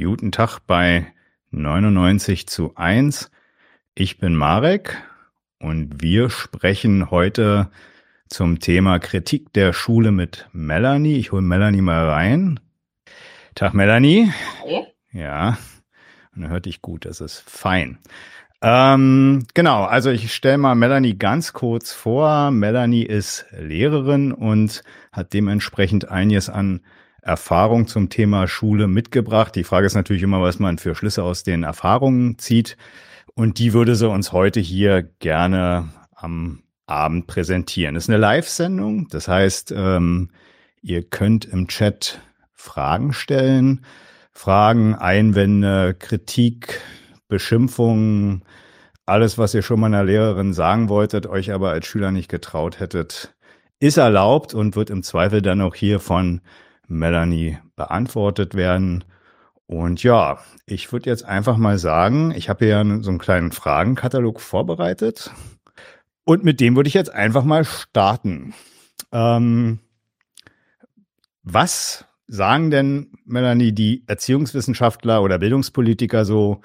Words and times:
Guten 0.00 0.30
Tag 0.30 0.60
bei 0.64 1.12
99 1.50 2.46
zu 2.46 2.76
1. 2.76 3.32
Ich 3.96 4.18
bin 4.18 4.36
Marek 4.36 4.96
und 5.58 6.00
wir 6.00 6.30
sprechen 6.30 7.10
heute 7.10 7.68
zum 8.28 8.60
Thema 8.60 9.00
Kritik 9.00 9.52
der 9.54 9.72
Schule 9.72 10.12
mit 10.12 10.48
Melanie. 10.52 11.16
Ich 11.16 11.32
hole 11.32 11.42
Melanie 11.42 11.80
mal 11.80 12.08
rein. 12.08 12.60
Tag 13.56 13.74
Melanie. 13.74 14.32
Hi. 14.62 14.86
Ja, 15.10 15.58
er 16.36 16.48
hört 16.48 16.66
dich 16.66 16.80
gut, 16.80 17.04
das 17.04 17.20
ist 17.20 17.40
fein. 17.40 17.98
Ähm, 18.62 19.46
genau, 19.54 19.82
also 19.82 20.10
ich 20.10 20.32
stelle 20.32 20.58
mal 20.58 20.76
Melanie 20.76 21.18
ganz 21.18 21.52
kurz 21.52 21.92
vor. 21.92 22.52
Melanie 22.52 23.02
ist 23.02 23.46
Lehrerin 23.50 24.30
und 24.30 24.84
hat 25.10 25.32
dementsprechend 25.32 26.08
einiges 26.08 26.48
an 26.48 26.82
Erfahrung 27.22 27.86
zum 27.86 28.08
Thema 28.08 28.48
Schule 28.48 28.86
mitgebracht. 28.86 29.54
Die 29.54 29.64
Frage 29.64 29.86
ist 29.86 29.94
natürlich 29.94 30.22
immer, 30.22 30.40
was 30.40 30.58
man 30.58 30.78
für 30.78 30.94
Schlüsse 30.94 31.22
aus 31.22 31.42
den 31.42 31.62
Erfahrungen 31.62 32.38
zieht. 32.38 32.76
Und 33.34 33.58
die 33.58 33.72
würde 33.72 33.94
sie 33.94 34.08
uns 34.08 34.32
heute 34.32 34.60
hier 34.60 35.02
gerne 35.02 35.88
am 36.14 36.62
Abend 36.86 37.26
präsentieren. 37.26 37.94
Das 37.94 38.04
ist 38.04 38.10
eine 38.10 38.18
Live-Sendung. 38.18 39.08
Das 39.10 39.28
heißt, 39.28 39.72
ähm, 39.76 40.30
ihr 40.82 41.02
könnt 41.02 41.44
im 41.44 41.68
Chat 41.68 42.20
Fragen 42.52 43.12
stellen. 43.12 43.84
Fragen, 44.32 44.94
Einwände, 44.94 45.94
Kritik, 45.98 46.80
Beschimpfungen, 47.26 48.44
alles, 49.08 49.38
was 49.38 49.54
ihr 49.54 49.62
schon 49.62 49.80
mal 49.80 49.86
einer 49.86 50.04
Lehrerin 50.04 50.52
sagen 50.52 50.88
wolltet, 50.88 51.26
euch 51.26 51.52
aber 51.52 51.70
als 51.70 51.86
Schüler 51.86 52.12
nicht 52.12 52.28
getraut 52.28 52.78
hättet, 52.78 53.34
ist 53.80 53.96
erlaubt 53.96 54.54
und 54.54 54.76
wird 54.76 54.90
im 54.90 55.02
Zweifel 55.02 55.40
dann 55.40 55.60
auch 55.60 55.74
hier 55.74 55.98
von 55.98 56.40
Melanie 56.88 57.58
beantwortet 57.76 58.54
werden. 58.54 59.04
Und 59.66 60.02
ja, 60.02 60.38
ich 60.66 60.90
würde 60.92 61.10
jetzt 61.10 61.24
einfach 61.24 61.56
mal 61.58 61.78
sagen, 61.78 62.32
ich 62.34 62.48
habe 62.48 62.66
ja 62.66 62.82
so 63.02 63.10
einen 63.10 63.18
kleinen 63.18 63.52
Fragenkatalog 63.52 64.40
vorbereitet. 64.40 65.30
Und 66.24 66.44
mit 66.44 66.60
dem 66.60 66.76
würde 66.76 66.88
ich 66.88 66.94
jetzt 66.94 67.12
einfach 67.12 67.44
mal 67.44 67.64
starten. 67.64 68.54
Ähm, 69.12 69.78
was 71.42 72.04
sagen 72.26 72.70
denn, 72.70 73.12
Melanie, 73.24 73.72
die 73.72 74.04
Erziehungswissenschaftler 74.06 75.22
oder 75.22 75.38
Bildungspolitiker 75.38 76.24
so, 76.24 76.60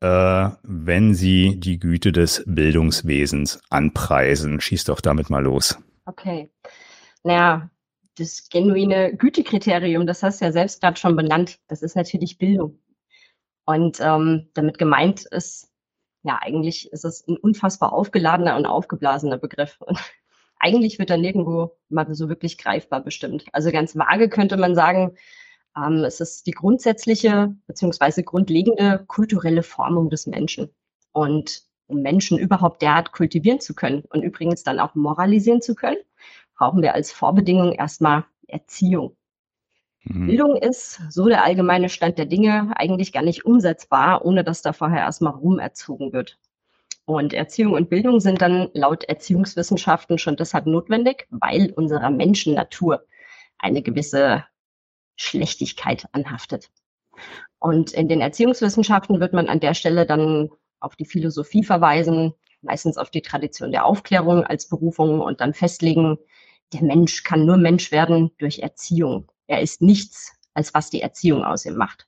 äh, 0.00 0.48
wenn 0.62 1.14
sie 1.14 1.58
die 1.58 1.78
Güte 1.78 2.12
des 2.12 2.44
Bildungswesens 2.46 3.60
anpreisen? 3.70 4.60
Schieß 4.60 4.84
doch 4.84 5.00
damit 5.00 5.30
mal 5.30 5.42
los. 5.42 5.78
Okay. 6.06 6.50
Naja, 7.24 7.70
das 8.16 8.48
genuine 8.50 9.16
Gütekriterium, 9.16 10.06
das 10.06 10.22
hast 10.22 10.40
du 10.40 10.44
ja 10.44 10.52
selbst 10.52 10.80
gerade 10.80 10.98
schon 10.98 11.16
benannt, 11.16 11.58
das 11.68 11.82
ist 11.82 11.96
natürlich 11.96 12.38
Bildung. 12.38 12.78
Und 13.64 14.00
ähm, 14.00 14.48
damit 14.54 14.78
gemeint 14.78 15.24
ist, 15.26 15.70
ja, 16.24 16.38
eigentlich 16.40 16.92
ist 16.92 17.04
es 17.04 17.26
ein 17.26 17.36
unfassbar 17.36 17.92
aufgeladener 17.92 18.56
und 18.56 18.66
aufgeblasener 18.66 19.38
Begriff. 19.38 19.80
Und 19.80 19.98
eigentlich 20.58 20.98
wird 20.98 21.10
er 21.10 21.16
nirgendwo 21.16 21.76
mal 21.88 22.12
so 22.14 22.28
wirklich 22.28 22.58
greifbar 22.58 23.02
bestimmt. 23.02 23.44
Also 23.52 23.70
ganz 23.70 23.96
vage 23.96 24.28
könnte 24.28 24.56
man 24.56 24.74
sagen, 24.74 25.16
ähm, 25.76 26.04
es 26.04 26.20
ist 26.20 26.46
die 26.46 26.52
grundsätzliche 26.52 27.54
beziehungsweise 27.66 28.22
grundlegende 28.22 29.04
kulturelle 29.06 29.62
Formung 29.62 30.10
des 30.10 30.26
Menschen. 30.26 30.70
Und 31.12 31.62
um 31.86 32.00
Menschen 32.02 32.38
überhaupt 32.38 32.82
derart 32.82 33.12
kultivieren 33.12 33.60
zu 33.60 33.74
können 33.74 34.04
und 34.08 34.22
übrigens 34.22 34.62
dann 34.62 34.80
auch 34.80 34.94
moralisieren 34.94 35.60
zu 35.60 35.74
können, 35.74 35.98
brauchen 36.62 36.80
wir 36.80 36.94
als 36.94 37.10
Vorbedingung 37.10 37.72
erstmal 37.72 38.24
Erziehung. 38.46 39.16
Mhm. 40.04 40.26
Bildung 40.28 40.54
ist, 40.54 41.00
so 41.10 41.26
der 41.26 41.42
allgemeine 41.42 41.88
Stand 41.88 42.18
der 42.18 42.26
Dinge, 42.26 42.70
eigentlich 42.76 43.12
gar 43.12 43.24
nicht 43.24 43.44
umsetzbar, 43.44 44.24
ohne 44.24 44.44
dass 44.44 44.62
da 44.62 44.72
vorher 44.72 45.00
erstmal 45.00 45.32
Ruhm 45.32 45.58
erzogen 45.58 46.12
wird. 46.12 46.38
Und 47.04 47.32
Erziehung 47.32 47.72
und 47.72 47.90
Bildung 47.90 48.20
sind 48.20 48.40
dann 48.40 48.68
laut 48.74 49.02
Erziehungswissenschaften 49.02 50.18
schon 50.18 50.36
deshalb 50.36 50.66
notwendig, 50.66 51.26
weil 51.30 51.72
unserer 51.72 52.10
Menschennatur 52.10 53.06
eine 53.58 53.82
gewisse 53.82 54.44
Schlechtigkeit 55.16 56.06
anhaftet. 56.12 56.70
Und 57.58 57.90
in 57.90 58.06
den 58.06 58.20
Erziehungswissenschaften 58.20 59.18
wird 59.18 59.32
man 59.32 59.48
an 59.48 59.58
der 59.58 59.74
Stelle 59.74 60.06
dann 60.06 60.50
auf 60.78 60.94
die 60.94 61.06
Philosophie 61.06 61.64
verweisen, 61.64 62.34
meistens 62.60 62.98
auf 62.98 63.10
die 63.10 63.22
Tradition 63.22 63.72
der 63.72 63.84
Aufklärung 63.84 64.44
als 64.44 64.68
Berufung 64.68 65.20
und 65.20 65.40
dann 65.40 65.54
festlegen, 65.54 66.18
der 66.72 66.82
Mensch 66.82 67.22
kann 67.22 67.44
nur 67.44 67.56
Mensch 67.56 67.92
werden 67.92 68.30
durch 68.38 68.60
Erziehung. 68.60 69.30
Er 69.46 69.60
ist 69.60 69.82
nichts, 69.82 70.32
als 70.54 70.74
was 70.74 70.90
die 70.90 71.02
Erziehung 71.02 71.44
aus 71.44 71.66
ihm 71.66 71.76
macht. 71.76 72.06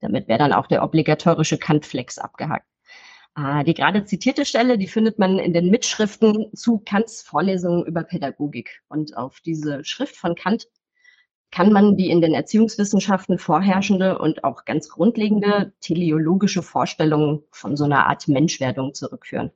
Damit 0.00 0.28
wäre 0.28 0.38
dann 0.38 0.52
auch 0.52 0.66
der 0.66 0.82
obligatorische 0.82 1.58
Kant-Flex 1.58 2.18
abgehakt. 2.18 2.66
Ah, 3.34 3.62
die 3.62 3.74
gerade 3.74 4.04
zitierte 4.04 4.44
Stelle, 4.44 4.78
die 4.78 4.88
findet 4.88 5.18
man 5.18 5.38
in 5.38 5.52
den 5.52 5.70
Mitschriften 5.70 6.50
zu 6.54 6.78
Kants 6.78 7.22
Vorlesungen 7.22 7.84
über 7.86 8.02
Pädagogik. 8.02 8.82
Und 8.88 9.16
auf 9.16 9.40
diese 9.40 9.84
Schrift 9.84 10.16
von 10.16 10.34
Kant 10.34 10.68
kann 11.50 11.72
man 11.72 11.96
die 11.96 12.10
in 12.10 12.20
den 12.20 12.34
Erziehungswissenschaften 12.34 13.38
vorherrschende 13.38 14.18
und 14.18 14.44
auch 14.44 14.64
ganz 14.64 14.88
grundlegende 14.88 15.72
teleologische 15.80 16.62
Vorstellung 16.62 17.44
von 17.50 17.76
so 17.76 17.84
einer 17.84 18.06
Art 18.06 18.28
Menschwerdung 18.28 18.92
zurückführen. 18.92 19.52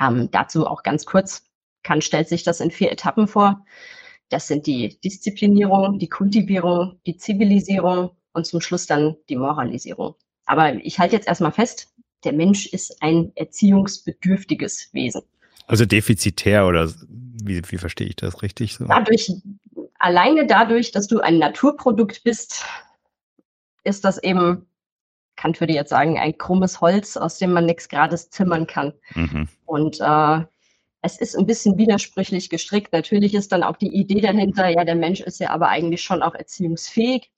Ähm, 0.00 0.30
dazu 0.30 0.66
auch 0.66 0.82
ganz 0.82 1.04
kurz 1.04 1.47
Kant 1.88 2.04
stellt 2.04 2.28
sich 2.28 2.42
das 2.42 2.60
in 2.60 2.70
vier 2.70 2.92
Etappen 2.92 3.26
vor. 3.26 3.64
Das 4.28 4.46
sind 4.46 4.66
die 4.66 5.00
Disziplinierung, 5.00 5.98
die 5.98 6.10
Kultivierung, 6.10 7.00
die 7.06 7.16
Zivilisierung 7.16 8.10
und 8.34 8.46
zum 8.46 8.60
Schluss 8.60 8.86
dann 8.86 9.16
die 9.30 9.36
Moralisierung. 9.36 10.14
Aber 10.44 10.74
ich 10.74 10.98
halte 10.98 11.16
jetzt 11.16 11.26
erstmal 11.26 11.52
fest, 11.52 11.88
der 12.24 12.34
Mensch 12.34 12.66
ist 12.66 13.02
ein 13.02 13.32
erziehungsbedürftiges 13.36 14.90
Wesen. 14.92 15.22
Also 15.66 15.86
defizitär 15.86 16.66
oder 16.66 16.92
wie, 17.08 17.62
wie 17.70 17.78
verstehe 17.78 18.08
ich 18.08 18.16
das 18.16 18.42
richtig 18.42 18.74
so? 18.74 18.84
Dadurch, 18.84 19.32
alleine 19.98 20.46
dadurch, 20.46 20.92
dass 20.92 21.06
du 21.06 21.20
ein 21.20 21.38
Naturprodukt 21.38 22.22
bist, 22.22 22.66
ist 23.82 24.04
das 24.04 24.22
eben, 24.22 24.66
Kant 25.36 25.58
würde 25.58 25.72
jetzt 25.72 25.90
sagen, 25.90 26.18
ein 26.18 26.36
krummes 26.36 26.82
Holz, 26.82 27.16
aus 27.16 27.38
dem 27.38 27.54
man 27.54 27.64
nichts 27.64 27.88
Grades 27.88 28.28
zimmern 28.28 28.66
kann. 28.66 28.92
Mhm. 29.14 29.48
Und 29.64 30.00
äh, 30.00 30.44
es 31.02 31.20
ist 31.20 31.36
ein 31.36 31.46
bisschen 31.46 31.78
widersprüchlich 31.78 32.50
gestrickt. 32.50 32.92
Natürlich 32.92 33.34
ist 33.34 33.52
dann 33.52 33.62
auch 33.62 33.76
die 33.76 33.94
Idee 33.94 34.20
dahinter, 34.20 34.68
ja, 34.68 34.84
der 34.84 34.96
Mensch 34.96 35.20
ist 35.20 35.38
ja 35.38 35.50
aber 35.50 35.68
eigentlich 35.68 36.02
schon 36.02 36.22
auch 36.22 36.34
erziehungsfähig. 36.34 37.30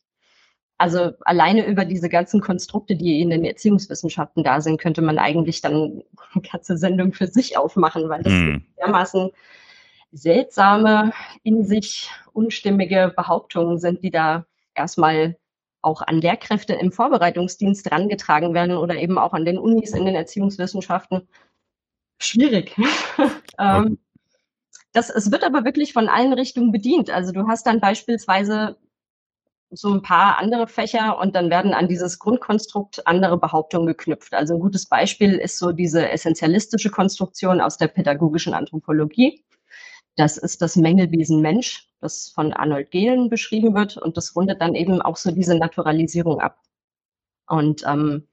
Also 0.79 1.13
alleine 1.27 1.67
über 1.67 1.85
diese 1.85 2.09
ganzen 2.09 2.41
Konstrukte, 2.41 2.97
die 2.97 3.21
in 3.21 3.29
den 3.29 3.45
Erziehungswissenschaften 3.45 4.43
da 4.43 4.63
sind, 4.63 4.81
könnte 4.81 5.03
man 5.03 5.19
eigentlich 5.19 5.61
dann 5.61 6.03
eine 6.33 6.43
ganze 6.51 6.79
Sendung 6.79 7.13
für 7.13 7.27
sich 7.27 7.59
aufmachen, 7.59 8.09
weil 8.09 8.23
das 8.23 8.33
hm. 8.33 8.65
dermaßen 8.79 9.31
seltsame, 10.11 11.13
in 11.43 11.65
sich 11.65 12.09
unstimmige 12.33 13.13
Behauptungen 13.15 13.79
sind, 13.79 14.03
die 14.03 14.11
da 14.11 14.47
erstmal 14.75 15.37
auch 15.83 16.01
an 16.03 16.21
Lehrkräfte 16.21 16.75
im 16.75 16.93
Vorbereitungsdienst 16.93 17.85
herangetragen 17.85 18.55
werden 18.55 18.77
oder 18.77 18.97
eben 18.97 19.19
auch 19.19 19.35
an 19.35 19.45
den 19.45 19.59
Unis 19.59 19.93
in 19.93 20.07
den 20.07 20.15
Erziehungswissenschaften 20.15 21.29
schwierig. 22.21 22.77
ähm, 23.59 23.99
das, 24.93 25.11
es 25.11 25.31
wird 25.31 25.45
aber 25.45 25.65
wirklich 25.65 25.93
von 25.93 26.09
allen 26.09 26.33
Richtungen 26.33 26.73
bedient. 26.73 27.11
Also 27.11 27.33
du 27.33 27.47
hast 27.47 27.67
dann 27.67 27.81
beispielsweise 27.81 28.77
so 29.71 29.93
ein 29.93 30.03
paar 30.03 30.39
andere 30.39 30.67
Fächer 30.67 31.19
und 31.19 31.37
dann 31.37 31.49
werden 31.49 31.75
an 31.75 31.87
dieses 31.87 32.19
Grundkonstrukt 32.19 33.07
andere 33.07 33.39
Behauptungen 33.39 33.87
geknüpft. 33.87 34.35
Also 34.35 34.55
ein 34.55 34.61
gutes 34.61 34.87
Beispiel 34.87 35.35
ist 35.35 35.59
so 35.59 35.71
diese 35.71 36.11
essentialistische 36.11 36.91
Konstruktion 36.91 37.61
aus 37.61 37.79
der 37.79 37.87
pädagogischen 37.87 38.53
Anthropologie. 38.53 39.45
Das 40.17 40.37
ist 40.37 40.61
das 40.61 40.75
Mängelwesen 40.75 41.41
Mensch, 41.41 41.89
das 42.01 42.31
von 42.31 42.53
Arnold 42.53 42.91
Gehlen 42.91 43.31
beschrieben 43.31 43.75
wird 43.75 43.97
und 43.97 44.17
das 44.17 44.35
rundet 44.35 44.61
dann 44.61 44.75
eben 44.75 45.01
auch 45.01 45.17
so 45.17 45.31
diese 45.31 45.57
Naturalisierung 45.57 46.41
ab. 46.41 46.59
Und 47.47 47.85
ähm, 47.87 48.27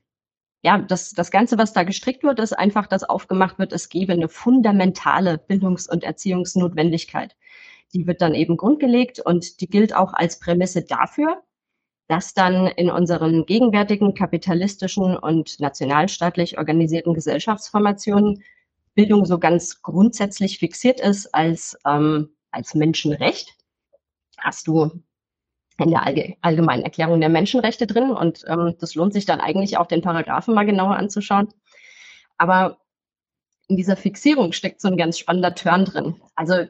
ja, 0.63 0.80
das, 0.80 1.12
das 1.12 1.31
Ganze, 1.31 1.57
was 1.57 1.74
da 1.74 1.83
gestrickt 1.83 2.24
wird, 2.24 2.39
ist 2.39 2.54
einfach, 2.54 2.88
dass 2.88 3.04
aufgemacht 3.04 3.59
wird, 3.59 3.74
es 3.74 3.89
gebe 3.89 4.13
eine 4.13 4.27
fundamentale 4.30 5.38
Bildungs- 5.38 5.88
und 5.88 6.04
Erziehungsnotwendigkeit. 6.04 7.36
Die 7.94 8.07
wird 8.07 8.21
dann 8.21 8.33
eben 8.33 8.57
grundgelegt 8.57 9.19
und 9.19 9.62
die 9.62 9.69
gilt 9.69 9.95
auch 9.95 10.13
als 10.13 10.39
Prämisse 10.39 10.83
dafür, 10.83 11.44
dass 12.07 12.33
dann 12.33 12.68
in 12.68 12.89
unseren 12.89 13.45
gegenwärtigen 13.45 14.13
kapitalistischen 14.13 15.15
und 15.18 15.59
nationalstaatlich 15.59 16.57
organisierten 16.57 17.13
Gesellschaftsformationen 17.13 18.44
Bildung 18.95 19.25
so 19.25 19.38
ganz 19.38 19.81
grundsätzlich 19.83 20.57
fixiert 20.57 21.00
ist 21.00 21.33
als, 21.33 21.77
ähm, 21.86 22.30
als 22.51 22.74
Menschenrecht. 22.74 23.56
Hast 24.38 24.68
du 24.68 25.03
in 25.79 25.91
der 25.91 26.06
allgemeinen 26.41 26.83
Erklärung 26.83 27.19
der 27.19 27.29
Menschenrechte 27.29 27.85
drin 27.85 28.12
und 28.12 28.44
ähm, 28.47 28.75
das 28.79 28.95
lohnt 28.95 29.13
sich 29.13 29.25
dann 29.25 29.39
eigentlich 29.39 29.77
auch 29.77 29.85
den 29.85 30.01
Paragraphen 30.01 30.56
mal 30.56 30.65
genauer 30.65 30.95
anzuschauen. 30.95 31.50
Aber 32.38 32.79
in 33.68 33.77
dieser 33.77 33.95
Fixierung 33.95 34.53
steckt 34.53 34.81
so 34.81 34.88
ein 34.88 34.97
ganz 34.97 35.19
spannender 35.19 35.53
Turn 35.53 35.85
drin. 35.85 36.15
Also 36.35 36.65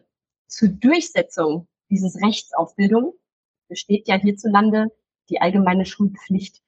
zur 0.47 0.69
Durchsetzung 0.69 1.67
dieses 1.89 2.21
Rechts 2.21 2.53
auf 2.53 2.75
Bildung 2.75 3.13
besteht 3.69 4.07
ja 4.07 4.15
hierzulande 4.15 4.87
die 5.29 5.41
allgemeine 5.41 5.85
Schulpflicht. 5.85 6.61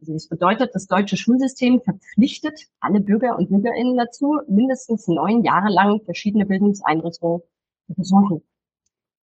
Also 0.00 0.12
das 0.12 0.28
bedeutet, 0.28 0.74
das 0.74 0.86
deutsche 0.86 1.16
Schulsystem 1.16 1.80
verpflichtet 1.80 2.66
alle 2.80 3.00
Bürger 3.00 3.36
und 3.36 3.48
Bürgerinnen 3.48 3.96
dazu, 3.96 4.38
mindestens 4.46 5.08
neun 5.08 5.42
Jahre 5.42 5.70
lang 5.70 6.00
verschiedene 6.04 6.46
Bildungseinrichtungen 6.46 7.42
zu 7.86 7.94
besuchen. 7.94 8.42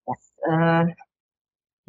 Das 0.05 0.33
äh, 0.43 0.93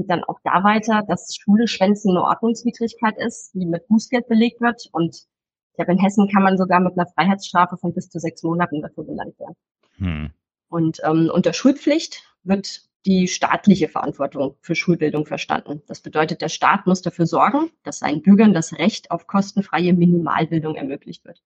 geht 0.00 0.10
dann 0.10 0.24
auch 0.24 0.40
da 0.44 0.64
weiter, 0.64 1.02
dass 1.06 1.36
Schule 1.36 1.68
schwänzen 1.68 2.10
eine 2.10 2.22
Ordnungswidrigkeit 2.22 3.18
ist, 3.18 3.52
die 3.54 3.66
mit 3.66 3.86
Bußgeld 3.88 4.28
belegt 4.28 4.60
wird. 4.60 4.88
Und 4.92 5.14
ich 5.14 5.76
glaube, 5.76 5.92
in 5.92 5.98
Hessen 5.98 6.28
kann 6.28 6.42
man 6.42 6.56
sogar 6.56 6.80
mit 6.80 6.96
einer 6.96 7.06
Freiheitsstrafe 7.06 7.76
von 7.76 7.92
bis 7.92 8.08
zu 8.08 8.18
sechs 8.18 8.42
Monaten 8.42 8.80
dafür 8.80 9.04
belangt 9.04 9.38
werden. 9.38 9.56
Hm. 9.98 10.30
Und 10.68 11.00
ähm, 11.04 11.30
unter 11.32 11.52
Schulpflicht 11.52 12.22
wird 12.44 12.82
die 13.06 13.28
staatliche 13.28 13.88
Verantwortung 13.88 14.56
für 14.60 14.74
Schulbildung 14.74 15.26
verstanden. 15.26 15.82
Das 15.86 16.00
bedeutet, 16.00 16.42
der 16.42 16.48
Staat 16.48 16.86
muss 16.86 17.02
dafür 17.02 17.26
sorgen, 17.26 17.70
dass 17.82 17.98
seinen 17.98 18.22
Bürgern 18.22 18.54
das 18.54 18.72
Recht 18.74 19.10
auf 19.10 19.26
kostenfreie 19.26 19.92
Minimalbildung 19.92 20.76
ermöglicht 20.76 21.24
wird. 21.24 21.42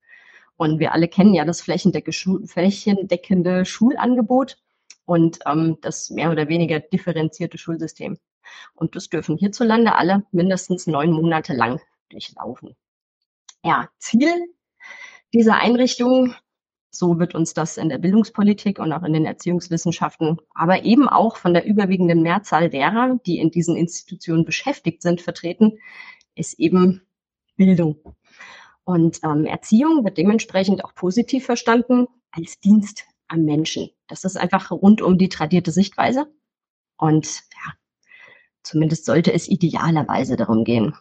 Und 0.56 0.78
wir 0.78 0.92
alle 0.92 1.08
kennen 1.08 1.34
ja 1.34 1.44
das 1.44 1.60
flächendeckende 1.60 3.64
Schulangebot 3.64 4.58
und 5.04 5.40
ähm, 5.46 5.78
das 5.80 6.10
mehr 6.10 6.30
oder 6.30 6.48
weniger 6.48 6.80
differenzierte 6.80 7.58
Schulsystem. 7.58 8.18
Und 8.74 8.96
das 8.96 9.08
dürfen 9.08 9.36
hierzulande 9.36 9.94
alle 9.94 10.24
mindestens 10.32 10.86
neun 10.86 11.12
Monate 11.12 11.54
lang 11.54 11.80
durchlaufen. 12.10 12.76
Ja, 13.62 13.88
Ziel 13.98 14.32
dieser 15.32 15.56
Einrichtung 15.56 16.34
so 16.94 17.18
wird 17.18 17.34
uns 17.34 17.54
das 17.54 17.76
in 17.76 17.88
der 17.88 17.98
Bildungspolitik 17.98 18.78
und 18.78 18.92
auch 18.92 19.02
in 19.02 19.12
den 19.12 19.26
Erziehungswissenschaften, 19.26 20.38
aber 20.54 20.84
eben 20.84 21.08
auch 21.08 21.36
von 21.36 21.52
der 21.52 21.66
überwiegenden 21.66 22.22
Mehrzahl 22.22 22.70
derer, 22.70 23.18
die 23.26 23.38
in 23.38 23.50
diesen 23.50 23.76
Institutionen 23.76 24.44
beschäftigt 24.44 25.02
sind, 25.02 25.20
vertreten, 25.20 25.78
ist 26.34 26.58
eben 26.58 27.02
Bildung. 27.56 27.98
Und 28.84 29.20
ähm, 29.24 29.44
Erziehung 29.44 30.04
wird 30.04 30.18
dementsprechend 30.18 30.84
auch 30.84 30.94
positiv 30.94 31.44
verstanden 31.44 32.06
als 32.30 32.60
Dienst 32.60 33.04
am 33.28 33.44
Menschen. 33.44 33.90
Das 34.08 34.24
ist 34.24 34.36
einfach 34.36 34.70
rund 34.70 35.02
um 35.02 35.18
die 35.18 35.28
tradierte 35.28 35.72
Sichtweise. 35.72 36.26
Und 36.96 37.42
ja, 37.54 37.72
zumindest 38.64 39.04
sollte 39.04 39.32
es 39.32 39.48
idealerweise 39.48 40.36
darum 40.36 40.64
gehen. 40.64 40.94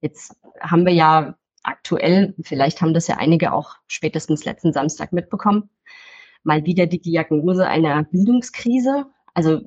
Jetzt 0.00 0.36
haben 0.60 0.84
wir 0.84 0.92
ja 0.92 1.36
aktuell, 1.62 2.34
vielleicht 2.42 2.82
haben 2.82 2.92
das 2.92 3.06
ja 3.06 3.16
einige 3.16 3.52
auch 3.52 3.76
spätestens 3.86 4.44
letzten 4.44 4.72
Samstag 4.72 5.12
mitbekommen, 5.12 5.70
mal 6.42 6.64
wieder 6.64 6.86
die 6.86 7.00
Diagnose 7.00 7.66
einer 7.66 8.02
Bildungskrise. 8.04 9.06
Also 9.32 9.60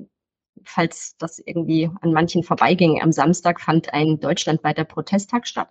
falls 0.63 1.15
das 1.17 1.39
irgendwie 1.39 1.89
an 2.01 2.11
manchen 2.11 2.43
vorbeiging, 2.43 3.01
am 3.01 3.11
Samstag 3.11 3.61
fand 3.61 3.93
ein 3.93 4.19
deutschlandweiter 4.19 4.83
Protesttag 4.83 5.47
statt. 5.47 5.69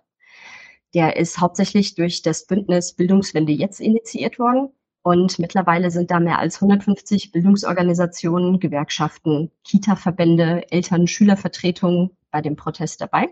Der 0.93 1.17
ist 1.17 1.39
hauptsächlich 1.39 1.95
durch 1.95 2.21
das 2.21 2.47
Bündnis 2.47 2.93
Bildungswende 2.93 3.51
jetzt 3.51 3.79
initiiert 3.79 4.39
worden. 4.39 4.69
Und 5.05 5.37
mittlerweile 5.37 5.91
sind 5.91 6.09
da 6.09 6.19
mehr 6.19 6.39
als 6.39 6.55
150 6.55 7.31
Bildungsorganisationen, 7.31 8.59
Gewerkschaften, 8.59 9.51
Kita-Verbände, 9.63 10.71
Eltern, 10.71 11.05
Schülervertretungen 11.05 12.09
bei 12.31 12.41
dem 12.41 12.55
Protest 12.55 13.01
dabei. 13.01 13.29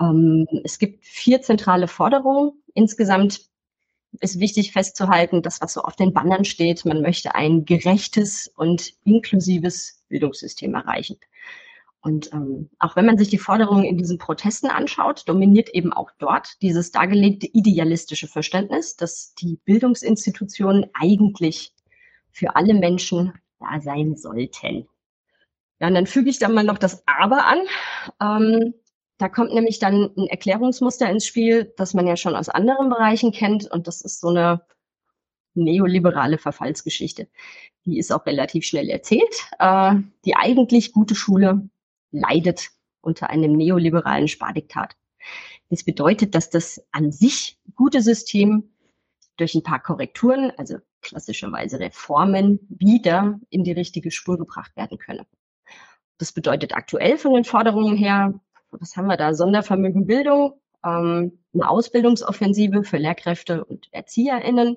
Ähm, 0.00 0.48
es 0.64 0.80
gibt 0.80 1.04
vier 1.04 1.42
zentrale 1.42 1.86
Forderungen. 1.86 2.60
Insgesamt 2.74 3.42
ist 4.18 4.40
wichtig 4.40 4.72
festzuhalten, 4.72 5.42
dass 5.42 5.60
was 5.60 5.74
so 5.74 5.82
auf 5.82 5.94
den 5.94 6.12
Bannern 6.12 6.44
steht, 6.44 6.84
man 6.84 7.02
möchte 7.02 7.36
ein 7.36 7.64
gerechtes 7.64 8.48
und 8.56 8.94
inklusives 9.04 10.02
Bildungssystem 10.08 10.74
erreichen. 10.74 11.18
Und 12.04 12.34
ähm, 12.34 12.68
auch 12.78 12.96
wenn 12.96 13.06
man 13.06 13.16
sich 13.16 13.28
die 13.30 13.38
Forderungen 13.38 13.84
in 13.84 13.96
diesen 13.96 14.18
Protesten 14.18 14.66
anschaut, 14.66 15.26
dominiert 15.26 15.70
eben 15.70 15.90
auch 15.90 16.10
dort 16.18 16.60
dieses 16.60 16.92
dargelegte 16.92 17.46
idealistische 17.46 18.28
Verständnis, 18.28 18.94
dass 18.96 19.34
die 19.36 19.58
Bildungsinstitutionen 19.64 20.90
eigentlich 20.92 21.72
für 22.30 22.56
alle 22.56 22.74
Menschen 22.74 23.32
da 23.58 23.80
sein 23.80 24.16
sollten. 24.16 24.86
Ja, 25.80 25.86
und 25.86 25.94
dann 25.94 26.06
füge 26.06 26.28
ich 26.28 26.38
dann 26.38 26.52
mal 26.52 26.62
noch 26.62 26.76
das 26.76 27.02
Aber 27.06 27.46
an. 27.46 27.60
Ähm, 28.20 28.74
da 29.16 29.30
kommt 29.30 29.54
nämlich 29.54 29.78
dann 29.78 30.10
ein 30.14 30.26
Erklärungsmuster 30.26 31.08
ins 31.08 31.24
Spiel, 31.24 31.72
das 31.78 31.94
man 31.94 32.06
ja 32.06 32.18
schon 32.18 32.36
aus 32.36 32.50
anderen 32.50 32.90
Bereichen 32.90 33.32
kennt. 33.32 33.70
Und 33.70 33.86
das 33.86 34.02
ist 34.02 34.20
so 34.20 34.28
eine 34.28 34.60
neoliberale 35.54 36.36
Verfallsgeschichte. 36.36 37.28
Die 37.86 37.98
ist 37.98 38.12
auch 38.12 38.26
relativ 38.26 38.66
schnell 38.66 38.90
erzählt. 38.90 39.48
Äh, 39.58 39.94
die 40.26 40.36
eigentlich 40.36 40.92
gute 40.92 41.14
Schule 41.14 41.70
leidet 42.14 42.70
unter 43.00 43.30
einem 43.30 43.52
neoliberalen 43.52 44.28
Spardiktat. 44.28 44.96
Das 45.70 45.84
bedeutet, 45.84 46.34
dass 46.34 46.50
das 46.50 46.82
an 46.92 47.12
sich 47.12 47.58
gute 47.74 48.02
System 48.02 48.70
durch 49.36 49.54
ein 49.54 49.62
paar 49.62 49.82
Korrekturen, 49.82 50.52
also 50.56 50.78
klassischerweise 51.02 51.80
Reformen, 51.80 52.60
wieder 52.68 53.40
in 53.50 53.64
die 53.64 53.72
richtige 53.72 54.10
Spur 54.10 54.38
gebracht 54.38 54.76
werden 54.76 54.98
könne. 54.98 55.26
Das 56.18 56.32
bedeutet 56.32 56.74
aktuell 56.74 57.18
von 57.18 57.34
den 57.34 57.44
Forderungen 57.44 57.96
her 57.96 58.40
was 58.80 58.96
haben 58.96 59.06
wir 59.06 59.16
da? 59.16 59.34
Sondervermögen 59.34 60.06
Bildung, 60.06 60.60
ähm, 60.84 61.38
eine 61.52 61.68
Ausbildungsoffensive 61.68 62.84
für 62.84 62.98
Lehrkräfte 62.98 63.64
und 63.64 63.88
ErzieherInnen. 63.92 64.76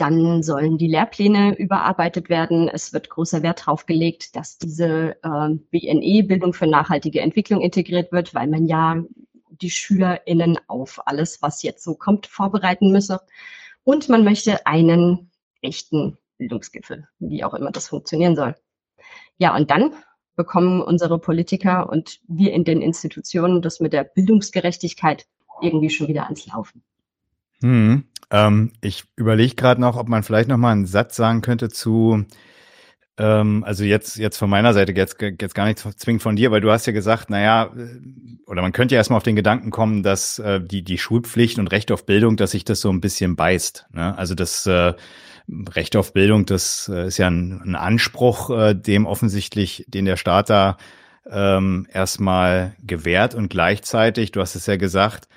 Dann 0.00 0.42
sollen 0.42 0.78
die 0.78 0.86
Lehrpläne 0.86 1.54
überarbeitet 1.58 2.30
werden. 2.30 2.68
Es 2.68 2.94
wird 2.94 3.10
großer 3.10 3.42
Wert 3.42 3.60
darauf 3.60 3.84
gelegt, 3.84 4.34
dass 4.34 4.56
diese 4.56 5.16
äh, 5.22 5.48
BNE, 5.70 6.24
Bildung 6.24 6.54
für 6.54 6.66
nachhaltige 6.66 7.20
Entwicklung, 7.20 7.60
integriert 7.60 8.10
wird, 8.10 8.34
weil 8.34 8.46
man 8.46 8.66
ja 8.66 9.04
die 9.50 9.68
SchülerInnen 9.68 10.58
auf 10.68 11.06
alles, 11.06 11.42
was 11.42 11.62
jetzt 11.62 11.84
so 11.84 11.94
kommt, 11.94 12.26
vorbereiten 12.26 12.92
müsse. 12.92 13.20
Und 13.84 14.08
man 14.08 14.24
möchte 14.24 14.66
einen 14.66 15.30
echten 15.60 16.16
Bildungsgipfel, 16.38 17.06
wie 17.18 17.44
auch 17.44 17.52
immer 17.52 17.70
das 17.70 17.88
funktionieren 17.88 18.36
soll. 18.36 18.54
Ja, 19.36 19.54
und 19.54 19.70
dann 19.70 19.92
bekommen 20.34 20.80
unsere 20.80 21.18
Politiker 21.18 21.90
und 21.90 22.20
wir 22.26 22.54
in 22.54 22.64
den 22.64 22.80
Institutionen 22.80 23.60
das 23.60 23.80
mit 23.80 23.92
der 23.92 24.04
Bildungsgerechtigkeit 24.04 25.26
irgendwie 25.60 25.90
schon 25.90 26.08
wieder 26.08 26.24
ans 26.24 26.46
Laufen. 26.46 26.82
Hm, 27.62 28.04
ähm, 28.30 28.72
ich 28.80 29.04
überlege 29.16 29.54
gerade 29.54 29.80
noch, 29.80 29.96
ob 29.96 30.08
man 30.08 30.22
vielleicht 30.22 30.48
noch 30.48 30.56
mal 30.56 30.72
einen 30.72 30.86
Satz 30.86 31.16
sagen 31.16 31.42
könnte 31.42 31.68
zu 31.68 32.24
ähm, 33.20 33.64
also 33.64 33.84
jetzt, 33.84 34.16
jetzt 34.16 34.38
von 34.38 34.48
meiner 34.48 34.72
Seite, 34.72 34.92
jetzt, 34.92 35.20
jetzt 35.20 35.54
gar 35.54 35.66
nichts 35.66 35.82
zwingend 35.98 36.22
von 36.22 36.36
dir, 36.36 36.50
weil 36.50 36.62
du 36.62 36.70
hast 36.70 36.86
ja 36.86 36.94
gesagt, 36.94 37.28
naja, 37.28 37.70
oder 38.46 38.62
man 38.62 38.72
könnte 38.72 38.94
ja 38.94 38.98
erstmal 38.98 39.18
auf 39.18 39.24
den 39.24 39.36
Gedanken 39.36 39.70
kommen, 39.70 40.02
dass 40.02 40.38
äh, 40.38 40.58
die, 40.58 40.82
die 40.82 40.96
Schulpflicht 40.96 41.58
und 41.58 41.68
Recht 41.68 41.92
auf 41.92 42.06
Bildung, 42.06 42.38
dass 42.38 42.52
sich 42.52 42.64
das 42.64 42.80
so 42.80 42.88
ein 42.90 43.02
bisschen 43.02 43.36
beißt. 43.36 43.88
Ne? 43.92 44.16
Also 44.16 44.34
das 44.34 44.64
äh, 44.66 44.94
Recht 45.48 45.96
auf 45.96 46.14
Bildung, 46.14 46.46
das 46.46 46.90
äh, 46.92 47.08
ist 47.08 47.18
ja 47.18 47.28
ein, 47.28 47.60
ein 47.62 47.76
Anspruch, 47.76 48.48
äh, 48.50 48.74
dem 48.74 49.04
offensichtlich, 49.04 49.84
den 49.86 50.06
der 50.06 50.16
Staat 50.16 50.48
da 50.48 50.78
ähm, 51.30 51.86
erstmal 51.92 52.74
gewährt 52.82 53.34
und 53.34 53.50
gleichzeitig, 53.50 54.32
du 54.32 54.40
hast 54.40 54.54
es 54.54 54.64
ja 54.64 54.76
gesagt, 54.76 55.28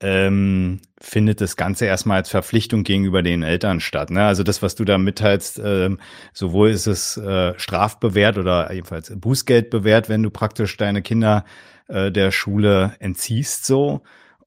ähm, 0.00 0.80
findet 1.00 1.40
das 1.40 1.56
Ganze 1.56 1.86
erstmal 1.86 2.18
als 2.18 2.28
Verpflichtung 2.28 2.84
gegenüber 2.84 3.22
den 3.22 3.42
Eltern 3.42 3.80
statt. 3.80 4.10
Ne? 4.10 4.24
Also 4.24 4.42
das, 4.42 4.62
was 4.62 4.74
du 4.74 4.84
da 4.84 4.98
mitteilst, 4.98 5.60
ähm, 5.62 5.98
sowohl 6.32 6.70
ist 6.70 6.86
es 6.86 7.16
äh, 7.16 7.58
strafbewehrt 7.58 8.38
oder 8.38 8.72
jedenfalls 8.72 9.12
Bußgeld 9.14 9.70
bewährt, 9.70 10.08
wenn 10.08 10.22
du 10.22 10.30
praktisch 10.30 10.76
deine 10.76 11.02
Kinder 11.02 11.44
äh, 11.88 12.10
der 12.10 12.30
Schule 12.30 12.94
entziehst 12.98 13.64
so. 13.64 14.02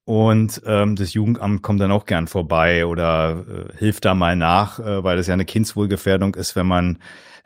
Und 0.05 0.61
ähm, 0.65 0.95
das 0.95 1.13
Jugendamt 1.13 1.61
kommt 1.61 1.81
dann 1.81 1.91
auch 1.91 2.05
gern 2.05 2.27
vorbei 2.27 2.85
oder 2.85 3.45
äh, 3.47 3.77
hilft 3.77 4.05
da 4.05 4.15
mal 4.15 4.35
nach, 4.35 4.79
äh, 4.79 5.03
weil 5.03 5.17
das 5.17 5.27
ja 5.27 5.35
eine 5.35 5.45
Kindswohlgefährdung 5.45 6.33
ist, 6.33 6.55
wenn 6.55 6.65
man 6.65 6.97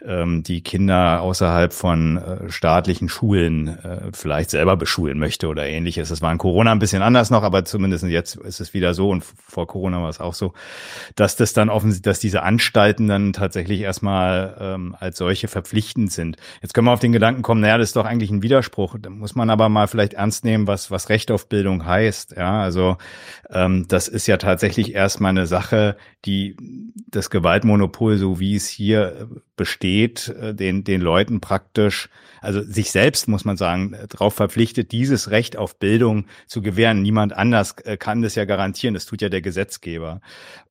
ähm, 0.06 0.44
die 0.44 0.62
Kinder 0.62 1.22
außerhalb 1.22 1.74
von 1.74 2.18
äh, 2.18 2.50
staatlichen 2.50 3.10
Schulen 3.10 3.68
äh, 3.68 4.12
vielleicht 4.14 4.50
selber 4.50 4.76
beschulen 4.76 5.18
möchte 5.18 5.48
oder 5.48 5.66
ähnliches. 5.66 6.10
Das 6.10 6.22
war 6.22 6.32
in 6.32 6.38
Corona 6.38 6.72
ein 6.72 6.80
bisschen 6.80 7.02
anders 7.02 7.30
noch, 7.30 7.44
aber 7.44 7.66
zumindest 7.66 8.04
jetzt 8.06 8.36
ist 8.36 8.60
es 8.60 8.74
wieder 8.74 8.94
so 8.94 9.10
und 9.10 9.24
vor 9.24 9.68
Corona 9.68 10.02
war 10.02 10.10
es 10.10 10.20
auch 10.20 10.34
so, 10.34 10.54
dass 11.16 11.36
das 11.36 11.54
dann 11.54 11.70
offensichtlich, 11.70 12.12
dass 12.12 12.20
diese 12.20 12.44
Anstalten 12.44 13.08
dann 13.08 13.34
tatsächlich 13.34 13.82
erstmal 13.82 14.58
ähm, 14.60 14.96
als 15.00 15.18
solche 15.18 15.48
verpflichtend 15.48 16.12
sind. 16.12 16.38
Jetzt 16.62 16.74
können 16.74 16.88
wir 16.88 16.92
auf 16.92 17.00
den 17.00 17.14
Gedanken 17.14 17.42
kommen, 17.42 17.62
naja, 17.62 17.78
das 17.78 17.90
ist 17.90 17.96
doch 17.96 18.06
eigentlich 18.06 18.32
ein 18.32 18.44
Widerspruch. 18.44 18.98
Da 19.02 19.10
muss 19.10 19.36
man 19.36 19.50
aber 19.50 19.70
mal 19.70 19.88
vielleicht 19.88 20.14
ernst 20.14 20.44
nehmen, 20.44 20.68
was, 20.68 20.92
was 20.92 21.10
Recht 21.10 21.32
auf 21.32 21.48
Bildung 21.48 21.86
heißt. 21.86 22.36
Ja, 22.36 22.62
also 22.62 22.98
ähm, 23.50 23.86
das 23.88 24.08
ist 24.08 24.28
ja 24.28 24.38
tatsächlich 24.38 24.94
erstmal 24.94 25.30
eine 25.30 25.48
Sache, 25.48 25.96
die 26.26 26.58
das 27.08 27.30
Gewaltmonopol, 27.30 28.18
so 28.18 28.40
wie 28.40 28.56
es 28.56 28.68
hier 28.68 29.28
besteht, 29.56 29.93
äh, 30.02 30.54
den, 30.54 30.84
den 30.84 31.02
Leuten 31.02 31.42
praktisch, 31.42 32.10
also 32.42 32.62
sich 32.62 32.92
selbst, 32.92 33.28
muss 33.28 33.46
man 33.46 33.58
sagen, 33.58 33.96
darauf 34.10 34.34
verpflichtet, 34.34 34.92
dieses 34.92 35.32
Recht 35.32 35.58
auf 35.58 35.78
Bildung 35.80 36.26
zu 36.48 36.62
gewähren. 36.62 37.02
Niemand 37.02 37.34
anders 37.34 37.76
äh, 37.84 37.98
kann 37.98 38.22
das 38.22 38.36
ja 38.36 38.46
garantieren. 38.46 38.94
Das 38.94 39.06
tut 39.06 39.22
ja 39.22 39.30
der 39.30 39.42
Gesetzgeber. 39.42 40.22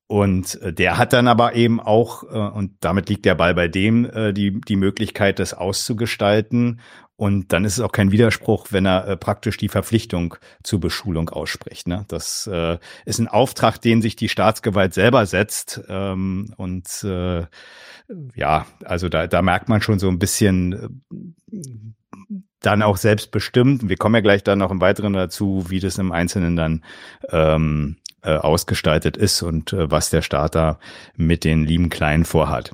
Und 0.07 0.61
äh, 0.61 0.73
der 0.73 0.99
hat 0.99 1.13
dann 1.13 1.29
aber 1.29 1.55
eben 1.55 1.81
auch, 1.81 2.23
und 2.23 2.73
damit 2.81 3.09
liegt 3.09 3.25
der 3.25 3.35
Ball 3.35 3.55
bei 3.55 3.69
dem, 3.69 4.11
die, 4.35 4.61
die 4.61 4.77
Möglichkeit, 4.77 5.39
das 5.39 5.55
auszugestalten 5.55 6.81
Und 7.23 7.53
dann 7.53 7.65
ist 7.65 7.75
es 7.75 7.81
auch 7.81 7.93
kein 7.93 8.11
Widerspruch, 8.11 8.67
wenn 8.71 8.85
er 8.85 9.07
äh, 9.07 9.17
praktisch 9.17 9.57
die 9.57 9.69
Verpflichtung 9.69 10.35
zur 10.65 10.81
Beschulung 10.81 11.29
ausspricht. 11.29 11.87
Ne? 11.87 12.05
Das 12.09 12.49
äh, 12.49 12.79
ist 13.05 13.21
ein 13.21 13.29
Auftrag, 13.29 13.81
den 13.81 14.03
sich 14.03 14.17
die 14.17 14.29
Staatsgewalt 14.29 14.93
selber 14.93 15.25
setzt. 15.25 15.83
Ähm, 15.89 16.53
und 16.57 16.89
äh, 17.05 17.45
ja, 18.35 18.67
also 18.85 19.09
da, 19.09 19.29
da 19.29 19.41
merkt 19.41 19.69
man 19.69 19.81
schon 19.83 20.01
so 20.01 20.09
ein 20.09 20.19
bisschen 20.19 20.73
äh, 21.53 21.59
dann 22.59 22.83
auch 22.83 22.97
selbstbestimmt. 22.97 23.89
Wir 23.89 23.97
kommen 23.97 24.17
ja 24.17 24.21
gleich 24.21 24.43
dann 24.43 24.59
noch 24.59 24.73
im 24.73 24.81
Weiteren 24.81 25.13
dazu, 25.13 25.67
wie 25.69 25.79
das 25.79 25.99
im 25.99 26.11
Einzelnen 26.11 26.57
dann 26.57 26.85
ähm, 27.29 27.99
äh, 28.23 28.35
ausgestaltet 28.35 29.17
ist 29.17 29.43
und 29.43 29.73
äh, 29.73 29.89
was 29.93 30.11
der 30.11 30.23
Staat 30.23 30.57
da 30.57 30.81
mit 31.15 31.45
den 31.45 31.63
lieben 31.63 31.89
Kleinen 31.89 32.25
vorhat. 32.25 32.73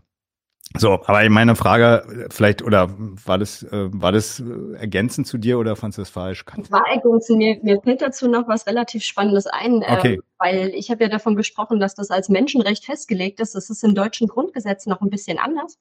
So, 0.77 0.93
aber 1.07 1.29
meine 1.31 1.57
Frage 1.57 2.29
vielleicht, 2.31 2.63
oder 2.63 2.91
war 3.25 3.39
das, 3.39 3.63
äh, 3.63 3.89
war 3.91 4.13
das 4.13 4.43
ergänzend 4.79 5.27
zu 5.27 5.39
dir 5.39 5.59
oder 5.59 5.77
fandest 5.77 5.99
du 5.99 6.03
das 6.03 6.11
falsch? 6.11 6.45
War 6.69 6.87
ergänzend. 6.89 7.39
Mir, 7.39 7.59
mir 7.63 7.81
fällt 7.81 8.03
dazu 8.03 8.29
noch 8.29 8.49
was 8.49 8.67
relativ 8.67 9.03
Spannendes 9.03 9.47
ein, 9.47 9.83
ähm, 9.87 9.97
okay. 9.99 10.15
ähm, 10.15 10.23
weil 10.39 10.69
ich 10.75 10.91
habe 10.91 11.05
ja 11.05 11.09
davon 11.09 11.37
gesprochen, 11.37 11.81
dass 11.81 11.95
das 11.95 12.11
als 12.11 12.29
Menschenrecht 12.29 12.85
festgelegt 12.85 13.41
ist. 13.41 13.55
Das 13.55 13.71
ist 13.71 13.83
im 13.83 13.95
deutschen 13.95 14.29
Grundgesetz 14.29 14.87
noch 14.87 15.01
ein 15.01 15.11
bisschen 15.11 15.39
anders. 15.39 15.79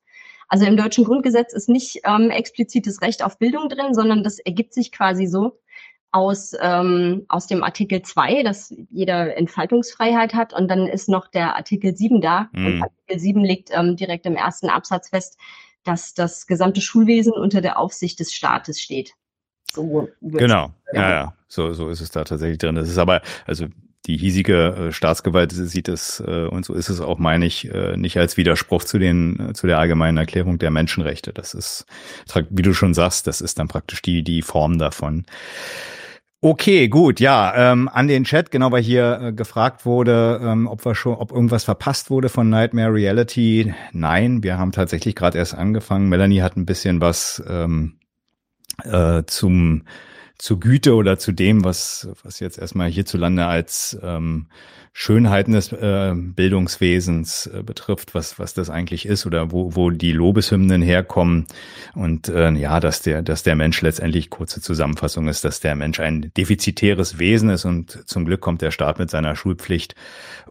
Also 0.48 0.65
im 0.65 0.77
deutschen 0.77 1.03
Grundgesetz 1.03 1.53
ist 1.53 1.67
nicht 1.67 2.01
ähm, 2.06 2.29
explizites 2.29 3.01
Recht 3.01 3.24
auf 3.24 3.38
Bildung 3.38 3.67
drin, 3.67 3.94
sondern 3.94 4.24
das 4.24 4.39
ergibt 4.39 4.74
sich 4.74 4.94
quasi 4.94 5.27
so, 5.27 5.60
aus, 6.12 6.54
ähm, 6.62 7.26
aus 7.28 7.48
dem 7.48 7.64
Artikel 7.64 8.02
2, 8.02 8.44
dass 8.44 8.74
jeder 8.90 9.36
Entfaltungsfreiheit 9.38 10.34
hat. 10.34 10.54
Und 10.54 10.70
dann 10.70 10.88
ist 10.88 11.10
noch 11.10 11.28
der 11.28 11.56
Artikel 11.56 11.96
7 11.96 12.22
da. 12.22 12.50
Mhm. 12.54 12.66
Und 12.66 12.84
Artikel 12.84 13.20
7 13.20 13.44
legt 13.44 13.70
ähm, 13.74 13.96
direkt 13.96 14.26
im 14.26 14.36
ersten 14.36 14.70
Absatz 14.70 15.10
fest, 15.10 15.38
dass 15.84 16.14
das 16.14 16.48
gesamte 16.48 16.82
Schulwesen 16.82 17.34
unter 17.34 17.62
der 17.62 17.80
Aufsicht 17.80 18.20
des 18.20 18.34
Staates 18.34 18.82
steht. 18.82 19.14
So 19.72 20.10
genau, 20.22 20.72
ja, 20.94 21.10
ja, 21.10 21.34
so, 21.48 21.74
so 21.74 21.90
ist 21.90 22.02
es 22.02 22.10
da 22.10 22.24
tatsächlich 22.24 22.58
drin. 22.58 22.76
Das 22.76 22.90
ist 22.90 22.98
aber, 22.98 23.22
also 23.46 23.68
die 24.08 24.18
hiesige 24.18 24.88
äh, 24.88 24.92
Staatsgewalt 24.92 25.52
sieht 25.52 25.90
es, 25.90 26.24
äh, 26.26 26.46
und 26.46 26.66
so 26.66 26.74
ist 26.74 26.90
es 26.90 27.02
auch, 27.02 27.20
meine 27.20 27.46
ich, 27.46 27.72
äh, 27.72 27.98
nicht 27.98 28.18
als 28.18 28.38
Widerspruch 28.38 28.84
zu 28.84 28.98
den, 28.98 29.50
äh, 29.50 29.54
zu 29.54 29.68
der 29.68 29.78
allgemeinen 29.78 30.18
Erklärung 30.18 30.58
der 30.60 30.72
Menschenrechte. 30.72 31.34
Das 31.34 31.54
ist, 31.54 31.86
wie 32.50 32.62
du 32.62 32.74
schon 32.74 32.94
sagst, 32.94 33.28
das 33.28 33.42
ist 33.42 33.60
dann 33.60 33.68
praktisch 33.68 34.02
die, 34.02 34.24
die 34.24 34.42
Form 34.42 34.80
davon. 34.80 35.26
Okay, 36.40 36.88
gut, 36.88 37.20
ja, 37.20 37.72
ähm, 37.72 37.90
an 37.92 38.08
den 38.08 38.24
Chat, 38.24 38.52
genau, 38.52 38.72
weil 38.72 38.84
hier 38.84 39.20
äh, 39.22 39.34
gefragt 39.34 39.86
wurde, 39.86 40.40
ähm, 40.42 40.68
ob 40.68 40.86
wir 40.86 40.94
schon, 40.96 41.16
ob 41.16 41.32
irgendwas 41.32 41.64
verpasst 41.64 42.10
wurde 42.10 42.30
von 42.30 42.50
Nightmare 42.50 42.94
Reality. 42.94 43.74
Nein, 43.92 44.44
wir 44.44 44.58
haben 44.58 44.72
tatsächlich 44.72 45.16
gerade 45.16 45.40
erst 45.40 45.56
angefangen. 45.56 46.10
Melanie 46.10 46.44
hat 46.44 46.56
ein 46.56 46.68
bisschen 46.68 47.02
was 47.02 47.44
ähm, 47.50 47.98
äh, 48.84 49.24
zum 49.26 49.84
zur 50.38 50.60
Güte 50.60 50.94
oder 50.96 51.17
zu 51.17 51.32
dem, 51.32 51.63
was, 51.63 52.08
was 52.24 52.39
jetzt 52.39 52.60
erstmal 52.60 52.89
hierzulande 52.89 53.46
als 53.46 53.98
ähm, 54.03 54.48
Schönheiten 54.94 55.51
des 55.51 55.72
äh, 55.72 56.13
Bildungswesens 56.15 57.48
äh, 57.48 57.63
betrifft, 57.63 58.15
was, 58.15 58.39
was 58.39 58.53
das 58.53 58.70
eigentlich 58.70 59.06
ist 59.06 59.25
oder 59.25 59.51
wo, 59.51 59.75
wo 59.75 59.91
die 59.91 60.12
Lobeshymnen 60.12 60.82
herkommen. 60.82 61.46
Und 61.94 62.29
äh, 62.29 62.51
ja, 62.53 62.79
dass 62.79 63.01
der, 63.01 63.22
dass 63.22 63.44
der 63.44 63.56
Mensch 63.56 63.82
letztendlich 63.82 64.29
kurze 64.29 64.62
Zusammenfassung 64.62 65.27
ist, 65.27 65.44
dass 65.44 65.60
der 65.60 65.75
Mensch 65.75 66.00
ein 66.00 66.32
defizitäres 66.36 67.20
Wesen 67.20 67.50
ist 67.50 67.65
und 67.65 68.08
zum 68.08 68.25
Glück 68.25 68.41
kommt 68.41 68.62
der 68.62 68.72
Staat 68.72 68.98
mit 68.98 69.12
seiner 69.12 69.36
Schulpflicht 69.36 69.96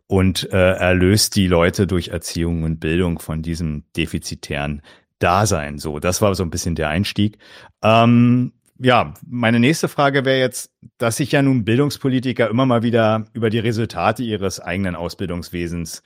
und 0.06 0.48
äh, 0.52 0.74
erlöst 0.74 1.36
die 1.36 1.48
Leute 1.48 1.86
durch 1.86 2.08
Erziehung 2.08 2.62
und 2.62 2.78
Bildung 2.78 3.18
von 3.18 3.42
diesem 3.42 3.84
defizitären 3.96 4.82
Dasein. 5.18 5.78
So, 5.78 5.98
das 5.98 6.22
war 6.22 6.34
so 6.34 6.42
ein 6.42 6.50
bisschen 6.50 6.74
der 6.74 6.88
Einstieg. 6.88 7.38
Ähm, 7.82 8.52
ja, 8.78 9.14
meine 9.26 9.60
nächste 9.60 9.88
Frage 9.88 10.24
wäre 10.24 10.38
jetzt, 10.38 10.70
dass 10.98 11.16
sich 11.16 11.32
ja 11.32 11.42
nun 11.42 11.64
Bildungspolitiker 11.64 12.48
immer 12.48 12.66
mal 12.66 12.82
wieder 12.82 13.26
über 13.32 13.50
die 13.50 13.58
Resultate 13.58 14.22
ihres 14.22 14.60
eigenen 14.60 14.96
Ausbildungswesens 14.96 16.02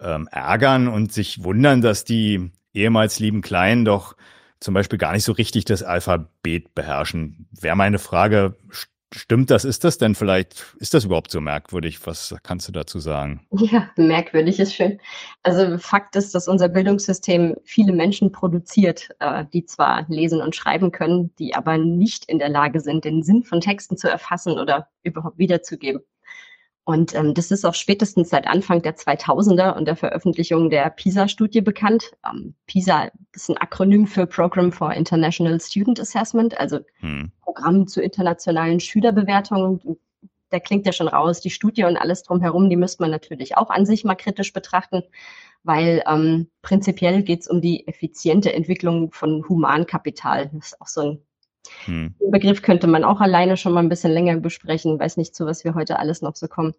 ähm, 0.00 0.28
ärgern 0.30 0.88
und 0.88 1.12
sich 1.12 1.44
wundern, 1.44 1.80
dass 1.80 2.04
die 2.04 2.50
ehemals 2.72 3.18
lieben 3.18 3.40
Kleinen 3.42 3.84
doch 3.84 4.16
zum 4.60 4.74
Beispiel 4.74 4.98
gar 4.98 5.12
nicht 5.12 5.24
so 5.24 5.32
richtig 5.32 5.64
das 5.64 5.82
Alphabet 5.82 6.74
beherrschen. 6.74 7.48
Wäre 7.50 7.76
meine 7.76 7.98
Frage, 7.98 8.56
Stimmt 9.12 9.50
das? 9.50 9.64
Ist 9.64 9.82
das 9.82 9.98
denn 9.98 10.14
vielleicht, 10.14 10.74
ist 10.78 10.94
das 10.94 11.04
überhaupt 11.04 11.32
so 11.32 11.40
merkwürdig? 11.40 12.06
Was 12.06 12.34
kannst 12.44 12.68
du 12.68 12.72
dazu 12.72 13.00
sagen? 13.00 13.46
Ja, 13.50 13.90
merkwürdig 13.96 14.60
ist 14.60 14.74
schön. 14.74 15.00
Also 15.42 15.78
Fakt 15.78 16.14
ist, 16.14 16.34
dass 16.34 16.46
unser 16.46 16.68
Bildungssystem 16.68 17.56
viele 17.64 17.92
Menschen 17.92 18.30
produziert, 18.30 19.08
äh, 19.18 19.44
die 19.52 19.64
zwar 19.64 20.06
lesen 20.08 20.40
und 20.40 20.54
schreiben 20.54 20.92
können, 20.92 21.34
die 21.38 21.54
aber 21.54 21.76
nicht 21.76 22.24
in 22.26 22.38
der 22.38 22.48
Lage 22.48 22.80
sind, 22.80 23.04
den 23.04 23.22
Sinn 23.22 23.42
von 23.42 23.60
Texten 23.60 23.96
zu 23.96 24.08
erfassen 24.08 24.52
oder 24.58 24.88
überhaupt 25.02 25.38
wiederzugeben. 25.38 26.02
Und 26.84 27.14
ähm, 27.14 27.34
das 27.34 27.50
ist 27.50 27.64
auch 27.64 27.74
spätestens 27.74 28.30
seit 28.30 28.46
Anfang 28.46 28.82
der 28.82 28.96
2000er 28.96 29.76
und 29.76 29.84
der 29.84 29.96
Veröffentlichung 29.96 30.70
der 30.70 30.88
PISA-Studie 30.90 31.60
bekannt. 31.60 32.12
Ähm, 32.28 32.54
PISA 32.66 33.10
ist 33.32 33.50
ein 33.50 33.58
Akronym 33.58 34.06
für 34.06 34.26
Program 34.26 34.72
for 34.72 34.92
International 34.92 35.60
Student 35.60 36.00
Assessment, 36.00 36.58
also 36.58 36.80
hm. 37.00 37.30
Programm 37.42 37.86
zur 37.86 38.02
internationalen 38.02 38.80
Schülerbewertung. 38.80 39.98
Da 40.48 40.58
klingt 40.58 40.86
ja 40.86 40.92
schon 40.92 41.08
raus, 41.08 41.40
die 41.40 41.50
Studie 41.50 41.84
und 41.84 41.96
alles 41.96 42.22
drumherum, 42.22 42.68
die 42.70 42.76
müsste 42.76 43.02
man 43.02 43.10
natürlich 43.10 43.56
auch 43.56 43.70
an 43.70 43.86
sich 43.86 44.04
mal 44.04 44.16
kritisch 44.16 44.52
betrachten, 44.52 45.02
weil 45.62 46.02
ähm, 46.08 46.48
prinzipiell 46.62 47.22
geht 47.22 47.42
es 47.42 47.48
um 47.48 47.60
die 47.60 47.86
effiziente 47.86 48.52
Entwicklung 48.52 49.12
von 49.12 49.46
Humankapital. 49.48 50.50
Das 50.52 50.72
ist 50.72 50.80
auch 50.80 50.88
so 50.88 51.00
ein 51.02 51.22
hm. 51.84 52.14
Den 52.20 52.30
Begriff 52.30 52.62
könnte 52.62 52.86
man 52.86 53.04
auch 53.04 53.20
alleine 53.20 53.56
schon 53.56 53.72
mal 53.72 53.80
ein 53.80 53.88
bisschen 53.88 54.12
länger 54.12 54.36
besprechen. 54.36 54.98
Weiß 54.98 55.16
nicht, 55.16 55.34
zu 55.34 55.46
was 55.46 55.64
wir 55.64 55.74
heute 55.74 55.98
alles 55.98 56.22
noch 56.22 56.36
so 56.36 56.48
kommen. 56.48 56.74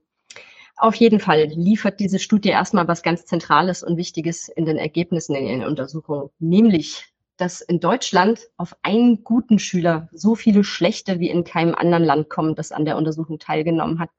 Auf 0.77 0.95
jeden 0.95 1.19
Fall 1.19 1.45
liefert 1.45 2.00
diese 2.00 2.17
Studie 2.17 2.50
erstmal 2.50 2.88
was 2.88 3.03
ganz 3.03 3.25
Zentrales 3.25 3.83
und 3.83 3.98
Wichtiges 3.98 4.50
in 4.50 4.65
den 4.65 4.77
Ergebnissen 4.77 5.36
in 5.36 5.45
ihren 5.45 5.63
Untersuchungen, 5.63 6.29
nämlich, 6.39 7.13
dass 7.38 7.62
in 7.62 7.79
Deutschland 7.79 8.48
auf 8.57 8.75
einen 8.81 9.24
guten 9.24 9.60
Schüler 9.60 10.10
so 10.12 10.36
viele 10.36 10.63
schlechte 10.63 11.19
wie 11.19 11.29
in 11.29 11.43
keinem 11.43 11.75
anderen 11.75 12.03
Land 12.03 12.29
kommen, 12.29 12.55
das 12.55 12.71
an 12.71 12.86
der 12.86 12.98
Untersuchung 12.98 13.38
teilgenommen 13.38 14.00
hat. 14.00 14.10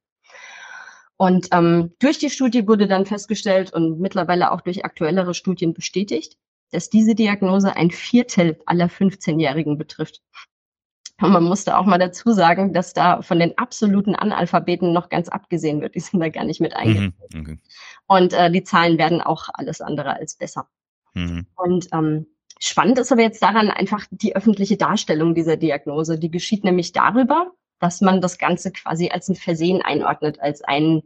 Und 1.17 1.49
ähm, 1.53 1.93
durch 1.99 2.19
die 2.19 2.31
Studie 2.31 2.67
wurde 2.67 2.87
dann 2.87 3.07
festgestellt 3.07 3.73
und 3.73 4.01
mittlerweile 4.01 4.53
auch 4.53 4.61
durch 4.61 4.85
aktuellere 4.85 5.35
Studien 5.35 5.73
bestätigt, 5.73 6.37
dass 6.73 6.91
diese 6.91 7.15
Diagnose 7.15 7.77
ein 7.77 7.91
Viertel 7.91 8.59
aller 8.67 8.87
15-Jährigen 8.87 9.79
betrifft. 9.79 10.23
Und 11.21 11.33
man 11.33 11.45
musste 11.45 11.79
auch 11.79 11.87
mal 11.87 11.99
dazu 11.99 12.33
sagen, 12.33 12.73
dass 12.73 12.95
da 12.95 13.23
von 13.23 13.39
den 13.39 13.57
absoluten 13.57 14.17
Analphabeten 14.17 14.93
noch 14.93 15.09
ganz 15.09 15.29
abgesehen 15.29 15.81
wird. 15.81 15.95
Die 15.95 16.01
sind 16.01 16.21
da 16.21 16.29
gar 16.29 16.45
nicht 16.45 16.61
mit 16.61 16.75
eingezogen. 16.75 17.15
Mhm, 17.33 17.41
okay. 17.41 17.59
Und 18.07 18.33
äh, 18.33 18.51
die 18.51 18.65
Zahlen 18.65 18.99
werden 18.99 19.21
auch 19.21 19.49
alles 19.53 19.81
andere 19.81 20.17
als 20.17 20.35
besser. 20.35 20.69
Mhm. 21.15 21.47
Und 21.55 21.89
ähm, 21.93 22.27
spannend 22.59 22.99
ist 22.99 23.13
aber 23.13 23.23
jetzt 23.23 23.43
daran 23.43 23.71
einfach 23.71 24.07
die 24.11 24.35
öffentliche 24.35 24.77
Darstellung 24.77 25.35
dieser 25.35 25.57
Diagnose. 25.57 26.19
Die 26.19 26.31
geschieht 26.31 26.65
nämlich 26.65 26.93
darüber, 26.93 27.53
dass 27.79 28.01
man 28.01 28.21
das 28.21 28.39
Ganze 28.39 28.73
quasi 28.73 29.11
als 29.11 29.29
ein 29.29 29.37
Versehen 29.37 29.83
einordnet, 29.83 30.41
als 30.41 30.63
einen 30.63 31.03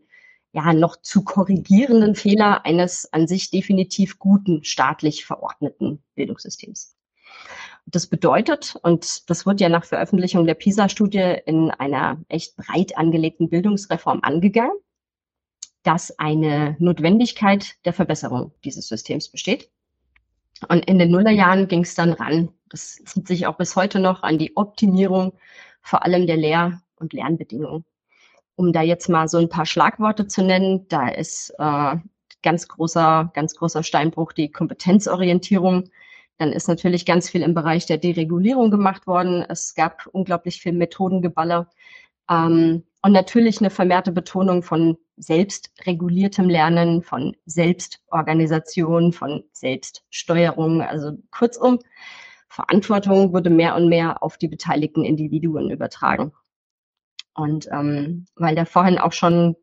ja 0.52 0.72
noch 0.72 0.96
zu 0.96 1.22
korrigierenden 1.22 2.14
Fehler 2.14 2.64
eines 2.64 3.12
an 3.12 3.26
sich 3.26 3.50
definitiv 3.50 4.18
guten 4.18 4.64
staatlich 4.64 5.26
verordneten 5.26 6.02
Bildungssystems. 6.14 6.96
Das 7.86 8.08
bedeutet, 8.08 8.76
und 8.82 9.30
das 9.30 9.46
wird 9.46 9.60
ja 9.60 9.68
nach 9.68 9.84
Veröffentlichung 9.84 10.44
der 10.44 10.54
PISA-Studie 10.54 11.36
in 11.46 11.70
einer 11.70 12.20
echt 12.28 12.56
breit 12.56 12.98
angelegten 12.98 13.48
Bildungsreform 13.48 14.20
angegangen, 14.22 14.76
dass 15.84 16.18
eine 16.18 16.76
Notwendigkeit 16.80 17.76
der 17.84 17.92
Verbesserung 17.92 18.52
dieses 18.64 18.88
Systems 18.88 19.30
besteht. 19.30 19.70
Und 20.68 20.84
in 20.86 20.98
den 20.98 21.12
Nullerjahren 21.12 21.68
ging 21.68 21.82
es 21.82 21.94
dann 21.94 22.12
ran, 22.12 22.48
das 22.70 22.96
zieht 23.04 23.28
sich 23.28 23.46
auch 23.46 23.56
bis 23.56 23.76
heute 23.76 24.00
noch 24.00 24.22
an 24.22 24.38
die 24.38 24.56
Optimierung 24.56 25.34
vor 25.80 26.04
allem 26.04 26.26
der 26.26 26.36
Lehr- 26.36 26.82
und 26.96 27.12
Lernbedingungen. 27.12 27.84
Um 28.56 28.72
da 28.72 28.82
jetzt 28.82 29.08
mal 29.08 29.28
so 29.28 29.38
ein 29.38 29.48
paar 29.48 29.66
Schlagworte 29.66 30.26
zu 30.26 30.42
nennen, 30.42 30.88
da 30.88 31.08
ist 31.08 31.54
äh, 31.58 31.96
ganz 32.42 32.66
großer, 32.66 33.30
ganz 33.34 33.54
großer 33.54 33.82
Steinbruch 33.82 34.32
die 34.32 34.50
Kompetenzorientierung 34.50 35.90
dann 36.38 36.52
ist 36.52 36.68
natürlich 36.68 37.06
ganz 37.06 37.30
viel 37.30 37.42
im 37.42 37.54
Bereich 37.54 37.86
der 37.86 37.98
Deregulierung 37.98 38.70
gemacht 38.70 39.06
worden. 39.06 39.44
Es 39.48 39.74
gab 39.74 40.06
unglaublich 40.12 40.60
viel 40.60 40.72
Methodengeballer. 40.72 41.70
Ähm, 42.30 42.84
und 43.02 43.12
natürlich 43.12 43.60
eine 43.60 43.70
vermehrte 43.70 44.12
Betonung 44.12 44.62
von 44.62 44.98
selbstreguliertem 45.16 46.48
Lernen, 46.48 47.02
von 47.02 47.36
Selbstorganisation, 47.46 49.12
von 49.12 49.44
Selbststeuerung. 49.52 50.82
Also 50.82 51.12
kurzum, 51.30 51.78
Verantwortung 52.48 53.32
wurde 53.32 53.50
mehr 53.50 53.76
und 53.76 53.88
mehr 53.88 54.22
auf 54.22 54.38
die 54.38 54.48
beteiligten 54.48 55.04
Individuen 55.04 55.70
übertragen. 55.70 56.32
Und 57.34 57.68
ähm, 57.70 58.26
weil 58.34 58.54
da 58.54 58.64
vorhin 58.64 58.98
auch 58.98 59.12
schon 59.12 59.56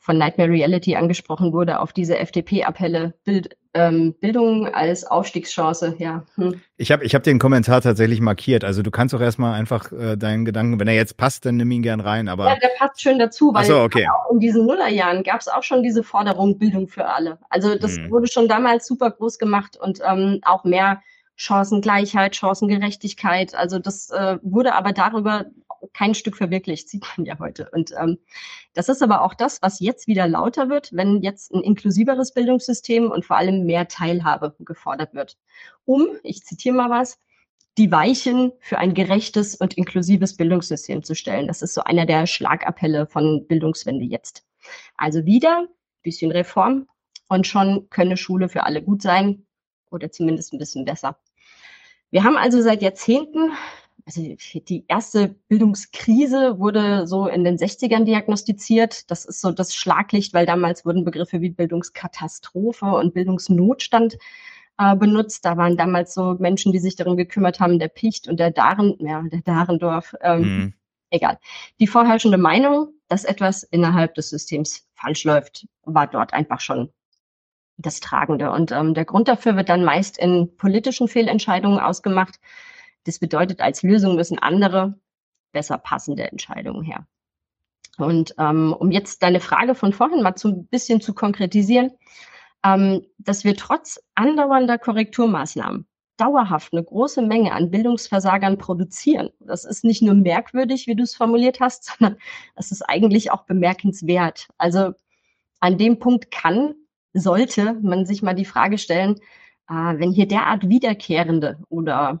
von 0.00 0.16
Nightmare 0.16 0.48
Reality 0.48 0.96
angesprochen 0.96 1.52
wurde, 1.52 1.78
auf 1.78 1.92
diese 1.92 2.16
FDP-Appelle, 2.18 3.12
Bild, 3.24 3.54
ähm, 3.74 4.14
Bildung 4.18 4.66
als 4.66 5.04
Aufstiegschance, 5.04 5.94
ja. 5.98 6.24
Hm. 6.36 6.58
Ich 6.78 6.90
habe 6.90 7.04
ich 7.04 7.14
hab 7.14 7.22
den 7.22 7.38
Kommentar 7.38 7.82
tatsächlich 7.82 8.22
markiert. 8.22 8.64
Also 8.64 8.82
du 8.82 8.90
kannst 8.90 9.12
doch 9.12 9.20
erstmal 9.20 9.52
einfach 9.52 9.92
äh, 9.92 10.16
deinen 10.16 10.46
Gedanken, 10.46 10.80
wenn 10.80 10.88
er 10.88 10.94
jetzt 10.94 11.18
passt, 11.18 11.44
dann 11.44 11.58
nimm 11.58 11.70
ihn 11.70 11.82
gern 11.82 12.00
rein. 12.00 12.28
Aber 12.28 12.48
ja, 12.48 12.56
der 12.56 12.70
passt 12.78 13.02
schön 13.02 13.18
dazu, 13.18 13.52
weil 13.52 13.66
so, 13.66 13.78
okay. 13.78 14.08
in 14.32 14.40
diesen 14.40 14.66
Nullerjahren 14.66 15.22
gab 15.22 15.42
es 15.42 15.48
auch 15.48 15.62
schon 15.62 15.82
diese 15.82 16.02
Forderung 16.02 16.58
Bildung 16.58 16.88
für 16.88 17.04
alle. 17.04 17.38
Also 17.50 17.76
das 17.76 17.98
hm. 17.98 18.10
wurde 18.10 18.26
schon 18.26 18.48
damals 18.48 18.86
super 18.86 19.10
groß 19.10 19.38
gemacht 19.38 19.76
und 19.76 20.00
ähm, 20.02 20.40
auch 20.42 20.64
mehr 20.64 21.02
Chancengleichheit, 21.36 22.36
Chancengerechtigkeit. 22.36 23.54
Also 23.54 23.78
das 23.78 24.10
äh, 24.10 24.38
wurde 24.42 24.74
aber 24.74 24.92
darüber 24.92 25.44
kein 25.92 26.14
Stück 26.14 26.36
verwirklicht, 26.36 26.88
sieht 26.88 27.04
man 27.16 27.26
ja 27.26 27.38
heute. 27.38 27.70
Und 27.72 27.92
ähm, 27.98 28.18
das 28.74 28.88
ist 28.88 29.02
aber 29.02 29.22
auch 29.22 29.34
das, 29.34 29.62
was 29.62 29.80
jetzt 29.80 30.06
wieder 30.06 30.28
lauter 30.28 30.68
wird, 30.68 30.92
wenn 30.92 31.22
jetzt 31.22 31.52
ein 31.52 31.62
inklusiveres 31.62 32.32
Bildungssystem 32.32 33.10
und 33.10 33.24
vor 33.24 33.36
allem 33.36 33.64
mehr 33.64 33.88
Teilhabe 33.88 34.54
gefordert 34.60 35.14
wird. 35.14 35.36
Um, 35.84 36.06
ich 36.22 36.44
zitiere 36.44 36.74
mal 36.74 36.90
was, 36.90 37.18
die 37.78 37.90
Weichen 37.90 38.52
für 38.60 38.78
ein 38.78 38.94
gerechtes 38.94 39.54
und 39.54 39.74
inklusives 39.74 40.36
Bildungssystem 40.36 41.02
zu 41.02 41.14
stellen. 41.14 41.46
Das 41.48 41.62
ist 41.62 41.74
so 41.74 41.82
einer 41.82 42.06
der 42.06 42.26
Schlagappelle 42.26 43.06
von 43.06 43.46
Bildungswende 43.46 44.04
jetzt. 44.04 44.44
Also 44.96 45.24
wieder 45.24 45.66
bisschen 46.02 46.32
Reform 46.32 46.88
und 47.28 47.46
schon 47.46 47.88
könne 47.90 48.16
Schule 48.16 48.48
für 48.48 48.64
alle 48.64 48.82
gut 48.82 49.02
sein 49.02 49.46
oder 49.90 50.10
zumindest 50.10 50.52
ein 50.52 50.58
bisschen 50.58 50.84
besser. 50.84 51.18
Wir 52.10 52.24
haben 52.24 52.36
also 52.36 52.60
seit 52.60 52.82
Jahrzehnten 52.82 53.52
also 54.06 54.22
die 54.68 54.84
erste 54.88 55.28
Bildungskrise 55.48 56.58
wurde 56.58 57.06
so 57.06 57.26
in 57.26 57.44
den 57.44 57.56
60ern 57.56 58.04
diagnostiziert. 58.04 59.10
Das 59.10 59.24
ist 59.24 59.40
so 59.40 59.50
das 59.50 59.74
Schlaglicht, 59.74 60.34
weil 60.34 60.46
damals 60.46 60.84
wurden 60.84 61.04
Begriffe 61.04 61.40
wie 61.40 61.50
Bildungskatastrophe 61.50 62.86
und 62.86 63.14
Bildungsnotstand 63.14 64.18
äh, 64.78 64.96
benutzt. 64.96 65.44
Da 65.44 65.56
waren 65.56 65.76
damals 65.76 66.14
so 66.14 66.36
Menschen, 66.38 66.72
die 66.72 66.78
sich 66.78 66.96
darum 66.96 67.16
gekümmert 67.16 67.60
haben, 67.60 67.78
der 67.78 67.88
Picht 67.88 68.28
und 68.28 68.40
der 68.40 68.50
Daren, 68.50 68.96
ja, 68.98 69.22
der 69.22 69.42
Darendorf, 69.42 70.14
ähm, 70.22 70.40
mhm. 70.40 70.74
egal. 71.10 71.38
Die 71.78 71.86
vorherrschende 71.86 72.38
Meinung, 72.38 72.88
dass 73.08 73.24
etwas 73.24 73.62
innerhalb 73.62 74.14
des 74.14 74.30
Systems 74.30 74.86
falsch 74.94 75.24
läuft, 75.24 75.66
war 75.82 76.06
dort 76.06 76.32
einfach 76.32 76.60
schon 76.60 76.90
das 77.76 78.00
Tragende. 78.00 78.50
Und 78.50 78.72
ähm, 78.72 78.94
der 78.94 79.04
Grund 79.04 79.28
dafür 79.28 79.56
wird 79.56 79.68
dann 79.68 79.84
meist 79.84 80.18
in 80.18 80.56
politischen 80.56 81.08
Fehlentscheidungen 81.08 81.80
ausgemacht. 81.80 82.38
Das 83.04 83.18
bedeutet, 83.18 83.60
als 83.60 83.82
Lösung 83.82 84.16
müssen 84.16 84.38
andere 84.38 84.98
besser 85.52 85.78
passende 85.78 86.30
Entscheidungen 86.30 86.82
her. 86.82 87.06
Und 87.98 88.34
ähm, 88.38 88.74
um 88.78 88.90
jetzt 88.90 89.22
deine 89.22 89.40
Frage 89.40 89.74
von 89.74 89.92
vorhin 89.92 90.22
mal 90.22 90.34
so 90.36 90.48
ein 90.48 90.66
bisschen 90.66 91.00
zu 91.00 91.14
konkretisieren, 91.14 91.92
ähm, 92.64 93.06
dass 93.18 93.44
wir 93.44 93.56
trotz 93.56 94.00
andauernder 94.14 94.78
Korrekturmaßnahmen 94.78 95.86
dauerhaft 96.16 96.72
eine 96.72 96.84
große 96.84 97.22
Menge 97.22 97.52
an 97.52 97.70
Bildungsversagern 97.70 98.58
produzieren. 98.58 99.30
Das 99.40 99.64
ist 99.64 99.84
nicht 99.84 100.02
nur 100.02 100.14
merkwürdig, 100.14 100.86
wie 100.86 100.94
du 100.94 101.02
es 101.02 101.14
formuliert 101.14 101.60
hast, 101.60 101.84
sondern 101.98 102.18
es 102.56 102.70
ist 102.72 102.82
eigentlich 102.82 103.30
auch 103.32 103.44
bemerkenswert. 103.44 104.48
Also 104.58 104.92
an 105.60 105.78
dem 105.78 105.98
Punkt 105.98 106.30
kann, 106.30 106.74
sollte 107.12 107.74
man 107.82 108.06
sich 108.06 108.22
mal 108.22 108.34
die 108.34 108.44
Frage 108.44 108.78
stellen, 108.78 109.16
äh, 109.68 109.72
wenn 109.72 110.12
hier 110.12 110.28
derart 110.28 110.68
wiederkehrende 110.68 111.58
oder 111.68 112.20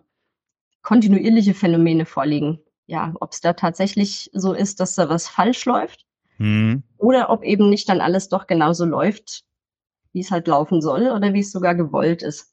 kontinuierliche 0.90 1.54
Phänomene 1.54 2.04
vorliegen. 2.04 2.58
Ja, 2.88 3.14
ob 3.20 3.30
es 3.30 3.40
da 3.40 3.52
tatsächlich 3.52 4.28
so 4.32 4.54
ist, 4.54 4.80
dass 4.80 4.96
da 4.96 5.08
was 5.08 5.28
falsch 5.28 5.64
läuft 5.64 6.04
mhm. 6.38 6.82
oder 6.98 7.30
ob 7.30 7.44
eben 7.44 7.70
nicht 7.70 7.88
dann 7.88 8.00
alles 8.00 8.28
doch 8.28 8.48
genauso 8.48 8.84
läuft, 8.86 9.44
wie 10.12 10.18
es 10.18 10.32
halt 10.32 10.48
laufen 10.48 10.82
soll 10.82 11.02
oder 11.12 11.32
wie 11.32 11.38
es 11.38 11.52
sogar 11.52 11.76
gewollt 11.76 12.24
ist. 12.24 12.52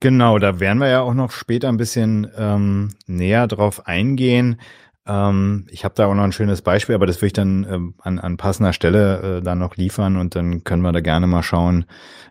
Genau, 0.00 0.38
da 0.38 0.60
werden 0.60 0.80
wir 0.80 0.88
ja 0.88 1.00
auch 1.00 1.14
noch 1.14 1.30
später 1.30 1.70
ein 1.70 1.78
bisschen 1.78 2.30
ähm, 2.36 2.90
näher 3.06 3.46
drauf 3.46 3.86
eingehen. 3.86 4.60
Ähm, 5.06 5.66
ich 5.70 5.84
habe 5.84 5.94
da 5.94 6.06
auch 6.06 6.14
noch 6.14 6.24
ein 6.24 6.32
schönes 6.32 6.62
Beispiel, 6.62 6.94
aber 6.94 7.06
das 7.06 7.18
würde 7.18 7.26
ich 7.26 7.32
dann 7.34 7.66
ähm, 7.70 7.94
an, 7.98 8.18
an 8.18 8.36
passender 8.36 8.72
Stelle 8.72 9.38
äh, 9.38 9.42
dann 9.42 9.58
noch 9.58 9.76
liefern 9.76 10.16
und 10.16 10.34
dann 10.34 10.64
können 10.64 10.82
wir 10.82 10.92
da 10.92 11.00
gerne 11.00 11.26
mal 11.26 11.42
schauen, 11.42 11.84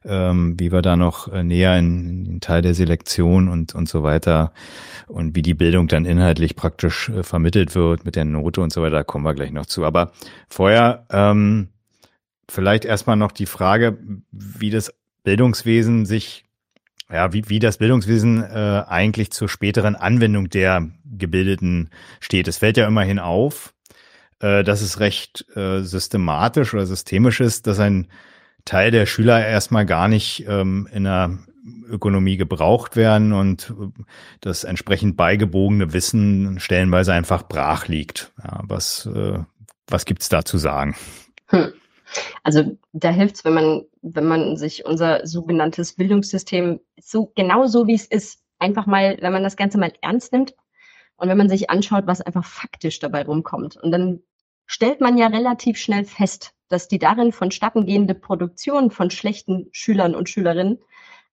ähm, 0.05 0.59
wie 0.59 0.71
wir 0.71 0.81
da 0.81 0.95
noch 0.95 1.31
äh, 1.31 1.43
näher 1.43 1.77
in, 1.77 2.25
in 2.25 2.41
Teil 2.41 2.61
der 2.63 2.73
Selektion 2.73 3.47
und, 3.47 3.75
und 3.75 3.87
so 3.87 4.01
weiter 4.01 4.53
und 5.07 5.35
wie 5.35 5.43
die 5.43 5.53
Bildung 5.53 5.87
dann 5.87 6.05
inhaltlich 6.05 6.55
praktisch 6.55 7.09
äh, 7.09 7.21
vermittelt 7.21 7.75
wird 7.75 8.05
mit 8.05 8.15
der 8.15 8.25
Note 8.25 8.61
und 8.61 8.73
so 8.73 8.81
weiter, 8.81 8.97
da 8.97 9.03
kommen 9.03 9.25
wir 9.25 9.35
gleich 9.35 9.51
noch 9.51 9.67
zu. 9.67 9.85
Aber 9.85 10.11
vorher 10.49 11.05
ähm, 11.11 11.69
vielleicht 12.49 12.85
erstmal 12.85 13.17
noch 13.17 13.31
die 13.31 13.45
Frage, 13.45 13.99
wie 14.31 14.71
das 14.71 14.93
Bildungswesen 15.23 16.05
sich 16.05 16.45
ja, 17.13 17.31
wie, 17.31 17.47
wie 17.47 17.59
das 17.59 17.77
Bildungswesen 17.77 18.43
äh, 18.43 18.83
eigentlich 18.87 19.31
zur 19.31 19.47
späteren 19.47 19.95
Anwendung 19.95 20.49
der 20.49 20.89
Gebildeten 21.05 21.91
steht. 22.19 22.47
Es 22.47 22.57
fällt 22.57 22.75
ja 22.75 22.87
immerhin 22.87 23.19
auf, 23.19 23.73
äh, 24.39 24.63
dass 24.63 24.81
es 24.81 24.99
recht 24.99 25.45
äh, 25.55 25.81
systematisch 25.81 26.73
oder 26.73 26.87
systemisch 26.87 27.39
ist, 27.39 27.67
dass 27.67 27.79
ein 27.79 28.07
Teil 28.65 28.91
der 28.91 29.05
Schüler 29.05 29.45
erstmal 29.45 29.85
gar 29.85 30.07
nicht 30.07 30.45
ähm, 30.47 30.87
in 30.91 31.03
der 31.03 31.37
Ökonomie 31.87 32.37
gebraucht 32.37 32.95
werden 32.95 33.31
und 33.31 33.73
das 34.41 34.63
entsprechend 34.63 35.15
beigebogene 35.15 35.93
Wissen 35.93 36.59
stellenweise 36.59 37.13
einfach 37.13 37.43
brach 37.43 37.87
liegt. 37.87 38.31
Ja, 38.43 38.61
was, 38.63 39.05
äh, 39.05 39.39
was 39.87 40.05
gibt's 40.05 40.29
da 40.29 40.43
zu 40.43 40.57
sagen? 40.57 40.95
Hm. 41.47 41.73
Also 42.43 42.77
da 42.91 43.09
hilft 43.09 43.35
es, 43.35 43.45
wenn 43.45 43.53
man, 43.53 43.81
wenn 44.03 44.25
man 44.25 44.57
sich 44.57 44.85
unser 44.85 45.25
sogenanntes 45.25 45.93
Bildungssystem 45.93 46.81
so 46.99 47.31
genau 47.35 47.65
so 47.67 47.87
wie 47.87 47.95
es 47.95 48.05
ist, 48.05 48.43
einfach 48.59 48.85
mal, 48.85 49.17
wenn 49.21 49.33
man 49.33 49.43
das 49.43 49.55
Ganze 49.55 49.77
mal 49.77 49.93
ernst 50.01 50.33
nimmt 50.33 50.53
und 51.15 51.29
wenn 51.29 51.37
man 51.37 51.49
sich 51.49 51.69
anschaut, 51.69 52.05
was 52.05 52.21
einfach 52.21 52.45
faktisch 52.45 52.99
dabei 52.99 53.23
rumkommt. 53.23 53.77
Und 53.77 53.91
dann 53.91 54.21
stellt 54.65 55.01
man 55.01 55.17
ja 55.17 55.27
relativ 55.27 55.77
schnell 55.77 56.05
fest, 56.05 56.53
dass 56.67 56.87
die 56.87 56.99
darin 56.99 57.31
vonstatten 57.31 57.85
gehende 57.85 58.13
Produktion 58.13 58.91
von 58.91 59.09
schlechten 59.09 59.69
Schülern 59.71 60.15
und 60.15 60.29
Schülerinnen 60.29 60.79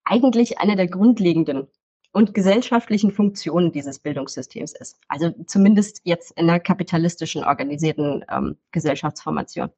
eigentlich 0.03 0.59
eine 0.59 0.75
der 0.75 0.87
grundlegenden 0.87 1.67
und 2.13 2.33
gesellschaftlichen 2.33 3.11
Funktionen 3.11 3.71
dieses 3.71 3.99
Bildungssystems 3.99 4.73
ist. 4.73 4.97
Also 5.07 5.31
zumindest 5.45 6.01
jetzt 6.03 6.31
in 6.31 6.49
einer 6.49 6.59
kapitalistischen 6.59 7.43
organisierten 7.43 8.25
ähm, 8.29 8.57
Gesellschaftsformation. 8.71 9.69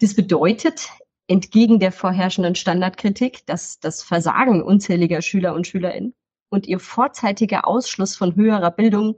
Das 0.00 0.14
bedeutet, 0.14 0.90
entgegen 1.26 1.78
der 1.78 1.92
vorherrschenden 1.92 2.54
Standardkritik, 2.54 3.46
dass 3.46 3.80
das 3.80 4.02
Versagen 4.02 4.62
unzähliger 4.62 5.22
Schüler 5.22 5.54
und 5.54 5.66
Schülerinnen 5.66 6.14
und 6.50 6.66
ihr 6.66 6.78
vorzeitiger 6.78 7.66
Ausschluss 7.66 8.16
von 8.16 8.36
höherer 8.36 8.70
Bildung 8.70 9.16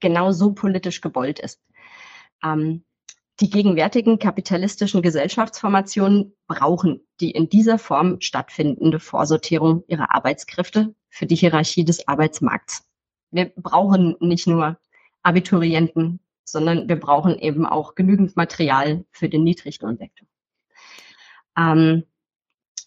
genauso 0.00 0.52
politisch 0.52 1.00
gewollt 1.00 1.38
ist. 1.38 1.60
Ähm, 2.42 2.84
die 3.40 3.50
gegenwärtigen 3.50 4.18
kapitalistischen 4.18 5.02
Gesellschaftsformationen 5.02 6.34
brauchen 6.46 7.06
die 7.20 7.32
in 7.32 7.50
dieser 7.50 7.78
Form 7.78 8.20
stattfindende 8.20 8.98
Vorsortierung 8.98 9.84
ihrer 9.88 10.14
Arbeitskräfte 10.14 10.94
für 11.10 11.26
die 11.26 11.36
Hierarchie 11.36 11.84
des 11.84 12.08
Arbeitsmarkts. 12.08 12.86
Wir 13.30 13.52
brauchen 13.56 14.16
nicht 14.20 14.46
nur 14.46 14.78
Abiturienten, 15.22 16.20
sondern 16.44 16.88
wir 16.88 16.98
brauchen 16.98 17.38
eben 17.38 17.66
auch 17.66 17.94
genügend 17.94 18.36
Material 18.36 19.04
für 19.10 19.28
den 19.28 19.44
Niedriglohnsektor. 19.44 20.26
Ähm, 21.56 22.04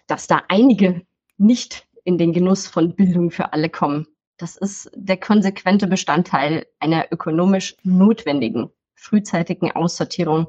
dass 0.07 0.27
da 0.27 0.43
einige 0.47 1.01
nicht 1.37 1.87
in 2.03 2.17
den 2.17 2.33
Genuss 2.33 2.67
von 2.67 2.95
Bildung 2.95 3.31
für 3.31 3.53
alle 3.53 3.69
kommen, 3.69 4.07
das 4.37 4.55
ist 4.55 4.89
der 4.95 5.17
konsequente 5.17 5.87
Bestandteil 5.87 6.65
einer 6.79 7.07
ökonomisch 7.11 7.75
notwendigen 7.83 8.69
frühzeitigen 8.95 9.71
Aussortierung 9.71 10.47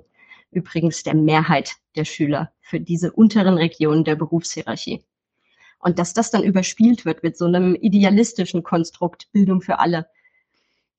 übrigens 0.50 1.02
der 1.02 1.14
Mehrheit 1.14 1.76
der 1.96 2.04
Schüler 2.04 2.52
für 2.60 2.80
diese 2.80 3.12
unteren 3.12 3.54
Regionen 3.54 4.04
der 4.04 4.16
Berufshierarchie. 4.16 5.04
Und 5.78 5.98
dass 5.98 6.12
das 6.12 6.30
dann 6.30 6.42
überspielt 6.42 7.04
wird 7.04 7.22
mit 7.22 7.36
so 7.36 7.46
einem 7.46 7.74
idealistischen 7.74 8.62
Konstrukt 8.62 9.30
Bildung 9.32 9.62
für 9.62 9.78
alle, 9.78 10.06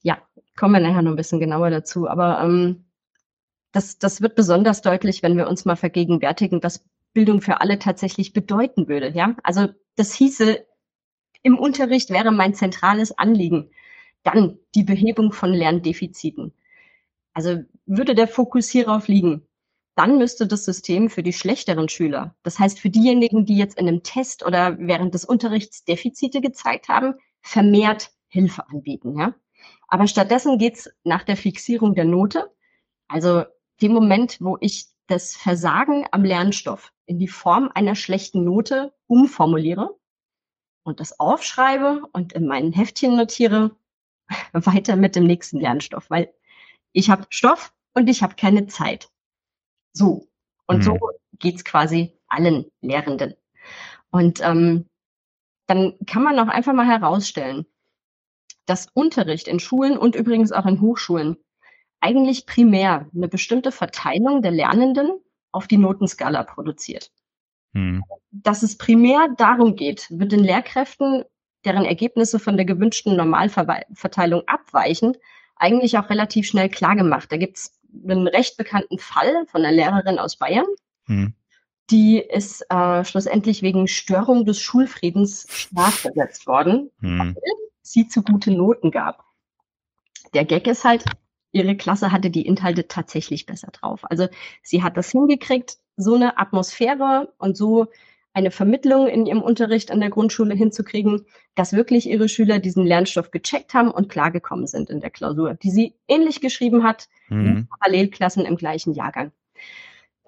ja, 0.02 0.18
kommen 0.56 0.74
wir 0.74 0.80
nachher 0.80 1.02
noch 1.02 1.12
ein 1.12 1.18
bisschen 1.18 1.40
genauer 1.40 1.70
dazu. 1.70 2.10
Aber 2.10 2.42
ähm, 2.42 2.86
das, 3.72 4.00
das 4.00 4.22
wird 4.22 4.36
besonders 4.36 4.82
deutlich, 4.82 5.22
wenn 5.22 5.38
wir 5.38 5.48
uns 5.48 5.66
mal 5.66 5.76
vergegenwärtigen, 5.76 6.64
was 6.64 6.84
Bildung 7.14 7.42
für 7.42 7.62
alle 7.62 7.80
tatsächlich 7.80 8.34
bedeuten 8.34 8.88
würde. 8.88 9.12
Ja, 9.14 9.36
also 9.44 9.68
das 9.96 10.14
hieße, 10.14 10.66
im 11.44 11.58
Unterricht 11.58 12.10
wäre 12.10 12.32
mein 12.32 12.54
zentrales 12.54 13.18
Anliegen 13.18 13.72
dann 14.24 14.60
die 14.76 14.84
Behebung 14.84 15.32
von 15.32 15.52
Lerndefiziten. 15.52 16.54
Also 17.34 17.64
würde 17.86 18.16
der 18.16 18.28
Fokus 18.28 18.70
hierauf 18.70 19.08
liegen, 19.08 19.48
dann 19.96 20.18
müsste 20.18 20.48
das 20.48 20.66
System 20.66 21.10
für 21.10 21.24
die 21.24 21.34
schlechteren 21.34 21.90
Schüler, 21.90 22.36
das 22.44 22.60
heißt 22.60 22.80
für 22.80 22.90
diejenigen, 22.90 23.46
die 23.46 23.58
jetzt 23.58 23.78
in 23.78 23.88
einem 23.88 24.04
Test 24.04 24.46
oder 24.46 24.78
während 24.80 25.14
des 25.14 25.26
Unterrichts 25.26 25.84
Defizite 25.84 26.42
gezeigt 26.42 26.88
haben, 26.88 27.16
vermehrt 27.42 28.12
Hilfe 28.28 28.68
anbieten. 28.70 29.20
Ja? 29.20 29.36
Aber 29.88 30.08
stattdessen 30.08 30.58
geht's 30.58 30.90
nach 31.04 31.24
der 31.24 31.38
Fixierung 31.38 31.96
der 31.96 32.06
Note, 32.06 32.52
also 33.08 33.44
dem 33.82 33.92
Moment, 33.94 34.38
wo 34.40 34.58
ich 34.62 34.88
das 35.12 35.36
Versagen 35.36 36.06
am 36.12 36.24
Lernstoff 36.24 36.94
in 37.06 37.20
die 37.20 37.28
Form 37.28 37.70
einer 37.74 37.96
schlechten 37.96 38.46
Note 38.46 38.94
umformuliere 39.08 40.00
und 40.84 41.02
das 41.02 41.20
aufschreibe 41.20 42.04
und 42.14 42.32
in 42.32 42.48
meinen 42.48 42.72
Heftchen 42.72 43.18
notiere, 43.18 43.76
weiter 44.54 44.96
mit 44.96 45.18
dem 45.18 45.26
nächsten 45.26 45.60
Lernstoff, 45.60 46.10
weil 46.10 46.34
ich 46.94 47.10
habe 47.10 47.26
Stoff 47.30 47.74
und 47.94 48.10
ich 48.10 48.24
habe 48.24 48.36
keine 48.36 48.68
Zeit. 48.68 49.12
So. 49.92 50.30
Und 50.66 50.78
mhm. 50.78 50.84
so 50.84 51.00
geht's 51.40 51.66
quasi 51.66 52.18
allen 52.28 52.72
Lehrenden. 52.80 53.36
Und 54.12 54.40
ähm, 54.42 54.88
dann 55.68 55.98
kann 56.06 56.24
man 56.24 56.40
auch 56.40 56.48
einfach 56.48 56.74
mal 56.74 56.88
herausstellen, 56.88 57.66
dass 58.66 58.88
Unterricht 58.94 59.50
in 59.50 59.60
Schulen 59.60 59.98
und 59.98 60.16
übrigens 60.16 60.54
auch 60.54 60.66
in 60.66 60.80
Hochschulen 60.80 61.36
eigentlich 62.02 62.46
primär 62.46 63.08
eine 63.16 63.28
bestimmte 63.28 63.72
Verteilung 63.72 64.42
der 64.42 64.52
Lernenden 64.52 65.12
auf 65.52 65.68
die 65.68 65.78
Notenskala 65.78 66.44
produziert. 66.44 67.12
Hm. 67.74 68.04
Dass 68.32 68.64
es 68.64 68.78
primär 68.78 69.30
darum 69.38 69.76
geht, 69.76 70.08
wird 70.10 70.32
den 70.32 70.44
Lehrkräften, 70.44 71.24
deren 71.64 71.86
Ergebnisse 71.86 72.40
von 72.40 72.58
der 72.58 72.66
gewünschten 72.66 73.16
Normalverteilung 73.16 74.44
abweichen, 74.48 75.16
eigentlich 75.56 75.98
auch 75.98 76.10
relativ 76.10 76.48
schnell 76.48 76.70
klar 76.70 76.96
gemacht. 76.96 77.32
Da 77.32 77.38
gibt 77.38 77.58
es 77.58 77.80
einen 77.94 78.28
recht 78.28 78.58
bekannten 78.58 78.98
Fall 78.98 79.46
von 79.48 79.64
einer 79.64 79.76
Lehrerin 79.76 80.18
aus 80.18 80.38
Bayern, 80.38 80.66
hm. 81.06 81.34
die 81.92 82.20
ist 82.20 82.66
äh, 82.70 83.04
schlussendlich 83.06 83.62
wegen 83.62 83.88
Störung 83.88 84.46
des 84.46 84.60
Schulfriedens 84.60 85.46
strafversetzt 85.50 86.48
worden, 86.48 86.90
hm. 87.00 87.36
weil 87.36 87.54
sie 87.82 88.08
zu 88.08 88.24
gute 88.24 88.52
Noten 88.52 88.92
gab. 88.92 89.24
Der 90.34 90.46
Gag 90.46 90.68
ist 90.68 90.86
halt, 90.86 91.04
ihre 91.52 91.76
Klasse 91.76 92.12
hatte 92.12 92.30
die 92.30 92.46
Inhalte 92.46 92.88
tatsächlich 92.88 93.46
besser 93.46 93.70
drauf. 93.72 94.02
Also 94.10 94.28
sie 94.64 94.84
hat 94.84 94.98
das 94.98 95.12
hingekriegt, 95.12 95.78
so 95.98 96.16
eine 96.16 96.38
Atmosphäre 96.38 97.34
und 97.38 97.58
so 97.58 97.88
eine 98.34 98.52
Vermittlung 98.52 99.08
in 99.08 99.26
ihrem 99.26 99.42
Unterricht 99.42 99.92
an 99.92 100.00
der 100.00 100.10
Grundschule 100.10 100.56
hinzukriegen, 100.56 101.26
dass 101.56 101.74
wirklich 101.74 102.08
ihre 102.08 102.30
Schüler 102.30 102.60
diesen 102.60 102.86
Lernstoff 102.86 103.32
gecheckt 103.32 103.74
haben 103.74 103.92
und 103.92 104.10
klargekommen 104.10 104.68
sind 104.68 104.90
in 104.90 105.02
der 105.02 105.10
Klausur, 105.10 105.56
die 105.56 105.70
sie 105.70 105.96
ähnlich 106.08 106.40
geschrieben 106.40 106.84
hat 106.84 107.10
mhm. 107.28 107.68
Parallelklassen 107.80 108.46
im 108.46 108.56
gleichen 108.56 108.94
Jahrgang. 108.94 109.32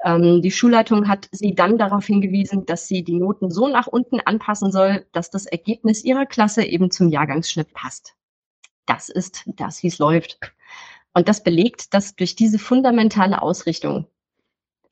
Ähm, 0.03 0.41
die 0.41 0.51
Schulleitung 0.51 1.07
hat 1.07 1.29
sie 1.31 1.55
dann 1.55 1.77
darauf 1.77 2.05
hingewiesen, 2.05 2.65
dass 2.65 2.87
sie 2.87 3.03
die 3.03 3.15
Noten 3.15 3.49
so 3.49 3.69
nach 3.69 3.87
unten 3.87 4.19
anpassen 4.19 4.71
soll, 4.71 5.05
dass 5.13 5.29
das 5.29 5.45
Ergebnis 5.45 6.03
ihrer 6.03 6.25
Klasse 6.25 6.65
eben 6.65 6.91
zum 6.91 7.09
Jahrgangsschnitt 7.09 7.73
passt. 7.73 8.15
Das 8.85 9.07
ist 9.07 9.43
das, 9.45 9.81
wie 9.81 9.87
es 9.87 9.99
läuft. 9.99 10.39
Und 11.13 11.27
das 11.29 11.43
belegt, 11.43 11.93
dass 11.93 12.15
durch 12.15 12.35
diese 12.35 12.59
fundamentale 12.59 13.41
Ausrichtung, 13.41 14.07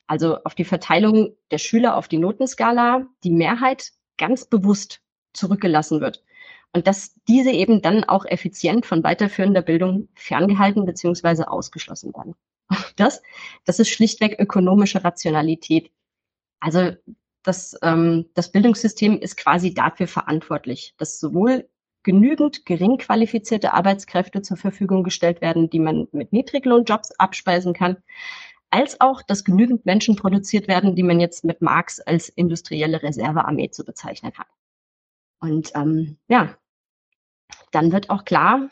also 0.06 0.38
auf 0.44 0.54
die 0.54 0.64
Verteilung 0.64 1.36
der 1.50 1.58
Schüler 1.58 1.96
auf 1.96 2.08
die 2.08 2.18
Notenskala, 2.18 3.06
die 3.24 3.30
Mehrheit 3.30 3.92
ganz 4.18 4.44
bewusst 4.44 5.00
zurückgelassen 5.32 6.00
wird. 6.00 6.22
Und 6.72 6.86
dass 6.86 7.14
diese 7.28 7.50
eben 7.50 7.82
dann 7.82 8.04
auch 8.04 8.24
effizient 8.24 8.86
von 8.86 9.02
weiterführender 9.04 9.62
Bildung 9.62 10.08
ferngehalten 10.14 10.86
bzw. 10.86 11.44
ausgeschlossen 11.44 12.14
werden. 12.14 12.34
Das, 12.96 13.22
das 13.64 13.78
ist 13.78 13.90
schlichtweg 13.90 14.38
ökonomische 14.38 15.04
Rationalität. 15.04 15.90
Also 16.60 16.92
das, 17.42 17.76
ähm, 17.82 18.30
das 18.34 18.52
Bildungssystem 18.52 19.18
ist 19.18 19.36
quasi 19.36 19.74
dafür 19.74 20.06
verantwortlich, 20.06 20.94
dass 20.96 21.18
sowohl 21.18 21.68
genügend 22.02 22.66
gering 22.66 22.98
qualifizierte 22.98 23.74
Arbeitskräfte 23.74 24.42
zur 24.42 24.56
Verfügung 24.56 25.02
gestellt 25.04 25.40
werden, 25.40 25.70
die 25.70 25.78
man 25.78 26.08
mit 26.12 26.32
Niedriglohnjobs 26.32 27.12
abspeisen 27.18 27.72
kann, 27.72 27.96
als 28.70 29.00
auch, 29.00 29.22
dass 29.22 29.44
genügend 29.44 29.84
Menschen 29.84 30.16
produziert 30.16 30.66
werden, 30.66 30.96
die 30.96 31.02
man 31.02 31.20
jetzt 31.20 31.44
mit 31.44 31.60
Marx 31.60 32.00
als 32.00 32.28
industrielle 32.28 33.02
Reservearmee 33.02 33.70
zu 33.70 33.84
bezeichnen 33.84 34.32
hat. 34.36 34.46
Und 35.40 35.72
ähm, 35.74 36.18
ja, 36.28 36.56
dann 37.70 37.92
wird 37.92 38.10
auch 38.10 38.24
klar, 38.24 38.68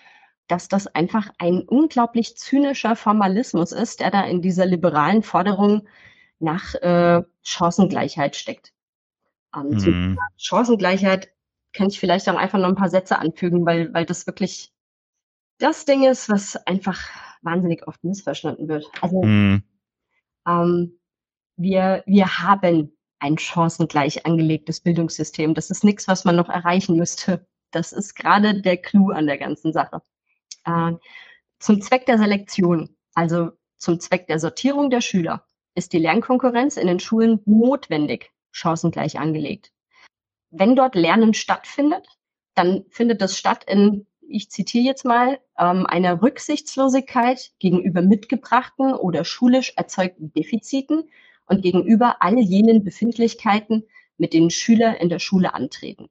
dass 0.48 0.68
das 0.68 0.86
einfach 0.86 1.30
ein 1.38 1.60
unglaublich 1.60 2.36
zynischer 2.36 2.96
Formalismus 2.96 3.72
ist, 3.72 4.00
der 4.00 4.10
da 4.10 4.22
in 4.24 4.42
dieser 4.42 4.66
liberalen 4.66 5.22
Forderung 5.22 5.86
nach 6.38 6.74
äh, 6.76 7.22
Chancengleichheit 7.42 8.36
steckt. 8.36 8.72
Ähm, 9.54 9.68
mhm. 9.68 10.18
Chancengleichheit 10.36 11.30
kann 11.72 11.88
ich 11.88 12.00
vielleicht 12.00 12.28
auch 12.28 12.36
einfach 12.36 12.58
noch 12.58 12.68
ein 12.68 12.76
paar 12.76 12.90
Sätze 12.90 13.18
anfügen, 13.18 13.64
weil, 13.64 13.92
weil 13.94 14.04
das 14.04 14.26
wirklich 14.26 14.72
das 15.58 15.84
Ding 15.84 16.04
ist, 16.04 16.28
was 16.28 16.56
einfach 16.66 17.00
wahnsinnig 17.42 17.86
oft 17.86 18.02
missverstanden 18.02 18.68
wird. 18.68 18.86
Also 19.00 19.22
mhm. 19.22 19.62
ähm, 20.46 20.98
wir, 21.56 22.02
wir 22.06 22.38
haben 22.38 22.96
ein 23.18 23.38
chancengleich 23.38 24.24
angelegtes 24.26 24.80
Bildungssystem. 24.80 25.54
Das 25.54 25.70
ist 25.70 25.84
nichts, 25.84 26.08
was 26.08 26.24
man 26.24 26.36
noch 26.36 26.48
erreichen 26.48 26.96
müsste. 26.96 27.46
Das 27.70 27.92
ist 27.92 28.14
gerade 28.14 28.62
der 28.62 28.78
Clou 28.78 29.10
an 29.10 29.26
der 29.26 29.38
ganzen 29.38 29.72
Sache. 29.72 30.02
Äh, 30.64 30.92
zum 31.58 31.80
Zweck 31.82 32.06
der 32.06 32.18
Selektion, 32.18 32.96
also 33.14 33.50
zum 33.76 34.00
Zweck 34.00 34.26
der 34.26 34.38
Sortierung 34.38 34.90
der 34.90 35.02
Schüler, 35.02 35.44
ist 35.74 35.92
die 35.92 35.98
Lernkonkurrenz 35.98 36.76
in 36.76 36.86
den 36.86 36.98
Schulen 36.98 37.40
notwendig 37.44 38.32
chancengleich 38.50 39.18
angelegt 39.18 39.72
wenn 40.50 40.76
dort 40.76 40.94
Lernen 40.94 41.34
stattfindet, 41.34 42.06
dann 42.54 42.84
findet 42.90 43.20
das 43.20 43.38
statt 43.38 43.64
in, 43.66 44.06
ich 44.28 44.50
zitiere 44.50 44.84
jetzt 44.84 45.04
mal, 45.04 45.38
ähm, 45.58 45.86
einer 45.86 46.22
Rücksichtslosigkeit 46.22 47.52
gegenüber 47.58 48.02
mitgebrachten 48.02 48.94
oder 48.94 49.24
schulisch 49.24 49.72
erzeugten 49.76 50.32
Defiziten 50.32 51.08
und 51.46 51.62
gegenüber 51.62 52.16
all 52.20 52.38
jenen 52.38 52.84
Befindlichkeiten, 52.84 53.84
mit 54.18 54.34
denen 54.34 54.50
Schüler 54.50 55.00
in 55.00 55.08
der 55.08 55.18
Schule 55.18 55.54
antreten. 55.54 56.08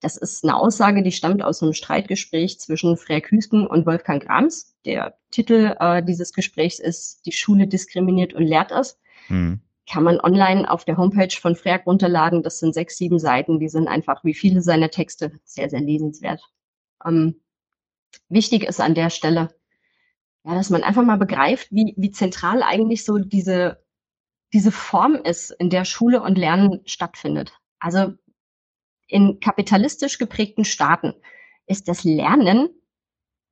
Das 0.00 0.16
ist 0.16 0.44
eine 0.44 0.56
Aussage, 0.56 1.02
die 1.02 1.12
stammt 1.12 1.42
aus 1.42 1.62
einem 1.62 1.72
Streitgespräch 1.72 2.60
zwischen 2.60 2.96
Freya 2.96 3.20
Küsken 3.20 3.66
und 3.66 3.86
Wolfgang 3.86 4.22
Grams. 4.22 4.74
Der 4.84 5.16
Titel 5.30 5.74
äh, 5.80 6.02
dieses 6.02 6.32
Gesprächs 6.32 6.78
ist 6.78 7.24
Die 7.24 7.32
Schule 7.32 7.66
diskriminiert 7.66 8.34
und 8.34 8.42
lehrt 8.42 8.72
es. 8.72 8.98
Hm 9.28 9.60
kann 9.88 10.02
man 10.02 10.20
online 10.20 10.68
auf 10.70 10.84
der 10.84 10.96
Homepage 10.96 11.34
von 11.40 11.54
Freak 11.54 11.86
runterladen. 11.86 12.42
Das 12.42 12.58
sind 12.58 12.74
sechs, 12.74 12.96
sieben 12.96 13.18
Seiten. 13.18 13.60
Die 13.60 13.68
sind 13.68 13.88
einfach 13.88 14.24
wie 14.24 14.34
viele 14.34 14.60
seiner 14.60 14.90
Texte 14.90 15.32
sehr, 15.44 15.70
sehr 15.70 15.80
lesenswert. 15.80 16.42
Ähm, 17.04 17.40
wichtig 18.28 18.64
ist 18.64 18.80
an 18.80 18.94
der 18.94 19.10
Stelle, 19.10 19.54
ja, 20.44 20.54
dass 20.54 20.70
man 20.70 20.82
einfach 20.82 21.04
mal 21.04 21.18
begreift, 21.18 21.68
wie, 21.70 21.94
wie 21.96 22.10
zentral 22.10 22.62
eigentlich 22.62 23.04
so 23.04 23.18
diese, 23.18 23.84
diese 24.52 24.72
Form 24.72 25.14
ist, 25.14 25.50
in 25.50 25.70
der 25.70 25.84
Schule 25.84 26.22
und 26.22 26.36
Lernen 26.36 26.82
stattfindet. 26.84 27.52
Also 27.78 28.14
in 29.06 29.38
kapitalistisch 29.38 30.18
geprägten 30.18 30.64
Staaten 30.64 31.14
ist 31.66 31.88
das 31.88 32.04
Lernen 32.04 32.68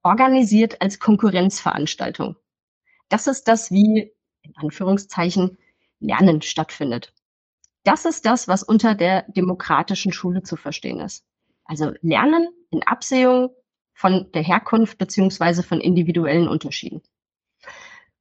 organisiert 0.03 0.83
als 0.83 0.99
Konkurrenzveranstaltung. 0.99 2.37
Das 3.09 3.27
ist 3.27 3.49
das, 3.49 3.71
wie 3.71 4.13
in 4.43 4.57
Anführungszeichen 4.57 5.59
Lernen 6.01 6.43
stattfindet. 6.43 7.13
Das 7.85 8.05
ist 8.05 8.25
das, 8.25 8.49
was 8.49 8.63
unter 8.63 8.95
der 8.95 9.23
demokratischen 9.29 10.13
Schule 10.13 10.43
zu 10.43 10.57
verstehen 10.57 11.01
ist. 11.01 11.25
Also 11.65 11.93
Lernen 12.01 12.49
in 12.71 12.83
Absehung 12.83 13.51
von 13.95 14.31
der 14.33 14.43
Herkunft 14.43 14.99
beziehungsweise 14.99 15.63
von 15.63 15.81
individuellen 15.81 16.49
Unterschieden. 16.49 17.03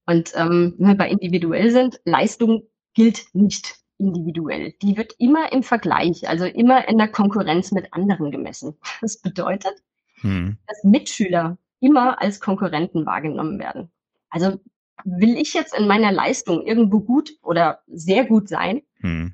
Und 0.06 0.34
ähm, 0.36 0.76
wenn 0.78 0.88
wir 0.88 0.96
bei 0.96 1.10
individuell 1.10 1.72
sind, 1.72 2.00
Leistung 2.06 2.64
gilt 2.94 3.26
nicht 3.34 3.78
individuell. 3.98 4.74
Die 4.82 4.98
wird 4.98 5.16
immer 5.18 5.52
im 5.52 5.64
Vergleich, 5.64 6.28
also 6.28 6.46
immer 6.46 6.88
in 6.88 6.98
der 6.98 7.08
Konkurrenz 7.08 7.72
mit 7.72 7.94
anderen 7.94 8.32
gemessen. 8.32 8.78
Das 9.02 9.22
bedeutet, 9.22 9.74
hm. 10.22 10.58
dass 10.68 10.84
Mitschüler 10.84 11.58
immer 11.80 12.22
als 12.22 12.40
Konkurrenten 12.40 13.06
wahrgenommen 13.06 13.60
werden. 13.60 13.92
Also 14.30 14.60
will 15.06 15.38
ich 15.38 15.54
jetzt 15.54 15.78
in 15.78 15.88
meiner 15.88 16.12
Leistung 16.12 16.66
irgendwo 16.66 17.00
gut 17.00 17.32
oder 17.42 17.82
sehr 17.88 18.26
gut 18.26 18.50
sein, 18.50 18.82
hm. 19.00 19.34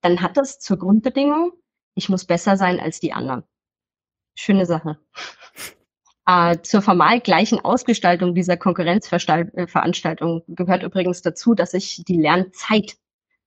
dann 0.00 0.20
hat 0.20 0.36
das 0.36 0.58
zur 0.58 0.78
Grundbedingung, 0.78 1.52
ich 1.94 2.08
muss 2.08 2.24
besser 2.24 2.56
sein 2.56 2.80
als 2.80 3.00
die 3.00 3.12
anderen. 3.12 3.44
Schöne 4.34 4.66
Sache. 4.66 4.98
Äh, 6.26 6.58
zur 6.62 6.82
formal 6.82 7.20
gleichen 7.20 7.60
Ausgestaltung 7.60 8.34
dieser 8.34 8.56
Konkurrenzveranstaltung 8.56 10.42
gehört 10.48 10.82
übrigens 10.82 11.22
dazu, 11.22 11.54
dass 11.54 11.74
ich 11.74 12.04
die 12.06 12.20
Lernzeit 12.20 12.96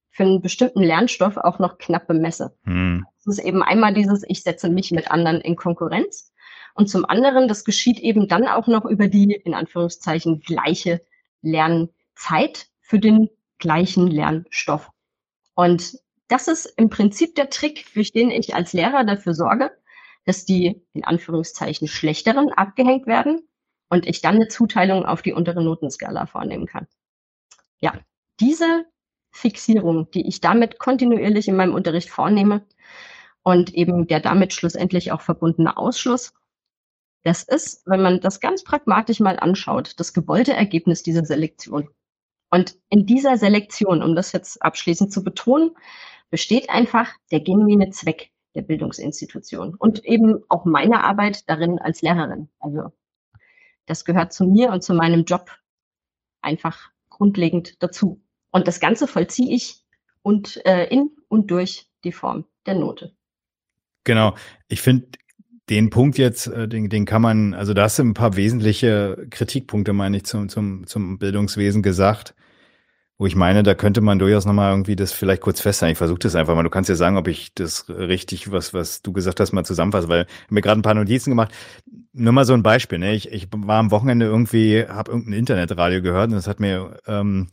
für 0.10 0.24
einen 0.24 0.42
bestimmten 0.42 0.82
Lernstoff 0.82 1.38
auch 1.38 1.60
noch 1.60 1.78
knapp 1.78 2.08
bemesse. 2.08 2.58
Hm. 2.64 3.06
Das 3.24 3.38
ist 3.38 3.46
eben 3.46 3.62
einmal 3.62 3.94
dieses, 3.94 4.24
ich 4.28 4.42
setze 4.42 4.70
mich 4.70 4.92
mit 4.92 5.12
anderen 5.12 5.42
in 5.42 5.56
Konkurrenz. 5.56 6.32
Und 6.74 6.90
zum 6.90 7.06
anderen, 7.06 7.48
das 7.48 7.66
geschieht 7.66 8.00
eben 8.00 8.28
dann 8.28 8.48
auch 8.48 8.68
noch 8.68 8.86
über 8.86 9.08
die, 9.08 9.34
in 9.34 9.54
Anführungszeichen, 9.54 10.42
gleiche 10.42 11.02
Lernzeit 11.42 12.68
für 12.82 13.00
den 13.00 13.30
gleichen 13.60 14.08
Lernstoff. 14.08 14.92
Und 15.56 15.98
das 16.28 16.48
ist 16.48 16.66
im 16.78 16.90
Prinzip 16.90 17.36
der 17.36 17.50
Trick, 17.50 17.94
durch 17.94 18.12
den 18.12 18.32
ich 18.32 18.56
als 18.56 18.74
Lehrer 18.74 19.04
dafür 19.06 19.34
sorge, 19.34 19.72
dass 20.26 20.46
die 20.46 20.84
in 20.94 21.04
Anführungszeichen 21.06 21.88
schlechteren 21.88 22.52
abgehängt 22.52 23.08
werden 23.08 23.48
und 23.90 24.06
ich 24.08 24.22
dann 24.22 24.36
eine 24.36 24.48
Zuteilung 24.50 25.06
auf 25.06 25.22
die 25.22 25.34
untere 25.34 25.64
Notenskala 25.64 26.26
vornehmen 26.26 26.66
kann. 26.68 26.88
ja, 27.80 27.94
diese 28.40 28.86
Fixierung, 29.32 30.10
die 30.12 30.28
ich 30.28 30.42
damit 30.42 30.80
kontinuierlich 30.80 31.48
in 31.48 31.56
meinem 31.56 31.74
Unterricht 31.76 32.10
vornehme 32.10 32.66
und 33.44 33.74
eben 33.74 34.08
der 34.08 34.20
damit 34.20 34.54
schlussendlich 34.54 35.12
auch 35.12 35.22
verbundene 35.22 35.78
Ausschluss, 35.78 36.34
das 37.28 37.44
ist, 37.44 37.84
wenn 37.86 38.02
man 38.02 38.22
das 38.22 38.40
ganz 38.40 38.64
pragmatisch 38.64 39.20
mal 39.20 39.38
anschaut, 39.38 40.00
das 40.00 40.14
gewollte 40.14 40.54
Ergebnis 40.54 41.04
dieser 41.04 41.26
Selektion. 41.26 41.90
Und 42.50 42.78
in 42.90 43.06
dieser 43.06 43.38
Selektion, 43.38 44.02
um 44.02 44.16
das 44.16 44.32
jetzt 44.32 44.62
abschließend 44.62 45.12
zu 45.12 45.24
betonen, 45.24 45.72
besteht 46.30 46.70
einfach 46.70 47.12
der 47.32 47.42
genuine 47.42 47.90
Zweck 47.90 48.32
der 48.56 48.62
Bildungsinstitution 48.62 49.76
und 49.76 50.06
eben 50.06 50.42
auch 50.48 50.64
meine 50.64 51.04
Arbeit 51.04 51.50
darin 51.50 51.80
als 51.80 52.02
Lehrerin. 52.02 52.48
Also 52.60 52.94
das 53.86 54.06
gehört 54.06 54.32
zu 54.32 54.46
mir 54.46 54.72
und 54.72 54.82
zu 54.82 54.94
meinem 54.94 55.26
Job 55.26 55.52
einfach 56.42 56.92
grundlegend 57.10 57.84
dazu. 57.84 58.22
Und 58.52 58.70
das 58.70 58.80
Ganze 58.80 59.06
vollziehe 59.06 59.54
ich 59.54 59.84
und 60.22 60.66
äh, 60.66 60.86
in 60.86 61.12
und 61.28 61.52
durch 61.52 61.90
die 62.06 62.14
Form 62.14 62.46
der 62.66 62.76
Note. 62.76 63.14
Genau. 64.06 64.36
Ich 64.70 64.82
finde 64.82 65.10
den 65.70 65.90
Punkt 65.90 66.18
jetzt, 66.18 66.48
äh, 66.48 66.68
den, 66.68 66.90
den 66.90 67.06
kann 67.06 67.22
man, 67.22 67.54
also 67.54 67.74
da 67.74 67.84
hast 67.84 68.00
du 68.00 68.04
ein 68.04 68.14
paar 68.14 68.36
wesentliche 68.36 69.28
Kritikpunkte, 69.30 69.94
meine 69.94 70.18
ich, 70.18 70.26
zum, 70.26 70.50
zum, 70.50 70.88
zum 70.88 71.18
Bildungswesen 71.18 71.84
gesagt 71.84 72.34
wo 73.20 73.26
ich 73.26 73.36
meine, 73.36 73.64
da 73.64 73.74
könnte 73.74 74.02
man 74.02 74.20
durchaus 74.20 74.46
nochmal 74.46 74.72
irgendwie 74.72 74.96
das 74.96 75.12
vielleicht 75.12 75.42
kurz 75.42 75.60
festhalten. 75.60 75.94
Ich 75.94 75.98
versuche 75.98 76.20
das 76.20 76.36
einfach 76.36 76.54
mal. 76.54 76.62
Du 76.62 76.70
kannst 76.70 76.90
ja 76.90 76.96
sagen, 76.96 77.18
ob 77.18 77.28
ich 77.28 77.52
das 77.56 77.90
richtig, 77.90 78.52
was, 78.52 78.76
was 78.76 79.02
du 79.02 79.12
gesagt 79.12 79.40
hast, 79.40 79.54
mal 79.54 79.66
zusammenfasse, 79.66 80.08
weil 80.08 80.28
ich 80.46 80.52
mir 80.52 80.62
gerade 80.62 80.80
ein 80.80 80.84
paar 80.84 80.94
Notizen 80.94 81.32
gemacht. 81.32 81.52
Nur 82.14 82.34
mal 82.34 82.46
so 82.46 82.54
ein 82.54 82.62
Beispiel. 82.62 83.00
Ne? 83.00 83.16
Ich, 83.16 83.32
ich 83.32 83.48
war 83.52 83.80
am 83.80 83.90
Wochenende 83.90 84.28
irgendwie, 84.28 84.86
habe 84.88 85.12
irgendein 85.12 85.40
Internetradio 85.40 86.04
gehört 86.04 86.30
und 86.30 86.36
das 86.36 86.48
hat 86.48 86.60
mir 86.60 87.00
ähm, 87.08 87.48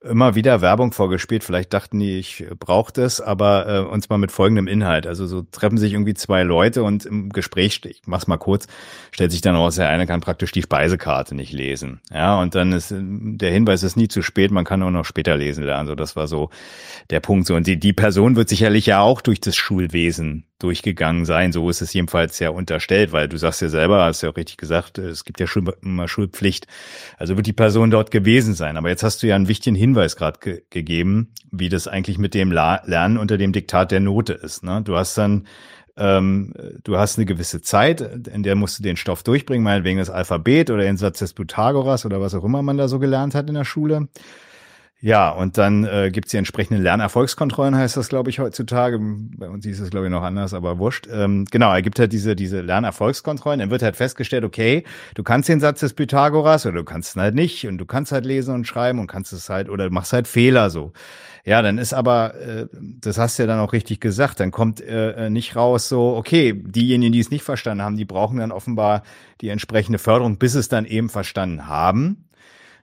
immer 0.00 0.34
wieder 0.34 0.60
Werbung 0.60 0.92
vorgespielt. 0.92 1.42
Vielleicht 1.42 1.72
dachten 1.72 1.98
die, 1.98 2.18
ich 2.18 2.46
brauche 2.58 2.92
das, 2.92 3.20
aber 3.20 3.66
äh, 3.68 3.80
und 3.80 4.02
zwar 4.02 4.18
mit 4.18 4.30
folgendem 4.30 4.68
Inhalt. 4.68 5.06
Also 5.06 5.26
so 5.26 5.42
treffen 5.42 5.78
sich 5.78 5.92
irgendwie 5.92 6.14
zwei 6.14 6.44
Leute 6.44 6.82
und 6.82 7.04
im 7.04 7.30
Gespräch, 7.30 7.80
ich 7.84 8.02
mach's 8.06 8.28
mal 8.28 8.36
kurz, 8.36 8.68
stellt 9.10 9.32
sich 9.32 9.40
dann 9.40 9.56
raus, 9.56 9.74
der 9.74 9.88
eine 9.88 10.06
kann 10.06 10.20
praktisch 10.20 10.52
die 10.52 10.62
Speisekarte 10.62 11.34
nicht 11.34 11.52
lesen. 11.52 12.00
Ja, 12.12 12.40
und 12.40 12.54
dann 12.54 12.72
ist 12.72 12.94
der 12.96 13.50
Hinweis 13.50 13.82
ist 13.82 13.96
nie 13.96 14.08
zu 14.08 14.22
spät, 14.22 14.50
man 14.50 14.64
kann 14.64 14.82
auch 14.82 14.90
noch 14.90 15.04
später 15.04 15.36
lesen 15.36 15.64
lernen. 15.64 15.88
So, 15.88 15.94
das 15.94 16.14
war 16.14 16.28
so 16.28 16.50
der 17.10 17.20
Punkt. 17.20 17.46
So, 17.46 17.56
und 17.56 17.66
die, 17.66 17.78
die 17.78 17.92
Person 17.92 18.36
wird 18.36 18.48
sicherlich 18.48 18.86
ja 18.86 19.00
auch 19.00 19.20
durch 19.20 19.40
das 19.40 19.56
Schulwesen 19.56 20.44
durchgegangen 20.58 21.24
sein. 21.24 21.52
So 21.52 21.68
ist 21.70 21.82
es 21.82 21.92
jedenfalls 21.92 22.38
ja 22.38 22.50
unterstellt, 22.50 23.12
weil 23.12 23.28
du 23.28 23.36
sagst 23.36 23.62
ja 23.62 23.68
selber, 23.68 24.04
hast 24.04 24.22
ja 24.22 24.30
auch 24.30 24.36
richtig 24.36 24.56
gesagt, 24.56 24.98
es 24.98 25.24
gibt 25.24 25.40
ja 25.40 25.46
schon 25.46 25.70
immer 25.82 26.08
Schulpflicht. 26.08 26.66
Also 27.16 27.36
wird 27.36 27.46
die 27.46 27.52
Person 27.52 27.90
dort 27.90 28.10
gewesen 28.10 28.54
sein. 28.54 28.76
Aber 28.76 28.88
jetzt 28.88 29.02
hast 29.02 29.22
du 29.22 29.26
ja 29.26 29.36
einen 29.36 29.48
wichtigen 29.48 29.76
Hinweis 29.76 30.16
gerade 30.16 30.38
ge 30.40 30.62
gegeben, 30.70 31.32
wie 31.50 31.68
das 31.68 31.88
eigentlich 31.88 32.18
mit 32.18 32.34
dem 32.34 32.52
La 32.52 32.82
Lernen 32.84 33.18
unter 33.18 33.38
dem 33.38 33.52
Diktat 33.52 33.90
der 33.90 34.00
Note 34.00 34.32
ist. 34.32 34.64
Ne? 34.64 34.82
Du 34.82 34.96
hast 34.96 35.16
dann 35.16 35.46
ähm, 35.96 36.52
du 36.84 36.96
hast 36.96 37.18
eine 37.18 37.26
gewisse 37.26 37.60
Zeit, 37.60 38.00
in 38.00 38.44
der 38.44 38.54
musst 38.54 38.78
du 38.78 38.82
den 38.84 38.96
Stoff 38.96 39.24
durchbringen, 39.24 39.64
meinetwegen 39.64 39.98
das 39.98 40.10
Alphabet 40.10 40.70
oder 40.70 40.84
den 40.84 40.96
Satz 40.96 41.18
des 41.18 41.32
Pythagoras 41.32 42.06
oder 42.06 42.20
was 42.20 42.34
auch 42.34 42.44
immer 42.44 42.62
man 42.62 42.76
da 42.76 42.86
so 42.86 43.00
gelernt 43.00 43.34
hat 43.34 43.48
in 43.48 43.54
der 43.54 43.64
Schule. 43.64 44.08
Ja, 45.00 45.30
und 45.30 45.58
dann 45.58 45.84
äh, 45.84 46.10
gibt 46.10 46.26
es 46.26 46.32
die 46.32 46.38
entsprechenden 46.38 46.82
Lernerfolgskontrollen, 46.82 47.76
heißt 47.76 47.96
das, 47.96 48.08
glaube 48.08 48.30
ich, 48.30 48.40
heutzutage. 48.40 48.98
Bei 49.00 49.48
uns 49.48 49.64
hieß 49.64 49.78
es, 49.78 49.90
glaube 49.90 50.06
ich, 50.06 50.12
noch 50.12 50.24
anders, 50.24 50.54
aber 50.54 50.78
wurscht. 50.78 51.06
Ähm, 51.08 51.44
genau, 51.44 51.72
er 51.72 51.82
gibt 51.82 52.00
halt 52.00 52.12
diese, 52.12 52.34
diese 52.34 52.62
Lernerfolgskontrollen. 52.62 53.60
Dann 53.60 53.70
wird 53.70 53.82
halt 53.82 53.94
festgestellt, 53.94 54.42
okay, 54.42 54.82
du 55.14 55.22
kannst 55.22 55.48
den 55.48 55.60
Satz 55.60 55.80
des 55.80 55.94
Pythagoras 55.94 56.66
oder 56.66 56.78
du 56.78 56.84
kannst 56.84 57.14
ihn 57.14 57.20
halt 57.20 57.36
nicht 57.36 57.68
und 57.68 57.78
du 57.78 57.86
kannst 57.86 58.10
halt 58.10 58.26
lesen 58.26 58.52
und 58.52 58.66
schreiben 58.66 58.98
und 58.98 59.06
kannst 59.06 59.32
es 59.32 59.48
halt 59.48 59.68
oder 59.68 59.88
du 59.88 59.94
machst 59.94 60.12
halt 60.12 60.26
Fehler 60.26 60.68
so. 60.68 60.92
Ja, 61.44 61.62
dann 61.62 61.78
ist 61.78 61.94
aber, 61.94 62.34
äh, 62.34 62.66
das 62.72 63.18
hast 63.18 63.38
du 63.38 63.44
ja 63.44 63.46
dann 63.46 63.60
auch 63.60 63.72
richtig 63.72 64.00
gesagt, 64.00 64.40
dann 64.40 64.50
kommt 64.50 64.80
äh, 64.80 65.26
äh 65.26 65.30
nicht 65.30 65.54
raus 65.54 65.88
so, 65.88 66.16
okay, 66.16 66.52
diejenigen, 66.54 67.12
die 67.12 67.20
es 67.20 67.30
nicht 67.30 67.44
verstanden 67.44 67.84
haben, 67.84 67.96
die 67.96 68.04
brauchen 68.04 68.38
dann 68.38 68.50
offenbar 68.50 69.04
die 69.42 69.48
entsprechende 69.50 70.00
Förderung, 70.00 70.38
bis 70.38 70.56
es 70.56 70.68
dann 70.68 70.86
eben 70.86 71.08
verstanden 71.08 71.68
haben, 71.68 72.28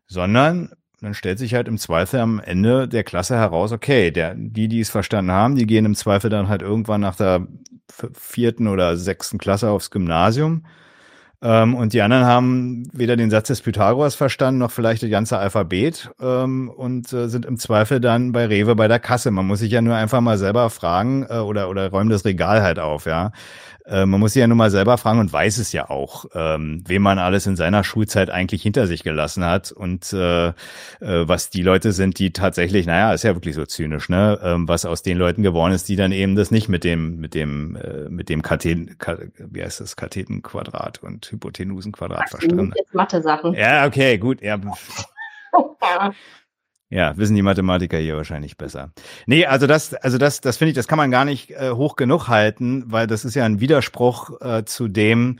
sondern 0.07 0.71
dann 1.05 1.13
stellt 1.13 1.39
sich 1.39 1.53
halt 1.53 1.67
im 1.67 1.77
Zweifel 1.77 2.19
am 2.19 2.39
Ende 2.39 2.87
der 2.87 3.03
Klasse 3.03 3.35
heraus, 3.35 3.71
okay, 3.71 4.11
der, 4.11 4.33
die, 4.35 4.67
die 4.67 4.79
es 4.79 4.89
verstanden 4.89 5.31
haben, 5.31 5.55
die 5.55 5.67
gehen 5.67 5.85
im 5.85 5.95
Zweifel 5.95 6.29
dann 6.29 6.49
halt 6.49 6.61
irgendwann 6.61 7.01
nach 7.01 7.15
der 7.15 7.47
vierten 8.13 8.67
oder 8.67 8.97
sechsten 8.97 9.37
Klasse 9.37 9.69
aufs 9.69 9.91
Gymnasium. 9.91 10.65
Ähm, 11.41 11.75
und 11.75 11.93
die 11.93 12.01
anderen 12.01 12.25
haben 12.25 12.89
weder 12.91 13.15
den 13.15 13.29
Satz 13.29 13.49
des 13.49 13.61
Pythagoras 13.61 14.15
verstanden, 14.15 14.59
noch 14.59 14.71
vielleicht 14.71 15.03
das 15.03 15.11
ganze 15.11 15.37
Alphabet 15.37 16.09
ähm, 16.19 16.69
und 16.69 17.13
äh, 17.13 17.27
sind 17.29 17.45
im 17.45 17.57
Zweifel 17.57 17.99
dann 17.99 18.31
bei 18.31 18.47
Rewe 18.47 18.75
bei 18.75 18.87
der 18.87 18.99
Kasse. 18.99 19.29
Man 19.29 19.45
muss 19.45 19.59
sich 19.59 19.71
ja 19.71 19.81
nur 19.81 19.95
einfach 19.95 20.21
mal 20.21 20.39
selber 20.39 20.71
fragen 20.71 21.27
äh, 21.29 21.37
oder, 21.37 21.69
oder 21.69 21.91
räumen 21.91 22.09
das 22.09 22.25
Regal 22.25 22.63
halt 22.63 22.79
auf, 22.79 23.05
ja. 23.05 23.31
Äh, 23.87 24.05
man 24.05 24.19
muss 24.19 24.33
sich 24.33 24.39
ja 24.39 24.47
nur 24.47 24.57
mal 24.57 24.71
selber 24.71 24.97
fragen 24.97 25.19
und 25.19 25.31
weiß 25.31 25.59
es 25.59 25.71
ja 25.71 25.89
auch, 25.89 26.25
ähm, 26.33 26.83
wem 26.87 27.03
man 27.03 27.19
alles 27.19 27.45
in 27.45 27.55
seiner 27.55 27.83
Schulzeit 27.83 28.29
eigentlich 28.29 28.63
hinter 28.63 28.87
sich 28.87 29.03
gelassen 29.03 29.45
hat 29.45 29.71
und 29.71 30.11
äh, 30.11 30.47
äh, 30.47 30.53
was 30.99 31.51
die 31.51 31.61
Leute 31.61 31.91
sind, 31.91 32.17
die 32.17 32.31
tatsächlich, 32.31 32.87
naja, 32.87 33.13
ist 33.13 33.23
ja 33.23 33.35
wirklich 33.35 33.55
so 33.55 33.65
zynisch, 33.65 34.09
ne, 34.09 34.39
ähm, 34.41 34.67
was 34.67 34.85
aus 34.85 35.03
den 35.03 35.17
Leuten 35.17 35.43
geworden 35.43 35.73
ist, 35.73 35.87
die 35.87 35.95
dann 35.95 36.11
eben 36.11 36.35
das 36.35 36.49
nicht 36.49 36.67
mit 36.67 36.83
dem, 36.83 37.19
mit 37.19 37.35
dem, 37.35 37.75
äh, 37.75 38.09
mit 38.09 38.29
dem 38.29 38.41
Katheten, 38.41 38.97
wie 39.37 39.63
heißt 39.63 39.81
das, 39.81 39.95
Kathetenquadrat 39.95 41.03
und 41.03 41.31
Hypotenusenquadrat 41.31 42.29
verstanden. 42.29 42.73
Mathe-Sachen. 42.91 43.53
Ja, 43.53 43.85
okay, 43.85 44.17
gut, 44.17 44.41
ja. 44.41 44.59
Ja, 46.95 47.17
wissen 47.17 47.35
die 47.35 47.41
Mathematiker 47.41 47.97
hier 47.97 48.15
wahrscheinlich 48.15 48.57
besser. 48.57 48.93
Nee, 49.25 49.45
also 49.45 49.67
das, 49.67 49.93
also 49.95 50.17
das, 50.17 50.39
das 50.39 50.55
finde 50.55 50.69
ich, 50.69 50.75
das 50.77 50.87
kann 50.87 50.97
man 50.97 51.11
gar 51.11 51.25
nicht 51.25 51.51
äh, 51.51 51.71
hoch 51.71 51.97
genug 51.97 52.29
halten, 52.29 52.85
weil 52.87 53.05
das 53.05 53.25
ist 53.25 53.35
ja 53.35 53.43
ein 53.43 53.59
Widerspruch 53.59 54.39
äh, 54.39 54.63
zu 54.63 54.87
dem, 54.87 55.39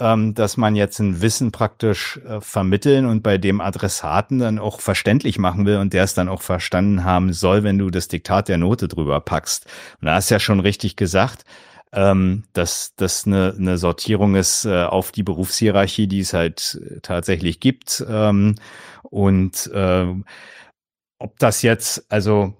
ähm, 0.00 0.32
dass 0.32 0.56
man 0.56 0.76
jetzt 0.76 1.00
ein 1.00 1.20
Wissen 1.20 1.52
praktisch 1.52 2.18
äh, 2.26 2.40
vermitteln 2.40 3.04
und 3.04 3.22
bei 3.22 3.36
dem 3.36 3.60
Adressaten 3.60 4.38
dann 4.38 4.58
auch 4.58 4.80
verständlich 4.80 5.38
machen 5.38 5.66
will 5.66 5.76
und 5.76 5.92
der 5.92 6.04
es 6.04 6.14
dann 6.14 6.30
auch 6.30 6.40
verstanden 6.40 7.04
haben 7.04 7.34
soll, 7.34 7.64
wenn 7.64 7.76
du 7.76 7.90
das 7.90 8.08
Diktat 8.08 8.48
der 8.48 8.56
Note 8.56 8.88
drüber 8.88 9.20
packst. 9.20 9.66
Und 10.00 10.06
da 10.06 10.14
hast 10.14 10.30
du 10.30 10.36
ja 10.36 10.40
schon 10.40 10.60
richtig 10.60 10.96
gesagt, 10.96 11.44
ähm, 11.92 12.44
dass 12.54 12.94
das 12.96 13.26
eine, 13.26 13.54
eine 13.58 13.76
Sortierung 13.76 14.36
ist 14.36 14.64
äh, 14.64 14.84
auf 14.84 15.12
die 15.12 15.22
Berufshierarchie, 15.22 16.06
die 16.06 16.20
es 16.20 16.32
halt 16.32 16.80
äh, 16.82 17.00
tatsächlich 17.02 17.60
gibt. 17.60 18.02
Ähm, 18.08 18.54
und 19.02 19.70
äh, 19.74 20.06
ob 21.24 21.38
das 21.38 21.62
jetzt, 21.62 22.04
also 22.12 22.52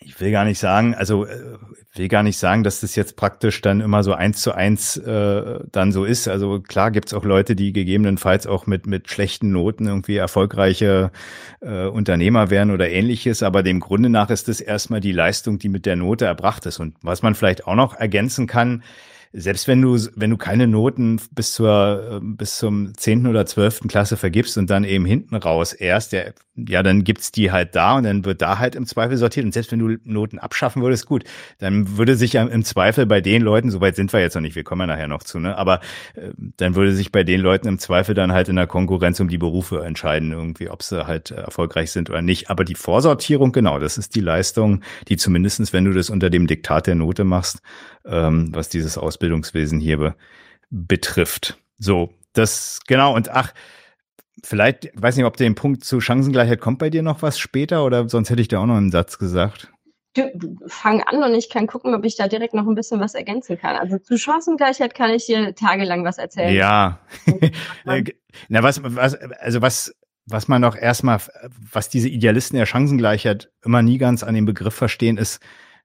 ich 0.00 0.20
will 0.20 0.32
gar 0.32 0.44
nicht 0.44 0.58
sagen, 0.58 0.96
also 0.96 1.26
äh, 1.26 1.58
will 1.94 2.08
gar 2.08 2.24
nicht 2.24 2.36
sagen, 2.36 2.64
dass 2.64 2.80
das 2.80 2.96
jetzt 2.96 3.16
praktisch 3.16 3.60
dann 3.60 3.80
immer 3.80 4.02
so 4.02 4.14
eins 4.14 4.42
zu 4.42 4.52
eins 4.52 4.96
äh, 4.96 5.60
dann 5.70 5.92
so 5.92 6.04
ist. 6.04 6.26
Also 6.26 6.58
klar 6.60 6.90
gibt's 6.90 7.14
auch 7.14 7.24
Leute, 7.24 7.54
die 7.54 7.72
gegebenenfalls 7.72 8.48
auch 8.48 8.66
mit 8.66 8.88
mit 8.88 9.08
schlechten 9.08 9.52
Noten 9.52 9.86
irgendwie 9.86 10.16
erfolgreiche 10.16 11.12
äh, 11.60 11.86
Unternehmer 11.86 12.50
werden 12.50 12.72
oder 12.72 12.90
ähnliches. 12.90 13.44
Aber 13.44 13.62
dem 13.62 13.78
Grunde 13.78 14.08
nach 14.08 14.30
ist 14.30 14.48
das 14.48 14.60
erstmal 14.60 15.00
die 15.00 15.12
Leistung, 15.12 15.60
die 15.60 15.68
mit 15.68 15.86
der 15.86 15.94
Note 15.94 16.24
erbracht 16.24 16.66
ist. 16.66 16.80
Und 16.80 16.96
was 17.02 17.22
man 17.22 17.36
vielleicht 17.36 17.68
auch 17.68 17.76
noch 17.76 17.94
ergänzen 17.94 18.48
kann, 18.48 18.82
selbst 19.32 19.66
wenn 19.66 19.80
du, 19.80 19.98
wenn 20.14 20.30
du 20.30 20.36
keine 20.36 20.66
Noten 20.66 21.20
bis 21.32 21.54
zur, 21.54 22.20
bis 22.22 22.56
zum 22.58 22.96
zehnten 22.96 23.26
oder 23.26 23.46
zwölften 23.46 23.88
Klasse 23.88 24.16
vergibst 24.16 24.58
und 24.58 24.68
dann 24.68 24.84
eben 24.84 25.06
hinten 25.06 25.36
raus 25.36 25.72
erst, 25.72 26.12
ja, 26.12 26.24
ja, 26.54 26.82
dann 26.82 27.02
gibt's 27.02 27.32
die 27.32 27.50
halt 27.50 27.74
da 27.74 27.96
und 27.96 28.04
dann 28.04 28.26
wird 28.26 28.42
da 28.42 28.58
halt 28.58 28.74
im 28.74 28.84
Zweifel 28.84 29.16
sortiert. 29.16 29.46
Und 29.46 29.52
selbst 29.52 29.72
wenn 29.72 29.78
du 29.78 29.96
Noten 30.04 30.38
abschaffen 30.38 30.82
würdest, 30.82 31.06
gut, 31.06 31.24
dann 31.58 31.96
würde 31.96 32.14
sich 32.14 32.34
ja 32.34 32.44
im 32.44 32.62
Zweifel 32.62 33.06
bei 33.06 33.22
den 33.22 33.40
Leuten, 33.40 33.70
soweit 33.70 33.96
sind 33.96 34.12
wir 34.12 34.20
jetzt 34.20 34.34
noch 34.34 34.42
nicht, 34.42 34.54
wir 34.54 34.64
kommen 34.64 34.82
ja 34.82 34.86
nachher 34.88 35.08
noch 35.08 35.22
zu, 35.22 35.38
ne, 35.38 35.56
aber 35.56 35.80
äh, 36.14 36.30
dann 36.58 36.74
würde 36.74 36.94
sich 36.94 37.10
bei 37.10 37.24
den 37.24 37.40
Leuten 37.40 37.68
im 37.68 37.78
Zweifel 37.78 38.14
dann 38.14 38.32
halt 38.32 38.50
in 38.50 38.56
der 38.56 38.66
Konkurrenz 38.66 39.18
um 39.20 39.28
die 39.28 39.38
Berufe 39.38 39.82
entscheiden, 39.82 40.32
irgendwie, 40.32 40.68
ob 40.68 40.82
sie 40.82 41.06
halt 41.06 41.30
erfolgreich 41.30 41.90
sind 41.90 42.10
oder 42.10 42.20
nicht. 42.20 42.50
Aber 42.50 42.64
die 42.64 42.74
Vorsortierung, 42.74 43.52
genau, 43.52 43.78
das 43.78 43.96
ist 43.96 44.14
die 44.14 44.20
Leistung, 44.20 44.82
die 45.08 45.16
zumindestens, 45.16 45.72
wenn 45.72 45.86
du 45.86 45.92
das 45.92 46.10
unter 46.10 46.28
dem 46.28 46.46
Diktat 46.46 46.86
der 46.86 46.96
Note 46.96 47.24
machst, 47.24 47.62
ähm, 48.06 48.54
was 48.54 48.68
dieses 48.68 48.98
Ausbildungswesen 48.98 49.80
hier 49.80 49.98
be 49.98 50.14
betrifft. 50.70 51.58
So, 51.78 52.14
das, 52.32 52.80
genau, 52.86 53.14
und 53.14 53.30
ach, 53.30 53.52
vielleicht, 54.42 54.90
weiß 54.94 55.16
nicht, 55.16 55.26
ob 55.26 55.36
der 55.36 55.50
Punkt 55.50 55.84
zu 55.84 56.00
Chancengleichheit 56.00 56.60
kommt 56.60 56.78
bei 56.78 56.88
dir 56.88 57.02
noch 57.02 57.20
was 57.20 57.38
später 57.38 57.84
oder 57.84 58.08
sonst 58.08 58.30
hätte 58.30 58.40
ich 58.40 58.48
da 58.48 58.60
auch 58.60 58.66
noch 58.66 58.76
einen 58.76 58.90
Satz 58.90 59.18
gesagt. 59.18 59.68
Du, 60.14 60.58
fang 60.66 61.02
an 61.02 61.22
und 61.22 61.34
ich 61.34 61.48
kann 61.48 61.66
gucken, 61.66 61.94
ob 61.94 62.04
ich 62.04 62.16
da 62.16 62.28
direkt 62.28 62.52
noch 62.52 62.66
ein 62.66 62.74
bisschen 62.74 63.00
was 63.00 63.14
ergänzen 63.14 63.58
kann. 63.58 63.76
Also 63.76 63.98
zu 63.98 64.18
Chancengleichheit 64.18 64.94
kann 64.94 65.10
ich 65.10 65.24
dir 65.24 65.54
tagelang 65.54 66.04
was 66.04 66.18
erzählen. 66.18 66.54
Ja. 66.54 66.98
Na, 68.48 68.62
was, 68.62 68.82
was, 68.82 69.14
also 69.14 69.62
was, 69.62 69.94
was 70.26 70.48
man 70.48 70.60
noch 70.60 70.76
erstmal, 70.76 71.18
was 71.72 71.88
diese 71.88 72.10
Idealisten 72.10 72.58
der 72.58 72.66
Chancengleichheit 72.66 73.50
immer 73.64 73.80
nie 73.80 73.96
ganz 73.96 74.22
an 74.22 74.34
den 74.34 74.44
Begriff 74.44 74.74
verstehen, 74.74 75.16
ist, 75.16 75.40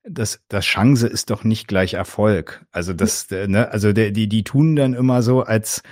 das, 0.10 0.39
das 0.48 0.65
Chance 0.65 1.08
ist 1.08 1.30
doch 1.30 1.43
nicht 1.43 1.67
gleich 1.67 1.93
Erfolg. 1.93 2.65
Also 2.72 2.93
das, 2.93 3.32
äh, 3.32 3.48
ne, 3.48 3.72
also 3.72 3.93
der, 3.93 4.12
die, 4.12 4.28
die 4.28 4.43
tun 4.43 4.76
dann 4.76 4.93
immer 4.93 5.22
so, 5.22 5.43
als 5.43 5.84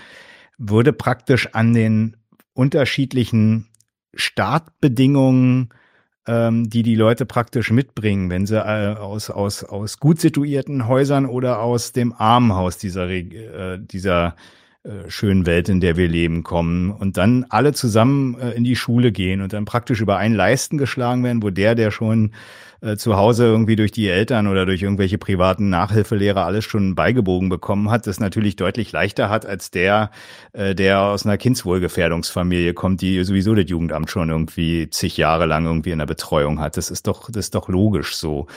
würde 0.58 0.94
praktisch 0.94 1.54
an 1.54 1.74
den 1.74 2.18
unterschiedlichen 2.54 3.68
Startbedingungen, 4.14 5.70
ähm, 6.28 6.70
die 6.70 6.84
die 6.84 6.96
Leute 6.96 7.26
praktisch 7.26 7.72
mitbringen, 7.72 8.30
wenn 8.30 8.46
sie 8.46 8.58
äh, 8.58 8.96
aus, 8.96 9.30
aus, 9.30 9.64
aus 9.64 10.00
gut 10.00 10.20
situierten 10.20 10.88
Häusern 10.88 11.26
oder 11.26 11.60
aus 11.62 11.92
dem 11.92 12.14
Armenhaus 12.14 12.78
dieser, 12.78 13.10
äh, 13.10 13.80
dieser 13.80 14.36
äh, 14.84 15.10
schönen 15.10 15.46
Welt, 15.46 15.68
in 15.70 15.82
der 15.82 15.98
wir 15.98 16.08
leben, 16.08 16.44
kommen 16.44 16.92
und 16.92 17.18
dann 17.18 17.46
alle 17.50 17.74
zusammen 17.74 18.40
äh, 18.40 18.52
in 18.52 18.64
die 18.64 18.76
Schule 18.76 19.12
gehen 19.12 19.42
und 19.42 19.52
dann 19.52 19.66
praktisch 19.66 20.00
über 20.00 20.18
einen 20.18 20.36
Leisten 20.36 20.78
geschlagen 20.78 21.24
werden, 21.24 21.44
wo 21.44 21.50
der, 21.50 21.76
der 21.76 21.92
schon 21.92 22.32
äh, 22.82 22.98
zu 22.98 23.16
Hause 23.16 23.46
irgendwie 23.46 23.76
durch 23.76 23.92
die 23.92 24.10
Eltern 24.10 24.48
oder 24.48 24.66
durch 24.66 24.82
irgendwelche 24.82 25.18
privaten 25.18 25.70
Nachhilfelehrer 25.70 26.46
alles 26.46 26.66
schon 26.66 26.96
beigebogen 26.96 27.50
bekommen 27.50 27.90
hat, 27.90 28.08
das 28.08 28.20
natürlich 28.20 28.56
deutlich 28.56 28.92
leichter 28.92 29.30
hat 29.30 29.46
als 29.46 29.72
der, 29.72 30.12
äh, 30.54 30.76
der 30.76 31.02
aus 31.02 31.26
einer 31.26 31.38
Kindswohlgefährdungsfamilie 31.38 32.74
kommt, 32.74 33.02
die 33.02 33.24
sowieso 33.24 33.56
das 33.56 33.70
Jugendamt 33.70 34.10
schon 34.10 34.30
irgendwie 34.30 34.90
zig 34.90 35.18
Jahre 35.18 35.46
lang 35.46 35.66
irgendwie 35.66 35.92
in 35.92 36.00
der 36.00 36.06
Betreuung 36.06 36.60
hat. 36.60 36.78
Das 36.78 36.92
ist 36.92 37.08
doch, 37.08 37.30
das 37.30 37.46
ist 37.46 37.56
doch 37.56 37.70
logisch 37.70 38.16
so. 38.16 38.48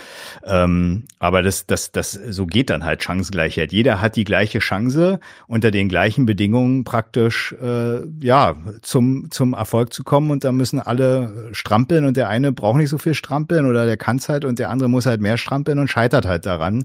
Ähm, 0.45 1.05
aber 1.19 1.43
das, 1.43 1.67
das, 1.67 1.93
das, 1.93 2.13
so 2.13 2.47
geht 2.47 2.71
dann 2.71 2.85
halt 2.85 3.03
Chancengleichheit. 3.03 3.73
Jeder 3.73 4.01
hat 4.01 4.17
die 4.17 4.25
gleiche 4.25 4.59
Chance 4.59 5.21
unter 5.47 5.71
den 5.71 5.89
gleichen 5.89 6.27
Bedingungen 6.27 6.85
praktisch, 6.85 7.55
äh, 7.63 8.01
ja, 8.21 8.57
zum, 8.83 9.31
zum 9.31 9.53
Erfolg 9.55 9.93
zu 9.93 10.05
kommen 10.05 10.31
und 10.31 10.45
da 10.45 10.53
müssen 10.53 10.81
alle 10.81 11.51
strampeln 11.53 12.05
und 12.05 12.17
der 12.17 12.29
eine 12.29 12.53
braucht 12.53 12.79
nicht 12.79 12.91
so 12.91 12.99
viel 12.99 13.15
strampeln 13.15 13.67
oder 13.67 13.87
der 13.87 13.97
kann 13.97 14.08
es 14.16 14.29
halt 14.29 14.44
und 14.44 14.59
der 14.59 14.71
andere 14.71 14.88
muss 14.88 15.07
halt 15.07 15.21
mehr 15.21 15.38
strampeln 15.38 15.79
und 15.79 15.88
scheitert 15.88 16.27
halt 16.27 16.47
daran. 16.47 16.85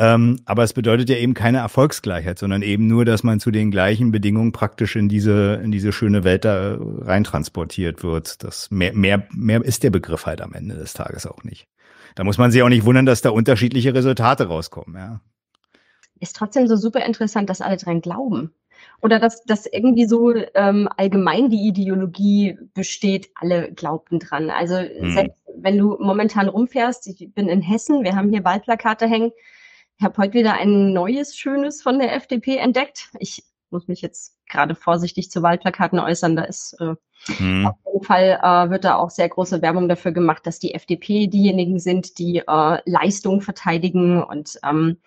Ähm, 0.00 0.38
aber 0.44 0.62
es 0.62 0.72
bedeutet 0.72 1.10
ja 1.10 1.16
eben 1.16 1.34
keine 1.34 1.58
Erfolgsgleichheit, 1.58 2.38
sondern 2.38 2.62
eben 2.62 2.86
nur, 2.86 3.04
dass 3.04 3.24
man 3.24 3.40
zu 3.40 3.50
den 3.50 3.72
gleichen 3.72 4.12
Bedingungen 4.12 4.52
praktisch 4.52 4.94
in 4.94 5.08
diese, 5.08 5.60
in 5.62 5.72
diese 5.72 5.92
schöne 5.92 6.22
Welt 6.22 6.44
da 6.44 6.78
reintransportiert 6.78 8.04
wird. 8.04 8.44
Das 8.44 8.70
mehr, 8.70 8.92
mehr, 8.94 9.26
mehr 9.32 9.64
ist 9.64 9.82
der 9.82 9.90
Begriff 9.90 10.26
halt 10.26 10.40
am 10.40 10.52
Ende 10.52 10.76
des 10.76 10.92
Tages 10.92 11.26
auch 11.26 11.42
nicht. 11.42 11.66
Da 12.14 12.22
muss 12.22 12.38
man 12.38 12.52
sich 12.52 12.62
auch 12.62 12.68
nicht 12.68 12.84
wundern, 12.84 13.06
dass 13.06 13.22
da 13.22 13.30
unterschiedliche 13.30 13.92
Resultate 13.92 14.46
rauskommen, 14.46 14.96
ja. 14.96 15.20
Ist 16.20 16.36
trotzdem 16.36 16.66
so 16.66 16.76
super 16.76 17.04
interessant, 17.04 17.50
dass 17.50 17.60
alle 17.60 17.76
dran 17.76 18.00
glauben. 18.00 18.52
Oder 19.00 19.18
dass, 19.20 19.44
dass 19.44 19.66
irgendwie 19.66 20.06
so 20.06 20.34
ähm, 20.54 20.88
allgemein 20.96 21.50
die 21.50 21.68
Ideologie 21.68 22.58
besteht, 22.74 23.30
alle 23.34 23.72
glaubten 23.72 24.18
dran. 24.18 24.50
Also 24.50 24.78
hm. 24.78 25.12
selbst 25.12 25.37
wenn 25.62 25.78
du 25.78 25.96
momentan 25.98 26.48
rumfährst, 26.48 27.06
ich 27.06 27.32
bin 27.34 27.48
in 27.48 27.62
Hessen, 27.62 28.04
wir 28.04 28.16
haben 28.16 28.30
hier 28.30 28.44
Wahlplakate 28.44 29.06
hängen. 29.06 29.32
Ich 29.98 30.04
habe 30.04 30.16
heute 30.18 30.34
wieder 30.34 30.54
ein 30.54 30.92
neues, 30.92 31.36
schönes 31.36 31.82
von 31.82 31.98
der 31.98 32.14
FDP 32.14 32.56
entdeckt. 32.56 33.10
Ich 33.18 33.44
muss 33.70 33.88
mich 33.88 34.00
jetzt 34.00 34.36
gerade 34.48 34.74
vorsichtig 34.74 35.30
zu 35.30 35.42
Wahlplakaten 35.42 35.98
äußern. 35.98 36.36
Da 36.36 36.44
ist 36.44 36.76
äh, 36.80 36.94
hm. 37.36 37.66
auf 37.66 37.76
jeden 37.92 38.04
Fall 38.04 38.38
äh, 38.42 38.70
wird 38.70 38.84
da 38.84 38.96
auch 38.96 39.10
sehr 39.10 39.28
große 39.28 39.60
Werbung 39.60 39.88
dafür 39.88 40.12
gemacht, 40.12 40.46
dass 40.46 40.58
die 40.58 40.74
FDP 40.74 41.26
diejenigen 41.26 41.78
sind, 41.78 42.18
die 42.18 42.38
äh, 42.38 42.78
Leistung 42.84 43.40
verteidigen 43.40 44.22
und 44.22 44.58
ähm, 44.64 44.98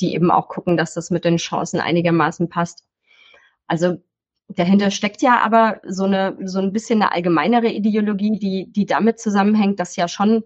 die 0.00 0.14
eben 0.14 0.30
auch 0.30 0.48
gucken, 0.48 0.76
dass 0.76 0.94
das 0.94 1.10
mit 1.10 1.24
den 1.24 1.36
Chancen 1.36 1.80
einigermaßen 1.80 2.48
passt. 2.48 2.84
Also 3.66 3.98
dahinter 4.56 4.90
steckt 4.90 5.22
ja 5.22 5.40
aber 5.40 5.80
so 5.86 6.04
eine 6.04 6.36
so 6.44 6.60
ein 6.60 6.72
bisschen 6.72 7.02
eine 7.02 7.12
allgemeinere 7.12 7.68
Ideologie, 7.68 8.38
die 8.38 8.70
die 8.70 8.86
damit 8.86 9.18
zusammenhängt, 9.20 9.80
dass 9.80 9.96
ja 9.96 10.08
schon, 10.08 10.44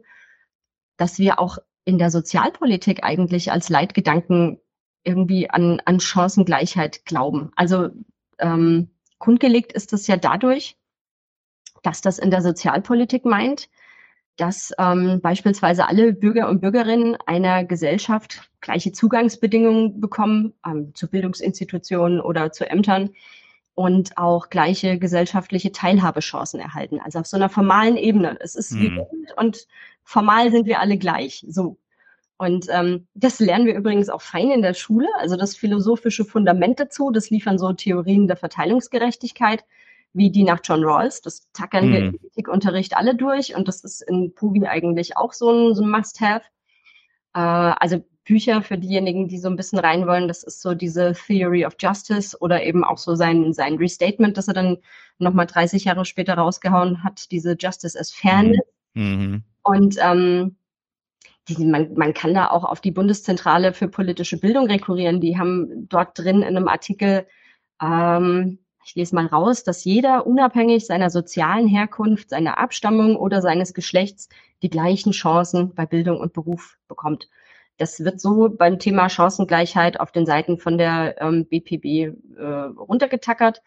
dass 0.97 1.19
wir 1.19 1.39
auch 1.39 1.59
in 1.85 1.99
der 1.99 2.11
Sozialpolitik 2.11 3.05
eigentlich 3.05 3.53
als 3.53 3.69
Leitgedanken 3.69 4.61
irgendwie 5.05 5.51
an 5.51 5.81
an 5.85 6.01
Chancengleichheit 6.01 7.05
glauben. 7.05 7.51
Also 7.57 7.91
ähm, 8.39 8.91
kundgelegt 9.19 9.73
ist 9.73 9.93
es 9.93 10.07
ja 10.07 10.17
dadurch, 10.17 10.77
dass 11.83 12.01
das 12.01 12.19
in 12.19 12.31
der 12.31 12.43
Sozialpolitik 12.43 13.25
meint, 13.25 13.69
dass 14.37 14.73
ähm, 14.79 15.21
beispielsweise 15.23 15.87
alle 15.87 16.13
Bürger 16.13 16.49
und 16.49 16.61
Bürgerinnen 16.61 17.17
einer 17.27 17.65
Gesellschaft 17.65 18.51
gleiche 18.61 18.93
Zugangsbedingungen 18.93 20.01
bekommen 20.01 20.55
ähm, 20.67 20.95
zu 20.95 21.09
Bildungsinstitutionen 21.09 22.21
oder 22.21 22.51
zu 22.51 22.69
Ämtern 22.69 23.11
und 23.75 24.17
auch 24.17 24.51
gleiche 24.51 24.99
gesellschaftliche 24.99 25.73
Teilhabechancen 25.73 26.61
erhalten. 26.61 27.01
Also 27.01 27.19
auf 27.19 27.27
so 27.27 27.37
einer 27.37 27.49
formalen 27.49 27.97
Ebene. 27.97 28.37
Es 28.41 28.55
ist 28.55 28.75
wie 28.79 28.91
mhm. 28.91 29.07
und 29.37 29.67
formal 30.05 30.51
sind 30.51 30.67
wir 30.67 30.81
alle 30.81 30.97
gleich. 30.97 31.45
So. 31.49 31.77
Und 32.37 32.67
ähm, 32.71 33.07
das 33.15 33.41
lernen 33.41 33.67
wir 33.67 33.75
übrigens 33.75 34.09
auch 34.09 34.23
fein 34.23 34.51
in 34.51 34.63
der 34.63 34.75
Schule. 34.75 35.09
Also 35.19 35.37
das 35.37 35.57
philosophische 35.57 36.25
Fundament 36.25 36.79
dazu, 36.79 37.11
das 37.11 37.31
liefern 37.31 37.59
so 37.59 37.73
Theorien 37.73 38.27
der 38.29 38.37
Verteilungsgerechtigkeit 38.37 39.65
wie 40.15 40.31
die 40.31 40.45
nach 40.45 40.61
John 40.63 40.85
Rawls. 40.85 41.21
Das 41.21 41.51
tackern 41.53 41.93
wir 41.93 42.01
mhm. 42.01 42.07
im 42.07 42.21
Ethikunterricht 42.29 42.97
alle 42.97 43.17
durch 43.17 43.57
und 43.57 43.67
das 43.67 43.83
ist 43.83 44.01
in 44.03 44.33
Pugi 44.35 44.65
eigentlich 44.67 45.17
auch 45.17 45.33
so 45.33 45.51
ein, 45.51 45.75
so 45.75 45.83
ein 45.83 45.91
Must-Have. 45.91 46.45
Äh, 47.35 47.41
also 47.41 48.05
Bücher 48.25 48.63
für 48.63 48.79
diejenigen, 48.79 49.29
die 49.29 49.39
so 49.39 49.49
ein 49.49 49.57
bisschen 49.57 49.79
rein 49.79 50.07
wollen, 50.07 50.29
das 50.29 50.43
ist 50.43 50.63
so 50.63 50.75
diese 50.75 51.13
Theory 51.13 51.67
of 51.67 51.77
Justice 51.79 52.39
oder 52.41 52.63
eben 52.65 52.85
auch 52.85 52.99
so 52.99 53.15
sein, 53.15 53.53
sein 53.53 53.77
Restatement, 53.77 54.37
das 54.37 54.49
er 54.49 54.55
dann 54.55 54.79
nochmal 55.19 55.47
30 55.47 55.85
Jahre 55.85 56.05
später 56.05 56.35
rausgehauen 56.35 57.05
hat, 57.05 57.31
diese 57.31 57.57
Justice 57.59 57.99
as 57.99 58.11
Fairness. 58.11 58.61
Mhm. 58.95 59.43
Und 59.63 59.97
ähm, 60.01 60.57
die, 61.49 61.65
man, 61.65 61.93
man 61.95 62.15
kann 62.15 62.33
da 62.33 62.49
auch 62.49 62.65
auf 62.65 62.81
die 62.81 62.91
Bundeszentrale 62.91 63.75
für 63.75 63.89
politische 63.89 64.39
Bildung 64.39 64.67
rekurrieren. 64.67 65.21
Die 65.21 65.39
haben 65.39 65.89
dort 65.89 66.19
drin 66.19 66.43
in 66.43 66.57
einem 66.57 66.69
Artikel 66.69 67.27
ähm, 67.83 68.59
ich 68.87 68.95
lese 68.95 69.15
mal 69.15 69.27
raus, 69.27 69.65
dass 69.65 69.85
jeder 69.85 70.27
unabhängig 70.27 70.87
seiner 70.87 71.09
sozialen 71.09 71.67
Herkunft, 71.67 72.31
seiner 72.31 72.59
Abstammung 72.59 73.17
oder 73.17 73.41
seines 73.41 73.73
Geschlechts 73.73 74.29
die 74.63 74.69
gleichen 74.69 75.13
Chancen 75.13 75.75
bei 75.75 75.87
Bildung 75.87 76.21
und 76.21 76.35
Beruf 76.35 76.79
bekommt. 76.87 77.29
Das 77.77 78.05
wird 78.05 78.21
so 78.21 78.49
beim 78.49 78.79
Thema 78.79 79.09
Chancengleichheit 79.09 79.99
auf 79.99 80.13
den 80.13 80.27
Seiten 80.27 80.59
von 80.59 80.79
der 80.79 81.21
ähm, 81.21 81.47
BPB 81.47 81.85
äh, 82.37 82.45
runtergetackert. 82.45 83.63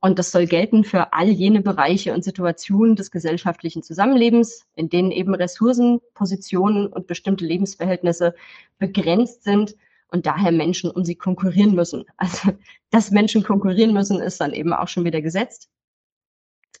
Und 0.00 0.18
das 0.18 0.32
soll 0.32 0.46
gelten 0.46 0.82
für 0.82 1.12
all 1.12 1.28
jene 1.28 1.60
Bereiche 1.60 2.14
und 2.14 2.24
Situationen 2.24 2.96
des 2.96 3.10
gesellschaftlichen 3.10 3.82
Zusammenlebens, 3.82 4.66
in 4.74 4.88
denen 4.88 5.10
eben 5.10 5.34
Ressourcen, 5.34 6.00
Positionen 6.14 6.86
und 6.86 7.06
bestimmte 7.06 7.44
Lebensverhältnisse 7.44 8.34
begrenzt 8.78 9.44
sind 9.44 9.76
und 10.08 10.24
daher 10.24 10.52
Menschen 10.52 10.90
um 10.90 11.04
sie 11.04 11.16
konkurrieren 11.16 11.74
müssen. 11.74 12.04
Also, 12.16 12.52
dass 12.90 13.10
Menschen 13.10 13.42
konkurrieren 13.42 13.92
müssen, 13.92 14.20
ist 14.20 14.40
dann 14.40 14.54
eben 14.54 14.72
auch 14.72 14.88
schon 14.88 15.04
wieder 15.04 15.20
gesetzt. 15.20 15.68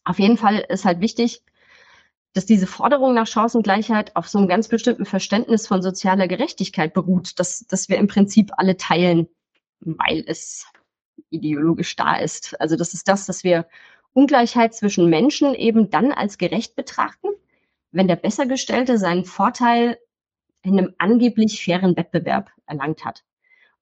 Auf 0.04 0.18
jeden 0.18 0.38
Fall 0.38 0.64
ist 0.68 0.86
halt 0.86 1.00
wichtig, 1.00 1.42
dass 2.32 2.46
diese 2.46 2.66
Forderung 2.66 3.14
nach 3.14 3.26
Chancengleichheit 3.26 4.14
auf 4.14 4.28
so 4.28 4.38
einem 4.38 4.48
ganz 4.48 4.68
bestimmten 4.68 5.04
Verständnis 5.04 5.66
von 5.66 5.82
sozialer 5.82 6.28
Gerechtigkeit 6.28 6.94
beruht, 6.94 7.38
dass, 7.38 7.66
dass 7.66 7.88
wir 7.88 7.98
im 7.98 8.06
Prinzip 8.06 8.50
alle 8.56 8.76
teilen, 8.76 9.28
weil 9.80 10.24
es 10.26 10.66
ideologisch 11.30 11.96
da 11.96 12.16
ist. 12.16 12.60
Also 12.60 12.76
das 12.76 12.94
ist 12.94 13.08
das, 13.08 13.26
dass 13.26 13.42
wir 13.42 13.66
Ungleichheit 14.12 14.74
zwischen 14.74 15.08
Menschen 15.08 15.54
eben 15.54 15.90
dann 15.90 16.12
als 16.12 16.38
gerecht 16.38 16.76
betrachten, 16.76 17.28
wenn 17.92 18.08
der 18.08 18.16
Bessergestellte 18.16 18.98
seinen 18.98 19.24
Vorteil 19.24 19.98
in 20.62 20.78
einem 20.78 20.94
angeblich 20.98 21.64
fairen 21.64 21.96
Wettbewerb 21.96 22.50
erlangt 22.66 23.04
hat. 23.04 23.24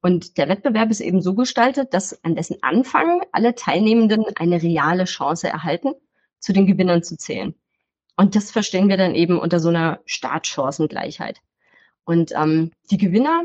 Und 0.00 0.38
der 0.38 0.48
Wettbewerb 0.48 0.90
ist 0.90 1.00
eben 1.00 1.20
so 1.20 1.34
gestaltet, 1.34 1.92
dass 1.92 2.24
an 2.24 2.36
dessen 2.36 2.62
Anfang 2.62 3.22
alle 3.32 3.54
Teilnehmenden 3.54 4.24
eine 4.36 4.62
reale 4.62 5.04
Chance 5.04 5.48
erhalten, 5.48 5.92
zu 6.38 6.52
den 6.52 6.66
Gewinnern 6.66 7.02
zu 7.02 7.16
zählen. 7.16 7.54
Und 8.18 8.34
das 8.34 8.50
verstehen 8.50 8.88
wir 8.88 8.96
dann 8.96 9.14
eben 9.14 9.38
unter 9.38 9.60
so 9.60 9.68
einer 9.68 10.00
Startchancengleichheit. 10.04 11.40
Und 12.04 12.32
ähm, 12.34 12.72
die 12.90 12.98
Gewinner, 12.98 13.44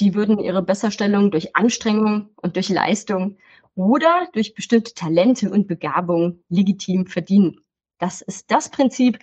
die 0.00 0.14
würden 0.14 0.38
ihre 0.38 0.62
Besserstellung 0.62 1.30
durch 1.30 1.54
Anstrengung 1.54 2.30
und 2.36 2.56
durch 2.56 2.70
Leistung 2.70 3.36
oder 3.74 4.26
durch 4.32 4.54
bestimmte 4.54 4.94
Talente 4.94 5.50
und 5.50 5.68
Begabung 5.68 6.42
legitim 6.48 7.06
verdienen. 7.08 7.60
Das 7.98 8.22
ist 8.22 8.50
das 8.50 8.70
Prinzip, 8.70 9.18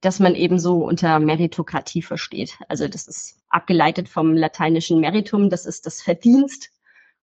dass 0.00 0.20
man 0.20 0.36
eben 0.36 0.60
so 0.60 0.84
unter 0.84 1.18
Meritokratie 1.18 2.02
versteht. 2.02 2.56
Also 2.68 2.86
das 2.86 3.08
ist 3.08 3.40
abgeleitet 3.48 4.08
vom 4.08 4.34
lateinischen 4.34 5.00
Meritum, 5.00 5.50
das 5.50 5.66
ist 5.66 5.86
das 5.86 6.00
Verdienst 6.00 6.70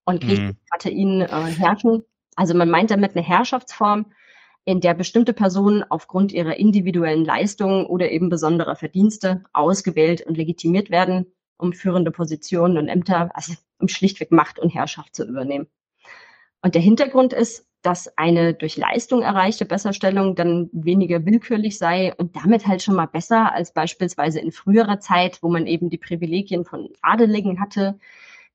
und 0.04 0.28
mhm. 0.28 0.58
Katein 0.70 1.22
äh, 1.22 1.52
herrschen. 1.58 2.04
Also 2.36 2.54
man 2.54 2.70
meint 2.70 2.92
damit 2.92 3.16
eine 3.16 3.26
Herrschaftsform, 3.26 4.08
in 4.66 4.80
der 4.80 4.94
bestimmte 4.94 5.34
Personen 5.34 5.84
aufgrund 5.90 6.32
ihrer 6.32 6.58
individuellen 6.58 7.26
Leistungen 7.26 7.86
oder 7.86 8.12
eben 8.12 8.30
besonderer 8.30 8.76
Verdienste 8.76 9.44
ausgewählt 9.54 10.22
und 10.22 10.38
legitimiert 10.38 10.90
werden, 10.90 11.26
um 11.58 11.74
führende 11.74 12.12
Positionen 12.12 12.78
und 12.78 12.88
Ämter, 12.88 13.32
also 13.34 13.54
um 13.80 13.88
schlichtweg 13.88 14.32
Macht 14.32 14.60
und 14.60 14.70
Herrschaft 14.70 15.16
zu 15.16 15.28
übernehmen. 15.28 15.68
Und 16.62 16.76
der 16.76 16.82
Hintergrund 16.82 17.34
ist, 17.34 17.68
dass 17.82 18.16
eine 18.16 18.54
durch 18.54 18.78
Leistung 18.78 19.24
erreichte 19.24 19.66
Besserstellung 19.66 20.36
dann 20.36 20.70
weniger 20.72 21.26
willkürlich 21.26 21.80
sei 21.80 22.14
und 22.16 22.36
damit 22.36 22.68
halt 22.68 22.84
schon 22.84 22.96
mal 22.96 23.08
besser 23.08 23.52
als 23.54 23.74
beispielsweise 23.74 24.40
in 24.40 24.52
früherer 24.52 25.00
Zeit, 25.00 25.42
wo 25.42 25.50
man 25.50 25.66
eben 25.66 25.90
die 25.90 25.98
Privilegien 25.98 26.64
von 26.64 26.90
Adeligen 27.02 27.60
hatte, 27.60 27.98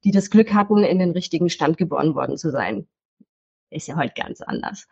die 0.04 0.12
das 0.12 0.30
Glück 0.30 0.54
hatten, 0.54 0.84
in 0.84 1.00
den 1.00 1.10
richtigen 1.10 1.50
Stand 1.50 1.76
geboren 1.76 2.14
worden 2.14 2.36
zu 2.36 2.52
sein. 2.52 2.86
Ist 3.70 3.88
ja 3.88 3.96
heute 3.96 4.14
ganz 4.14 4.40
anders. 4.40 4.86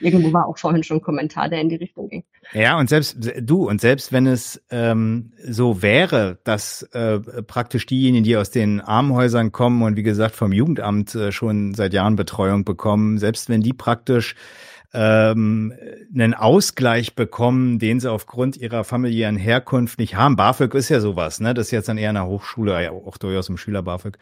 Irgendwo 0.00 0.32
war 0.32 0.46
auch 0.46 0.58
vorhin 0.58 0.82
schon 0.82 0.98
ein 0.98 1.02
Kommentar, 1.02 1.48
der 1.48 1.60
in 1.60 1.68
die 1.68 1.76
Richtung 1.76 2.08
ging. 2.08 2.24
Ja, 2.52 2.78
und 2.78 2.88
selbst 2.88 3.16
du, 3.40 3.68
und 3.68 3.80
selbst 3.80 4.12
wenn 4.12 4.26
es 4.26 4.62
ähm, 4.70 5.32
so 5.42 5.82
wäre, 5.82 6.38
dass 6.44 6.82
äh, 6.92 7.20
praktisch 7.42 7.86
diejenigen, 7.86 8.24
die 8.24 8.36
aus 8.36 8.50
den 8.50 8.80
Armenhäusern 8.80 9.52
kommen 9.52 9.82
und 9.82 9.96
wie 9.96 10.02
gesagt 10.02 10.34
vom 10.34 10.52
Jugendamt 10.52 11.14
äh, 11.14 11.32
schon 11.32 11.74
seit 11.74 11.92
Jahren 11.92 12.16
Betreuung 12.16 12.64
bekommen, 12.64 13.18
selbst 13.18 13.48
wenn 13.48 13.60
die 13.60 13.72
praktisch 13.72 14.34
ähm, 14.92 15.72
einen 16.12 16.34
Ausgleich 16.34 17.14
bekommen, 17.14 17.78
den 17.78 18.00
sie 18.00 18.10
aufgrund 18.10 18.56
ihrer 18.56 18.82
familiären 18.84 19.36
Herkunft 19.36 19.98
nicht 19.98 20.16
haben. 20.16 20.36
BAföG 20.36 20.74
ist 20.74 20.88
ja 20.88 21.00
sowas, 21.00 21.40
ne? 21.40 21.54
Das 21.54 21.66
ist 21.66 21.70
jetzt 21.72 21.88
an 21.88 21.98
eher 21.98 22.10
einer 22.10 22.26
Hochschule, 22.26 22.82
ja, 22.82 22.90
auch 22.90 23.16
durchaus 23.16 23.48
im 23.48 23.56
Schüler 23.56 23.82
BAföG. 23.82 24.18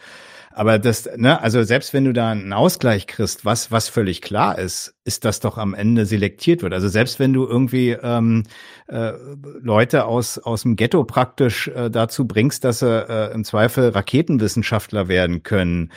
Aber 0.59 0.79
das, 0.79 1.09
ne, 1.17 1.41
also 1.41 1.63
selbst 1.63 1.95
wenn 1.95 2.05
du 2.05 2.13
da 2.13 2.31
einen 2.31 2.53
Ausgleich 2.53 3.07
kriegst, 3.07 3.45
was, 3.45 3.71
was 3.71 3.89
völlig 3.89 4.21
klar 4.23 4.59
ist, 4.59 4.95
ist, 5.05 5.25
dass 5.25 5.41
doch 5.41 5.57
am 5.57 5.73
Ende 5.73 6.05
selektiert 6.05 6.63
wird. 6.63 6.73
Also 6.73 6.89
selbst 6.89 7.21
wenn 7.21 7.33
du 7.33 7.47
irgendwie 7.47 7.91
ähm, 7.91 8.43
äh, 8.89 9.13
Leute 9.61 10.07
aus, 10.07 10.39
aus 10.39 10.63
dem 10.63 10.75
Ghetto 10.75 11.05
praktisch 11.05 11.69
äh, 11.69 11.91
dazu 11.91 12.27
bringst, 12.27 12.65
dass 12.65 12.81
sie 12.81 13.09
äh, 13.09 13.33
im 13.33 13.45
Zweifel 13.45 13.91
Raketenwissenschaftler 13.91 15.07
werden 15.07 15.45
können, 15.45 15.93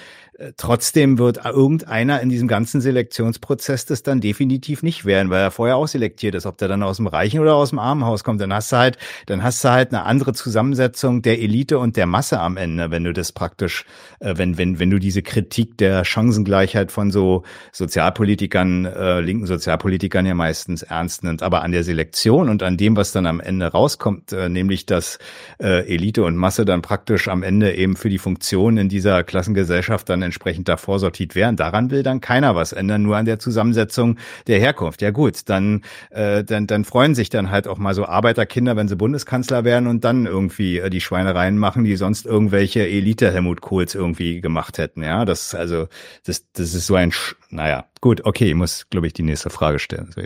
trotzdem 0.58 1.18
wird 1.18 1.46
irgendeiner 1.46 2.22
in 2.22 2.30
diesem 2.30 2.48
ganzen 2.48 2.82
Selektionsprozess 2.82 3.86
das 3.86 4.04
dann 4.04 4.22
definitiv 4.22 4.82
nicht 4.82 5.06
werden, 5.06 5.30
weil 5.30 5.42
er 5.42 5.52
vorher 5.52 5.76
auch 5.76 5.88
selektiert 5.88 6.36
ist, 6.36 6.46
ob 6.46 6.58
der 6.58 6.68
dann 6.68 6.84
aus 6.84 6.98
dem 6.98 7.08
reichen 7.08 7.40
oder 7.40 7.56
aus 7.56 7.70
dem 7.70 7.80
armen 7.80 8.06
Haus 8.06 8.24
kommt. 8.24 8.42
Dann 8.42 8.54
hast 8.54 8.72
du 8.72 8.78
halt, 8.78 8.98
dann 9.26 9.44
hast 9.44 9.64
du 9.64 9.70
halt 9.70 9.94
eine 9.94 10.04
andere 10.04 10.34
Zusammensetzung 10.34 11.22
der 11.22 11.40
Elite 11.40 11.80
und 11.80 11.98
der 11.98 12.06
Masse 12.06 12.40
am 12.40 12.58
Ende, 12.58 12.92
wenn 12.92 13.04
du 13.04 13.14
das 13.14 13.32
praktisch, 13.32 13.86
äh, 14.20 14.34
wenn, 14.38 14.58
wenn, 14.58 14.80
wenn 14.80 14.90
du 14.90 15.00
diese 15.00 15.22
Kritik 15.22 15.78
der 15.78 16.06
Chancengleichheit 16.06 16.92
von 16.92 17.12
so 17.12 17.44
Sozialpolitikern, 17.72 18.86
äh, 18.86 19.20
linken 19.20 19.46
Sozialpolitikern 19.46 20.26
ja 20.26 20.34
meistens 20.34 20.82
ernst 20.84 21.24
nimmt. 21.24 21.44
Aber 21.44 21.62
an 21.62 21.72
der 21.72 21.84
Selektion 21.84 22.50
und 22.50 22.64
an 22.64 22.78
dem, 22.78 22.96
was 22.96 23.12
dann 23.12 23.26
am 23.26 23.40
Ende 23.40 23.68
rauskommt, 23.68 24.32
äh, 24.32 24.50
nämlich 24.50 24.86
dass 24.86 25.20
äh, 25.62 25.94
Elite 25.94 26.24
und 26.24 26.36
Masse 26.36 26.66
dann 26.66 26.82
praktisch 26.82 27.28
am 27.28 27.44
Ende 27.44 27.76
eben 27.76 27.96
für 27.96 28.10
die 28.10 28.18
Funktion 28.18 28.78
in 28.78 28.90
dieser 28.90 29.24
Klassengesellschaft 29.24 30.10
dann 30.10 30.21
entsprechend 30.22 30.68
davor 30.68 31.00
sortiert 31.00 31.36
werden. 31.36 31.56
Daran 31.56 31.92
will 31.92 32.04
dann 32.04 32.22
keiner 32.22 32.56
was 32.56 32.74
ändern, 32.74 33.04
nur 33.04 33.18
an 33.18 33.26
der 33.26 33.40
Zusammensetzung 33.40 34.18
der 34.48 34.60
Herkunft. 34.60 35.02
Ja 35.02 35.12
gut, 35.12 35.50
dann, 35.50 35.84
äh, 36.10 36.44
dann, 36.44 36.68
dann 36.68 36.86
freuen 36.86 37.16
sich 37.16 37.30
dann 37.30 37.52
halt 37.52 37.68
auch 37.68 37.78
mal 37.78 37.94
so 37.94 38.06
Arbeiterkinder, 38.06 38.76
wenn 38.76 38.88
sie 38.88 38.96
Bundeskanzler 38.96 39.64
werden 39.64 39.88
und 39.88 40.04
dann 40.04 40.26
irgendwie 40.26 40.80
äh, 40.80 40.90
die 40.90 41.02
Schweinereien 41.02 41.58
machen, 41.58 41.84
die 41.84 41.96
sonst 41.96 42.26
irgendwelche 42.26 42.88
Elite 42.88 43.32
Helmut 43.32 43.62
Kohls 43.62 43.96
irgendwie 43.96 44.42
gemacht 44.42 44.78
hätten. 44.78 45.04
Ja, 45.04 45.26
das 45.26 45.56
also 45.56 45.88
das, 46.26 46.52
das 46.54 46.74
ist 46.74 46.88
so 46.88 46.96
ein, 46.96 47.12
Sch 47.12 47.36
naja, 47.50 47.86
gut, 48.02 48.26
okay, 48.26 48.50
ich 48.50 48.56
muss, 48.56 48.90
glaube 48.90 49.08
ich, 49.08 49.14
die 49.14 49.24
nächste 49.24 49.50
Frage 49.50 49.80
stellen. 49.80 50.14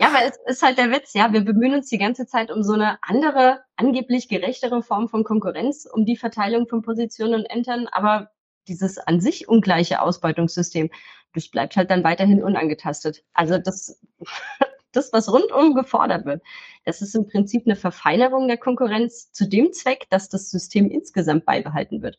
Ja, 0.00 0.08
aber 0.08 0.24
es 0.24 0.38
ist 0.46 0.62
halt 0.62 0.78
der 0.78 0.90
Witz, 0.90 1.14
ja, 1.14 1.32
wir 1.32 1.42
bemühen 1.42 1.74
uns 1.74 1.88
die 1.88 1.98
ganze 1.98 2.26
Zeit 2.26 2.50
um 2.50 2.64
so 2.64 2.72
eine 2.72 2.98
andere, 3.02 3.60
angeblich 3.76 4.28
gerechtere 4.28 4.82
Form 4.82 5.08
von 5.08 5.22
Konkurrenz, 5.22 5.86
um 5.86 6.04
die 6.04 6.16
Verteilung 6.16 6.66
von 6.66 6.82
Positionen 6.82 7.34
und 7.34 7.46
Ämtern, 7.46 7.86
aber 7.92 8.30
dieses 8.66 8.98
an 8.98 9.20
sich 9.20 9.48
ungleiche 9.48 10.02
Ausbeutungssystem, 10.02 10.90
das 11.34 11.48
bleibt 11.48 11.76
halt 11.76 11.90
dann 11.90 12.04
weiterhin 12.04 12.42
unangetastet. 12.42 13.24
Also 13.32 13.58
das, 13.58 14.00
das, 14.92 15.12
was 15.12 15.32
rundum 15.32 15.74
gefordert 15.74 16.24
wird, 16.24 16.42
das 16.84 17.00
ist 17.00 17.14
im 17.14 17.28
Prinzip 17.28 17.62
eine 17.66 17.76
Verfeinerung 17.76 18.48
der 18.48 18.58
Konkurrenz 18.58 19.32
zu 19.32 19.48
dem 19.48 19.72
Zweck, 19.72 20.06
dass 20.10 20.28
das 20.28 20.50
System 20.50 20.90
insgesamt 20.90 21.44
beibehalten 21.44 22.02
wird. 22.02 22.18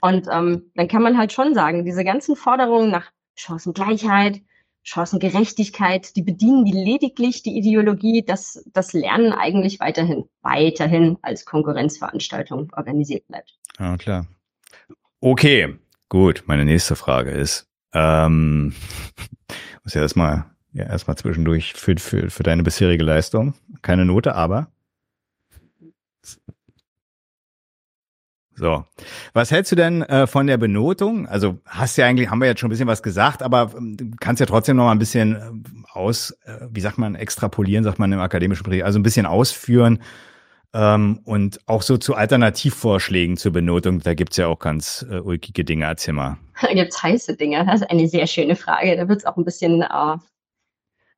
Und 0.00 0.26
ähm, 0.30 0.70
dann 0.74 0.88
kann 0.88 1.02
man 1.02 1.18
halt 1.18 1.32
schon 1.32 1.54
sagen, 1.54 1.84
diese 1.84 2.04
ganzen 2.04 2.36
Forderungen 2.36 2.90
nach 2.90 3.10
Chancengleichheit, 3.36 4.40
Chancengerechtigkeit, 4.82 6.14
die 6.14 6.22
bedienen 6.22 6.64
die 6.64 6.72
lediglich 6.72 7.42
die 7.42 7.56
Ideologie, 7.58 8.24
dass 8.24 8.64
das 8.72 8.92
Lernen 8.92 9.32
eigentlich 9.32 9.80
weiterhin, 9.80 10.24
weiterhin 10.42 11.18
als 11.22 11.44
Konkurrenzveranstaltung 11.44 12.72
organisiert 12.76 13.26
bleibt. 13.26 13.58
Ja, 13.78 13.96
klar. 13.96 14.26
Okay, 15.20 15.74
gut. 16.08 16.44
Meine 16.46 16.64
nächste 16.64 16.94
Frage 16.94 17.32
ist, 17.32 17.66
ähm, 17.92 18.74
muss 19.82 19.94
ja 19.94 20.02
erstmal, 20.02 20.44
ja, 20.72 20.84
erstmal 20.84 21.16
zwischendurch 21.16 21.74
für, 21.74 21.96
für, 21.98 22.30
für 22.30 22.42
deine 22.44 22.62
bisherige 22.62 23.02
Leistung. 23.02 23.54
Keine 23.82 24.04
Note, 24.04 24.36
aber 24.36 24.68
So, 28.58 28.84
was 29.34 29.50
hältst 29.50 29.70
du 29.72 29.76
denn 29.76 30.02
äh, 30.02 30.26
von 30.26 30.46
der 30.46 30.56
Benotung? 30.56 31.28
Also 31.28 31.58
hast 31.66 31.98
ja 31.98 32.06
eigentlich, 32.06 32.30
haben 32.30 32.40
wir 32.40 32.48
jetzt 32.48 32.60
schon 32.60 32.68
ein 32.68 32.70
bisschen 32.70 32.88
was 32.88 33.02
gesagt, 33.02 33.42
aber 33.42 33.72
ähm, 33.76 34.14
kannst 34.18 34.40
ja 34.40 34.46
trotzdem 34.46 34.76
noch 34.76 34.84
mal 34.84 34.92
ein 34.92 34.98
bisschen 34.98 35.36
äh, 35.36 35.40
aus, 35.92 36.30
äh, 36.46 36.66
wie 36.70 36.80
sagt 36.80 36.96
man, 36.96 37.14
extrapolieren, 37.14 37.84
sagt 37.84 37.98
man 37.98 38.10
im 38.12 38.20
akademischen 38.20 38.64
Bereich, 38.64 38.82
also 38.82 38.98
ein 38.98 39.02
bisschen 39.02 39.26
ausführen 39.26 39.98
ähm, 40.72 41.20
und 41.24 41.60
auch 41.66 41.82
so 41.82 41.98
zu 41.98 42.14
Alternativvorschlägen 42.14 43.36
zur 43.36 43.52
Benotung. 43.52 44.00
Da 44.00 44.14
gibt's 44.14 44.38
ja 44.38 44.46
auch 44.46 44.58
ganz 44.58 45.04
äh, 45.10 45.20
ulkige 45.20 45.64
Dinge, 45.64 45.84
erzähl 45.84 46.14
mal. 46.14 46.38
Da 46.62 46.72
gibt's 46.72 47.02
heiße 47.02 47.36
Dinge, 47.36 47.64
das 47.66 47.82
ist 47.82 47.90
eine 47.90 48.08
sehr 48.08 48.26
schöne 48.26 48.56
Frage. 48.56 48.96
Da 48.96 49.06
wird's 49.06 49.26
auch 49.26 49.36
ein 49.36 49.44
bisschen 49.44 49.82
äh, 49.82 50.16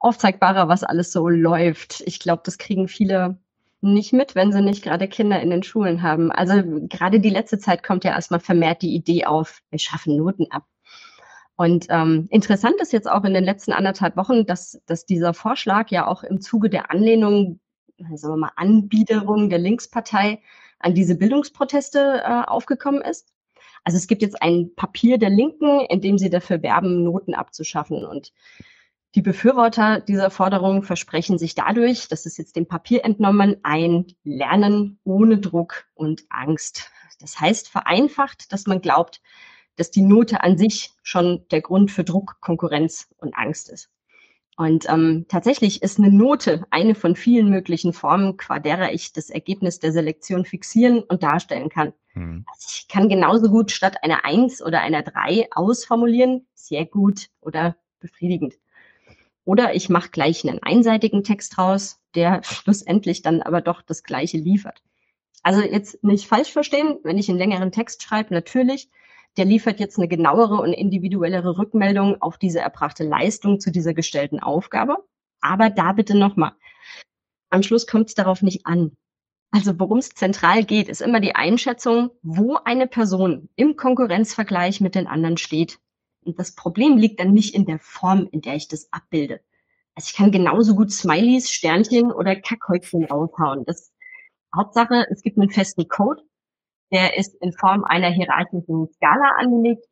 aufzeigbarer, 0.00 0.68
was 0.68 0.82
alles 0.82 1.12
so 1.12 1.28
läuft. 1.28 2.02
Ich 2.04 2.18
glaube, 2.18 2.42
das 2.44 2.58
kriegen 2.58 2.88
viele 2.88 3.38
nicht 3.80 4.12
mit, 4.12 4.34
wenn 4.34 4.52
sie 4.52 4.60
nicht 4.60 4.82
gerade 4.82 5.08
Kinder 5.08 5.40
in 5.40 5.50
den 5.50 5.62
Schulen 5.62 6.02
haben. 6.02 6.32
Also 6.32 6.62
gerade 6.88 7.20
die 7.20 7.30
letzte 7.30 7.58
Zeit 7.58 7.82
kommt 7.82 8.04
ja 8.04 8.12
erstmal 8.12 8.40
vermehrt 8.40 8.82
die 8.82 8.94
Idee 8.94 9.24
auf, 9.24 9.60
wir 9.70 9.78
schaffen 9.78 10.16
Noten 10.16 10.50
ab. 10.50 10.64
Und 11.56 11.86
ähm, 11.90 12.28
interessant 12.30 12.76
ist 12.80 12.92
jetzt 12.92 13.10
auch 13.10 13.24
in 13.24 13.34
den 13.34 13.44
letzten 13.44 13.72
anderthalb 13.72 14.16
Wochen, 14.16 14.46
dass, 14.46 14.80
dass 14.86 15.06
dieser 15.06 15.34
Vorschlag 15.34 15.90
ja 15.90 16.06
auch 16.06 16.22
im 16.22 16.40
Zuge 16.40 16.70
der 16.70 16.90
Anlehnung, 16.90 17.60
sagen 17.98 18.34
wir 18.34 18.36
mal, 18.36 18.52
Anbiederung 18.56 19.50
der 19.50 19.58
Linkspartei 19.58 20.40
an 20.78 20.94
diese 20.94 21.16
Bildungsproteste 21.16 22.22
äh, 22.24 22.44
aufgekommen 22.46 23.02
ist. 23.02 23.32
Also 23.82 23.96
es 23.96 24.06
gibt 24.06 24.22
jetzt 24.22 24.40
ein 24.40 24.74
Papier 24.76 25.18
der 25.18 25.30
Linken, 25.30 25.80
in 25.88 26.00
dem 26.00 26.18
sie 26.18 26.30
dafür 26.30 26.62
werben, 26.62 27.02
Noten 27.02 27.34
abzuschaffen. 27.34 28.04
Und 28.04 28.32
die 29.14 29.22
Befürworter 29.22 30.00
dieser 30.00 30.30
Forderung 30.30 30.82
versprechen 30.82 31.38
sich 31.38 31.54
dadurch, 31.54 32.08
das 32.08 32.26
ist 32.26 32.36
jetzt 32.36 32.56
dem 32.56 32.66
Papier 32.66 33.04
entnommen, 33.04 33.56
ein 33.62 34.06
Lernen 34.22 35.00
ohne 35.04 35.38
Druck 35.38 35.86
und 35.94 36.24
Angst. 36.28 36.90
Das 37.20 37.40
heißt 37.40 37.68
vereinfacht, 37.68 38.52
dass 38.52 38.66
man 38.66 38.80
glaubt, 38.80 39.22
dass 39.76 39.90
die 39.90 40.02
Note 40.02 40.42
an 40.42 40.58
sich 40.58 40.92
schon 41.02 41.46
der 41.50 41.62
Grund 41.62 41.90
für 41.90 42.04
Druck, 42.04 42.40
Konkurrenz 42.40 43.08
und 43.18 43.34
Angst 43.34 43.70
ist. 43.70 43.90
Und 44.56 44.88
ähm, 44.88 45.26
tatsächlich 45.28 45.82
ist 45.82 45.98
eine 45.98 46.10
Note 46.10 46.66
eine 46.70 46.96
von 46.96 47.14
vielen 47.14 47.48
möglichen 47.48 47.92
Formen, 47.92 48.36
qua 48.36 48.58
derer 48.58 48.92
ich 48.92 49.12
das 49.12 49.30
Ergebnis 49.30 49.78
der 49.78 49.92
Selektion 49.92 50.44
fixieren 50.44 51.00
und 51.00 51.22
darstellen 51.22 51.68
kann. 51.68 51.92
Hm. 52.14 52.44
Also 52.52 52.68
ich 52.68 52.88
kann 52.88 53.08
genauso 53.08 53.50
gut 53.50 53.70
statt 53.70 54.02
einer 54.02 54.24
Eins 54.24 54.60
oder 54.60 54.80
einer 54.80 55.02
Drei 55.02 55.46
ausformulieren, 55.52 56.46
sehr 56.54 56.86
gut 56.86 57.28
oder 57.40 57.76
befriedigend. 58.00 58.54
Oder 59.48 59.74
ich 59.74 59.88
mache 59.88 60.10
gleich 60.10 60.46
einen 60.46 60.62
einseitigen 60.62 61.24
Text 61.24 61.56
raus, 61.56 62.02
der 62.14 62.42
schlussendlich 62.44 63.22
dann 63.22 63.40
aber 63.40 63.62
doch 63.62 63.80
das 63.80 64.02
Gleiche 64.02 64.36
liefert. 64.36 64.82
Also 65.42 65.62
jetzt 65.62 66.04
nicht 66.04 66.26
falsch 66.26 66.52
verstehen, 66.52 66.98
wenn 67.02 67.16
ich 67.16 67.30
einen 67.30 67.38
längeren 67.38 67.72
Text 67.72 68.02
schreibe, 68.02 68.34
natürlich, 68.34 68.90
der 69.38 69.46
liefert 69.46 69.80
jetzt 69.80 69.96
eine 69.96 70.06
genauere 70.06 70.60
und 70.60 70.74
individuellere 70.74 71.56
Rückmeldung 71.56 72.20
auf 72.20 72.36
diese 72.36 72.60
erbrachte 72.60 73.04
Leistung 73.04 73.58
zu 73.58 73.70
dieser 73.70 73.94
gestellten 73.94 74.38
Aufgabe. 74.38 74.98
Aber 75.40 75.70
da 75.70 75.94
bitte 75.94 76.14
nochmal. 76.14 76.52
Am 77.48 77.62
Schluss 77.62 77.86
kommt 77.86 78.08
es 78.08 78.14
darauf 78.14 78.42
nicht 78.42 78.66
an. 78.66 78.98
Also 79.50 79.80
worum 79.80 79.96
es 79.96 80.10
zentral 80.10 80.62
geht, 80.64 80.90
ist 80.90 81.00
immer 81.00 81.20
die 81.20 81.36
Einschätzung, 81.36 82.10
wo 82.20 82.56
eine 82.66 82.86
Person 82.86 83.48
im 83.56 83.76
Konkurrenzvergleich 83.76 84.82
mit 84.82 84.94
den 84.94 85.06
anderen 85.06 85.38
steht. 85.38 85.78
Und 86.24 86.38
das 86.38 86.54
Problem 86.54 86.96
liegt 86.96 87.20
dann 87.20 87.32
nicht 87.32 87.54
in 87.54 87.66
der 87.66 87.78
Form, 87.78 88.28
in 88.30 88.40
der 88.40 88.54
ich 88.54 88.68
das 88.68 88.92
abbilde. 88.92 89.40
Also 89.94 90.10
ich 90.10 90.16
kann 90.16 90.30
genauso 90.30 90.74
gut 90.74 90.92
Smileys, 90.92 91.50
Sternchen 91.50 92.12
oder 92.12 92.36
Kackhäubchen 92.36 93.04
raushauen. 93.04 93.64
Das 93.64 93.92
Hauptsache, 94.54 95.06
es 95.10 95.22
gibt 95.22 95.38
einen 95.38 95.50
festen 95.50 95.88
Code, 95.88 96.22
der 96.92 97.16
ist 97.18 97.34
in 97.42 97.52
Form 97.52 97.84
einer 97.84 98.10
hierarchischen 98.10 98.88
Skala 98.94 99.36
angelegt 99.38 99.84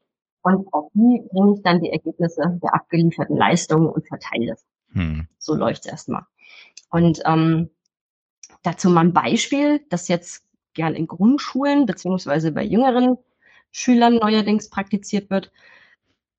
und 0.43 0.72
auf 0.72 0.91
die 0.95 1.22
bringe 1.31 1.55
ich 1.57 1.62
dann 1.62 1.81
die 1.81 1.91
Ergebnisse 1.91 2.59
der 2.62 2.74
abgelieferten 2.74 3.37
Leistungen 3.37 3.89
und 3.89 4.07
verteile 4.07 4.47
das. 4.47 4.64
Hm. 4.93 5.27
So 5.39 5.55
läuft 5.55 5.85
es 5.85 5.91
erstmal. 5.91 6.22
Und 6.91 7.20
ähm, 7.24 7.70
dazu 8.62 8.89
mal 8.89 9.01
ein 9.01 9.12
Beispiel, 9.12 9.85
das 9.91 10.09
jetzt 10.09 10.45
gern 10.74 10.95
in 10.95 11.07
Grundschulen 11.07 11.87
beziehungsweise 11.87 12.53
bei 12.53 12.62
jüngeren 12.62 13.18
Schülern 13.72 14.14
neuerdings 14.16 14.70
praktiziert 14.70 15.31
wird. 15.31 15.53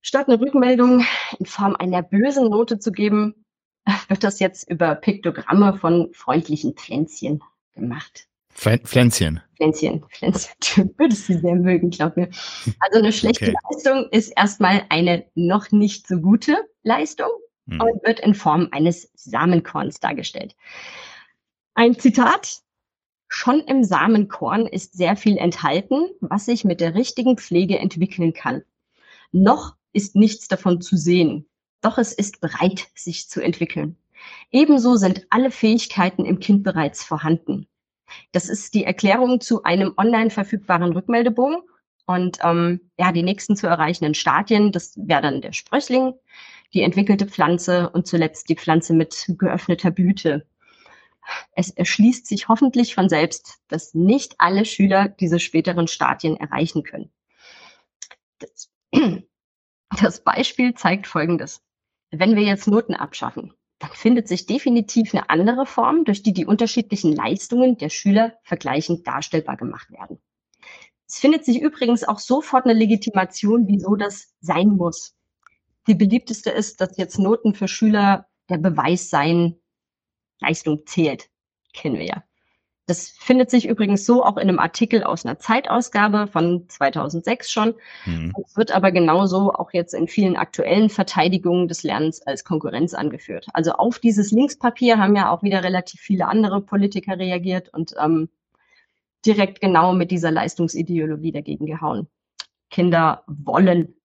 Statt 0.08 0.30
eine 0.30 0.40
Rückmeldung 0.40 1.06
in 1.38 1.46
Form 1.46 1.76
einer 1.76 2.02
bösen 2.02 2.50
Note 2.50 2.80
zu 2.80 2.94
geben, 2.94 3.44
wird 4.08 4.24
das 4.24 4.40
jetzt 4.40 4.72
über 4.72 4.96
Piktogramme 4.96 5.74
von 5.78 6.14
freundlichen 6.14 6.76
Pflänzchen 6.76 7.44
gemacht. 7.76 8.30
Pflänzchen. 8.54 9.42
Pflänzchen, 9.58 10.06
Pflänzchen. 10.10 10.56
Du 10.78 10.98
würdest 10.98 11.26
sie 11.26 11.38
sehr 11.38 11.56
mögen, 11.56 11.90
glaub 11.90 12.16
mir. 12.16 12.30
Also 12.80 13.00
eine 13.00 13.12
schlechte 13.12 13.50
okay. 13.50 13.56
Leistung 13.70 14.08
ist 14.12 14.30
erstmal 14.30 14.86
eine 14.88 15.26
noch 15.36 15.72
nicht 15.72 16.08
so 16.08 16.22
gute 16.22 16.56
Leistung 16.84 17.28
hm. 17.68 17.82
und 17.82 18.02
wird 18.06 18.22
in 18.22 18.34
Form 18.34 18.70
eines 18.72 19.12
Samenkorns 19.14 20.00
dargestellt. 20.00 20.56
Ein 21.74 22.00
Zitat. 22.00 22.62
Schon 23.28 23.60
im 23.60 23.84
Samenkorn 23.84 24.68
ist 24.68 24.94
sehr 24.94 25.18
viel 25.18 25.36
enthalten, 25.36 26.08
was 26.22 26.46
sich 26.46 26.64
mit 26.64 26.80
der 26.80 26.96
richtigen 26.96 27.38
Pflege 27.38 27.78
entwickeln 27.78 28.32
kann. 28.32 28.64
Noch 29.34 29.77
ist 29.94 30.16
nichts 30.16 30.48
davon 30.48 30.82
zu 30.82 30.98
sehen, 30.98 31.48
doch 31.82 31.98
es 31.98 32.14
ist 32.14 32.42
bereit, 32.42 32.88
sich 32.96 33.30
zu 33.30 33.42
entwickeln. 33.42 33.98
Ebenso 34.52 34.96
sind 34.96 35.28
alle 35.30 35.52
Fähigkeiten 35.52 36.26
im 36.26 36.40
Kind 36.40 36.64
bereits 36.64 37.04
vorhanden. 37.04 37.68
Das 38.32 38.50
ist 38.50 38.74
die 38.74 38.84
Erklärung 38.84 39.42
zu 39.42 39.64
einem 39.64 39.94
online 39.98 40.30
verfügbaren 40.30 40.94
Rückmeldebogen. 40.94 41.62
Und 42.06 42.40
ähm, 42.42 42.90
ja, 42.98 43.12
die 43.12 43.24
nächsten 43.24 43.58
zu 43.58 43.68
erreichenden 43.68 44.14
Stadien, 44.14 44.72
das 44.72 44.98
wäre 44.98 45.22
dann 45.22 45.42
der 45.42 45.52
Sprössling, 45.52 46.14
die 46.74 46.82
entwickelte 46.82 47.28
Pflanze 47.28 47.90
und 47.90 48.08
zuletzt 48.08 48.48
die 48.50 48.56
Pflanze 48.56 48.94
mit 48.94 49.26
geöffneter 49.38 49.92
Blüte. 49.92 50.48
Es 51.52 51.70
erschließt 51.70 52.26
sich 52.26 52.48
hoffentlich 52.48 52.96
von 52.96 53.10
selbst, 53.10 53.58
dass 53.68 53.94
nicht 53.94 54.36
alle 54.38 54.64
Schüler 54.64 55.10
diese 55.10 55.40
späteren 55.40 55.88
Stadien 55.88 56.38
erreichen 56.38 56.84
können. 56.84 57.12
Das, 58.40 58.70
das 60.02 60.24
Beispiel 60.24 60.74
zeigt 60.74 61.08
Folgendes. 61.08 61.62
Wenn 62.12 62.36
wir 62.36 62.44
jetzt 62.44 62.68
Noten 62.68 62.94
abschaffen, 62.94 63.54
dann 63.80 63.92
findet 63.92 64.28
sich 64.28 64.46
definitiv 64.46 65.14
eine 65.14 65.30
andere 65.30 65.66
Form, 65.66 66.04
durch 66.04 66.24
die 66.24 66.34
die 66.34 66.46
unterschiedlichen 66.46 67.14
Leistungen 67.16 67.78
der 67.78 67.90
Schüler 67.90 68.34
vergleichend 68.44 69.06
darstellbar 69.06 69.58
gemacht 69.58 69.92
werden. 69.92 70.20
Es 71.08 71.20
findet 71.20 71.46
sich 71.46 71.62
übrigens 71.62 72.04
auch 72.04 72.20
sofort 72.20 72.66
eine 72.66 72.74
Legitimation, 72.74 73.68
wieso 73.68 73.96
das 73.96 74.34
sein 74.42 74.70
muss. 74.70 75.16
Die 75.88 75.96
beliebteste 75.96 76.50
ist, 76.50 76.82
dass 76.82 76.98
jetzt 76.98 77.18
Noten 77.18 77.54
für 77.54 77.68
Schüler 77.68 78.28
der 78.50 78.58
Beweis 78.58 79.10
seien, 79.10 79.62
Leistung 80.40 80.86
zählt. 80.86 81.30
Kennen 81.74 81.98
wir 81.98 82.06
ja. 82.06 82.24
Das 82.88 83.10
findet 83.10 83.52
sich 83.52 83.68
übrigens 83.68 84.06
so 84.06 84.24
auch 84.24 84.38
in 84.38 84.48
einem 84.48 84.60
Artikel 84.60 85.04
aus 85.04 85.26
einer 85.26 85.38
Zeitausgabe 85.38 86.28
von 86.28 86.70
2006 86.70 87.52
schon. 87.52 87.76
Mhm. 88.06 88.34
Es 88.46 88.56
wird 88.56 88.72
aber 88.72 88.94
genauso 88.94 89.54
auch 89.54 89.74
jetzt 89.74 89.94
in 89.94 90.08
vielen 90.08 90.38
aktuellen 90.38 90.90
Verteidigungen 90.90 91.68
des 91.68 91.84
Lernens 91.84 92.22
als 92.22 92.46
Konkurrenz 92.46 92.94
angeführt. 92.94 93.48
Also 93.52 93.74
auf 93.74 94.00
dieses 94.00 94.32
Linkspapier 94.32 95.00
haben 95.00 95.18
ja 95.18 95.30
auch 95.30 95.44
wieder 95.44 95.66
relativ 95.66 96.00
viele 96.00 96.28
andere 96.28 96.62
Politiker 96.62 97.20
reagiert 97.20 97.74
und 97.74 97.94
ähm, 98.02 98.30
direkt 99.26 99.60
genau 99.60 99.92
mit 99.92 100.10
dieser 100.10 100.32
Leistungsideologie 100.32 101.34
dagegen 101.34 101.66
gehauen. 101.66 102.08
Kinder 102.70 103.24
wollen 103.28 103.96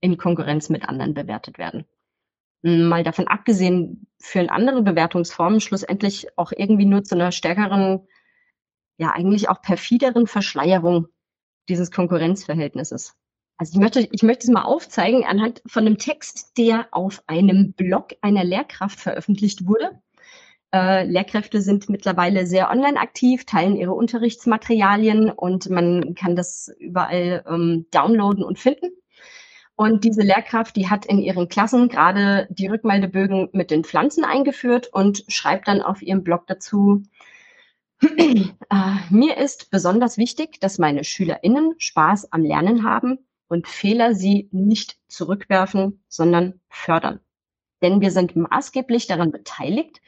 in 0.00 0.18
Konkurrenz 0.18 0.68
mit 0.68 0.88
anderen 0.88 1.14
bewertet 1.14 1.58
werden. 1.58 1.84
Mal 2.62 3.04
davon 3.04 3.28
abgesehen, 3.28 4.08
führen 4.18 4.48
andere 4.48 4.82
Bewertungsformen 4.82 5.60
schlussendlich 5.60 6.26
auch 6.36 6.50
irgendwie 6.50 6.86
nur 6.86 7.04
zu 7.04 7.14
einer 7.14 7.30
stärkeren 7.30 8.00
ja 8.98 9.12
eigentlich 9.12 9.48
auch 9.48 9.62
perfideren 9.62 10.26
Verschleierung 10.26 11.08
dieses 11.68 11.90
Konkurrenzverhältnisses. 11.90 13.14
Also 13.58 13.72
ich 13.74 13.80
möchte, 13.80 14.08
ich 14.12 14.22
möchte 14.22 14.46
es 14.46 14.52
mal 14.52 14.64
aufzeigen 14.64 15.24
anhand 15.24 15.62
von 15.66 15.86
einem 15.86 15.98
Text, 15.98 16.58
der 16.58 16.88
auf 16.90 17.22
einem 17.26 17.72
Blog 17.72 18.14
einer 18.20 18.44
Lehrkraft 18.44 19.00
veröffentlicht 19.00 19.66
wurde. 19.66 20.02
Äh, 20.74 21.04
Lehrkräfte 21.04 21.62
sind 21.62 21.88
mittlerweile 21.88 22.46
sehr 22.46 22.70
online 22.70 23.00
aktiv, 23.00 23.46
teilen 23.46 23.76
ihre 23.76 23.94
Unterrichtsmaterialien 23.94 25.30
und 25.30 25.70
man 25.70 26.14
kann 26.14 26.36
das 26.36 26.70
überall 26.78 27.44
ähm, 27.48 27.86
downloaden 27.90 28.44
und 28.44 28.58
finden. 28.58 28.90
Und 29.74 30.04
diese 30.04 30.22
Lehrkraft, 30.22 30.74
die 30.76 30.88
hat 30.88 31.04
in 31.04 31.18
ihren 31.18 31.48
Klassen 31.48 31.88
gerade 31.88 32.48
die 32.50 32.66
Rückmeldebögen 32.66 33.50
mit 33.52 33.70
den 33.70 33.84
Pflanzen 33.84 34.24
eingeführt 34.24 34.88
und 34.90 35.24
schreibt 35.28 35.68
dann 35.68 35.82
auf 35.82 36.02
ihrem 36.02 36.24
Blog 36.24 36.46
dazu, 36.46 37.02
mir 39.10 39.36
ist 39.36 39.70
besonders 39.70 40.18
wichtig, 40.18 40.60
dass 40.60 40.78
meine 40.78 41.04
SchülerInnen 41.04 41.74
Spaß 41.78 42.32
am 42.32 42.42
Lernen 42.42 42.84
haben 42.84 43.26
und 43.48 43.68
Fehler 43.68 44.14
sie 44.14 44.48
nicht 44.52 44.98
zurückwerfen, 45.08 46.02
sondern 46.08 46.60
fördern. 46.68 47.20
Denn 47.82 48.00
wir 48.00 48.10
sind 48.10 48.36
maßgeblich 48.36 49.06
daran 49.06 49.30
beteiligt, 49.30 50.00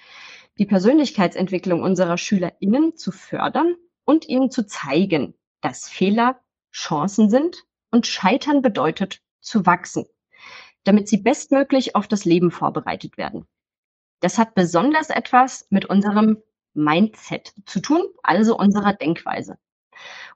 die 0.58 0.66
Persönlichkeitsentwicklung 0.66 1.82
unserer 1.82 2.18
SchülerInnen 2.18 2.96
zu 2.96 3.12
fördern 3.12 3.76
und 4.04 4.28
ihnen 4.28 4.50
zu 4.50 4.66
zeigen, 4.66 5.34
dass 5.60 5.88
Fehler 5.88 6.40
Chancen 6.72 7.30
sind 7.30 7.64
und 7.90 8.06
Scheitern 8.06 8.62
bedeutet 8.62 9.22
zu 9.40 9.66
wachsen, 9.66 10.06
damit 10.84 11.08
sie 11.08 11.18
bestmöglich 11.18 11.94
auf 11.94 12.08
das 12.08 12.24
Leben 12.24 12.50
vorbereitet 12.50 13.16
werden. 13.16 13.46
Das 14.20 14.38
hat 14.38 14.54
besonders 14.54 15.10
etwas 15.10 15.66
mit 15.70 15.84
unserem 15.84 16.42
Mindset 16.78 17.52
zu 17.66 17.80
tun, 17.80 18.02
also 18.22 18.56
unserer 18.56 18.94
Denkweise. 18.94 19.58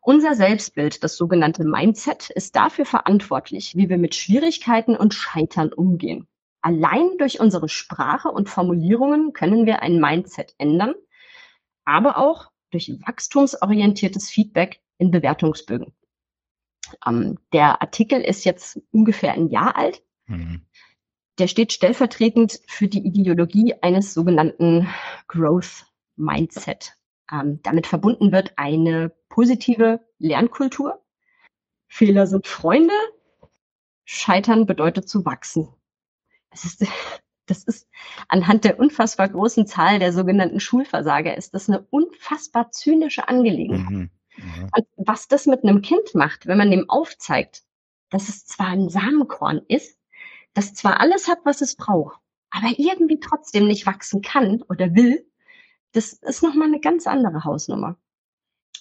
Unser 0.01 0.34
Selbstbild, 0.34 1.05
das 1.05 1.16
sogenannte 1.16 1.64
Mindset, 1.64 2.30
ist 2.30 2.57
dafür 2.57 2.84
verantwortlich, 2.84 3.76
wie 3.76 3.88
wir 3.88 3.99
mit 3.99 4.14
Schwierigkeiten 4.14 4.97
und 4.97 5.14
Scheitern 5.14 5.72
umgehen. 5.72 6.26
Allein 6.61 7.18
durch 7.18 7.40
unsere 7.40 7.68
Sprache 7.68 8.28
und 8.28 8.49
Formulierungen 8.49 9.32
können 9.32 9.66
wir 9.66 9.82
ein 9.82 10.01
Mindset 10.01 10.55
ändern, 10.59 10.95
aber 11.84 12.18
auch 12.18 12.51
durch 12.70 12.90
wachstumsorientiertes 13.07 14.30
Feedback 14.30 14.80
in 14.99 15.11
Bewertungsbögen. 15.11 15.93
Ähm, 17.07 17.38
der 17.53 17.82
Artikel 17.82 18.20
ist 18.20 18.45
jetzt 18.45 18.80
ungefähr 18.90 19.32
ein 19.32 19.49
Jahr 19.49 19.76
alt. 19.76 20.03
Mhm. 20.26 20.62
Der 21.38 21.49
steht 21.49 21.72
stellvertretend 21.72 22.61
für 22.66 22.88
die 22.88 23.05
Ideologie 23.07 23.74
eines 23.80 24.14
sogenannten 24.14 24.88
Growth 25.28 25.86
Mindset. 26.17 26.97
Ähm, 27.31 27.61
damit 27.63 27.87
verbunden 27.87 28.33
wird 28.33 28.53
eine 28.57 29.13
positive 29.29 30.01
Lernkultur. 30.19 31.03
Fehler 31.89 32.27
sind 32.27 32.47
Freunde. 32.47 32.95
Scheitern 34.05 34.67
bedeutet 34.67 35.09
zu 35.09 35.25
wachsen. 35.25 35.69
Das 36.51 36.65
ist, 36.65 36.85
das 37.47 37.65
ist 37.65 37.89
anhand 38.29 38.65
der 38.65 38.79
unfassbar 38.79 39.29
großen 39.29 39.67
Zahl 39.67 39.99
der 39.99 40.13
sogenannten 40.13 40.61
Schulversager 40.61 41.37
ist 41.37 41.55
das 41.55 41.69
eine 41.69 41.87
unfassbar 41.91 42.71
zynische 42.71 43.29
Angelegenheit. 43.29 43.91
Mhm. 43.91 44.11
Mhm. 44.37 44.71
Und 44.75 44.87
was 44.97 45.29
das 45.29 45.47
mit 45.47 45.63
einem 45.63 45.83
Kind 45.83 46.15
macht, 46.15 46.47
wenn 46.47 46.59
man 46.59 46.71
dem 46.71 46.89
aufzeigt, 46.89 47.65
dass 48.11 48.29
es 48.29 48.47
zwar 48.47 48.69
ein 48.69 48.89
Samenkorn 48.89 49.63
ist, 49.69 49.99
das 50.55 50.75
zwar 50.75 51.01
alles 51.01 51.29
hat, 51.29 51.39
was 51.45 51.61
es 51.61 51.77
braucht, 51.77 52.19
aber 52.51 52.69
irgendwie 52.77 53.21
trotzdem 53.21 53.67
nicht 53.67 53.87
wachsen 53.87 54.23
kann 54.23 54.63
oder 54.69 54.95
will, 54.95 55.27
das 55.93 56.12
ist 56.14 56.43
nochmal 56.43 56.68
eine 56.68 56.80
ganz 56.80 57.07
andere 57.07 57.45
Hausnummer. 57.45 57.97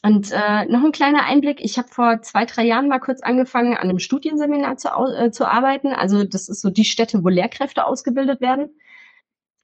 Und 0.04 0.32
äh, 0.32 0.66
noch 0.66 0.84
ein 0.84 0.92
kleiner 0.92 1.26
Einblick. 1.26 1.60
Ich 1.62 1.78
habe 1.78 1.88
vor 1.90 2.22
zwei, 2.24 2.46
drei 2.46 2.64
Jahren 2.64 2.88
mal 2.88 3.00
kurz 3.00 3.22
angefangen, 3.22 3.74
an 3.78 3.90
einem 3.90 4.00
Studienseminar 4.00 4.78
zu, 4.78 4.90
äh, 4.90 5.32
zu 5.32 5.46
arbeiten. 5.46 5.90
Also 5.90 6.24
das 6.24 6.50
ist 6.50 6.62
so 6.62 6.72
die 6.72 6.86
Stätte, 6.86 7.24
wo 7.24 7.30
Lehrkräfte 7.30 7.86
ausgebildet 7.86 8.42
werden. 8.42 8.70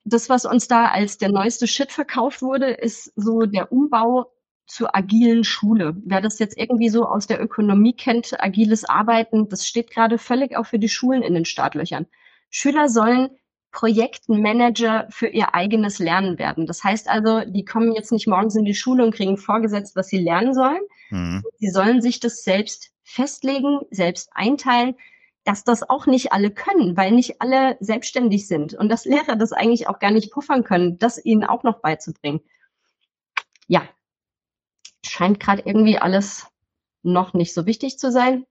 Das, 0.04 0.30
was 0.30 0.46
uns 0.46 0.68
da 0.68 0.88
als 0.88 1.18
der 1.18 1.30
neueste 1.30 1.68
Shit 1.68 1.92
verkauft 1.92 2.42
wurde, 2.42 2.68
ist 2.68 3.12
so 3.16 3.42
der 3.42 3.72
Umbau 3.72 4.32
zur 4.68 4.96
agilen 4.96 5.44
Schule. 5.44 5.96
Wer 6.06 6.22
das 6.22 6.40
jetzt 6.40 6.58
irgendwie 6.58 6.90
so 6.90 7.06
aus 7.06 7.26
der 7.26 7.42
Ökonomie 7.42 7.94
kennt, 7.94 8.40
agiles 8.40 8.86
Arbeiten, 8.86 9.50
das 9.50 9.66
steht 9.66 9.90
gerade 9.90 10.18
völlig 10.18 10.56
auch 10.56 10.66
für 10.66 10.80
die 10.80 10.90
Schulen 10.90 11.24
in 11.24 11.34
den 11.34 11.46
Startlöchern. 11.46 12.06
Schüler 12.50 12.90
sollen 12.90 13.30
Projektmanager 13.72 15.08
für 15.10 15.28
ihr 15.28 15.54
eigenes 15.54 16.00
Lernen 16.00 16.40
werden. 16.40 16.66
Das 16.66 16.84
heißt 16.84 17.10
also, 17.10 17.42
die 17.46 17.66
kommen 17.66 17.94
jetzt 17.94 18.12
nicht 18.12 18.28
morgens 18.28 18.56
in 18.56 18.66
die 18.66 18.76
Schule 18.76 19.04
und 19.04 19.14
kriegen 19.14 19.38
vorgesetzt, 19.38 19.96
was 19.96 20.08
sie 20.08 20.20
lernen 20.20 20.54
sollen. 20.54 20.82
Mhm. 21.10 21.44
Sie 21.58 21.70
sollen 21.70 22.02
sich 22.02 22.20
das 22.20 22.44
selbst 22.44 22.92
festlegen, 23.04 23.82
selbst 23.92 24.30
einteilen, 24.34 24.96
dass 25.44 25.64
das 25.64 25.90
auch 25.90 26.08
nicht 26.08 26.34
alle 26.34 26.52
können, 26.52 26.98
weil 26.98 27.12
nicht 27.12 27.42
alle 27.42 27.78
selbstständig 27.80 28.48
sind 28.48 28.74
und 28.74 28.90
dass 28.90 29.06
Lehrer 29.06 29.38
das 29.38 29.54
eigentlich 29.54 29.88
auch 29.88 30.00
gar 30.00 30.12
nicht 30.12 30.32
puffern 30.32 30.64
können, 30.64 31.00
das 31.00 31.24
ihnen 31.24 31.46
auch 31.46 31.64
noch 31.64 31.80
beizubringen. 31.80 32.42
Ja, 33.68 33.88
scheint 35.06 35.40
gerade 35.40 35.62
irgendwie 35.66 36.00
alles 36.00 36.48
noch 37.02 37.34
nicht 37.34 37.54
so 37.54 37.66
wichtig 37.66 37.98
zu 37.98 38.12
sein. 38.12 38.46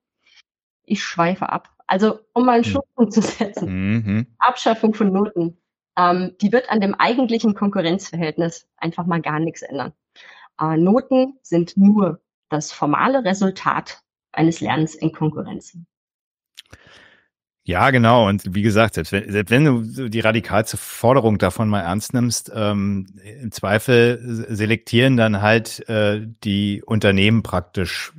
Ich 0.83 1.03
schweife 1.03 1.49
ab. 1.49 1.76
Also 1.87 2.19
um 2.33 2.45
mal 2.45 2.55
einen 2.55 2.63
hm. 2.63 2.71
Schlusspunkt 2.71 3.13
zu 3.13 3.21
setzen. 3.21 3.93
Mhm. 3.93 4.27
Abschaffung 4.39 4.93
von 4.93 5.11
Noten. 5.11 5.57
Ähm, 5.97 6.35
die 6.41 6.51
wird 6.51 6.69
an 6.69 6.81
dem 6.81 6.93
eigentlichen 6.93 7.55
Konkurrenzverhältnis 7.55 8.67
einfach 8.77 9.05
mal 9.05 9.21
gar 9.21 9.39
nichts 9.39 9.61
ändern. 9.63 9.93
Äh, 10.59 10.77
Noten 10.77 11.39
sind 11.41 11.75
nur 11.77 12.21
das 12.49 12.71
formale 12.71 13.23
Resultat 13.23 14.01
eines 14.31 14.61
Lernens 14.61 14.95
in 14.95 15.11
Konkurrenz. 15.11 15.77
Ja, 17.63 17.89
genau. 17.89 18.29
Und 18.29 18.55
wie 18.55 18.61
gesagt, 18.61 18.93
selbst 18.93 19.11
wenn, 19.11 19.29
selbst 19.29 19.51
wenn 19.51 19.65
du 19.65 20.07
die 20.07 20.21
radikalste 20.21 20.77
Forderung 20.77 21.37
davon 21.37 21.67
mal 21.67 21.81
ernst 21.81 22.13
nimmst, 22.13 22.49
ähm, 22.55 23.07
im 23.41 23.51
Zweifel 23.51 24.19
selektieren 24.23 25.17
dann 25.17 25.41
halt 25.41 25.87
äh, 25.89 26.25
die 26.45 26.81
Unternehmen 26.85 27.43
praktisch, 27.43 28.13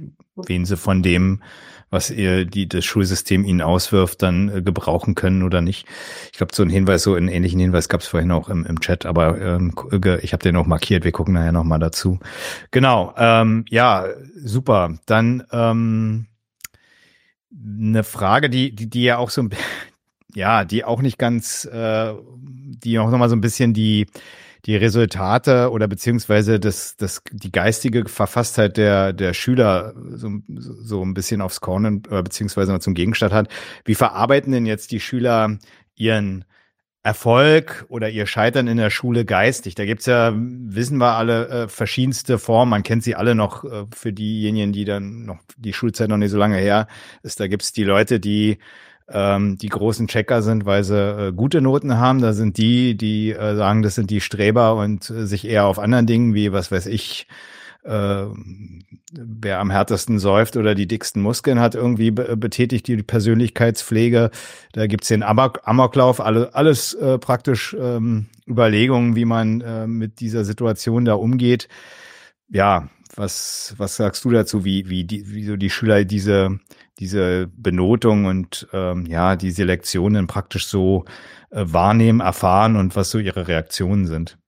wen 0.46 0.64
sie 0.64 0.76
von 0.76 1.02
dem, 1.02 1.42
was 1.90 2.10
ihr 2.10 2.44
die 2.44 2.68
das 2.68 2.84
Schulsystem 2.84 3.44
ihnen 3.44 3.62
auswirft, 3.62 4.22
dann 4.22 4.48
äh, 4.48 4.62
gebrauchen 4.62 5.14
können 5.14 5.42
oder 5.42 5.60
nicht. 5.60 5.86
Ich 6.32 6.38
glaube, 6.38 6.54
so 6.54 6.62
einen 6.62 6.70
Hinweis, 6.70 7.02
so 7.02 7.14
einen 7.14 7.28
ähnlichen 7.28 7.60
Hinweis 7.60 7.88
gab 7.88 8.02
es 8.02 8.08
vorhin 8.08 8.30
auch 8.30 8.48
im, 8.48 8.66
im 8.66 8.80
Chat, 8.80 9.06
aber 9.06 9.40
ähm, 9.40 9.72
ich 10.22 10.32
habe 10.32 10.42
den 10.42 10.56
auch 10.56 10.66
markiert. 10.66 11.04
Wir 11.04 11.12
gucken 11.12 11.34
nachher 11.34 11.52
nochmal 11.52 11.78
dazu. 11.78 12.18
Genau. 12.70 13.14
Ähm, 13.16 13.64
ja, 13.70 14.06
super. 14.36 14.98
Dann 15.06 15.44
ähm, 15.50 16.26
eine 17.52 18.04
Frage, 18.04 18.50
die, 18.50 18.74
die, 18.74 18.90
die 18.90 19.04
ja 19.04 19.18
auch 19.18 19.30
so, 19.30 19.48
ja, 20.34 20.64
die 20.64 20.84
auch 20.84 21.00
nicht 21.00 21.18
ganz, 21.18 21.64
äh, 21.64 22.12
die 22.40 22.98
auch 22.98 23.10
nochmal 23.10 23.30
so 23.30 23.36
ein 23.36 23.40
bisschen 23.40 23.72
die, 23.72 24.06
die 24.66 24.76
Resultate 24.76 25.70
oder 25.70 25.88
beziehungsweise 25.88 26.60
das, 26.60 26.96
das, 26.96 27.22
die 27.30 27.52
geistige 27.52 28.08
Verfasstheit 28.08 28.76
der, 28.76 29.12
der 29.12 29.34
Schüler 29.34 29.94
so, 30.10 30.30
so 30.48 31.02
ein 31.04 31.14
bisschen 31.14 31.40
aufs 31.40 31.60
Korn 31.60 32.02
äh, 32.10 32.22
beziehungsweise 32.22 32.78
zum 32.80 32.94
Gegenstand 32.94 33.32
hat. 33.32 33.48
Wie 33.84 33.94
verarbeiten 33.94 34.52
denn 34.52 34.66
jetzt 34.66 34.90
die 34.90 35.00
Schüler 35.00 35.58
ihren 35.94 36.44
Erfolg 37.08 37.86
oder 37.88 38.10
ihr 38.10 38.26
Scheitern 38.26 38.66
in 38.66 38.76
der 38.76 38.90
Schule 38.90 39.24
geistig. 39.24 39.74
Da 39.74 39.86
gibt's 39.86 40.04
ja, 40.04 40.32
wissen 40.36 40.98
wir 40.98 41.14
alle, 41.14 41.48
äh, 41.48 41.68
verschiedenste 41.68 42.38
Formen. 42.38 42.70
Man 42.70 42.82
kennt 42.82 43.02
sie 43.02 43.14
alle 43.14 43.34
noch 43.34 43.64
äh, 43.64 43.86
für 43.94 44.12
diejenigen, 44.12 44.72
die 44.72 44.84
dann 44.84 45.24
noch 45.24 45.38
die 45.56 45.72
Schulzeit 45.72 46.10
noch 46.10 46.18
nicht 46.18 46.32
so 46.32 46.36
lange 46.38 46.58
her 46.58 46.86
ist. 47.22 47.40
Da 47.40 47.46
gibt's 47.46 47.72
die 47.72 47.84
Leute, 47.84 48.20
die 48.20 48.58
ähm, 49.10 49.56
die 49.56 49.68
großen 49.68 50.06
Checker 50.08 50.42
sind, 50.42 50.66
weil 50.66 50.84
sie 50.84 51.28
äh, 51.28 51.32
gute 51.32 51.60
Noten 51.60 51.98
haben. 51.98 52.20
Da 52.20 52.32
sind 52.32 52.58
die, 52.58 52.96
die 52.96 53.32
äh, 53.32 53.56
sagen, 53.56 53.82
das 53.82 53.94
sind 53.94 54.10
die 54.10 54.20
Streber 54.20 54.76
und 54.76 55.08
äh, 55.10 55.26
sich 55.26 55.46
eher 55.46 55.66
auf 55.66 55.78
anderen 55.78 56.06
Dingen 56.06 56.34
wie, 56.34 56.52
was 56.52 56.70
weiß 56.70 56.86
ich, 56.86 57.26
äh, 57.84 58.24
wer 59.12 59.60
am 59.60 59.70
härtesten 59.70 60.18
säuft 60.18 60.56
oder 60.56 60.74
die 60.74 60.86
dicksten 60.86 61.22
Muskeln 61.22 61.58
hat, 61.58 61.74
irgendwie 61.74 62.10
betätigt 62.10 62.86
die 62.86 63.02
Persönlichkeitspflege. 63.02 64.30
Da 64.72 64.86
gibt's 64.86 65.08
den 65.08 65.22
Amok 65.22 65.60
Amoklauf, 65.64 66.20
alle, 66.20 66.54
alles 66.54 66.94
äh, 66.94 67.18
praktisch 67.18 67.74
ähm, 67.78 68.26
Überlegungen, 68.46 69.16
wie 69.16 69.24
man 69.24 69.60
äh, 69.62 69.86
mit 69.86 70.20
dieser 70.20 70.44
Situation 70.44 71.04
da 71.04 71.14
umgeht. 71.14 71.68
Ja, 72.50 72.88
was, 73.18 73.74
was 73.76 73.96
sagst 73.96 74.24
du 74.24 74.30
dazu, 74.30 74.64
wie, 74.64 74.88
wie, 74.88 75.04
die, 75.04 75.30
wie 75.30 75.44
so 75.44 75.56
die 75.56 75.70
Schüler 75.70 76.04
diese, 76.04 76.58
diese 76.98 77.48
Benotung 77.48 78.26
und 78.26 78.68
ähm, 78.72 79.06
ja, 79.06 79.36
die 79.36 79.50
Selektionen 79.50 80.26
praktisch 80.26 80.66
so 80.66 81.04
äh, 81.50 81.64
wahrnehmen, 81.66 82.20
erfahren 82.20 82.76
und 82.76 82.96
was 82.96 83.10
so 83.10 83.18
ihre 83.18 83.48
Reaktionen 83.48 84.06
sind? 84.06 84.38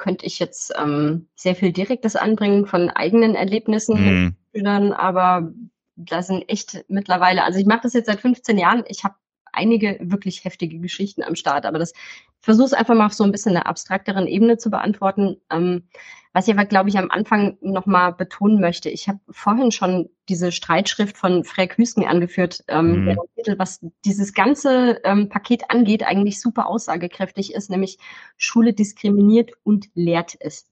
könnte 0.00 0.24
ich 0.24 0.38
jetzt 0.38 0.72
ähm, 0.78 1.28
sehr 1.34 1.54
viel 1.54 1.72
Direktes 1.72 2.16
anbringen 2.16 2.64
von 2.66 2.88
eigenen 2.88 3.34
Erlebnissen 3.34 4.00
mhm. 4.00 4.24
mit 4.24 4.34
Schülern, 4.54 4.92
aber 4.92 5.52
da 5.94 6.22
sind 6.22 6.48
echt 6.48 6.86
mittlerweile, 6.88 7.44
also 7.44 7.58
ich 7.58 7.66
mache 7.66 7.82
das 7.82 7.92
jetzt 7.92 8.06
seit 8.06 8.20
15 8.20 8.56
Jahren, 8.56 8.82
ich 8.88 9.04
habe 9.04 9.14
einige 9.52 9.98
wirklich 10.00 10.44
heftige 10.44 10.78
Geschichten 10.78 11.22
am 11.22 11.34
Start, 11.34 11.66
aber 11.66 11.78
das 11.78 11.92
versuche 12.40 12.66
es 12.66 12.72
einfach 12.72 12.94
mal 12.94 13.06
auf 13.06 13.14
so 13.14 13.24
ein 13.24 13.32
bisschen 13.32 13.56
einer 13.56 13.66
abstrakteren 13.66 14.26
Ebene 14.26 14.58
zu 14.58 14.70
beantworten. 14.70 15.36
Ähm, 15.50 15.84
was 16.32 16.46
ich 16.46 16.54
aber, 16.54 16.64
glaube 16.64 16.88
ich, 16.88 16.96
am 16.96 17.10
Anfang 17.10 17.58
nochmal 17.60 18.12
betonen 18.12 18.60
möchte, 18.60 18.88
ich 18.88 19.08
habe 19.08 19.18
vorhin 19.30 19.72
schon 19.72 20.08
diese 20.28 20.52
Streitschrift 20.52 21.16
von 21.16 21.42
Frek 21.42 21.76
Hüsken 21.76 22.04
angeführt, 22.04 22.62
ähm, 22.68 23.04
mhm. 23.04 23.18
Titel, 23.34 23.58
was 23.58 23.84
dieses 24.04 24.32
ganze 24.32 25.00
ähm, 25.02 25.28
Paket 25.28 25.70
angeht, 25.70 26.04
eigentlich 26.04 26.40
super 26.40 26.68
aussagekräftig 26.68 27.52
ist, 27.52 27.68
nämlich 27.68 27.98
Schule 28.36 28.72
diskriminiert 28.72 29.50
und 29.64 29.88
lehrt 29.94 30.36
es. 30.38 30.68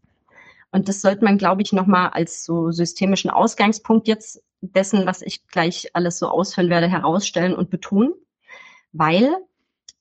Und 0.71 0.89
das 0.89 1.01
sollte 1.01 1.25
man, 1.25 1.39
glaube 1.39 1.63
ich, 1.63 1.73
nochmal 1.73 2.11
als 2.11 2.45
so 2.45 2.71
systemischen 2.71 3.31
Ausgangspunkt 3.31 4.07
jetzt 4.07 4.43
dessen, 4.61 5.07
was 5.07 5.23
ich 5.23 5.47
gleich 5.49 5.91
alles 5.95 6.19
so 6.19 6.29
ausführen 6.29 6.71
werde, 6.71 6.89
herausstellen 6.89 7.55
und 7.55 7.71
betonen, 7.71 8.13
weil 8.93 9.35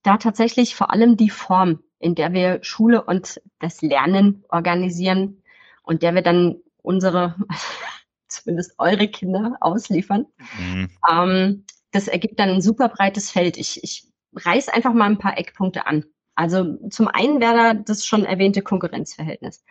da 0.04 0.18
tatsächlich 0.18 0.76
vor 0.76 0.92
allem 0.92 1.18
die 1.18 1.30
Form, 1.30 1.80
in 2.00 2.16
der 2.16 2.34
wir 2.34 2.60
Schule 2.64 3.04
und 3.04 3.42
das 3.60 3.82
Lernen 3.82 4.44
organisieren 4.50 5.44
und 5.84 6.04
der 6.04 6.16
wir 6.16 6.22
dann 6.22 6.58
unsere, 6.82 7.36
zumindest 8.28 8.76
eure 8.78 9.08
Kinder 9.08 9.58
ausliefern, 9.62 10.26
mhm. 10.60 10.90
ähm, 11.12 11.66
das 11.92 12.08
ergibt 12.08 12.40
dann 12.40 12.50
ein 12.50 12.62
super 12.62 12.90
breites 12.90 13.32
Feld. 13.32 13.58
Ich, 13.58 13.84
ich 13.84 14.08
reiß 14.36 14.70
einfach 14.70 14.94
mal 14.94 15.10
ein 15.10 15.18
paar 15.18 15.38
Eckpunkte 15.38 15.86
an. 15.88 16.06
Also 16.36 16.78
zum 16.90 17.08
einen 17.08 17.42
wäre 17.42 17.56
da 17.56 17.74
das 17.74 18.06
schon 18.06 18.24
erwähnte 18.24 18.62
Konkurrenzverhältnis. 18.62 19.64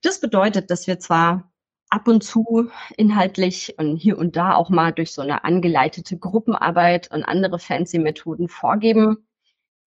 Das 0.00 0.20
bedeutet, 0.20 0.70
dass 0.70 0.86
wir 0.86 0.98
zwar 0.98 1.52
ab 1.90 2.08
und 2.08 2.24
zu 2.24 2.70
inhaltlich 2.96 3.74
und 3.78 3.98
hier 3.98 4.16
und 4.16 4.36
da 4.36 4.54
auch 4.54 4.70
mal 4.70 4.92
durch 4.92 5.12
so 5.12 5.20
eine 5.20 5.44
angeleitete 5.44 6.18
Gruppenarbeit 6.18 7.10
und 7.10 7.24
andere 7.24 7.58
fancy 7.58 7.98
Methoden 7.98 8.48
vorgeben, 8.48 9.26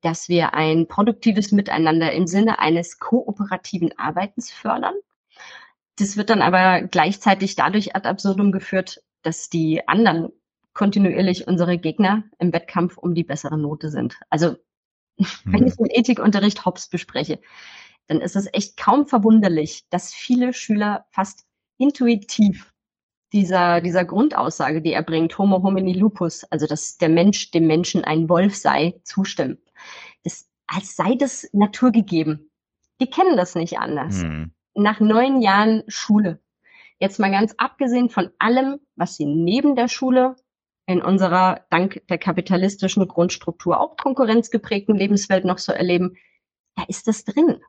dass 0.06 0.30
wir 0.30 0.54
ein 0.54 0.88
produktives 0.88 1.52
Miteinander 1.52 2.12
im 2.12 2.28
Sinne 2.28 2.60
eines 2.60 3.00
kooperativen 3.00 3.98
Arbeitens 3.98 4.52
fördern. 4.52 4.94
Das 5.98 6.16
wird 6.16 6.30
dann 6.30 6.44
aber 6.44 6.84
gleichzeitig 6.84 7.56
dadurch 7.56 7.96
ad 7.96 8.08
absurdum 8.08 8.52
geführt, 8.52 9.02
dass 9.24 9.50
die 9.50 9.88
anderen 9.88 10.30
kontinuierlich 10.74 11.48
unsere 11.48 11.80
Gegner 11.80 12.24
im 12.38 12.54
Wettkampf 12.54 13.00
um 13.00 13.16
die 13.16 13.24
bessere 13.24 13.58
Note 13.58 13.90
sind. 13.90 14.20
Also 14.30 14.58
wenn 15.46 15.62
hm. 15.62 15.68
ich 15.68 15.80
im 15.80 15.88
Ethikunterricht 15.90 16.66
Hobbes 16.68 16.88
bespreche, 16.88 17.40
dann 18.06 18.22
ist 18.22 18.36
es 18.36 18.48
echt 18.54 18.78
kaum 18.78 19.08
verwunderlich, 19.08 19.88
dass 19.90 20.14
viele 20.14 20.54
Schüler 20.54 21.08
fast 21.10 21.48
intuitiv 21.80 22.72
dieser, 23.34 23.82
dieser 23.82 24.06
Grundaussage, 24.06 24.84
die 24.84 24.94
er 24.94 25.02
bringt, 25.02 25.36
Homo 25.40 25.64
homini 25.64 25.94
lupus, 25.94 26.44
also 26.44 26.68
dass 26.68 26.98
der 26.98 27.10
Mensch 27.10 27.50
dem 27.50 27.66
Menschen 27.66 28.04
ein 28.04 28.30
Wolf 28.30 28.56
sei, 28.56 29.02
zustimmen. 29.04 29.58
Das, 30.24 30.50
als 30.68 30.96
sei 30.96 31.16
das 31.16 31.50
naturgegeben. 31.54 32.52
Die 33.02 33.10
kennen 33.10 33.38
das 33.38 33.56
nicht 33.56 33.80
anders. 33.80 34.24
Mhm. 34.24 34.54
Nach 34.74 35.00
neun 35.00 35.42
Jahren 35.42 35.84
Schule, 35.88 36.42
jetzt 37.00 37.20
mal 37.20 37.32
ganz 37.32 37.54
abgesehen 37.58 38.10
von 38.10 38.32
allem, 38.40 38.80
was 38.96 39.16
sie 39.16 39.26
neben 39.26 39.76
der 39.76 39.88
Schule 39.88 40.36
in 40.86 41.02
unserer, 41.02 41.66
dank 41.70 42.02
der 42.10 42.18
kapitalistischen 42.18 43.08
Grundstruktur 43.08 43.80
auch 43.80 43.98
konkurrenzgeprägten 43.98 44.96
Lebenswelt 44.96 45.46
noch 45.46 45.58
so 45.58 45.72
erleben, 45.72 46.18
da 46.76 46.84
ist 46.88 47.08
das 47.08 47.26
drin. 47.26 47.62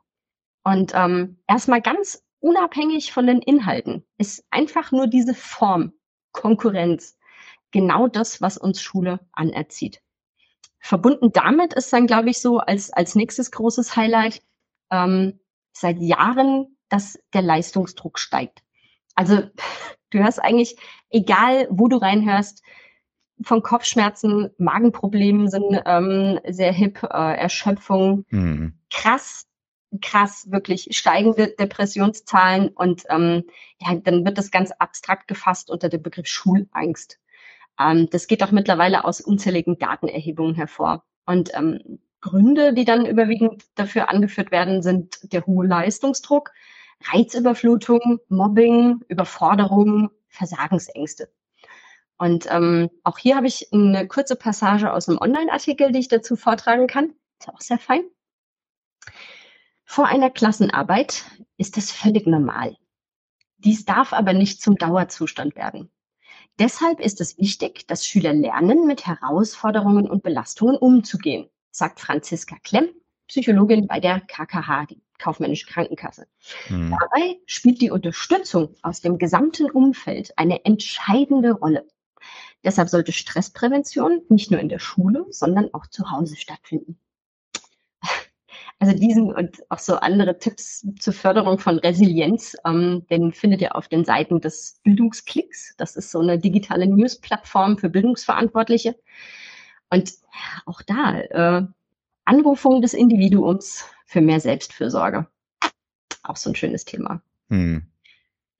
Und 0.63 0.91
ähm, 0.93 1.39
erstmal 1.47 1.81
ganz 1.81 2.23
unabhängig 2.39 3.13
von 3.13 3.25
den 3.25 3.41
Inhalten 3.41 4.05
ist 4.17 4.45
einfach 4.51 4.91
nur 4.91 5.07
diese 5.07 5.33
Form 5.33 5.93
Konkurrenz 6.31 7.17
genau 7.71 8.07
das, 8.07 8.41
was 8.41 8.57
uns 8.57 8.81
Schule 8.81 9.19
anerzieht. 9.31 10.01
Verbunden 10.79 11.31
damit 11.31 11.73
ist 11.73 11.91
dann, 11.91 12.07
glaube 12.07 12.29
ich, 12.29 12.39
so 12.39 12.59
als, 12.59 12.91
als 12.91 13.15
nächstes 13.15 13.51
großes 13.51 13.95
Highlight 13.95 14.41
ähm, 14.91 15.39
seit 15.73 15.99
Jahren, 15.99 16.77
dass 16.89 17.19
der 17.33 17.41
Leistungsdruck 17.41 18.19
steigt. 18.19 18.63
Also 19.15 19.43
du 20.11 20.19
hörst 20.19 20.41
eigentlich, 20.41 20.77
egal 21.09 21.67
wo 21.69 21.87
du 21.87 21.97
reinhörst, 21.97 22.63
von 23.43 23.61
Kopfschmerzen, 23.61 24.49
Magenproblemen 24.57 25.47
sind 25.47 25.79
ähm, 25.85 26.39
sehr 26.47 26.73
hip, 26.73 27.03
äh, 27.03 27.37
Erschöpfung, 27.37 28.25
mhm. 28.29 28.79
krass 28.89 29.47
krass 30.01 30.47
wirklich 30.51 30.89
steigende 30.91 31.47
Depressionszahlen 31.47 32.69
und 32.69 33.03
ähm, 33.09 33.43
ja, 33.79 33.95
dann 33.95 34.25
wird 34.25 34.37
das 34.37 34.51
ganz 34.51 34.71
abstrakt 34.71 35.27
gefasst 35.27 35.69
unter 35.69 35.89
dem 35.89 36.01
Begriff 36.01 36.27
Schulangst. 36.27 37.19
Ähm, 37.79 38.09
das 38.09 38.27
geht 38.27 38.43
auch 38.43 38.51
mittlerweile 38.51 39.05
aus 39.05 39.21
unzähligen 39.21 39.77
Datenerhebungen 39.77 40.55
hervor. 40.55 41.03
Und 41.25 41.51
ähm, 41.53 41.99
Gründe, 42.21 42.73
die 42.73 42.85
dann 42.85 43.05
überwiegend 43.05 43.63
dafür 43.75 44.09
angeführt 44.09 44.51
werden, 44.51 44.81
sind 44.81 45.31
der 45.33 45.45
hohe 45.45 45.67
Leistungsdruck, 45.67 46.51
Reizüberflutung, 47.11 48.19
Mobbing, 48.27 49.01
Überforderung, 49.07 50.09
Versagensängste. 50.29 51.29
Und 52.17 52.47
ähm, 52.49 52.89
auch 53.03 53.19
hier 53.19 53.35
habe 53.35 53.47
ich 53.47 53.71
eine 53.71 54.07
kurze 54.07 54.35
Passage 54.35 54.91
aus 54.91 55.07
einem 55.07 55.19
Online-Artikel, 55.19 55.91
die 55.91 55.99
ich 55.99 56.07
dazu 56.07 56.35
vortragen 56.35 56.87
kann. 56.87 57.13
Ist 57.39 57.49
auch 57.49 57.61
sehr 57.61 57.77
fein. 57.77 58.01
Vor 59.85 60.07
einer 60.07 60.31
Klassenarbeit 60.31 61.25
ist 61.57 61.77
das 61.77 61.91
völlig 61.91 62.25
normal. 62.25 62.75
Dies 63.57 63.85
darf 63.85 64.13
aber 64.13 64.33
nicht 64.33 64.61
zum 64.61 64.75
Dauerzustand 64.75 65.55
werden. 65.55 65.91
Deshalb 66.59 66.99
ist 66.99 67.21
es 67.21 67.37
wichtig, 67.37 67.85
dass 67.87 68.05
Schüler 68.05 68.33
lernen, 68.33 68.87
mit 68.87 69.05
Herausforderungen 69.05 70.09
und 70.09 70.23
Belastungen 70.23 70.75
umzugehen, 70.75 71.49
sagt 71.71 71.99
Franziska 71.99 72.55
Klemm, 72.63 72.89
Psychologin 73.27 73.87
bei 73.87 73.99
der 73.99 74.21
KKH, 74.21 74.87
die 74.87 75.01
kaufmännische 75.19 75.67
Krankenkasse. 75.67 76.27
Mhm. 76.69 76.97
Dabei 76.99 77.39
spielt 77.45 77.81
die 77.81 77.91
Unterstützung 77.91 78.75
aus 78.81 79.01
dem 79.01 79.17
gesamten 79.17 79.69
Umfeld 79.69 80.37
eine 80.37 80.65
entscheidende 80.65 81.51
Rolle. 81.51 81.85
Deshalb 82.63 82.89
sollte 82.89 83.11
Stressprävention 83.11 84.21
nicht 84.29 84.51
nur 84.51 84.59
in 84.59 84.69
der 84.69 84.79
Schule, 84.79 85.25
sondern 85.29 85.73
auch 85.73 85.87
zu 85.87 86.09
Hause 86.11 86.35
stattfinden. 86.35 86.99
Also 88.79 88.93
diesen 88.93 89.33
und 89.33 89.63
auch 89.69 89.79
so 89.79 89.95
andere 89.95 90.37
Tipps 90.37 90.85
zur 90.99 91.13
Förderung 91.13 91.57
von 91.57 91.79
Resilienz, 91.79 92.55
ähm, 92.63 93.05
den 93.09 93.33
findet 93.33 93.61
ihr 93.61 93.75
auf 93.75 93.87
den 93.87 94.05
Seiten 94.05 94.39
des 94.39 94.79
Bildungsklicks. 94.83 95.73
Das 95.77 95.95
ist 95.95 96.11
so 96.11 96.19
eine 96.19 96.37
digitale 96.37 96.85
News-Plattform 96.85 97.79
für 97.79 97.89
Bildungsverantwortliche. 97.89 98.95
Und 99.89 100.13
auch 100.65 100.83
da 100.83 101.19
äh, 101.19 101.65
Anrufung 102.25 102.81
des 102.81 102.93
Individuums 102.93 103.85
für 104.05 104.21
mehr 104.21 104.39
Selbstfürsorge. 104.39 105.27
Auch 106.23 106.35
so 106.35 106.51
ein 106.51 106.55
schönes 106.55 106.85
Thema. 106.85 107.21
Hm. 107.49 107.83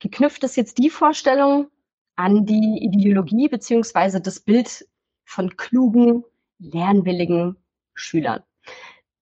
Geknüpft 0.00 0.42
ist 0.42 0.56
jetzt 0.56 0.78
die 0.78 0.90
Vorstellung 0.90 1.68
an 2.16 2.44
die 2.44 2.80
Ideologie 2.82 3.48
beziehungsweise 3.48 4.20
das 4.20 4.40
Bild 4.40 4.88
von 5.24 5.56
klugen, 5.56 6.24
lernwilligen 6.58 7.56
Schülern. 7.94 8.42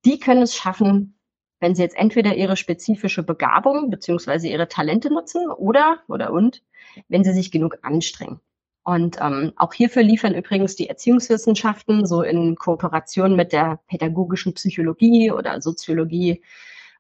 Die 0.07 0.21
können 0.21 0.43
es 0.43 0.55
schaffen, 0.55 1.19
wenn 1.59 1.75
sie 1.75 1.83
jetzt 1.83 1.97
entweder 1.97 2.37
ihre 2.37 2.57
spezifische 2.57 3.25
Begabung 3.25 3.91
beziehungsweise 3.91 4.47
ihre 4.47 4.69
Talente 4.69 5.13
nutzen 5.13 5.51
oder 5.51 5.99
oder 6.07 6.33
und 6.33 6.63
wenn 7.09 7.25
sie 7.25 7.33
sich 7.33 7.51
genug 7.51 7.79
anstrengen. 7.83 8.41
Und 8.85 9.19
ähm, 9.21 9.53
auch 9.57 9.75
hierfür 9.75 10.05
liefern 10.05 10.37
übrigens 10.37 10.77
die 10.77 10.89
Erziehungswissenschaften 10.89 12.07
so 12.07 12.23
in 12.23 12.55
Kooperation 12.55 13.35
mit 13.35 13.53
der 13.53 13.81
pädagogischen 13.89 14.55
Psychologie 14.55 15.33
oder 15.33 15.61
Soziologie 15.61 16.41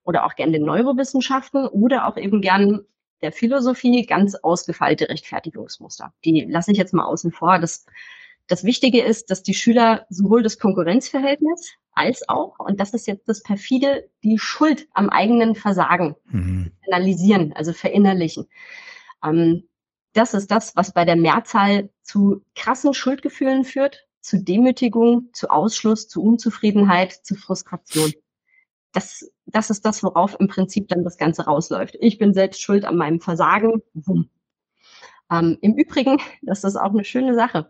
oder 0.02 0.26
auch 0.26 0.34
gerne 0.34 0.52
den 0.52 0.64
Neurowissenschaften 0.64 1.68
oder 1.68 2.08
auch 2.08 2.16
eben 2.16 2.40
gern 2.40 2.80
der 3.22 3.30
Philosophie 3.30 4.04
ganz 4.04 4.34
ausgefeilte 4.34 5.08
Rechtfertigungsmuster. 5.08 6.12
Die 6.24 6.40
lasse 6.40 6.72
ich 6.72 6.78
jetzt 6.78 6.92
mal 6.92 7.04
außen 7.04 7.30
vor. 7.30 7.60
Das, 7.60 7.86
das 8.48 8.64
Wichtige 8.64 9.00
ist, 9.00 9.30
dass 9.30 9.44
die 9.44 9.54
Schüler 9.54 10.06
sowohl 10.10 10.42
das 10.42 10.58
Konkurrenzverhältnis 10.58 11.76
als 11.96 12.28
auch, 12.28 12.58
und 12.58 12.78
das 12.78 12.94
ist 12.94 13.06
jetzt 13.06 13.28
das 13.28 13.42
perfide, 13.42 14.08
die 14.22 14.38
Schuld 14.38 14.86
am 14.92 15.08
eigenen 15.08 15.54
Versagen 15.54 16.14
mhm. 16.26 16.72
analysieren, 16.86 17.52
also 17.54 17.72
verinnerlichen. 17.72 18.46
Ähm, 19.24 19.68
das 20.12 20.34
ist 20.34 20.50
das, 20.50 20.76
was 20.76 20.92
bei 20.92 21.04
der 21.04 21.16
Mehrzahl 21.16 21.90
zu 22.02 22.42
krassen 22.54 22.94
Schuldgefühlen 22.94 23.64
führt, 23.64 24.06
zu 24.20 24.42
Demütigung, 24.42 25.30
zu 25.32 25.50
Ausschluss, 25.50 26.08
zu 26.08 26.22
Unzufriedenheit, 26.22 27.12
zu 27.12 27.34
Frustration 27.34 28.12
das, 28.96 29.30
das 29.44 29.68
ist 29.68 29.84
das, 29.84 30.02
worauf 30.02 30.40
im 30.40 30.48
Prinzip 30.48 30.88
dann 30.88 31.04
das 31.04 31.18
Ganze 31.18 31.44
rausläuft. 31.44 31.96
Ich 32.00 32.16
bin 32.16 32.32
selbst 32.32 32.62
schuld 32.62 32.86
an 32.86 32.96
meinem 32.96 33.20
Versagen. 33.20 33.82
Ähm, 35.30 35.58
Im 35.60 35.74
Übrigen, 35.74 36.18
das 36.42 36.64
ist 36.64 36.76
auch 36.76 36.92
eine 36.92 37.04
schöne 37.04 37.34
Sache. 37.34 37.68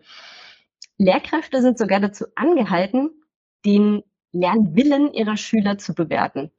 Lehrkräfte 0.99 1.61
sind 1.63 1.79
sogar 1.79 2.01
dazu 2.01 2.27
angehalten, 2.37 3.11
den 3.65 4.05
Lernwillen 4.41 5.13
ihrer 5.13 5.37
Schüler 5.37 5.79
zu 5.79 5.95
bewerten. 5.95 6.51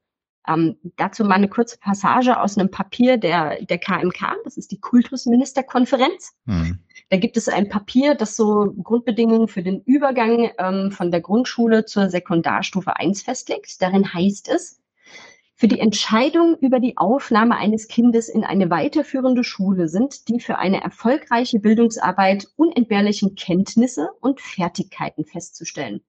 Ähm, 0.47 0.77
dazu 0.95 1.25
mal 1.25 1.35
eine 1.35 1.49
kurze 1.49 1.77
Passage 1.77 2.39
aus 2.39 2.57
einem 2.57 2.71
Papier 2.71 3.17
der, 3.17 3.61
der 3.65 3.77
KMK, 3.77 4.37
das 4.45 4.55
ist 4.55 4.71
die 4.71 4.79
Kultusministerkonferenz. 4.79 6.33
Mhm. 6.45 6.79
Da 7.09 7.17
gibt 7.17 7.35
es 7.35 7.49
ein 7.49 7.67
Papier, 7.67 8.15
das 8.15 8.35
so 8.35 8.73
Grundbedingungen 8.81 9.49
für 9.49 9.61
den 9.61 9.81
Übergang 9.81 10.51
ähm, 10.57 10.91
von 10.91 11.11
der 11.11 11.21
Grundschule 11.21 11.85
zur 11.85 12.09
Sekundarstufe 12.09 12.95
1 12.95 13.23
festlegt. 13.23 13.81
Darin 13.81 14.13
heißt 14.13 14.49
es, 14.49 14.81
für 15.59 15.67
die 15.67 15.79
Entscheidung 15.79 16.55
über 16.59 16.79
die 16.79 16.97
Aufnahme 16.97 17.57
eines 17.57 17.87
Kindes 17.87 18.29
in 18.29 18.43
eine 18.43 18.69
weiterführende 18.69 19.43
Schule 19.43 19.87
sind 19.87 20.29
die 20.29 20.39
für 20.39 20.59
eine 20.59 20.83
erfolgreiche 20.83 21.59
Bildungsarbeit 21.59 22.47
unentbehrlichen 22.57 23.33
Kenntnisse 23.35 24.09
und 24.21 24.39
Fertigkeiten 24.39 25.25
festzustellen. 25.25 26.01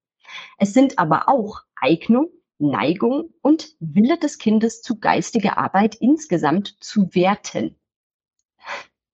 Es 0.59 0.73
sind 0.73 0.99
aber 0.99 1.29
auch 1.29 1.63
Eignung, 1.77 2.29
Neigung 2.59 3.35
und 3.41 3.75
Wille 3.81 4.19
des 4.19 4.39
Kindes 4.39 4.83
zu 4.83 4.99
geistiger 4.99 5.59
Arbeit 5.59 5.95
insgesamt 5.97 6.77
zu 6.81 7.15
werten. 7.15 7.77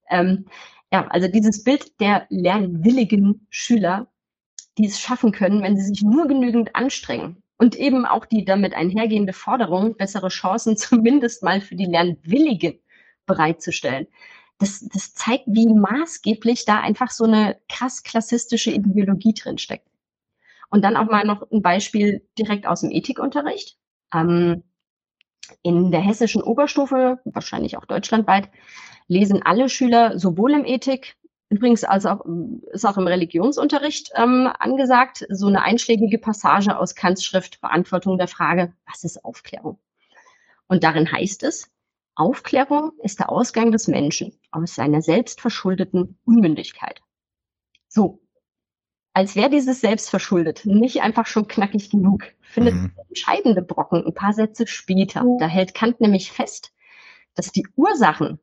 Ähm, 0.09 0.47
ja, 0.93 1.07
also 1.09 1.29
dieses 1.29 1.65
Bild 1.65 2.01
der 2.01 2.27
lernwilligen 2.31 3.47
Schüler, 3.51 4.13
die 4.79 4.87
es 4.87 5.01
schaffen 5.01 5.33
können, 5.33 5.63
wenn 5.63 5.77
sie 5.77 5.85
sich 5.85 6.03
nur 6.03 6.27
genügend 6.27 6.75
anstrengen 6.75 7.43
und 7.57 7.77
eben 7.77 8.07
auch 8.07 8.27
die 8.27 8.45
damit 8.45 8.75
einhergehende 8.75 9.33
Forderung, 9.33 9.97
bessere 9.97 10.29
Chancen 10.29 10.77
zumindest 10.77 11.43
mal 11.43 11.61
für 11.61 11.77
die 11.77 11.87
Lernwilligen 11.87 12.79
bereitzustellen. 13.27 14.07
Das, 14.59 14.87
das 14.93 15.15
zeigt, 15.15 15.45
wie 15.47 15.67
maßgeblich 15.67 16.65
da 16.65 16.81
einfach 16.81 17.11
so 17.11 17.25
eine 17.25 17.61
krass 17.69 18.03
klassistische 18.05 18.71
Ideologie 18.71 19.35
drinsteckt. 19.35 19.89
Und 20.71 20.83
dann 20.83 20.97
auch 20.97 21.07
mal 21.07 21.25
noch 21.25 21.51
ein 21.51 21.63
Beispiel 21.63 22.27
direkt 22.39 22.67
aus 22.67 22.81
dem 22.81 22.91
Ethikunterricht. 22.91 23.77
Ähm, 24.13 24.65
in 25.63 25.91
der 25.91 26.01
hessischen 26.01 26.43
Oberstufe, 26.43 27.21
wahrscheinlich 27.25 27.77
auch 27.77 27.85
deutschlandweit, 27.85 28.51
lesen 29.09 29.43
alle 29.43 29.69
Schüler 29.69 30.19
sowohl 30.19 30.55
im 30.55 30.65
Ethik, 30.65 31.17
übrigens 31.51 31.85
als 31.85 32.07
auch, 32.07 32.25
ist 32.73 32.85
auch 32.85 32.97
im 32.97 33.07
Religionsunterricht 33.07 34.11
ähm, 34.17 34.51
angesagt, 34.59 35.27
so 35.29 35.47
eine 35.47 35.63
einschlägige 35.63 36.19
Passage 36.19 36.77
aus 36.77 36.95
Kants 36.95 37.25
Schrift 37.25 37.61
Beantwortung 37.61 38.19
der 38.19 38.29
Frage, 38.29 38.73
was 38.87 39.05
ist 39.05 39.25
Aufklärung? 39.25 39.79
Und 40.67 40.83
darin 40.83 41.11
heißt 41.11 41.43
es, 41.43 41.71
Aufklärung 42.17 42.93
ist 43.03 43.19
der 43.19 43.31
Ausgang 43.31 43.73
des 43.73 43.89
Menschen 43.89 44.39
aus 44.51 44.75
seiner 44.75 45.03
selbstverschuldeten 45.03 46.19
Unmündigkeit. 46.25 47.03
So, 47.89 48.21
als 49.15 49.37
wäre 49.37 49.49
dieses 49.49 49.81
selbst 49.81 50.11
verschuldet, 50.11 50.67
nicht 50.67 51.01
einfach 51.01 51.27
schon 51.27 51.47
knackig 51.47 51.89
genug, 51.89 52.25
findet 52.43 52.75
mhm. 52.75 52.93
entscheidende 53.09 53.63
Brocken 53.63 54.05
ein 54.05 54.13
paar 54.13 54.33
Sätze 54.33 54.67
später. 54.67 55.25
Da 55.39 55.47
hält 55.47 55.73
Kant 55.73 56.01
nämlich 56.01 56.33
fest, 56.33 56.73
dass 57.35 57.53
die 57.53 57.67
Ursachen, 57.77 58.41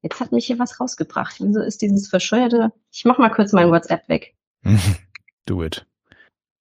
jetzt 0.00 0.18
hat 0.18 0.32
mich 0.32 0.46
hier 0.46 0.58
was 0.58 0.80
rausgebracht, 0.80 1.36
wieso 1.40 1.60
ist 1.60 1.82
dieses 1.82 2.08
verscheuerte, 2.08 2.72
ich 2.90 3.04
mach 3.04 3.18
mal 3.18 3.28
kurz 3.28 3.52
mein 3.52 3.70
WhatsApp 3.70 4.08
weg. 4.08 4.34
Do 5.46 5.62
it. 5.62 5.86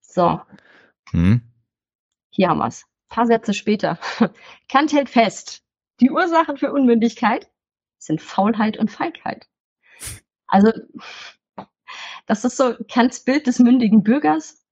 So. 0.01 0.41
Hm? 1.11 1.41
Hier 2.31 2.49
haben 2.49 2.59
wir's. 2.59 2.83
Ein 2.83 3.15
paar 3.15 3.25
Sätze 3.25 3.53
später. 3.53 3.97
Kant 4.67 4.91
hält 4.91 5.09
fest, 5.09 5.63
die 6.01 6.11
Ursachen 6.11 6.57
für 6.57 6.73
Unmündigkeit 6.73 7.49
sind 7.97 8.21
Faulheit 8.21 8.77
und 8.77 8.91
Feigheit. 8.91 9.47
Also 10.47 10.71
das 12.25 12.45
ist 12.45 12.57
so 12.57 12.73
Kants 12.91 13.21
Bild 13.21 13.47
des 13.47 13.59
mündigen 13.59 14.03
Bürgers, 14.03 14.63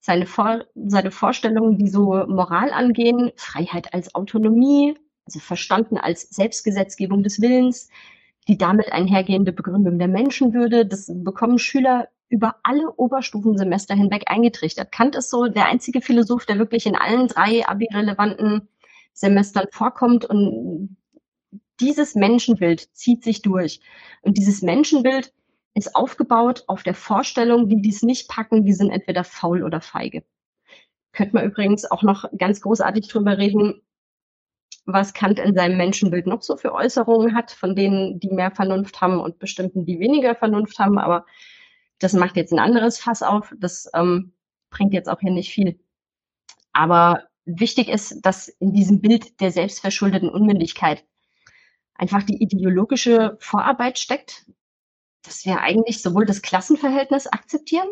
seine, 0.00 0.26
Vor 0.26 0.64
seine 0.74 1.10
Vorstellungen, 1.10 1.78
die 1.78 1.88
so 1.88 2.24
Moral 2.26 2.72
angehen, 2.72 3.32
Freiheit 3.36 3.94
als 3.94 4.14
Autonomie, 4.14 4.94
also 5.26 5.40
verstanden 5.40 5.96
als 5.96 6.28
Selbstgesetzgebung 6.28 7.22
des 7.22 7.40
Willens, 7.40 7.88
die 8.46 8.58
damit 8.58 8.92
einhergehende 8.92 9.52
Begründung 9.52 9.98
der 9.98 10.08
Menschenwürde, 10.08 10.84
das 10.84 11.10
bekommen 11.12 11.58
Schüler 11.58 12.08
über 12.28 12.56
alle 12.62 12.92
Oberstufensemester 12.96 13.94
hinweg 13.94 14.24
eingetrichtert. 14.26 14.92
Kant 14.92 15.16
ist 15.16 15.30
so 15.30 15.46
der 15.46 15.66
einzige 15.66 16.00
Philosoph, 16.00 16.46
der 16.46 16.58
wirklich 16.58 16.84
in 16.86 16.96
allen 16.96 17.28
drei 17.28 17.66
abi-relevanten 17.66 18.68
Semestern 19.12 19.66
vorkommt 19.70 20.24
und 20.24 20.96
dieses 21.80 22.14
Menschenbild 22.14 22.94
zieht 22.94 23.24
sich 23.24 23.42
durch. 23.42 23.80
Und 24.22 24.36
dieses 24.38 24.62
Menschenbild 24.62 25.32
ist 25.74 25.94
aufgebaut 25.96 26.64
auf 26.68 26.82
der 26.82 26.94
Vorstellung, 26.94 27.68
die 27.68 27.82
dies 27.82 28.02
nicht 28.02 28.28
packen, 28.28 28.64
die 28.64 28.72
sind 28.72 28.90
entweder 28.90 29.24
faul 29.24 29.62
oder 29.64 29.80
feige. 29.80 30.24
Könnte 31.12 31.34
man 31.34 31.44
übrigens 31.44 31.84
auch 31.90 32.02
noch 32.02 32.24
ganz 32.36 32.60
großartig 32.60 33.08
drüber 33.08 33.38
reden, 33.38 33.82
was 34.86 35.14
Kant 35.14 35.38
in 35.38 35.54
seinem 35.54 35.76
Menschenbild 35.76 36.26
noch 36.26 36.42
so 36.42 36.56
für 36.56 36.72
Äußerungen 36.72 37.34
hat, 37.34 37.50
von 37.50 37.74
denen, 37.74 38.20
die 38.20 38.30
mehr 38.30 38.50
Vernunft 38.50 39.00
haben 39.00 39.20
und 39.20 39.38
bestimmten, 39.38 39.86
die 39.86 39.98
weniger 39.98 40.34
Vernunft 40.34 40.78
haben. 40.78 40.98
Aber 40.98 41.24
das 41.98 42.12
macht 42.12 42.36
jetzt 42.36 42.52
ein 42.52 42.58
anderes 42.58 42.98
Fass 42.98 43.22
auf. 43.22 43.52
Das 43.58 43.90
ähm, 43.94 44.34
bringt 44.70 44.92
jetzt 44.92 45.08
auch 45.08 45.20
hier 45.20 45.30
nicht 45.30 45.50
viel. 45.50 45.80
Aber 46.72 47.24
wichtig 47.44 47.88
ist, 47.88 48.20
dass 48.22 48.48
in 48.48 48.72
diesem 48.72 49.00
Bild 49.00 49.40
der 49.40 49.50
selbstverschuldeten 49.50 50.28
Unmündigkeit 50.28 51.04
einfach 51.94 52.22
die 52.22 52.42
ideologische 52.42 53.36
Vorarbeit 53.40 53.98
steckt, 53.98 54.46
dass 55.24 55.44
wir 55.44 55.60
eigentlich 55.60 56.02
sowohl 56.02 56.26
das 56.26 56.42
Klassenverhältnis 56.42 57.26
akzeptieren 57.26 57.88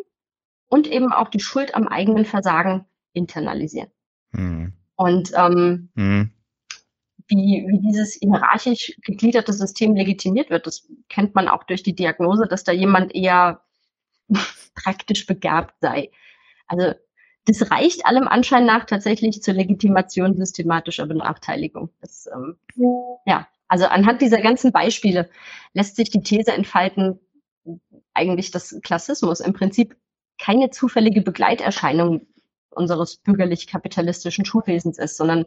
und 0.69 0.87
eben 0.87 1.13
auch 1.13 1.29
die 1.29 1.41
Schuld 1.41 1.75
am 1.75 1.89
eigenen 1.89 2.25
Versagen 2.25 2.87
internalisieren. 3.13 3.91
Mhm. 4.33 4.73
Und 4.97 5.33
ähm, 5.35 5.91
mhm. 5.95 6.31
wie, 7.27 7.67
wie 7.67 7.81
dieses 7.81 8.15
hierarchisch 8.15 8.95
gegliederte 9.03 9.53
System 9.53 9.97
legitimiert 9.97 10.51
wird, 10.51 10.67
das 10.67 10.89
kennt 11.09 11.35
man 11.35 11.49
auch 11.49 11.65
durch 11.65 11.83
die 11.83 11.95
Diagnose, 11.95 12.47
dass 12.47 12.65
da 12.65 12.73
jemand 12.73 13.15
eher 13.15 13.63
praktisch 14.75 15.27
begabt 15.27 15.75
sei. 15.81 16.11
Also 16.67 16.95
das 17.47 17.71
reicht 17.71 18.07
allem 18.07 18.29
Anschein 18.29 18.65
nach 18.65 18.85
tatsächlich 18.85 19.43
zur 19.43 19.55
Legitimation 19.55 20.37
systematischer 20.37 21.07
Benachteiligung. 21.07 21.91
Das, 22.01 22.29
ähm, 22.33 22.57
ja, 23.27 23.49
also 23.73 23.87
anhand 23.87 24.21
dieser 24.21 24.43
ganzen 24.43 24.71
Beispiele 24.71 25.31
lässt 25.73 25.97
sich 25.97 26.11
die 26.11 26.21
These 26.21 26.53
entfalten, 26.53 27.19
eigentlich, 28.13 28.51
dass 28.51 28.79
Klassismus 28.83 29.41
im 29.41 29.55
Prinzip 29.55 29.97
keine 30.39 30.69
zufällige 30.69 31.23
Begleiterscheinung 31.23 32.27
unseres 32.69 33.17
bürgerlich-kapitalistischen 33.17 34.45
Schulwesens 34.45 34.99
ist, 34.99 35.17
sondern 35.17 35.47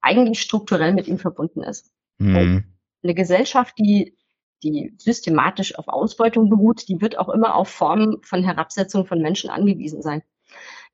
eigentlich 0.00 0.40
strukturell 0.40 0.92
mit 0.92 1.06
ihm 1.06 1.20
verbunden 1.20 1.62
ist. 1.62 1.92
Mhm. 2.18 2.64
Eine 3.04 3.14
Gesellschaft, 3.14 3.78
die, 3.78 4.16
die 4.64 4.92
systematisch 4.98 5.78
auf 5.78 5.86
Ausbeutung 5.86 6.50
beruht, 6.50 6.88
die 6.88 7.00
wird 7.00 7.16
auch 7.16 7.28
immer 7.28 7.54
auf 7.54 7.68
Formen 7.68 8.24
von 8.24 8.42
Herabsetzung 8.42 9.06
von 9.06 9.22
Menschen 9.22 9.50
angewiesen 9.50 10.02
sein. 10.02 10.24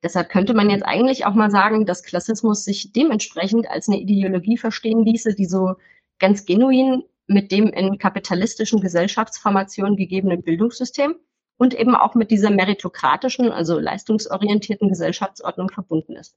Deshalb 0.03 0.29
könnte 0.29 0.53
man 0.53 0.69
jetzt 0.69 0.85
eigentlich 0.85 1.25
auch 1.25 1.33
mal 1.33 1.49
sagen, 1.49 1.87
dass 1.87 2.03
Klassismus 2.03 2.63
sich 2.63 2.93
dementsprechend 2.93 3.67
als 3.67 3.87
eine 3.87 3.99
Ideologie 3.99 4.57
verstehen 4.57 5.03
ließe, 5.03 5.33
die 5.33 5.45
so 5.45 5.73
ganz 6.19 6.45
genuin 6.45 7.03
mit 7.27 7.51
dem 7.51 7.67
in 7.67 7.97
kapitalistischen 7.97 8.81
Gesellschaftsformationen 8.81 9.95
gegebenen 9.95 10.41
Bildungssystem 10.41 11.15
und 11.57 11.73
eben 11.73 11.95
auch 11.95 12.15
mit 12.15 12.31
dieser 12.31 12.49
meritokratischen, 12.49 13.51
also 13.51 13.79
leistungsorientierten 13.79 14.89
Gesellschaftsordnung 14.89 15.69
verbunden 15.69 16.15
ist. 16.15 16.35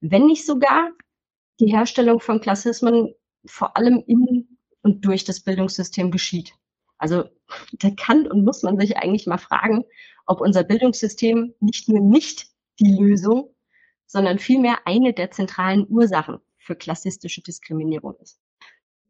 Wenn 0.00 0.26
nicht 0.26 0.46
sogar 0.46 0.90
die 1.60 1.72
Herstellung 1.72 2.20
von 2.20 2.40
Klassismen 2.40 3.14
vor 3.44 3.76
allem 3.76 4.02
in 4.06 4.58
und 4.82 5.04
durch 5.04 5.24
das 5.24 5.40
Bildungssystem 5.40 6.10
geschieht. 6.10 6.54
Also 6.98 7.24
da 7.72 7.90
kann 7.90 8.26
und 8.26 8.44
muss 8.44 8.62
man 8.62 8.78
sich 8.78 8.96
eigentlich 8.96 9.26
mal 9.26 9.38
fragen, 9.38 9.84
ob 10.26 10.40
unser 10.40 10.64
Bildungssystem 10.64 11.54
nicht 11.60 11.88
nur 11.88 12.00
nicht 12.00 12.48
die 12.80 12.92
Lösung, 12.92 13.54
sondern 14.06 14.38
vielmehr 14.38 14.86
eine 14.86 15.12
der 15.12 15.30
zentralen 15.30 15.86
Ursachen 15.88 16.38
für 16.58 16.76
klassistische 16.76 17.42
Diskriminierung 17.42 18.14
ist. 18.20 18.41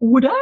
Oder, 0.02 0.34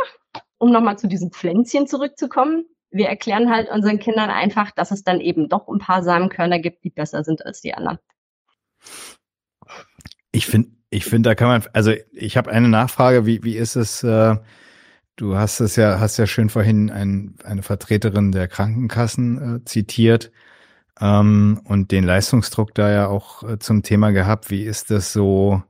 um 0.56 0.72
nochmal 0.72 0.96
zu 0.96 1.06
diesem 1.06 1.32
Pflänzchen 1.32 1.86
zurückzukommen, 1.86 2.64
wir 2.90 3.08
erklären 3.10 3.50
halt 3.50 3.68
unseren 3.68 3.98
Kindern 3.98 4.30
einfach, 4.30 4.70
dass 4.70 4.90
es 4.90 5.04
dann 5.04 5.20
eben 5.20 5.50
doch 5.50 5.68
ein 5.68 5.78
paar 5.78 6.02
Samenkörner 6.02 6.60
gibt, 6.60 6.82
die 6.82 6.88
besser 6.88 7.24
sind 7.24 7.44
als 7.44 7.60
die 7.60 7.74
anderen. 7.74 7.98
Ich 10.32 10.46
finde, 10.46 10.70
ich 10.88 11.04
finde, 11.04 11.28
da 11.28 11.34
kann 11.34 11.48
man, 11.48 11.64
also 11.74 11.92
ich 12.12 12.38
habe 12.38 12.50
eine 12.50 12.68
Nachfrage, 12.68 13.26
wie, 13.26 13.44
wie 13.44 13.58
ist 13.58 13.76
es, 13.76 14.02
äh, 14.02 14.36
du 15.16 15.36
hast 15.36 15.60
es 15.60 15.76
ja, 15.76 16.00
hast 16.00 16.16
ja 16.16 16.26
schön 16.26 16.48
vorhin 16.48 16.90
ein, 16.90 17.34
eine 17.44 17.62
Vertreterin 17.62 18.32
der 18.32 18.48
Krankenkassen 18.48 19.56
äh, 19.56 19.64
zitiert 19.66 20.32
ähm, 20.98 21.60
und 21.64 21.92
den 21.92 22.04
Leistungsdruck 22.04 22.74
da 22.74 22.90
ja 22.90 23.08
auch 23.08 23.42
äh, 23.42 23.58
zum 23.58 23.82
Thema 23.82 24.12
gehabt. 24.12 24.50
Wie 24.50 24.62
ist 24.62 24.90
das 24.90 25.12
so 25.12 25.62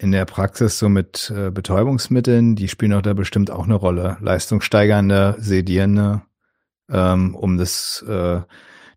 in 0.00 0.12
der 0.12 0.24
Praxis 0.24 0.78
so 0.78 0.88
mit 0.88 1.32
äh, 1.36 1.50
Betäubungsmitteln? 1.50 2.56
Die 2.56 2.68
spielen 2.68 2.94
auch 2.94 3.02
da 3.02 3.12
bestimmt 3.12 3.50
auch 3.50 3.64
eine 3.64 3.74
Rolle. 3.74 4.16
Leistungssteigernde, 4.20 5.36
sedierende, 5.38 6.22
ähm, 6.90 7.34
um 7.34 7.58
das 7.58 8.02
äh, 8.08 8.40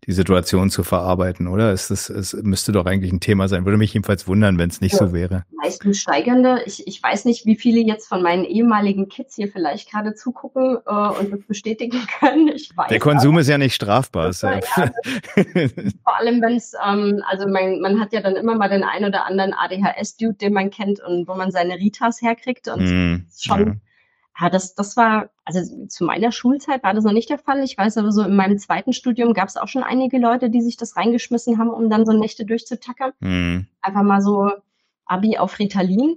die 0.06 0.12
Situation 0.12 0.70
zu 0.70 0.82
verarbeiten, 0.82 1.46
oder? 1.46 1.72
Ist 1.72 1.90
das, 1.90 2.10
es 2.10 2.34
müsste 2.34 2.72
doch 2.72 2.86
eigentlich 2.86 3.12
ein 3.12 3.20
Thema 3.20 3.48
sein. 3.48 3.64
Würde 3.64 3.78
mich 3.78 3.94
jedenfalls 3.94 4.26
wundern, 4.26 4.58
wenn 4.58 4.68
es 4.68 4.80
nicht 4.80 4.92
ja, 4.92 4.98
so 4.98 5.12
wäre. 5.12 5.44
Leistungssteigernde. 5.62 6.62
Ich, 6.66 6.86
ich 6.86 7.02
weiß 7.02 7.24
nicht, 7.24 7.46
wie 7.46 7.56
viele 7.56 7.80
jetzt 7.80 8.06
von 8.06 8.22
meinen 8.22 8.44
ehemaligen 8.44 9.08
Kids 9.08 9.36
hier 9.36 9.48
vielleicht 9.48 9.90
gerade 9.90 10.14
zugucken 10.14 10.78
äh, 10.86 10.90
und 10.90 11.32
das 11.32 11.40
bestätigen 11.46 12.00
können. 12.20 12.48
Ich 12.48 12.76
weiß, 12.76 12.88
Der 12.88 12.98
Konsum 12.98 13.38
ist 13.38 13.48
ja 13.48 13.58
nicht 13.58 13.74
strafbar. 13.74 14.32
Ja, 14.42 14.54
ja, 14.54 14.60
vor 16.04 16.18
allem, 16.18 16.42
wenn 16.42 16.56
es, 16.56 16.74
ähm, 16.86 17.22
also 17.28 17.48
man, 17.48 17.80
man 17.80 18.00
hat 18.00 18.12
ja 18.12 18.20
dann 18.20 18.36
immer 18.36 18.56
mal 18.56 18.68
den 18.68 18.84
ein 18.84 19.04
oder 19.04 19.26
anderen 19.26 19.54
ADHS-Dude, 19.54 20.34
den 20.34 20.52
man 20.52 20.70
kennt 20.70 21.00
und 21.00 21.26
wo 21.26 21.34
man 21.34 21.50
seine 21.50 21.76
Ritas 21.76 22.20
herkriegt 22.20 22.68
und 22.68 22.82
mm, 22.84 23.26
schon 23.38 23.80
ja, 24.40 24.50
das, 24.50 24.74
das 24.74 24.96
war, 24.96 25.30
also 25.44 25.86
zu 25.86 26.04
meiner 26.04 26.32
Schulzeit 26.32 26.82
war 26.82 26.92
das 26.92 27.04
noch 27.04 27.12
nicht 27.12 27.30
der 27.30 27.38
Fall. 27.38 27.62
Ich 27.62 27.78
weiß 27.78 27.98
aber 27.98 28.10
so, 28.10 28.22
in 28.22 28.34
meinem 28.34 28.58
zweiten 28.58 28.92
Studium 28.92 29.32
gab 29.32 29.48
es 29.48 29.56
auch 29.56 29.68
schon 29.68 29.84
einige 29.84 30.18
Leute, 30.18 30.50
die 30.50 30.60
sich 30.60 30.76
das 30.76 30.96
reingeschmissen 30.96 31.58
haben, 31.58 31.70
um 31.70 31.88
dann 31.88 32.04
so 32.04 32.12
Nächte 32.12 32.44
durchzutackern. 32.44 33.12
Mhm. 33.20 33.68
Einfach 33.80 34.02
mal 34.02 34.20
so 34.20 34.50
Abi 35.04 35.38
auf 35.38 35.58
Ritalin. 35.60 36.16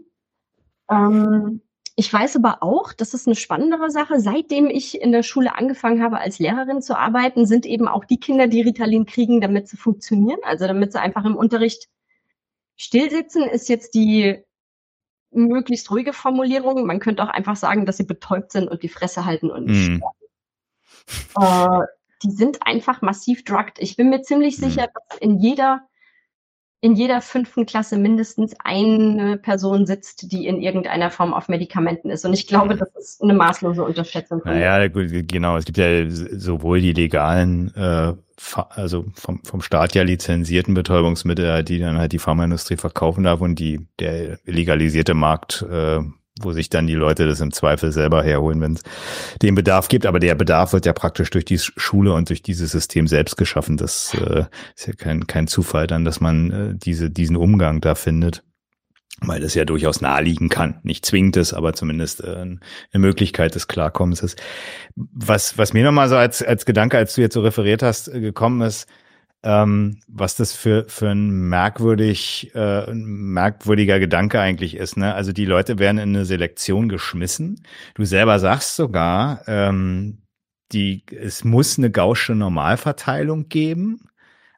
Ähm, 0.89 1.61
ich 1.95 2.11
weiß 2.11 2.37
aber 2.37 2.63
auch, 2.63 2.91
das 2.91 3.13
ist 3.13 3.27
eine 3.27 3.35
spannendere 3.35 3.91
Sache. 3.91 4.19
Seitdem 4.19 4.67
ich 4.67 4.99
in 4.99 5.11
der 5.11 5.23
Schule 5.23 5.55
angefangen 5.55 6.01
habe, 6.01 6.17
als 6.19 6.39
Lehrerin 6.39 6.81
zu 6.81 6.97
arbeiten, 6.97 7.45
sind 7.45 7.67
eben 7.67 7.87
auch 7.87 8.05
die 8.05 8.19
Kinder, 8.19 8.47
die 8.47 8.61
Ritalin 8.61 9.05
kriegen, 9.05 9.41
damit 9.41 9.67
sie 9.67 9.77
funktionieren. 9.77 10.39
Also 10.43 10.65
damit 10.65 10.91
sie 10.91 11.01
einfach 11.01 11.25
im 11.25 11.35
Unterricht 11.35 11.87
stillsitzen, 12.77 13.43
ist 13.43 13.69
jetzt 13.69 13.93
die 13.93 14.43
möglichst 15.37 15.91
ruhige 15.91 16.13
Formulierung. 16.13 16.85
Man 16.85 16.99
könnte 16.99 17.23
auch 17.23 17.29
einfach 17.29 17.55
sagen, 17.55 17.85
dass 17.85 17.97
sie 17.97 18.05
betäubt 18.05 18.51
sind 18.51 18.67
und 18.67 18.83
die 18.83 18.89
Fresse 18.89 19.25
halten 19.25 19.49
und 19.49 19.65
nicht 19.65 19.89
mm. 19.89 21.41
äh, 21.41 21.79
die 22.23 22.31
sind 22.31 22.59
einfach 22.65 23.01
massiv 23.01 23.43
drugged. 23.43 23.79
Ich 23.79 23.95
bin 23.95 24.09
mir 24.09 24.21
ziemlich 24.21 24.57
mm. 24.57 24.63
sicher, 24.63 24.87
dass 25.09 25.19
in 25.19 25.37
jeder 25.37 25.86
in 26.79 26.93
jeder 26.93 27.21
fünften 27.21 27.65
Klasse 27.65 27.97
mindestens 27.97 28.55
eine 28.63 29.37
Person 29.37 29.87
sitzt, 29.87 30.31
die 30.31 30.45
in 30.45 30.61
irgendeiner 30.61 31.09
Form 31.09 31.33
auf 31.33 31.49
Medikamenten 31.49 32.11
ist. 32.11 32.23
Und 32.23 32.33
ich 32.33 32.45
glaube, 32.45 32.75
das 32.75 32.89
ist 32.95 33.23
eine 33.23 33.33
maßlose 33.33 33.83
Unterschätzung. 33.83 34.41
Naja, 34.45 34.87
genau. 34.87 35.57
Es 35.57 35.65
gibt 35.65 35.79
ja 35.79 36.07
sowohl 36.07 36.81
die 36.81 36.93
legalen, 36.93 37.73
äh, 37.75 38.13
also 38.69 39.05
vom, 39.15 39.43
vom 39.43 39.61
Staat 39.61 39.95
ja 39.95 40.03
lizenzierten 40.03 40.75
Betäubungsmittel, 40.75 41.63
die 41.63 41.79
dann 41.79 41.97
halt 41.97 42.11
die 42.11 42.19
Pharmaindustrie 42.19 42.77
verkaufen 42.77 43.23
darf 43.23 43.41
und 43.41 43.57
die 43.57 43.87
der 43.99 44.37
legalisierte 44.45 45.15
Markt 45.15 45.63
äh, 45.63 46.01
wo 46.41 46.51
sich 46.51 46.69
dann 46.69 46.87
die 46.87 46.95
Leute 46.95 47.27
das 47.27 47.41
im 47.41 47.51
Zweifel 47.51 47.91
selber 47.91 48.23
herholen, 48.23 48.61
wenn 48.61 48.73
es 48.73 48.83
den 49.41 49.55
Bedarf 49.55 49.87
gibt. 49.87 50.05
Aber 50.05 50.19
der 50.19 50.35
Bedarf 50.35 50.73
wird 50.73 50.85
ja 50.85 50.93
praktisch 50.93 51.29
durch 51.29 51.45
die 51.45 51.59
Schule 51.59 52.13
und 52.13 52.29
durch 52.29 52.41
dieses 52.41 52.71
System 52.71 53.07
selbst 53.07 53.37
geschaffen. 53.37 53.77
Das 53.77 54.13
äh, 54.13 54.45
ist 54.75 54.87
ja 54.87 54.93
kein, 54.93 55.27
kein 55.27 55.47
Zufall 55.47 55.87
dann, 55.87 56.05
dass 56.05 56.19
man 56.19 56.51
äh, 56.51 56.73
diese, 56.75 57.09
diesen 57.09 57.35
Umgang 57.35 57.81
da 57.81 57.95
findet. 57.95 58.43
Weil 59.19 59.41
das 59.41 59.55
ja 59.55 59.65
durchaus 59.65 59.99
naheliegen 59.99 60.47
kann. 60.47 60.79
Nicht 60.83 61.03
zwingend 61.03 61.37
ist, 61.37 61.53
aber 61.53 61.73
zumindest 61.73 62.23
äh, 62.23 62.35
eine 62.35 62.59
Möglichkeit 62.93 63.55
des 63.55 63.67
Klarkommens 63.67 64.21
ist. 64.21 64.39
Was, 64.95 65.57
was 65.57 65.73
mir 65.73 65.83
nochmal 65.83 66.07
so 66.07 66.15
als, 66.15 66.43
als 66.43 66.65
Gedanke, 66.65 66.97
als 66.97 67.15
du 67.15 67.21
jetzt 67.21 67.33
so 67.33 67.41
referiert 67.41 67.81
hast, 67.81 68.09
äh, 68.09 68.19
gekommen 68.19 68.61
ist, 68.61 68.87
ähm, 69.43 69.99
was 70.07 70.35
das 70.35 70.53
für, 70.53 70.85
für 70.87 71.09
ein 71.09 71.29
merkwürdig, 71.29 72.51
äh, 72.55 72.91
merkwürdiger 72.93 73.99
Gedanke 73.99 74.39
eigentlich 74.39 74.75
ist. 74.75 74.97
Ne? 74.97 75.13
Also 75.13 75.31
die 75.31 75.45
Leute 75.45 75.79
werden 75.79 75.99
in 75.99 76.15
eine 76.15 76.25
Selektion 76.25 76.89
geschmissen. 76.89 77.63
Du 77.95 78.05
selber 78.05 78.39
sagst 78.39 78.75
sogar, 78.75 79.41
ähm, 79.47 80.23
die, 80.71 81.05
es 81.15 81.43
muss 81.43 81.77
eine 81.77 81.91
gausche 81.91 82.35
Normalverteilung 82.35 83.47
geben. 83.47 84.09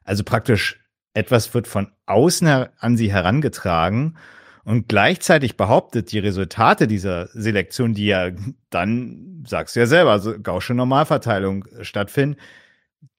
Also 0.04 0.24
praktisch 0.24 0.80
etwas 1.14 1.54
wird 1.54 1.68
von 1.68 1.92
außen 2.06 2.46
an 2.46 2.96
sie 2.96 3.12
herangetragen 3.12 4.16
und 4.64 4.88
gleichzeitig 4.88 5.56
behauptet, 5.56 6.12
die 6.12 6.18
Resultate 6.18 6.86
dieser 6.86 7.28
Selektion, 7.28 7.94
die 7.94 8.06
ja 8.06 8.30
dann, 8.70 9.44
sagst 9.46 9.74
du 9.74 9.80
ja 9.80 9.86
selber, 9.86 10.12
also 10.12 10.38
gausche 10.40 10.74
Normalverteilung 10.74 11.64
stattfinden, 11.82 12.36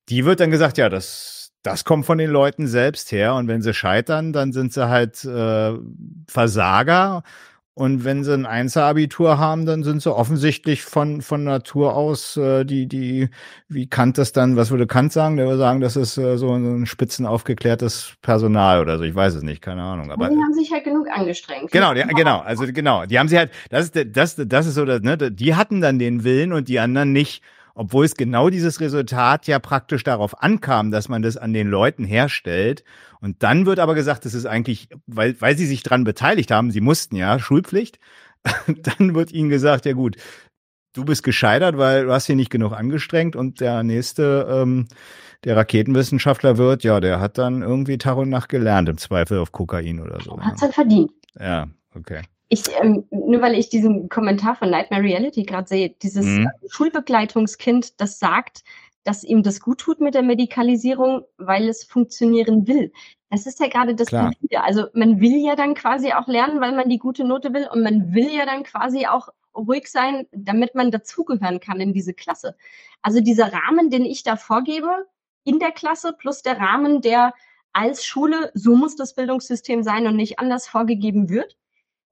die 0.10 0.26
wird 0.26 0.40
dann 0.40 0.52
gesagt, 0.52 0.78
ja, 0.78 0.90
das 0.90 1.41
das 1.64 1.84
kommt 1.84 2.06
von 2.06 2.18
den 2.18 2.30
Leuten 2.30 2.68
selbst 2.68 3.12
her. 3.12 3.36
Und 3.36 3.48
wenn 3.48 3.62
sie 3.62 3.74
scheitern, 3.74 4.34
dann 4.34 4.52
sind 4.52 4.74
sie 4.74 4.90
halt 4.90 5.24
äh, 5.26 5.74
Versager. 6.28 7.24
Und 7.74 8.04
wenn 8.04 8.24
sie 8.26 8.34
ein 8.34 8.46
Einzelabitur 8.46 9.38
haben, 9.38 9.66
dann 9.66 9.84
sind 9.84 10.02
sie 10.02 10.14
offensichtlich 10.14 10.84
von, 10.84 11.22
von 11.22 11.46
Natur 11.46 11.96
aus, 11.96 12.36
äh, 12.36 12.66
die, 12.66 12.86
die, 12.86 13.30
wie 13.70 13.88
Kant 13.88 14.18
das 14.18 14.34
dann, 14.34 14.58
was 14.58 14.72
würde 14.72 14.88
Kant 14.88 15.14
sagen? 15.14 15.38
Der 15.38 15.46
würde 15.46 15.58
sagen, 15.58 15.80
das 15.80 15.96
ist 15.96 16.18
äh, 16.18 16.38
so 16.38 16.54
ein 16.54 16.86
spitzen 16.86 17.26
aufgeklärtes 17.26 18.16
Personal 18.22 18.82
oder 18.82 18.98
so. 18.98 19.06
Ich 19.06 19.16
weiß 19.16 19.36
es 19.36 19.44
nicht, 19.44 19.62
keine 19.62 19.84
Ahnung. 19.84 20.12
Aber 20.12 20.28
die 20.28 20.36
haben 20.36 20.54
sich 20.54 20.72
halt 20.72 20.84
genug 20.84 21.08
angestrengt. 21.10 21.72
Genau, 21.72 21.94
die, 21.94 22.02
genau, 22.02 22.40
also 22.40 22.66
genau. 22.68 23.06
Die 23.06 23.18
haben 23.18 23.30
sie 23.30 23.38
halt, 23.38 23.52
das 23.70 23.86
ist, 23.86 24.18
das, 24.18 24.36
das 24.36 24.68
ist 24.68 24.76
so, 24.76 24.84
das, 24.84 25.02
ne, 25.02 25.18
die 25.18 25.56
hatten 25.56 25.80
dann 25.80 25.98
den 25.98 26.26
Willen 26.26 26.52
und 26.52 26.68
die 26.68 26.80
anderen 26.80 27.14
nicht 27.14 27.42
obwohl 27.76 28.06
es 28.06 28.16
genau 28.16 28.50
dieses 28.50 28.80
Resultat 28.80 29.48
ja 29.48 29.60
praktisch 29.60 30.04
darauf 30.04 30.42
ankam, 30.42 30.92
dass 30.92 31.10
man 31.10 31.22
das 31.22 31.38
an 31.38 31.54
den 31.54 31.68
Leuten 31.68 32.04
herstellt. 32.04 32.84
Und 33.20 33.44
dann 33.44 33.66
wird 33.66 33.80
aber 33.80 33.96
gesagt, 33.96 34.26
das 34.26 34.34
ist 34.34 34.46
eigentlich, 34.46 34.90
weil, 35.08 35.40
weil 35.40 35.58
sie 35.58 35.66
sich 35.66 35.84
dran 35.84 36.04
beteiligt 36.04 36.52
haben, 36.52 36.72
sie 36.72 36.82
mussten 36.82 37.16
ja, 37.16 37.40
Schulpflicht, 37.40 38.00
dann 38.68 39.16
wird 39.16 39.32
ihnen 39.32 39.50
gesagt, 39.50 39.86
ja 39.86 39.94
gut, 39.94 40.18
du 40.94 41.06
bist 41.06 41.24
gescheitert, 41.24 41.78
weil 41.78 42.06
du 42.06 42.12
hast 42.12 42.26
hier 42.26 42.36
nicht 42.36 42.50
genug 42.50 42.74
angestrengt 42.74 43.36
und 43.36 43.62
der 43.62 43.84
nächste, 43.84 44.48
ähm, 44.50 44.88
der 45.44 45.56
Raketenwissenschaftler 45.56 46.58
wird, 46.58 46.84
ja, 46.84 47.00
der 47.00 47.20
hat 47.20 47.38
dann 47.38 47.62
irgendwie 47.62 47.98
Tag 47.98 48.18
und 48.18 48.30
Nacht 48.30 48.50
gelernt, 48.50 48.90
im 48.90 48.98
Zweifel 48.98 49.40
auf 49.40 49.52
Kokain 49.52 50.00
oder 50.00 50.20
so. 50.22 50.40
Hat's 50.40 50.62
dann 50.62 50.72
verdient. 50.72 51.12
Ja, 51.40 51.68
okay 51.96 52.22
ich, 52.52 52.64
ähm, 52.82 53.06
nur 53.12 53.42
weil 53.42 53.56
ich 53.56 53.70
diesen 53.70 54.10
Kommentar 54.10 54.58
von 54.58 54.70
Nightmare 54.70 55.04
Reality 55.04 55.44
gerade 55.44 55.70
sehe, 55.70 55.96
dieses 56.02 56.26
mhm. 56.26 56.50
Schulbegleitungskind, 56.68 58.02
das 58.02 58.20
sagt, 58.20 58.66
dass 59.06 59.24
ihm 59.24 59.42
das 59.42 59.62
gut 59.62 59.80
tut 59.80 60.02
mit 60.02 60.16
der 60.16 60.22
Medikalisierung, 60.22 61.24
weil 61.38 61.70
es 61.70 61.86
funktionieren 61.86 62.68
will. 62.68 62.92
Das 63.30 63.46
ist 63.46 63.62
ja 63.62 63.70
gerade 63.70 63.96
das 63.96 64.10
Perfide. 64.10 64.64
Also 64.64 64.88
man 64.94 65.22
will 65.22 65.38
ja 65.38 65.56
dann 65.56 65.76
quasi 65.76 66.12
auch 66.12 66.28
lernen, 66.28 66.60
weil 66.60 66.74
man 66.74 66.90
die 66.90 66.98
gute 66.98 67.24
Note 67.24 67.54
will 67.54 67.70
und 67.72 67.84
man 67.84 68.14
will 68.14 68.30
ja 68.30 68.46
dann 68.46 68.64
quasi 68.64 69.08
auch 69.08 69.30
ruhig 69.56 69.88
sein, 69.88 70.28
damit 70.34 70.76
man 70.76 70.92
dazugehören 70.92 71.62
kann 71.62 71.80
in 71.80 71.94
diese 71.94 72.14
Klasse. 72.14 72.58
Also 73.02 73.22
dieser 73.22 73.54
Rahmen, 73.54 73.90
den 73.90 74.04
ich 74.04 74.24
da 74.24 74.36
vorgebe, 74.36 75.08
in 75.46 75.60
der 75.60 75.72
Klasse 75.72 76.14
plus 76.18 76.42
der 76.42 76.60
Rahmen, 76.60 77.00
der 77.00 77.34
als 77.72 78.06
Schule, 78.06 78.52
so 78.54 78.76
muss 78.76 78.98
das 78.98 79.16
Bildungssystem 79.16 79.84
sein 79.84 80.06
und 80.06 80.18
nicht 80.18 80.38
anders 80.38 80.68
vorgegeben 80.68 81.30
wird. 81.30 81.56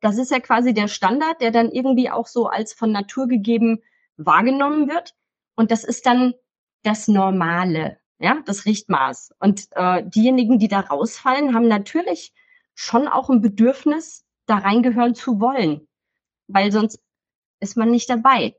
Das 0.02 0.18
ist 0.18 0.32
ja 0.32 0.40
quasi 0.40 0.74
der 0.74 0.88
Standard, 0.88 1.42
der 1.42 1.52
dann 1.52 1.72
irgendwie 1.72 2.10
auch 2.10 2.28
so 2.28 2.48
als 2.48 2.74
von 2.74 2.92
Natur 2.92 3.28
gegeben 3.28 3.82
wahrgenommen 4.18 4.90
wird. 4.90 5.16
Und 5.56 5.72
das 5.72 5.84
ist 5.84 6.06
dann 6.06 6.34
das 6.84 7.08
Normale, 7.08 7.98
ja, 8.20 8.42
das 8.46 8.66
Richtmaß. 8.66 9.34
Und 9.40 9.68
äh, 9.72 10.04
diejenigen, 10.06 10.60
die 10.60 10.68
da 10.68 10.80
rausfallen, 10.80 11.54
haben 11.54 11.68
natürlich 11.68 12.34
schon 12.76 13.08
auch 13.08 13.30
ein 13.30 13.42
Bedürfnis, 13.42 14.26
da 14.46 14.58
reingehören 14.58 15.16
zu 15.16 15.40
wollen, 15.40 15.88
weil 16.48 16.72
sonst 16.72 17.00
ist 17.60 17.78
man 17.78 17.92
nicht 17.92 18.10
dabei. 18.10 18.56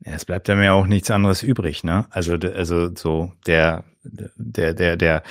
Ja, 0.00 0.12
es 0.12 0.24
bleibt 0.24 0.48
ja 0.48 0.54
mir 0.54 0.74
auch 0.74 0.86
nichts 0.86 1.10
anderes 1.10 1.42
übrig, 1.42 1.84
ne? 1.84 2.06
Also, 2.10 2.34
also 2.34 2.94
so 2.94 3.32
der, 3.46 3.84
der, 4.04 4.74
der, 4.74 4.96
der, 4.96 5.22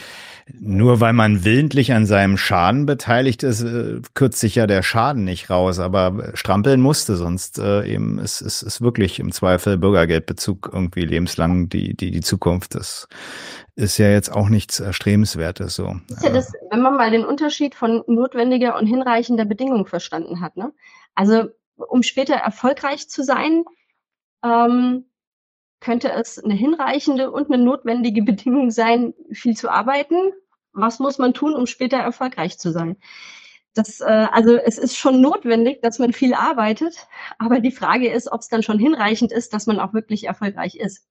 nur 0.60 1.00
weil 1.00 1.14
man 1.14 1.46
willentlich 1.46 1.94
an 1.94 2.06
seinem 2.06 2.38
Schaden 2.38 2.86
beteiligt 2.86 3.44
ist, 3.44 3.62
äh, 3.64 4.02
kürzt 4.14 4.40
sich 4.40 4.56
ja 4.56 4.66
der 4.66 4.82
Schaden 4.82 5.24
nicht 5.24 5.50
raus, 5.50 5.80
aber 5.80 6.32
strampeln 6.34 6.82
musste, 6.82 7.16
sonst 7.16 7.60
äh, 7.60 7.86
eben 7.86 8.20
ist, 8.20 8.42
ist, 8.42 8.62
ist 8.62 8.82
wirklich 8.82 9.20
im 9.20 9.32
Zweifel 9.32 9.78
Bürgergeldbezug 9.78 10.72
irgendwie 10.74 11.06
lebenslang 11.06 11.70
die, 11.70 11.96
die, 11.96 12.12
die 12.12 12.22
Zukunft. 12.22 12.76
Das 12.76 13.08
ist 13.76 13.98
ja 13.98 14.10
jetzt 14.10 14.32
auch 14.32 14.50
nichts 14.50 14.80
Erstrebenswertes 14.80 15.76
so. 15.76 15.96
Ist 16.10 16.24
ja 16.24 16.32
das, 16.32 16.52
wenn 16.72 16.82
man 16.82 16.98
mal 16.98 17.12
den 17.12 17.26
Unterschied 17.26 17.76
von 17.76 18.04
notwendiger 18.08 18.78
und 18.78 18.88
hinreichender 18.88 19.46
Bedingung 19.46 19.86
verstanden 19.86 20.42
hat, 20.42 20.58
ne? 20.58 20.74
Also, 21.16 21.50
um 21.76 22.04
später 22.04 22.36
erfolgreich 22.36 23.08
zu 23.08 23.24
sein, 23.24 23.64
ähm, 24.44 25.06
könnte 25.80 26.12
es 26.12 26.42
eine 26.42 26.54
hinreichende 26.54 27.32
und 27.32 27.52
eine 27.52 27.62
notwendige 27.62 28.24
Bedingung 28.24 28.72
sein, 28.72 29.14
viel 29.32 29.56
zu 29.56 29.70
arbeiten. 29.70 30.32
Was 30.72 31.00
muss 31.00 31.18
man 31.18 31.34
tun, 31.34 31.54
um 31.54 31.68
später 31.68 31.98
erfolgreich 31.98 32.58
zu 32.58 32.72
sein? 32.72 32.98
Das, 33.74 34.02
äh, 34.02 34.28
also 34.32 34.56
es 34.56 34.78
ist 34.78 34.98
schon 34.98 35.20
notwendig, 35.20 35.82
dass 35.82 36.00
man 36.00 36.14
viel 36.14 36.34
arbeitet, 36.34 37.08
aber 37.40 37.60
die 37.60 37.72
Frage 37.72 38.10
ist, 38.10 38.32
ob 38.32 38.42
es 38.42 38.48
dann 38.48 38.64
schon 38.64 38.80
hinreichend 38.80 39.32
ist, 39.32 39.54
dass 39.54 39.66
man 39.66 39.80
auch 39.80 39.94
wirklich 39.94 40.26
erfolgreich 40.26 40.76
ist. 40.76 41.08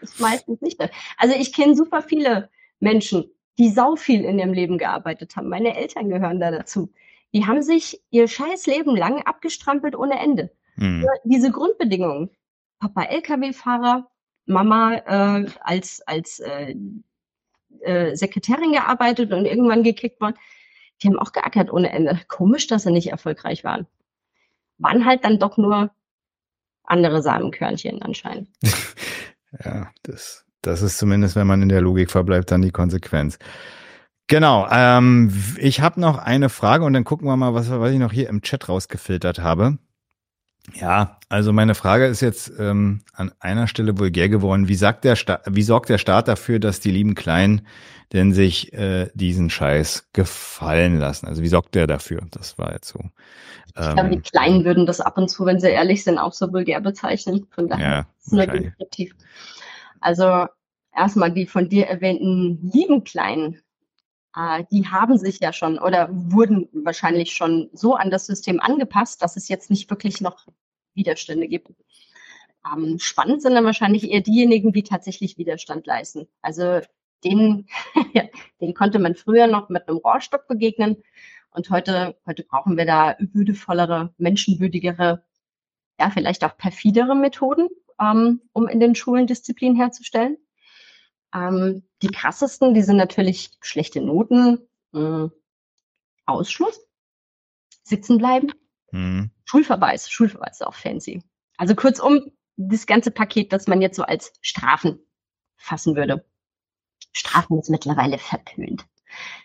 Das 0.00 0.12
ist 0.12 0.20
meistens 0.20 0.60
nicht. 0.60 0.80
Also 1.16 1.34
ich 1.34 1.52
kenne 1.52 1.74
super 1.74 2.02
viele 2.02 2.50
Menschen, 2.78 3.24
die 3.58 3.70
sau 3.70 3.96
viel 3.96 4.24
in 4.24 4.38
ihrem 4.38 4.52
Leben 4.52 4.78
gearbeitet 4.78 5.34
haben. 5.36 5.48
Meine 5.48 5.76
Eltern 5.76 6.08
gehören 6.08 6.40
da 6.40 6.50
dazu. 6.50 6.92
Die 7.32 7.46
haben 7.46 7.62
sich 7.62 8.02
ihr 8.10 8.28
scheiß 8.28 8.66
Leben 8.66 8.96
lang 8.96 9.22
abgestrampelt 9.22 9.96
ohne 9.96 10.20
Ende. 10.20 10.52
Hm. 10.76 11.06
Diese 11.24 11.50
Grundbedingungen, 11.50 12.30
Papa 12.84 13.04
Lkw-Fahrer, 13.04 14.06
Mama 14.44 14.94
äh, 15.06 15.46
als, 15.60 16.02
als 16.06 16.38
äh, 16.40 16.74
äh, 17.80 18.14
Sekretärin 18.14 18.72
gearbeitet 18.72 19.32
und 19.32 19.46
irgendwann 19.46 19.82
gekickt 19.82 20.20
worden. 20.20 20.36
Die 21.02 21.08
haben 21.08 21.18
auch 21.18 21.32
geackert 21.32 21.72
ohne 21.72 21.90
Ende. 21.90 22.20
Komisch, 22.28 22.66
dass 22.66 22.82
sie 22.82 22.92
nicht 22.92 23.10
erfolgreich 23.10 23.64
waren. 23.64 23.86
Waren 24.76 25.06
halt 25.06 25.24
dann 25.24 25.38
doch 25.38 25.56
nur 25.56 25.92
andere 26.82 27.22
Samenkörnchen 27.22 28.02
anscheinend. 28.02 28.50
ja, 29.64 29.90
das, 30.02 30.44
das 30.60 30.82
ist 30.82 30.98
zumindest, 30.98 31.36
wenn 31.36 31.46
man 31.46 31.62
in 31.62 31.70
der 31.70 31.80
Logik 31.80 32.10
verbleibt, 32.10 32.50
dann 32.50 32.60
die 32.60 32.70
Konsequenz. 32.70 33.38
Genau. 34.26 34.68
Ähm, 34.70 35.32
ich 35.56 35.80
habe 35.80 35.98
noch 36.00 36.18
eine 36.18 36.50
Frage 36.50 36.84
und 36.84 36.92
dann 36.92 37.04
gucken 37.04 37.26
wir 37.28 37.36
mal, 37.38 37.54
was, 37.54 37.70
was 37.70 37.92
ich 37.92 37.98
noch 37.98 38.12
hier 38.12 38.28
im 38.28 38.42
Chat 38.42 38.68
rausgefiltert 38.68 39.38
habe. 39.38 39.78
Ja, 40.72 41.18
also 41.28 41.52
meine 41.52 41.74
Frage 41.74 42.06
ist 42.06 42.22
jetzt 42.22 42.52
ähm, 42.58 43.02
an 43.12 43.32
einer 43.38 43.66
Stelle 43.66 43.98
vulgär 43.98 44.28
geworden. 44.28 44.66
Wie, 44.66 44.74
sagt 44.74 45.04
der 45.04 45.14
Sta 45.14 45.40
wie 45.46 45.62
sorgt 45.62 45.90
der 45.90 45.98
Staat 45.98 46.26
dafür, 46.26 46.58
dass 46.58 46.80
die 46.80 46.90
lieben 46.90 47.14
Kleinen 47.14 47.66
denn 48.12 48.32
sich 48.32 48.72
äh, 48.72 49.10
diesen 49.14 49.50
Scheiß 49.50 50.08
gefallen 50.12 50.98
lassen? 50.98 51.26
Also 51.26 51.42
wie 51.42 51.48
sorgt 51.48 51.74
der 51.74 51.86
dafür? 51.86 52.22
Das 52.30 52.56
war 52.56 52.72
jetzt 52.72 52.88
so. 52.88 53.00
Ähm, 53.76 53.88
ich 53.88 53.94
glaube, 53.94 54.08
die 54.08 54.16
ähm, 54.16 54.22
Kleinen 54.22 54.64
würden 54.64 54.86
das 54.86 55.00
ab 55.00 55.18
und 55.18 55.28
zu, 55.28 55.44
wenn 55.44 55.60
sie 55.60 55.68
ehrlich 55.68 56.02
sind, 56.02 56.18
auch 56.18 56.32
so 56.32 56.50
vulgär 56.52 56.80
bezeichnen. 56.80 57.46
Von 57.50 57.68
daher 57.68 57.90
ja, 57.90 57.98
ist 58.00 58.26
es 58.26 58.32
nur 58.32 58.46
deskriptiv. 58.46 59.14
Also 60.00 60.46
erstmal 60.94 61.32
die 61.32 61.46
von 61.46 61.68
dir 61.68 61.86
erwähnten 61.86 62.70
lieben 62.72 63.04
Kleinen, 63.04 63.60
die 64.72 64.88
haben 64.88 65.16
sich 65.16 65.38
ja 65.40 65.52
schon 65.52 65.78
oder 65.78 66.08
wurden 66.10 66.68
wahrscheinlich 66.72 67.32
schon 67.32 67.70
so 67.72 67.94
an 67.94 68.10
das 68.10 68.26
System 68.26 68.60
angepasst, 68.60 69.22
dass 69.22 69.36
es 69.36 69.48
jetzt 69.48 69.70
nicht 69.70 69.88
wirklich 69.90 70.20
noch 70.20 70.46
Widerstände 70.94 71.46
gibt. 71.46 71.70
Ähm, 72.66 72.98
spannend 72.98 73.42
sind 73.42 73.54
dann 73.54 73.64
wahrscheinlich 73.64 74.10
eher 74.10 74.22
diejenigen, 74.22 74.72
die 74.72 74.82
tatsächlich 74.82 75.38
Widerstand 75.38 75.86
leisten. 75.86 76.26
Also 76.42 76.80
denen, 77.22 77.68
denen 78.60 78.74
konnte 78.74 78.98
man 78.98 79.14
früher 79.14 79.46
noch 79.46 79.68
mit 79.68 79.88
einem 79.88 79.98
Rohrstock 79.98 80.48
begegnen. 80.48 81.02
Und 81.50 81.70
heute, 81.70 82.16
heute 82.26 82.42
brauchen 82.42 82.76
wir 82.76 82.86
da 82.86 83.16
würdevollere, 83.20 84.12
menschenwürdigere, 84.18 85.24
ja, 86.00 86.10
vielleicht 86.10 86.44
auch 86.44 86.56
perfidere 86.56 87.14
Methoden, 87.14 87.68
ähm, 88.00 88.40
um 88.52 88.66
in 88.66 88.80
den 88.80 88.96
Schulen 88.96 89.28
Disziplin 89.28 89.76
herzustellen. 89.76 90.36
Ähm, 91.34 91.82
die 92.02 92.08
krassesten, 92.08 92.74
die 92.74 92.82
sind 92.82 92.96
natürlich 92.96 93.50
schlechte 93.60 94.00
Noten, 94.00 94.58
äh, 94.94 95.28
Ausschluss, 96.26 96.80
sitzen 97.82 98.18
bleiben, 98.18 98.52
mhm. 98.92 99.30
Schulverweis, 99.44 100.08
Schulverweis 100.08 100.60
ist 100.60 100.66
auch 100.66 100.74
fancy. 100.74 101.22
Also 101.56 101.74
kurzum, 101.74 102.32
das 102.56 102.86
ganze 102.86 103.10
Paket, 103.10 103.52
das 103.52 103.66
man 103.66 103.82
jetzt 103.82 103.96
so 103.96 104.04
als 104.04 104.32
Strafen 104.40 105.00
fassen 105.56 105.96
würde. 105.96 106.24
Strafen 107.12 107.58
ist 107.58 107.70
mittlerweile 107.70 108.18
verpönt. 108.18 108.86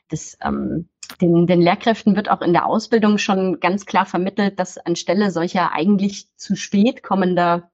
Das, 0.09 0.37
ähm, 0.41 0.89
den, 1.21 1.47
den 1.47 1.61
Lehrkräften 1.61 2.15
wird 2.15 2.29
auch 2.29 2.41
in 2.41 2.53
der 2.53 2.65
Ausbildung 2.65 3.17
schon 3.17 3.59
ganz 3.59 3.85
klar 3.85 4.05
vermittelt, 4.05 4.59
dass 4.59 4.77
anstelle 4.77 5.31
solcher 5.31 5.71
eigentlich 5.71 6.35
zu 6.37 6.55
spät 6.55 7.03
kommender 7.03 7.71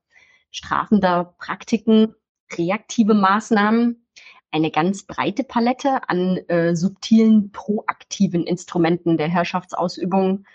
strafender 0.52 1.36
Praktiken 1.38 2.16
reaktive 2.54 3.14
Maßnahmen 3.14 4.05
eine 4.52 4.72
ganz 4.72 5.04
breite 5.04 5.44
Palette 5.44 6.08
an 6.08 6.38
äh, 6.48 6.76
subtilen, 6.76 7.52
proaktiven 7.52 8.46
Instrumenten 8.46 9.18
der 9.18 9.28
Herrschaftsausübung 9.28 10.46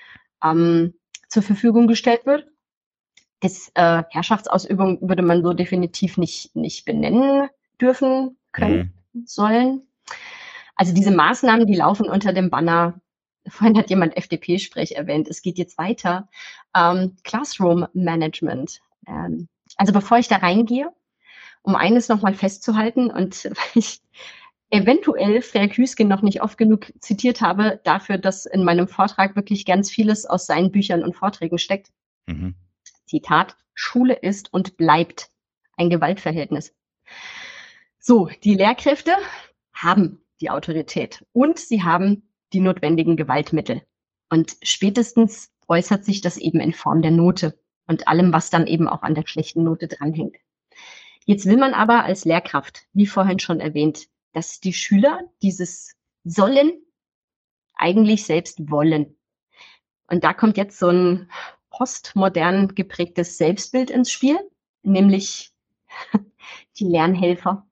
ähm, 0.43 0.95
zur 1.29 1.43
Verfügung 1.43 1.87
gestellt 1.87 2.27
wird. 2.27 2.47
Das 3.41 3.71
äh, 3.75 4.03
Herrschaftsausübung 4.11 5.01
würde 5.09 5.23
man 5.23 5.43
so 5.43 5.53
definitiv 5.53 6.17
nicht, 6.17 6.55
nicht 6.55 6.85
benennen 6.85 7.49
dürfen, 7.81 8.37
können, 8.53 8.95
mhm. 9.13 9.27
sollen. 9.27 9.83
Also 10.77 10.95
diese 10.95 11.11
Maßnahmen, 11.11 11.67
die 11.67 11.77
laufen 11.77 12.09
unter 12.09 12.33
dem 12.33 12.51
Banner, 12.51 13.01
vorhin 13.47 13.77
hat 13.77 13.91
jemand 13.91 14.17
FDP-Sprech 14.17 14.93
erwähnt, 14.93 15.29
es 15.29 15.43
geht 15.43 15.59
jetzt 15.59 15.79
weiter, 15.79 16.29
ähm, 16.75 17.17
Classroom 17.23 17.87
Management. 17.93 18.81
Ähm, 19.07 19.49
also 19.77 19.93
bevor 19.93 20.19
ich 20.19 20.29
da 20.29 20.37
reingehe, 20.37 20.93
um 21.63 21.75
eines 21.77 22.09
nochmal 22.09 22.35
festzuhalten 22.35 23.11
und 23.11 23.51
ich 23.75 24.01
eventuell 24.71 25.43
Frerk 25.43 25.77
Hüsken 25.77 26.09
noch 26.09 26.23
nicht 26.23 26.43
oft 26.43 26.57
genug 26.57 26.93
zitiert 27.01 27.41
habe, 27.41 27.81
dafür, 27.85 28.19
dass 28.19 28.47
in 28.47 28.65
meinem 28.65 28.89
Vortrag 28.89 29.37
wirklich 29.37 29.67
ganz 29.67 29.91
vieles 29.91 30.27
aus 30.27 30.47
seinen 30.47 30.71
Büchern 30.71 31.03
und 31.03 31.17
Vorträgen 31.17 31.59
steckt. 31.59 31.91
Mhm. 32.27 32.55
Zitat, 33.07 33.57
Schule 33.75 34.15
ist 34.15 34.53
und 34.53 34.77
bleibt 34.77 35.31
ein 35.77 35.91
Gewaltverhältnis. 35.91 36.75
So, 37.99 38.31
die 38.45 38.55
Lehrkräfte 38.55 39.13
haben 39.73 40.23
die 40.41 40.51
Autorität 40.51 41.25
und 41.33 41.59
sie 41.59 41.83
haben 41.83 42.31
die 42.53 42.61
notwendigen 42.61 43.17
Gewaltmittel. 43.17 43.83
Und 44.29 44.57
spätestens 44.63 45.53
äußert 45.69 46.05
sich 46.05 46.21
das 46.21 46.37
eben 46.37 46.61
in 46.61 46.73
Form 46.73 47.03
der 47.03 47.11
Note 47.11 47.59
und 47.87 48.07
allem, 48.09 48.33
was 48.33 48.51
dann 48.51 48.67
eben 48.67 48.89
auch 48.89 49.03
an 49.03 49.15
der 49.15 49.27
schlechten 49.27 49.65
Note 49.65 49.89
dranhängt. 49.89 50.37
Jetzt 51.31 51.47
will 51.47 51.59
man 51.59 51.75
aber 51.75 52.03
als 52.03 52.25
Lehrkraft, 52.25 52.89
wie 52.93 53.07
vorhin 53.07 53.39
schon 53.39 53.61
erwähnt, 53.61 54.09
dass 54.33 54.59
die 54.59 54.73
Schüler 54.73 55.21
dieses 55.43 55.95
sollen 56.25 56.73
eigentlich 57.77 58.25
selbst 58.27 58.69
wollen. 58.69 59.17
Und 60.09 60.25
da 60.25 60.35
kommt 60.35 60.57
jetzt 60.57 60.77
so 60.77 60.89
ein 60.89 61.31
postmodern 61.71 62.75
geprägtes 62.75 63.39
Selbstbild 63.39 63.91
ins 63.91 64.11
Spiel, 64.11 64.41
nämlich 64.83 65.53
die 66.81 66.87
Lernhelfer, 66.87 67.65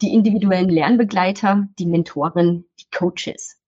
die 0.00 0.14
individuellen 0.14 0.68
Lernbegleiter, 0.68 1.66
die 1.80 1.86
Mentoren, 1.86 2.66
die 2.78 2.86
Coaches. 2.96 3.60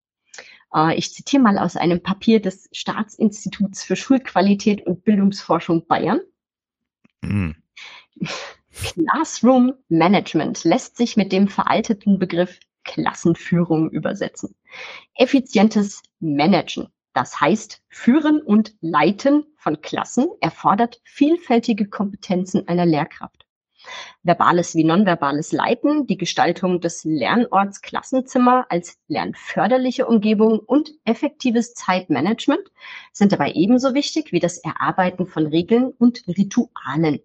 Äh, 0.76 0.96
ich 0.96 1.12
zitiere 1.12 1.42
mal 1.42 1.58
aus 1.58 1.76
einem 1.76 2.04
Papier 2.04 2.40
des 2.40 2.70
Staatsinstituts 2.72 3.84
für 3.84 3.96
Schulqualität 3.96 4.86
und 4.86 5.04
Bildungsforschung 5.04 5.88
Bayern. 5.88 6.22
Mm. 7.24 7.54
Classroom 8.74 9.74
Management 9.88 10.63
lässt 10.63 10.97
sich 10.97 11.15
mit 11.15 11.32
dem 11.32 11.47
veralteten 11.47 12.17
Begriff 12.17 12.59
Klassenführung 12.84 13.89
übersetzen. 13.91 14.55
Effizientes 15.15 16.01
Managen, 16.19 16.88
das 17.13 17.39
heißt 17.39 17.82
Führen 17.88 18.41
und 18.41 18.76
Leiten 18.82 19.45
von 19.57 19.82
Klassen, 19.82 20.28
erfordert 20.41 21.01
vielfältige 21.03 21.88
Kompetenzen 21.88 22.67
einer 22.67 22.86
Lehrkraft. 22.86 23.45
verbales 24.24 24.76
wie 24.76 24.86
nonverbales 24.86 25.51
Leiten, 25.51 26.07
die 26.07 26.17
Gestaltung 26.17 26.80
des 26.80 27.03
Lernorts 27.03 27.82
Klassenzimmer 27.82 28.65
als 28.69 28.97
lernförderliche 29.07 30.07
Umgebung 30.07 30.59
und 30.59 30.91
effektives 31.03 31.74
Zeitmanagement 31.74 32.63
sind 33.11 33.34
dabei 33.34 33.51
ebenso 33.51 33.93
wichtig 33.93 34.32
wie 34.32 34.39
das 34.39 34.57
Erarbeiten 34.57 35.28
von 35.28 35.47
Regeln 35.47 35.91
und 35.99 36.24
Ritualen. 36.28 37.21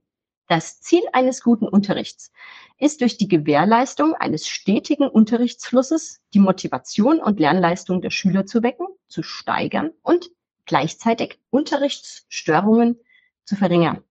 Das 0.48 0.80
Ziel 0.80 1.02
eines 1.12 1.42
guten 1.42 1.68
Unterrichts 1.68 2.32
ist 2.78 3.02
durch 3.02 3.18
die 3.18 3.28
Gewährleistung 3.28 4.14
eines 4.14 4.48
stetigen 4.48 5.06
Unterrichtsflusses 5.06 6.22
die 6.32 6.38
Motivation 6.38 7.20
und 7.20 7.38
Lernleistung 7.38 8.00
der 8.00 8.10
Schüler 8.10 8.46
zu 8.46 8.62
wecken, 8.62 8.86
zu 9.08 9.22
steigern 9.22 9.90
und 10.02 10.30
gleichzeitig 10.64 11.38
Unterrichtsstörungen 11.50 12.98
zu 13.44 13.56
verringern. 13.56 14.02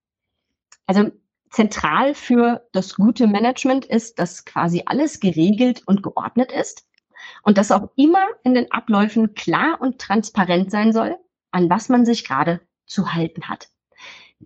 Also 0.86 1.10
zentral 1.50 2.14
für 2.14 2.68
das 2.72 2.94
gute 2.94 3.26
Management 3.26 3.84
ist, 3.84 4.20
dass 4.20 4.44
quasi 4.44 4.84
alles 4.86 5.18
geregelt 5.18 5.82
und 5.86 6.04
geordnet 6.04 6.52
ist 6.52 6.86
und 7.42 7.58
dass 7.58 7.72
auch 7.72 7.90
immer 7.96 8.24
in 8.44 8.54
den 8.54 8.70
Abläufen 8.70 9.34
klar 9.34 9.80
und 9.80 9.98
transparent 10.00 10.70
sein 10.70 10.92
soll, 10.92 11.16
an 11.50 11.68
was 11.68 11.88
man 11.88 12.06
sich 12.06 12.24
gerade 12.24 12.60
zu 12.86 13.12
halten 13.12 13.48
hat. 13.48 13.70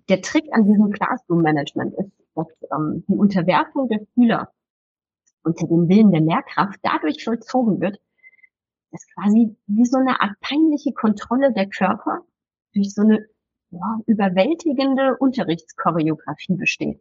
Der 0.08 0.22
Trick 0.22 0.44
an 0.52 0.64
diesem 0.64 0.90
Classroom 0.90 1.42
Management 1.42 1.94
ist, 1.94 2.10
dass 2.34 2.46
ähm, 2.72 3.04
die 3.08 3.16
Unterwerfung 3.16 3.88
der 3.88 4.00
Schüler 4.14 4.52
unter 5.44 5.66
dem 5.66 5.88
Willen 5.88 6.12
der 6.12 6.20
Lehrkraft 6.20 6.78
dadurch 6.82 7.24
vollzogen 7.24 7.80
wird, 7.80 8.00
dass 8.90 9.06
quasi 9.14 9.56
wie 9.66 9.84
so 9.84 9.98
eine 9.98 10.20
Art 10.20 10.38
peinliche 10.40 10.92
Kontrolle 10.92 11.52
der 11.52 11.68
Körper 11.68 12.20
durch 12.74 12.94
so 12.94 13.02
eine 13.02 13.26
ja, 13.70 13.98
überwältigende 14.06 15.16
Unterrichtschoreografie 15.18 16.54
besteht. 16.54 17.00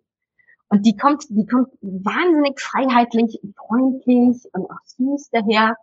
Und 0.70 0.86
die 0.86 0.96
kommt, 0.96 1.26
die 1.30 1.46
kommt 1.46 1.68
wahnsinnig 1.82 2.60
freiheitlich, 2.60 3.40
freundlich 3.58 4.46
und 4.54 4.72
auch 4.72 4.86
süß 4.86 5.30
daher. 5.32 5.76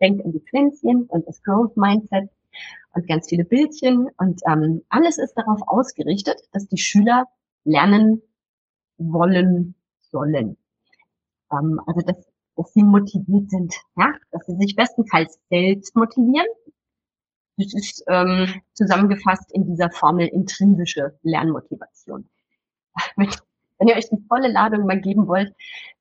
Denkt 0.00 0.24
an 0.24 0.32
die 0.32 0.40
Pflänzchen 0.40 1.04
und 1.04 1.26
das 1.26 1.42
Growth 1.42 1.76
Mindset 1.76 2.28
und 2.94 3.06
ganz 3.08 3.28
viele 3.28 3.44
Bildchen. 3.44 4.08
Und 4.18 4.40
ähm, 4.46 4.82
alles 4.88 5.18
ist 5.18 5.34
darauf 5.34 5.60
ausgerichtet, 5.66 6.40
dass 6.52 6.66
die 6.68 6.78
Schüler 6.78 7.26
lernen 7.64 8.22
wollen 8.98 9.74
sollen. 10.00 10.56
Ähm, 11.52 11.80
also 11.86 12.00
dass, 12.00 12.16
dass 12.56 12.72
sie 12.72 12.82
motiviert 12.82 13.50
sind, 13.50 13.74
ja, 13.96 14.12
dass 14.30 14.46
sie 14.46 14.56
sich 14.56 14.76
bestenfalls 14.76 15.38
selbst 15.50 15.94
motivieren 15.96 16.46
das 17.60 17.74
ist 17.74 18.04
ähm, 18.08 18.62
zusammengefasst 18.74 19.52
in 19.52 19.66
dieser 19.66 19.90
Formel 19.90 20.26
intrinsische 20.28 21.18
Lernmotivation. 21.22 22.28
Wenn 23.80 23.88
ihr 23.88 23.96
euch 23.96 24.08
die 24.10 24.22
volle 24.28 24.48
Ladung 24.48 24.86
mal 24.86 25.00
geben 25.00 25.26
wollt, 25.26 25.54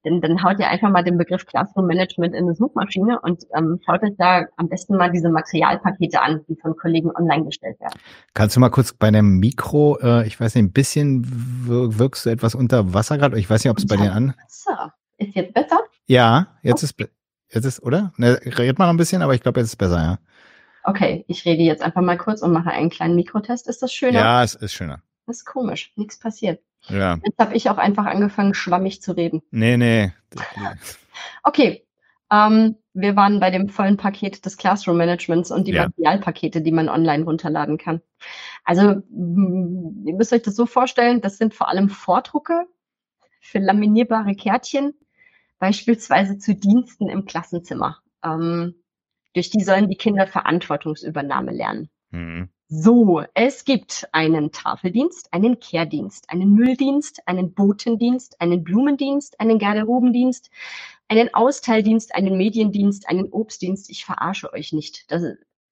dann, 0.04 0.20
dann 0.20 0.44
haut 0.44 0.60
ihr 0.60 0.68
einfach 0.68 0.90
mal 0.90 1.04
den 1.04 1.18
Begriff 1.18 1.46
Classroom 1.46 1.88
Management 1.88 2.36
in 2.36 2.44
eine 2.44 2.54
Suchmaschine 2.54 3.20
und 3.22 3.46
ähm, 3.56 3.80
schaut 3.86 4.04
euch 4.04 4.16
da 4.18 4.46
am 4.58 4.68
besten 4.68 4.98
mal 4.98 5.12
diese 5.12 5.30
Materialpakete 5.30 6.22
an, 6.22 6.42
die 6.50 6.58
von 6.58 6.76
Kollegen 6.76 7.10
online 7.16 7.46
gestellt 7.46 7.80
werden. 7.80 7.98
Kannst 8.34 8.58
du 8.58 8.60
mal 8.60 8.70
kurz 8.70 8.92
bei 8.92 9.12
dem 9.12 9.40
Mikro, 9.40 9.98
äh, 10.02 10.28
ich 10.28 10.40
weiß 10.40 10.56
nicht, 10.56 10.66
ein 10.66 10.74
bisschen 10.74 11.26
wirkst 11.66 12.26
du 12.26 12.30
etwas 12.30 12.54
unter 12.54 12.94
Wasser 12.94 13.18
gerade? 13.18 13.40
Ich 13.40 13.50
weiß 13.50 13.64
nicht, 13.64 13.72
ob 13.72 13.78
es 13.78 13.88
bei 13.88 13.96
dir 13.96 14.14
an. 14.14 14.36
Besser. 14.46 14.94
Ist 15.18 15.36
jetzt 15.36 15.54
besser? 15.54 15.80
Ja, 16.06 16.48
jetzt 16.64 16.84
okay. 16.84 17.04
ist 17.04 17.12
jetzt 17.56 17.66
ist, 17.66 17.84
oder? 17.84 18.12
Ne, 18.18 18.40
red 18.44 18.78
mal 18.78 18.86
noch 18.86 18.94
ein 18.94 18.98
bisschen, 18.98 19.22
aber 19.22 19.34
ich 19.34 19.42
glaube, 19.42 19.60
jetzt 19.62 19.70
ist 19.70 19.78
besser, 19.78 20.02
ja. 20.02 20.20
Okay, 20.84 21.26
ich 21.28 21.46
rede 21.46 21.64
jetzt 21.64 21.82
einfach 21.82 22.02
mal 22.02 22.18
kurz 22.18 22.42
und 22.42 22.52
mache 22.52 22.72
einen 22.72 22.90
kleinen 22.90 23.16
Mikrotest. 23.16 23.68
Ist 23.68 23.82
das 23.82 23.94
schöner? 23.94 24.20
Ja, 24.20 24.44
es 24.44 24.56
ist 24.56 24.74
schöner. 24.74 25.02
Das 25.28 25.38
ist 25.38 25.46
komisch. 25.46 25.92
Nichts 25.96 26.18
passiert. 26.20 26.62
Ja. 26.88 27.20
Jetzt 27.24 27.40
habe 27.40 27.56
ich 27.56 27.70
auch 27.70 27.78
einfach 27.78 28.06
angefangen, 28.06 28.54
schwammig 28.54 29.02
zu 29.02 29.12
reden. 29.12 29.42
Nee, 29.52 29.78
nee. 29.78 30.14
okay. 31.44 31.86
Ähm, 32.32 32.78
wir 32.94 33.16
waren 33.16 33.40
bei 33.40 33.50
dem 33.50 33.70
vollen 33.70 33.98
Paket 33.98 34.46
des 34.46 34.58
Classroom 34.58 34.98
Managements 34.98 35.52
und 35.52 35.68
die 35.68 35.72
ja. 35.72 35.86
Materialpakete, 35.86 36.62
die 36.62 36.72
man 36.72 36.90
online 36.90 37.24
runterladen 37.24 37.78
kann. 37.78 38.02
Also, 38.64 38.84
ihr 38.84 40.16
müsst 40.16 40.34
euch 40.34 40.44
das 40.44 40.56
so 40.56 40.66
vorstellen, 40.66 41.22
das 41.22 41.38
sind 41.38 41.54
vor 41.54 41.70
allem 41.70 41.90
Vordrucke 41.90 42.66
für 43.42 43.60
laminierbare 43.60 44.36
Kärtchen, 44.36 44.94
beispielsweise 45.60 46.38
zu 46.38 46.56
Diensten 46.56 47.10
im 47.10 47.26
Klassenzimmer. 47.26 47.98
Ähm, 48.24 48.76
durch 49.34 49.50
die 49.50 49.64
sollen 49.64 49.90
die 49.90 49.98
Kinder 49.98 50.28
Verantwortungsübernahme 50.28 51.52
lernen. 51.52 51.90
Mhm. 52.12 52.50
So, 52.72 53.24
es 53.34 53.66
gibt 53.66 54.08
einen 54.12 54.52
Tafeldienst, 54.52 55.34
einen 55.34 55.60
Kehrdienst, 55.60 56.30
einen 56.30 56.54
Mülldienst, 56.54 57.28
einen 57.28 57.56
Botendienst, 57.56 58.40
einen 58.40 58.64
Blumendienst, 58.64 59.40
einen 59.40 59.58
Garderobendienst, 59.58 60.52
einen 61.08 61.34
Austeildienst, 61.34 62.14
einen 62.14 62.38
Mediendienst, 62.38 63.10
einen 63.10 63.32
Obstdienst. 63.32 63.90
Ich 63.90 64.06
verarsche 64.06 64.54
euch 64.54 64.72
nicht. 64.72 65.12
Das, 65.12 65.24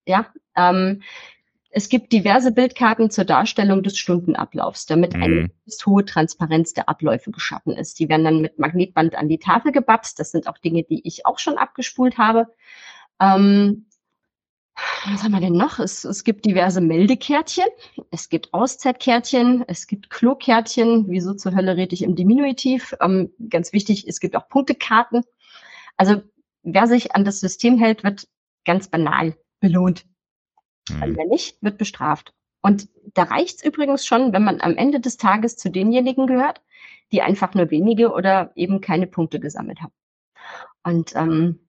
ja, 0.08 0.26
ähm, 0.56 1.04
es 1.70 1.90
gibt 1.90 2.12
diverse 2.12 2.52
Bildkarten 2.52 3.12
zur 3.12 3.26
Darstellung 3.26 3.84
des 3.84 4.00
Stundenablaufs, 4.00 4.88
damit 4.88 5.16
mhm. 5.16 5.22
eine 5.22 5.50
hohe 5.86 6.04
Transparenz 6.04 6.74
der 6.74 6.90
Abläufe 6.90 7.30
geschaffen 7.30 7.74
ist. 7.74 8.00
Die 8.00 8.10
werden 8.10 8.24
dann 8.24 8.42
mit 8.42 8.58
Magnetband 8.58 9.14
an 9.14 9.30
die 9.30 9.38
Tafel 9.38 9.72
gebapst. 9.72 10.20
Das 10.20 10.32
sind 10.32 10.48
auch 10.48 10.58
Dinge, 10.58 10.82
die 10.82 11.08
ich 11.08 11.28
auch 11.28 11.38
schon 11.38 11.60
abgespult 11.60 12.18
habe. 12.18 12.48
Ähm, 13.20 13.87
was 15.06 15.24
haben 15.24 15.32
wir 15.32 15.40
denn 15.40 15.54
noch? 15.54 15.80
Es, 15.80 16.04
es 16.04 16.24
gibt 16.24 16.46
diverse 16.46 16.82
Meldekärtchen, 16.82 17.66
es 18.12 18.30
gibt 18.30 18.54
Auszeitkärtchen, 18.54 19.64
es 19.68 19.88
gibt 19.88 20.10
Klokärtchen. 20.10 21.06
Wieso 21.10 21.34
zur 21.34 21.56
Hölle 21.56 21.78
rede 21.78 21.94
ich 21.94 22.04
im 22.04 22.16
Diminutiv? 22.16 22.96
Ähm, 23.02 23.32
ganz 23.50 23.74
wichtig, 23.74 24.08
es 24.08 24.20
gibt 24.20 24.36
auch 24.36 24.48
Punktekarten. 24.50 25.24
Also 25.96 26.22
wer 26.64 26.88
sich 26.88 27.16
an 27.16 27.26
das 27.26 27.40
System 27.40 27.78
hält, 27.80 28.04
wird 28.04 28.28
ganz 28.66 28.90
banal 28.90 29.36
belohnt. 29.60 30.06
Mhm. 30.90 31.18
wer 31.18 31.26
nicht, 31.26 31.62
wird 31.62 31.78
bestraft. 31.78 32.34
Und 32.62 32.90
da 33.14 33.24
reicht's 33.24 33.64
übrigens 33.64 34.06
schon, 34.06 34.34
wenn 34.34 34.44
man 34.44 34.62
am 34.62 34.76
Ende 34.76 35.00
des 35.00 35.18
Tages 35.18 35.58
zu 35.58 35.70
denjenigen 35.70 36.28
gehört, 36.28 36.62
die 37.12 37.22
einfach 37.22 37.54
nur 37.54 37.72
wenige 37.72 38.12
oder 38.12 38.52
eben 38.56 38.82
keine 38.82 39.08
Punkte 39.08 39.40
gesammelt 39.40 39.82
haben. 39.82 39.94
Und 40.84 41.16
ähm, 41.16 41.67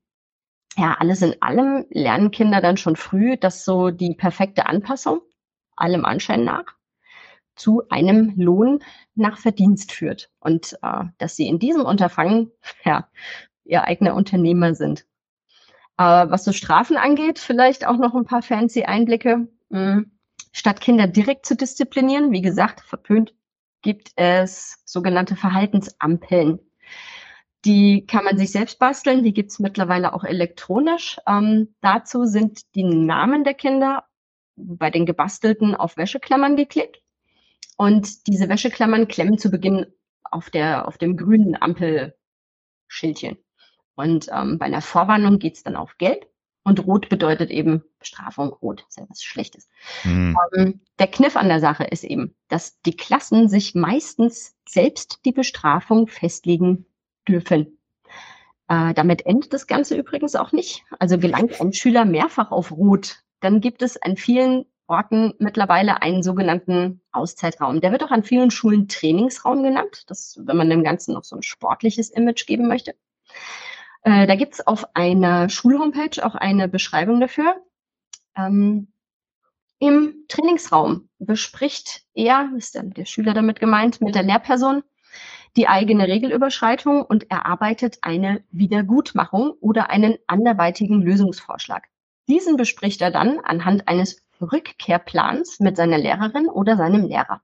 ja, 0.76 0.96
alles 0.98 1.22
in 1.22 1.40
allem 1.40 1.86
lernen 1.90 2.30
Kinder 2.30 2.60
dann 2.60 2.76
schon 2.76 2.96
früh, 2.96 3.36
dass 3.36 3.64
so 3.64 3.90
die 3.90 4.14
perfekte 4.14 4.66
Anpassung, 4.66 5.20
allem 5.76 6.04
Anschein 6.04 6.44
nach, 6.44 6.64
zu 7.56 7.82
einem 7.88 8.34
Lohn 8.36 8.80
nach 9.14 9.38
Verdienst 9.38 9.92
führt 9.92 10.30
und 10.40 10.78
äh, 10.82 11.04
dass 11.18 11.36
sie 11.36 11.48
in 11.48 11.58
diesem 11.58 11.84
Unterfangen 11.84 12.52
ja, 12.84 13.08
ihr 13.64 13.84
eigener 13.84 14.14
Unternehmer 14.14 14.74
sind. 14.74 15.04
Äh, 15.98 16.04
was 16.30 16.44
so 16.44 16.52
Strafen 16.52 16.96
angeht, 16.96 17.38
vielleicht 17.38 17.86
auch 17.86 17.96
noch 17.96 18.14
ein 18.14 18.24
paar 18.24 18.42
fancy 18.42 18.84
Einblicke. 18.84 19.48
Hm. 19.70 20.12
Statt 20.52 20.80
Kinder 20.80 21.06
direkt 21.06 21.44
zu 21.44 21.56
disziplinieren, 21.56 22.32
wie 22.32 22.40
gesagt, 22.40 22.80
verpönt, 22.80 23.34
gibt 23.82 24.12
es 24.16 24.80
sogenannte 24.84 25.36
Verhaltensampeln. 25.36 26.60
Die 27.64 28.06
kann 28.06 28.24
man 28.24 28.38
sich 28.38 28.52
selbst 28.52 28.78
basteln, 28.78 29.24
die 29.24 29.32
gibt's 29.32 29.58
mittlerweile 29.58 30.14
auch 30.14 30.24
elektronisch. 30.24 31.18
Ähm, 31.26 31.74
dazu 31.80 32.24
sind 32.24 32.74
die 32.74 32.84
Namen 32.84 33.42
der 33.42 33.54
Kinder 33.54 34.04
bei 34.56 34.90
den 34.90 35.06
gebastelten 35.06 35.74
auf 35.74 35.96
Wäscheklammern 35.96 36.56
geklebt. 36.56 37.02
Und 37.76 38.26
diese 38.26 38.48
Wäscheklammern 38.48 39.08
klemmen 39.08 39.38
zu 39.38 39.50
Beginn 39.50 39.86
auf, 40.22 40.50
der, 40.50 40.86
auf 40.88 40.98
dem 40.98 41.16
grünen 41.16 41.56
Ampelschildchen. 41.60 43.38
Und 43.94 44.28
ähm, 44.32 44.58
bei 44.58 44.66
einer 44.66 44.82
Vorwarnung 44.82 45.38
geht's 45.38 45.62
dann 45.62 45.76
auf 45.76 45.96
Gelb. 45.98 46.26
Und 46.64 46.86
Rot 46.86 47.08
bedeutet 47.08 47.50
eben 47.50 47.82
Bestrafung. 47.98 48.50
Rot 48.50 48.84
ist 48.88 48.98
ja 48.98 49.06
was 49.08 49.22
Schlechtes. 49.22 49.68
Mhm. 50.04 50.36
Ähm, 50.54 50.80
der 50.98 51.06
Kniff 51.06 51.36
an 51.36 51.48
der 51.48 51.60
Sache 51.60 51.84
ist 51.84 52.04
eben, 52.04 52.34
dass 52.48 52.80
die 52.82 52.96
Klassen 52.96 53.48
sich 53.48 53.74
meistens 53.74 54.54
selbst 54.68 55.20
die 55.24 55.32
Bestrafung 55.32 56.08
festlegen 56.08 56.84
dürfen. 57.28 57.78
Äh, 58.68 58.94
damit 58.94 59.26
endet 59.26 59.52
das 59.52 59.66
Ganze 59.66 59.96
übrigens 59.96 60.34
auch 60.34 60.52
nicht. 60.52 60.84
Also 60.98 61.18
gelangt 61.18 61.60
ein 61.60 61.72
Schüler 61.72 62.04
mehrfach 62.04 62.50
auf 62.50 62.72
Rot, 62.72 63.22
dann 63.40 63.60
gibt 63.60 63.82
es 63.82 64.00
an 64.00 64.16
vielen 64.16 64.66
Orten 64.86 65.34
mittlerweile 65.38 66.02
einen 66.02 66.22
sogenannten 66.22 67.02
Auszeitraum. 67.12 67.80
Der 67.80 67.92
wird 67.92 68.02
auch 68.02 68.10
an 68.10 68.24
vielen 68.24 68.50
Schulen 68.50 68.88
Trainingsraum 68.88 69.62
genannt, 69.62 70.04
das, 70.06 70.40
wenn 70.42 70.56
man 70.56 70.70
dem 70.70 70.82
Ganzen 70.82 71.12
noch 71.14 71.24
so 71.24 71.36
ein 71.36 71.42
sportliches 71.42 72.10
Image 72.10 72.46
geben 72.46 72.68
möchte. 72.68 72.94
Äh, 74.02 74.26
da 74.26 74.34
gibt's 74.34 74.66
auf 74.66 74.96
einer 74.96 75.50
Schulhomepage 75.50 76.24
auch 76.24 76.34
eine 76.34 76.68
Beschreibung 76.68 77.20
dafür. 77.20 77.56
Ähm, 78.34 78.88
Im 79.78 80.24
Trainingsraum 80.28 81.08
bespricht 81.18 82.02
er, 82.14 82.50
ist 82.56 82.74
dann 82.74 82.90
der 82.90 83.04
Schüler 83.04 83.34
damit 83.34 83.60
gemeint, 83.60 84.00
mit 84.00 84.14
der 84.14 84.22
Lehrperson, 84.22 84.82
die 85.56 85.68
eigene 85.68 86.06
Regelüberschreitung 86.06 87.02
und 87.02 87.30
erarbeitet 87.30 87.98
eine 88.02 88.42
Wiedergutmachung 88.50 89.52
oder 89.60 89.90
einen 89.90 90.18
anderweitigen 90.26 91.02
Lösungsvorschlag. 91.02 91.88
Diesen 92.28 92.56
bespricht 92.56 93.00
er 93.00 93.10
dann 93.10 93.40
anhand 93.40 93.88
eines 93.88 94.22
Rückkehrplans 94.40 95.60
mit 95.60 95.76
seiner 95.76 95.98
Lehrerin 95.98 96.46
oder 96.48 96.76
seinem 96.76 97.06
Lehrer. 97.06 97.40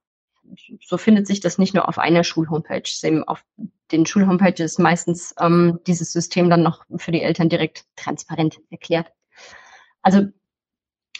so 0.81 0.98
findet 0.98 1.26
sich 1.26 1.40
das 1.40 1.59
nicht 1.59 1.74
nur 1.74 1.89
auf 1.89 1.98
einer 1.98 2.22
Schulhomepage. 2.22 3.24
Auf 3.26 3.44
den 3.90 4.06
Schulhomepages 4.06 4.78
meistens 4.78 5.35
ähm, 5.40 5.81
dieses 5.86 6.12
System 6.12 6.51
dann 6.51 6.62
noch 6.62 6.85
für 6.97 7.12
die 7.12 7.22
Eltern 7.22 7.48
direkt 7.48 7.86
transparent 7.97 8.60
erklärt. 8.70 9.10
Also 10.02 10.26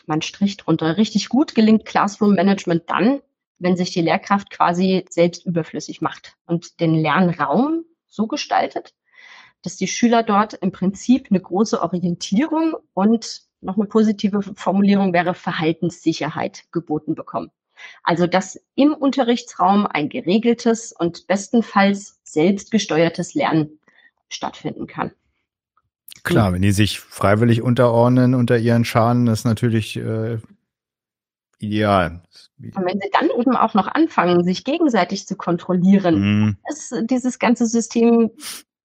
man 0.07 0.23
stricht 0.23 0.67
drunter. 0.67 0.97
Richtig 0.99 1.29
gut 1.29 1.55
gelingt 1.55 1.87
Classroom 1.87 2.35
Management 2.35 2.85
dann, 2.89 3.21
wenn 3.59 3.77
sich 3.77 3.93
die 3.93 4.03
Lehrkraft 4.03 4.51
quasi 4.51 5.05
selbst 5.09 5.47
überflüssig 5.47 6.01
macht 6.01 6.37
und 6.47 6.81
den 6.81 6.95
Lernraum 6.95 7.85
so 8.07 8.27
gestaltet, 8.27 8.95
dass 9.63 9.77
die 9.77 9.89
Schüler 9.89 10.23
dort 10.23 10.55
im 10.55 10.73
Prinzip 10.73 11.29
eine 11.31 11.41
große 11.41 11.81
Orientierung 11.81 12.75
und 12.93 13.43
noch 13.61 13.77
eine 13.77 13.87
positive 13.87 14.43
Formulierung 14.43 15.13
wäre 15.13 15.35
Verhaltenssicherheit 15.35 16.65
geboten 16.71 17.15
bekommen. 17.15 17.51
Also 18.03 18.27
dass 18.27 18.61
im 18.75 18.93
Unterrichtsraum 18.93 19.87
ein 19.87 20.09
geregeltes 20.09 20.93
und 20.93 21.27
bestenfalls 21.27 22.21
selbstgesteuertes 22.25 23.35
Lernen 23.35 23.81
stattfinden 24.29 24.87
kann. 24.87 25.13
Klar, 26.23 26.53
wenn 26.53 26.63
die 26.63 26.73
sich 26.73 27.01
freiwillig 27.01 27.63
unterordnen 27.63 28.35
unter 28.35 28.57
ihren 28.59 28.85
Schaden, 28.85 29.27
ist 29.27 29.45
natürlich 29.45 29.97
äh, 29.97 30.39
ideal. 31.59 32.23
Und 32.59 32.85
wenn 32.85 33.01
sie 33.01 33.11
dann 33.13 33.31
eben 33.39 33.57
auch 33.57 33.75
noch 33.75 33.89
anfangen, 33.89 34.45
sich 34.45 34.65
gegenseitig 34.65 35.27
zu 35.27 35.37
kontrollieren, 35.37 36.47
mm. 36.47 36.57
ist 36.71 36.95
dieses 37.11 37.39
ganze 37.39 37.67
System 37.67 38.31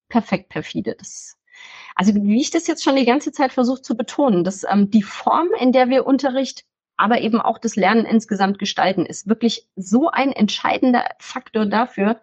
perfekt 0.09 0.49
perfide. 0.49 0.95
Das, 0.97 1.37
also 1.95 2.13
wie 2.15 2.41
ich 2.41 2.51
das 2.51 2.67
jetzt 2.67 2.83
schon 2.83 2.95
die 2.95 3.05
ganze 3.05 3.31
Zeit 3.31 3.53
versucht 3.53 3.85
zu 3.85 3.95
betonen, 3.95 4.43
dass 4.43 4.65
ähm, 4.69 4.89
die 4.89 5.03
Form, 5.03 5.49
in 5.59 5.71
der 5.71 5.89
wir 5.89 6.05
Unterricht, 6.05 6.65
aber 6.97 7.21
eben 7.21 7.39
auch 7.39 7.57
das 7.57 7.75
Lernen 7.75 8.05
insgesamt 8.05 8.59
gestalten, 8.59 9.05
ist 9.05 9.27
wirklich 9.27 9.67
so 9.75 10.09
ein 10.09 10.33
entscheidender 10.33 11.05
Faktor 11.19 11.65
dafür, 11.65 12.19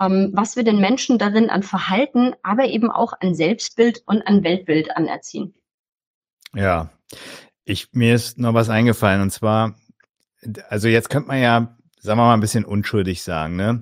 ähm, 0.00 0.30
was 0.32 0.56
wir 0.56 0.62
den 0.62 0.78
Menschen 0.78 1.18
darin 1.18 1.50
an 1.50 1.62
Verhalten, 1.62 2.34
aber 2.42 2.66
eben 2.66 2.90
auch 2.90 3.14
an 3.20 3.34
Selbstbild 3.34 4.02
und 4.06 4.22
an 4.22 4.44
Weltbild 4.44 4.96
anerziehen. 4.96 5.54
Ja, 6.54 6.90
ich, 7.66 7.88
mir 7.92 8.14
ist 8.14 8.38
noch 8.38 8.54
was 8.54 8.70
eingefallen 8.70 9.20
und 9.20 9.30
zwar, 9.30 9.74
also 10.70 10.88
jetzt 10.88 11.10
könnte 11.10 11.28
man 11.28 11.42
ja, 11.42 11.76
sagen 12.00 12.18
wir 12.18 12.24
mal, 12.24 12.34
ein 12.34 12.40
bisschen 12.40 12.64
unschuldig 12.64 13.22
sagen, 13.22 13.56
ne? 13.56 13.80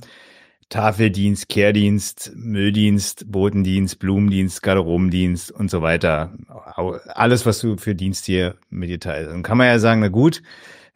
Tafeldienst, 0.71 1.51
Kehrdienst, 1.51 2.33
Mülldienst, 2.35 3.31
Botendienst, 3.31 3.99
Blumendienst, 3.99 4.63
Garderobendienst 4.63 5.53
und 5.53 5.71
so 5.71 5.83
weiter. 5.83 6.33
Alles, 7.07 7.45
was 7.45 7.61
du 7.61 7.77
für 7.77 7.95
Dienst 7.95 8.25
hier 8.25 8.57
mit 8.71 8.89
dir 8.89 8.99
teilst. 8.99 9.31
Dann 9.31 9.43
kann 9.43 9.59
man 9.59 9.67
ja 9.67 9.79
sagen, 9.79 10.01
na 10.01 10.09
gut, 10.09 10.43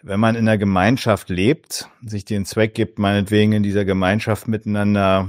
wenn 0.02 0.18
man 0.18 0.36
in 0.36 0.46
der 0.46 0.58
Gemeinschaft 0.58 1.28
lebt, 1.28 1.86
sich 2.02 2.24
den 2.24 2.46
Zweck 2.46 2.74
gibt, 2.74 2.98
meinetwegen 2.98 3.52
in 3.52 3.62
dieser 3.62 3.84
Gemeinschaft 3.84 4.48
miteinander 4.48 5.28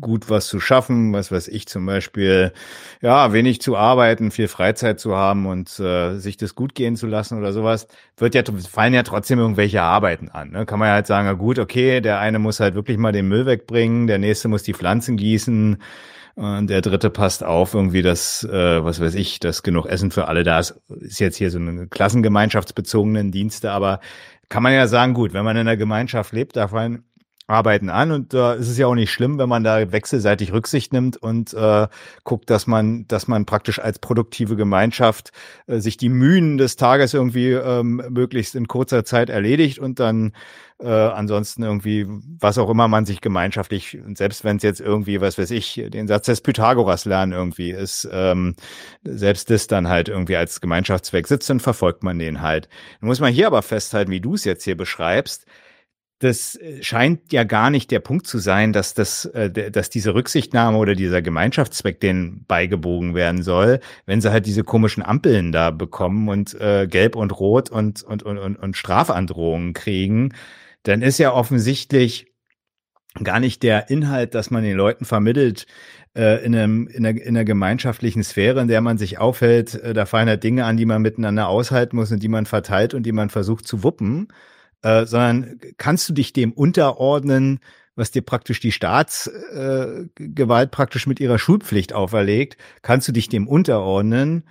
gut 0.00 0.28
was 0.28 0.46
zu 0.48 0.60
schaffen, 0.60 1.12
was 1.12 1.30
weiß 1.30 1.48
ich 1.48 1.66
zum 1.66 1.86
Beispiel, 1.86 2.52
ja, 3.00 3.32
wenig 3.32 3.60
zu 3.60 3.76
arbeiten, 3.76 4.30
viel 4.30 4.48
Freizeit 4.48 4.98
zu 5.00 5.16
haben 5.16 5.46
und 5.46 5.78
äh, 5.80 6.16
sich 6.18 6.36
das 6.36 6.54
gut 6.54 6.74
gehen 6.74 6.96
zu 6.96 7.06
lassen 7.06 7.38
oder 7.38 7.52
sowas, 7.52 7.86
wird 8.16 8.34
ja, 8.34 8.42
fallen 8.68 8.94
ja 8.94 9.02
trotzdem 9.02 9.38
irgendwelche 9.38 9.82
Arbeiten 9.82 10.28
an. 10.28 10.50
Ne? 10.50 10.66
Kann 10.66 10.78
man 10.78 10.88
ja 10.88 10.94
halt 10.94 11.06
sagen, 11.06 11.26
na 11.26 11.34
gut, 11.34 11.58
okay, 11.58 12.00
der 12.00 12.18
eine 12.18 12.38
muss 12.38 12.60
halt 12.60 12.74
wirklich 12.74 12.98
mal 12.98 13.12
den 13.12 13.28
Müll 13.28 13.46
wegbringen, 13.46 14.06
der 14.06 14.18
nächste 14.18 14.48
muss 14.48 14.62
die 14.62 14.74
Pflanzen 14.74 15.16
gießen, 15.16 15.78
und 16.36 16.68
der 16.68 16.80
dritte 16.80 17.10
passt 17.10 17.44
auf, 17.44 17.74
irgendwie, 17.74 18.02
dass, 18.02 18.42
äh, 18.42 18.84
was 18.84 19.00
weiß 19.00 19.14
ich, 19.14 19.38
dass 19.38 19.62
genug 19.62 19.86
Essen 19.86 20.10
für 20.10 20.26
alle 20.26 20.42
da 20.42 20.58
ist. 20.58 20.74
Ist 21.00 21.20
jetzt 21.20 21.36
hier 21.36 21.50
so 21.50 21.58
eine 21.58 21.86
klassengemeinschaftsbezogenen 21.86 23.30
Dienste, 23.30 23.70
aber 23.70 24.00
kann 24.48 24.62
man 24.62 24.72
ja 24.72 24.88
sagen, 24.88 25.14
gut, 25.14 25.32
wenn 25.32 25.44
man 25.44 25.56
in 25.56 25.60
einer 25.60 25.76
Gemeinschaft 25.76 26.32
lebt, 26.32 26.56
darf 26.56 26.72
man 26.72 27.04
arbeiten 27.46 27.90
an 27.90 28.10
und 28.10 28.32
äh, 28.32 28.54
es 28.54 28.68
ist 28.68 28.78
ja 28.78 28.86
auch 28.86 28.94
nicht 28.94 29.12
schlimm, 29.12 29.38
wenn 29.38 29.48
man 29.48 29.64
da 29.64 29.92
wechselseitig 29.92 30.52
Rücksicht 30.52 30.94
nimmt 30.94 31.18
und 31.18 31.52
äh, 31.52 31.88
guckt, 32.24 32.48
dass 32.48 32.66
man, 32.66 33.06
dass 33.06 33.28
man 33.28 33.44
praktisch 33.44 33.78
als 33.78 33.98
produktive 33.98 34.56
Gemeinschaft 34.56 35.30
äh, 35.66 35.78
sich 35.78 35.98
die 35.98 36.08
Mühen 36.08 36.56
des 36.56 36.76
Tages 36.76 37.12
irgendwie 37.12 37.50
ähm, 37.50 38.02
möglichst 38.08 38.54
in 38.54 38.66
kurzer 38.66 39.04
Zeit 39.04 39.28
erledigt 39.28 39.78
und 39.78 40.00
dann 40.00 40.32
äh, 40.80 40.88
ansonsten 40.88 41.62
irgendwie, 41.62 42.06
was 42.08 42.56
auch 42.56 42.70
immer 42.70 42.88
man 42.88 43.04
sich 43.04 43.20
gemeinschaftlich, 43.20 43.98
selbst 44.14 44.42
wenn 44.42 44.56
es 44.56 44.62
jetzt 44.62 44.80
irgendwie, 44.80 45.20
was 45.20 45.36
weiß 45.36 45.50
ich, 45.50 45.82
den 45.88 46.08
Satz 46.08 46.26
des 46.26 46.40
Pythagoras 46.40 47.04
lernen 47.04 47.32
irgendwie 47.32 47.70
ist, 47.70 48.08
ähm, 48.10 48.56
selbst 49.04 49.50
das 49.50 49.66
dann 49.66 49.88
halt 49.88 50.08
irgendwie 50.08 50.36
als 50.36 50.62
Gemeinschaftszweck 50.62 51.26
sitzt, 51.26 51.50
dann 51.50 51.60
verfolgt 51.60 52.02
man 52.02 52.18
den 52.18 52.40
halt. 52.40 52.68
Dann 53.00 53.08
muss 53.08 53.20
man 53.20 53.32
hier 53.32 53.46
aber 53.46 53.62
festhalten, 53.62 54.10
wie 54.10 54.20
du 54.20 54.34
es 54.34 54.44
jetzt 54.44 54.64
hier 54.64 54.76
beschreibst, 54.76 55.46
das 56.24 56.56
äh, 56.56 56.82
scheint 56.82 57.32
ja 57.32 57.44
gar 57.44 57.70
nicht 57.70 57.90
der 57.90 58.00
Punkt 58.00 58.26
zu 58.26 58.38
sein, 58.38 58.72
dass 58.72 58.94
das, 58.94 59.26
äh, 59.26 59.70
dass 59.70 59.90
diese 59.90 60.14
Rücksichtnahme 60.14 60.78
oder 60.78 60.94
dieser 60.94 61.22
Gemeinschaftszweck 61.22 62.00
denen 62.00 62.44
beigebogen 62.46 63.14
werden 63.14 63.42
soll, 63.42 63.80
wenn 64.06 64.20
sie 64.20 64.32
halt 64.32 64.46
diese 64.46 64.64
komischen 64.64 65.02
Ampeln 65.02 65.52
da 65.52 65.70
bekommen 65.70 66.28
und 66.28 66.58
äh, 66.60 66.86
Gelb 66.88 67.14
und 67.16 67.38
Rot 67.38 67.70
und 67.70 68.02
und 68.02 68.22
und 68.22 68.38
und, 68.38 68.56
und 68.56 68.76
Strafandrohungen 68.76 69.74
kriegen, 69.74 70.32
dann 70.82 71.02
ist 71.02 71.18
ja 71.18 71.32
offensichtlich 71.32 72.32
gar 73.22 73.38
nicht 73.38 73.62
der 73.62 73.90
Inhalt, 73.90 74.34
dass 74.34 74.50
man 74.50 74.64
den 74.64 74.76
Leuten 74.76 75.04
vermittelt, 75.04 75.66
äh, 76.16 76.44
in, 76.44 76.56
einem, 76.56 76.88
in, 76.88 77.06
einer, 77.06 77.20
in 77.20 77.36
einer 77.36 77.44
gemeinschaftlichen 77.44 78.24
Sphäre, 78.24 78.60
in 78.60 78.68
der 78.68 78.80
man 78.80 78.98
sich 78.98 79.18
aufhält, 79.18 79.80
da 79.94 80.06
fallen 80.06 80.28
halt 80.28 80.42
Dinge 80.42 80.64
an, 80.64 80.76
die 80.76 80.84
man 80.86 81.02
miteinander 81.02 81.48
aushalten 81.48 81.96
muss 81.96 82.10
und 82.10 82.22
die 82.22 82.28
man 82.28 82.46
verteilt 82.46 82.94
und 82.94 83.04
die 83.04 83.12
man 83.12 83.30
versucht 83.30 83.68
zu 83.68 83.82
wuppen 83.82 84.28
äh, 84.84 85.06
sondern 85.06 85.58
kannst 85.78 86.08
du 86.08 86.12
dich 86.12 86.32
dem 86.32 86.52
unterordnen, 86.52 87.58
was 87.96 88.10
dir 88.10 88.22
praktisch 88.22 88.60
die 88.60 88.72
Staatsgewalt 88.72 90.68
äh, 90.68 90.70
praktisch 90.70 91.06
mit 91.06 91.20
ihrer 91.20 91.38
Schulpflicht 91.38 91.92
auferlegt, 91.92 92.58
kannst 92.82 93.08
du 93.08 93.12
dich 93.12 93.28
dem 93.28 93.48
unterordnen 93.48 94.44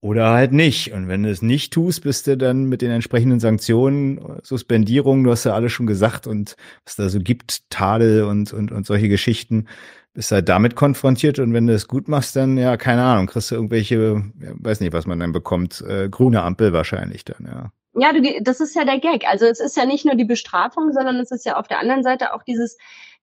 oder 0.00 0.30
halt 0.30 0.52
nicht. 0.52 0.92
Und 0.92 1.08
wenn 1.08 1.24
du 1.24 1.30
es 1.30 1.42
nicht 1.42 1.74
tust, 1.74 2.02
bist 2.04 2.26
du 2.26 2.38
dann 2.38 2.64
mit 2.64 2.80
den 2.80 2.90
entsprechenden 2.90 3.38
Sanktionen, 3.38 4.20
Suspendierungen, 4.42 5.24
du 5.24 5.30
hast 5.30 5.44
ja 5.44 5.52
alles 5.52 5.72
schon 5.72 5.86
gesagt 5.86 6.26
und 6.26 6.56
was 6.86 6.96
da 6.96 7.08
so 7.10 7.18
gibt, 7.20 7.68
Tadel 7.70 8.24
und, 8.24 8.52
und, 8.54 8.72
und 8.72 8.86
solche 8.86 9.08
Geschichten, 9.10 9.66
bist 10.14 10.32
halt 10.32 10.48
damit 10.48 10.74
konfrontiert 10.74 11.38
und 11.38 11.52
wenn 11.52 11.66
du 11.66 11.74
es 11.74 11.86
gut 11.86 12.08
machst, 12.08 12.34
dann 12.34 12.56
ja, 12.56 12.76
keine 12.76 13.02
Ahnung, 13.02 13.26
kriegst 13.26 13.50
du 13.50 13.56
irgendwelche, 13.56 14.24
ja, 14.40 14.52
weiß 14.54 14.80
nicht, 14.80 14.92
was 14.92 15.06
man 15.06 15.20
dann 15.20 15.32
bekommt, 15.32 15.82
äh, 15.86 16.08
grüne 16.08 16.42
Ampel 16.42 16.72
wahrscheinlich 16.72 17.24
dann, 17.24 17.46
ja. 17.46 17.72
Ja, 17.94 18.12
du, 18.12 18.22
das 18.42 18.60
ist 18.60 18.74
ja 18.76 18.84
der 18.84 19.00
Gag. 19.00 19.26
Also 19.26 19.46
es 19.46 19.60
ist 19.60 19.76
ja 19.76 19.84
nicht 19.84 20.04
nur 20.04 20.14
die 20.14 20.24
Bestrafung, 20.24 20.92
sondern 20.92 21.16
es 21.16 21.30
ist 21.30 21.44
ja 21.44 21.56
auf 21.56 21.66
der 21.66 21.80
anderen 21.80 22.02
Seite 22.02 22.34
auch 22.34 22.42
dieses, 22.42 22.76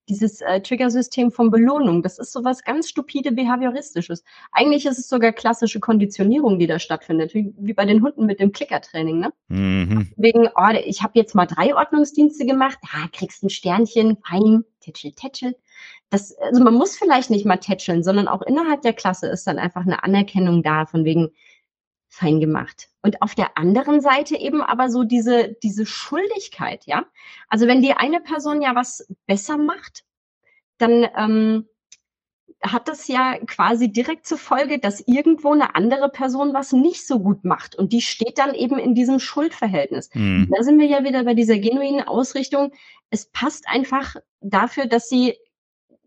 dieses 0.10 0.42
äh, 0.42 0.62
Triggersystem 0.62 1.32
von 1.32 1.52
Belohnung. 1.52 2.04
Das 2.04 2.20
ist 2.20 2.32
sowas 2.32 2.64
ganz 2.64 2.90
stupide 2.90 3.32
Behavioristisches. 3.32 4.24
Eigentlich 4.52 4.86
ist 4.86 5.00
es 5.00 5.10
sogar 5.10 5.32
klassische 5.32 5.80
Konditionierung, 5.80 6.60
die 6.60 6.68
da 6.68 6.80
stattfindet, 6.80 7.34
wie, 7.34 7.54
wie 7.58 7.74
bei 7.74 7.86
den 7.86 8.02
Hunden 8.02 8.26
mit 8.26 8.40
dem 8.40 8.52
Klickertraining. 8.52 9.20
Ne? 9.20 9.34
Mhm. 9.48 10.12
Wegen, 10.16 10.50
oh, 10.56 10.70
ich 10.86 11.02
habe 11.04 11.14
jetzt 11.16 11.36
mal 11.36 11.46
drei 11.46 11.76
Ordnungsdienste 11.76 12.46
gemacht, 12.46 12.78
ah, 12.84 13.08
kriegst 13.12 13.44
ein 13.44 13.50
Sternchen, 13.50 14.18
fein, 14.26 14.64
tätschel, 14.82 15.12
tätschel. 15.12 15.56
Das, 16.10 16.38
also 16.38 16.64
man 16.64 16.74
muss 16.74 16.98
vielleicht 16.98 17.30
nicht 17.30 17.46
mal 17.46 17.58
tätscheln, 17.58 18.04
sondern 18.04 18.28
auch 18.28 18.42
innerhalb 18.42 18.82
der 18.82 18.94
Klasse 18.94 19.28
ist 19.28 19.46
dann 19.46 19.60
einfach 19.60 19.82
eine 19.82 20.04
Anerkennung 20.04 20.64
da, 20.64 20.86
von 20.86 21.04
wegen, 21.04 21.32
fein 22.10 22.40
gemacht. 22.40 22.90
Und 23.02 23.22
auf 23.22 23.36
der 23.36 23.58
anderen 23.58 24.02
Seite 24.02 24.36
eben 24.36 24.62
aber 24.62 24.90
so 24.90 25.04
diese, 25.04 25.56
diese 25.64 25.86
Schuldigkeit, 25.86 26.86
ja. 26.86 27.06
Also 27.48 27.68
wenn 27.68 27.82
die 27.82 27.94
eine 27.94 28.20
Person 28.22 28.62
ja 28.62 28.76
was 28.76 29.08
besser 29.26 29.58
macht, 29.58 30.04
dann 30.78 31.08
ähm, 31.16 31.68
hat 32.64 32.88
das 32.88 33.08
ja 33.08 33.38
quasi 33.46 33.92
direkt 33.92 34.26
zur 34.26 34.38
Folge, 34.38 34.80
dass 34.80 35.02
irgendwo 35.02 35.54
eine 35.54 35.76
andere 35.76 36.10
Person 36.10 36.54
was 36.54 36.72
nicht 36.74 37.06
so 37.06 37.20
gut 37.20 37.44
macht. 37.46 37.76
Und 37.76 37.94
die 37.94 38.02
steht 38.02 38.38
dann 38.38 38.56
eben 38.56 38.80
in 38.80 38.96
diesem 38.96 39.20
Schuldverhältnis. 39.20 40.10
Mhm. 40.14 40.50
Da 40.56 40.64
sind 40.64 40.80
wir 40.80 40.88
ja 40.88 41.04
wieder 41.04 41.24
bei 41.24 41.34
dieser 41.34 41.60
genuinen 41.60 42.02
Ausrichtung. 42.02 42.72
Es 43.10 43.28
passt 43.28 43.68
einfach 43.68 44.16
dafür, 44.42 44.88
dass 44.88 45.08
sie 45.08 45.36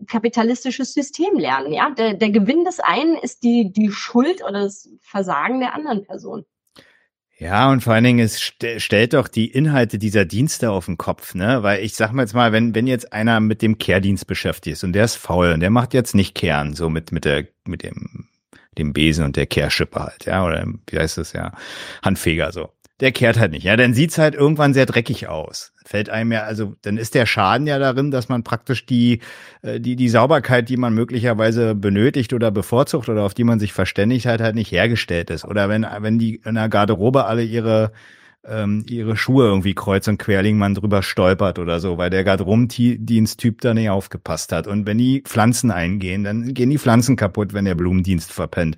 kapitalistisches 0.06 0.93
System 0.94 1.39
lernen. 1.39 1.72
Ja, 1.72 1.90
der, 1.90 2.14
der 2.14 2.31
Gewinn 2.31 2.64
des 2.64 2.81
einen 2.81 3.16
ist 3.16 3.43
die, 3.43 3.72
die 3.72 3.90
Schuld 3.90 4.43
oder 4.43 4.62
das 4.62 4.89
Versagen 5.01 5.60
der 5.60 5.74
anderen 5.74 6.05
Person. 6.05 6.44
Ja, 7.39 7.70
und 7.70 7.82
vor 7.82 7.94
allen 7.94 8.05
Dingen, 8.05 8.18
es 8.18 8.39
st 8.39 8.66
stellt 8.77 9.14
doch 9.14 9.27
die 9.27 9.51
Inhalte 9.51 9.98
dieser 9.98 10.27
Dienste 10.27 10.70
auf 10.70 10.85
den 10.85 10.98
Kopf, 10.98 11.35
ne? 11.35 11.62
Weil 11.62 11.82
ich 11.82 11.94
sag 11.94 12.12
mal 12.12 12.22
jetzt 12.22 12.35
mal, 12.35 12.52
wenn, 12.52 12.74
wenn 12.74 12.86
jetzt 12.86 13.14
einer 13.14 13.40
mit 13.40 13.62
dem 13.62 13.78
Kehrdienst 13.78 14.27
beschäftigt 14.27 14.74
ist 14.74 14.85
und 14.85 14.93
der 14.93 15.06
ist 15.06 15.16
faul 15.16 15.52
und 15.52 15.60
der 15.60 15.70
macht 15.70 15.94
jetzt 15.94 16.14
nicht 16.14 16.35
Kehren, 16.35 16.74
so 16.74 16.90
mit, 16.90 17.12
mit 17.12 17.24
der, 17.24 17.47
mit 17.66 17.82
dem, 17.82 18.28
dem 18.77 18.93
Besen 18.93 19.24
und 19.24 19.36
der 19.36 19.47
Kehrschippe 19.47 20.01
halt, 20.01 20.27
ja, 20.27 20.44
oder 20.44 20.66
wie 20.90 20.98
heißt 20.98 21.16
das 21.16 21.32
ja, 21.32 21.52
Handfeger 22.02 22.52
so 22.52 22.68
der 23.01 23.12
kehrt 23.12 23.39
halt 23.39 23.52
nicht. 23.52 23.64
Ja, 23.64 23.77
dann 23.77 23.94
sieht's 23.94 24.18
halt 24.18 24.35
irgendwann 24.35 24.74
sehr 24.74 24.86
dreckig 24.86 25.28
aus. 25.28 25.72
Fällt 25.85 26.10
einem 26.10 26.32
ja, 26.32 26.43
also 26.43 26.74
dann 26.82 26.98
ist 26.98 27.14
der 27.14 27.27
Schaden 27.27 27.66
ja 27.66 27.78
darin, 27.78 28.10
dass 28.10 28.28
man 28.28 28.44
praktisch 28.44 28.86
die, 28.86 29.20
äh, 29.62 29.81
die, 29.81 29.97
die 29.97 30.09
Sauberkeit, 30.09 30.68
die 30.68 30.77
man 30.77 30.94
möglicherweise 30.94 31.74
benötigt 31.74 32.32
oder 32.32 32.51
bevorzugt 32.51 33.09
oder 33.09 33.22
auf 33.22 33.35
die 33.35 33.44
man 33.44 33.59
sich 33.59 33.72
verständigt 33.72 34.27
hat, 34.27 34.40
halt 34.40 34.55
nicht 34.55 34.70
hergestellt 34.70 35.31
ist. 35.31 35.44
Oder 35.44 35.68
wenn, 35.68 35.86
wenn 36.01 36.18
die 36.18 36.36
in 36.44 36.55
der 36.55 36.68
Garderobe 36.68 37.24
alle 37.24 37.43
ihre 37.43 37.93
ähm, 38.44 38.85
ihre 38.89 39.16
Schuhe 39.16 39.44
irgendwie 39.44 39.74
kreuz 39.74 40.09
und 40.09 40.18
quer 40.18 40.43
liegen, 40.43 40.59
man 40.59 40.74
drüber 40.74 41.02
stolpert 41.02 41.59
oder 41.59 41.81
so, 41.81 41.98
weil 41.98 42.10
der 42.10 42.24
Garderobendiensttyp 42.24 43.60
da 43.60 43.74
nicht 43.74 43.90
aufgepasst 43.90 44.52
hat. 44.52 44.66
Und 44.66 44.86
wenn 44.86 44.98
die 44.98 45.22
Pflanzen 45.22 45.70
eingehen, 45.70 46.24
dann 46.24 46.55
gehen 46.55 46.70
die 46.70 46.78
Pflanzen 46.78 47.16
kaputt, 47.16 47.52
wenn 47.52 47.66
der 47.66 47.74
Blumendienst 47.74 48.32
verpennt. 48.32 48.77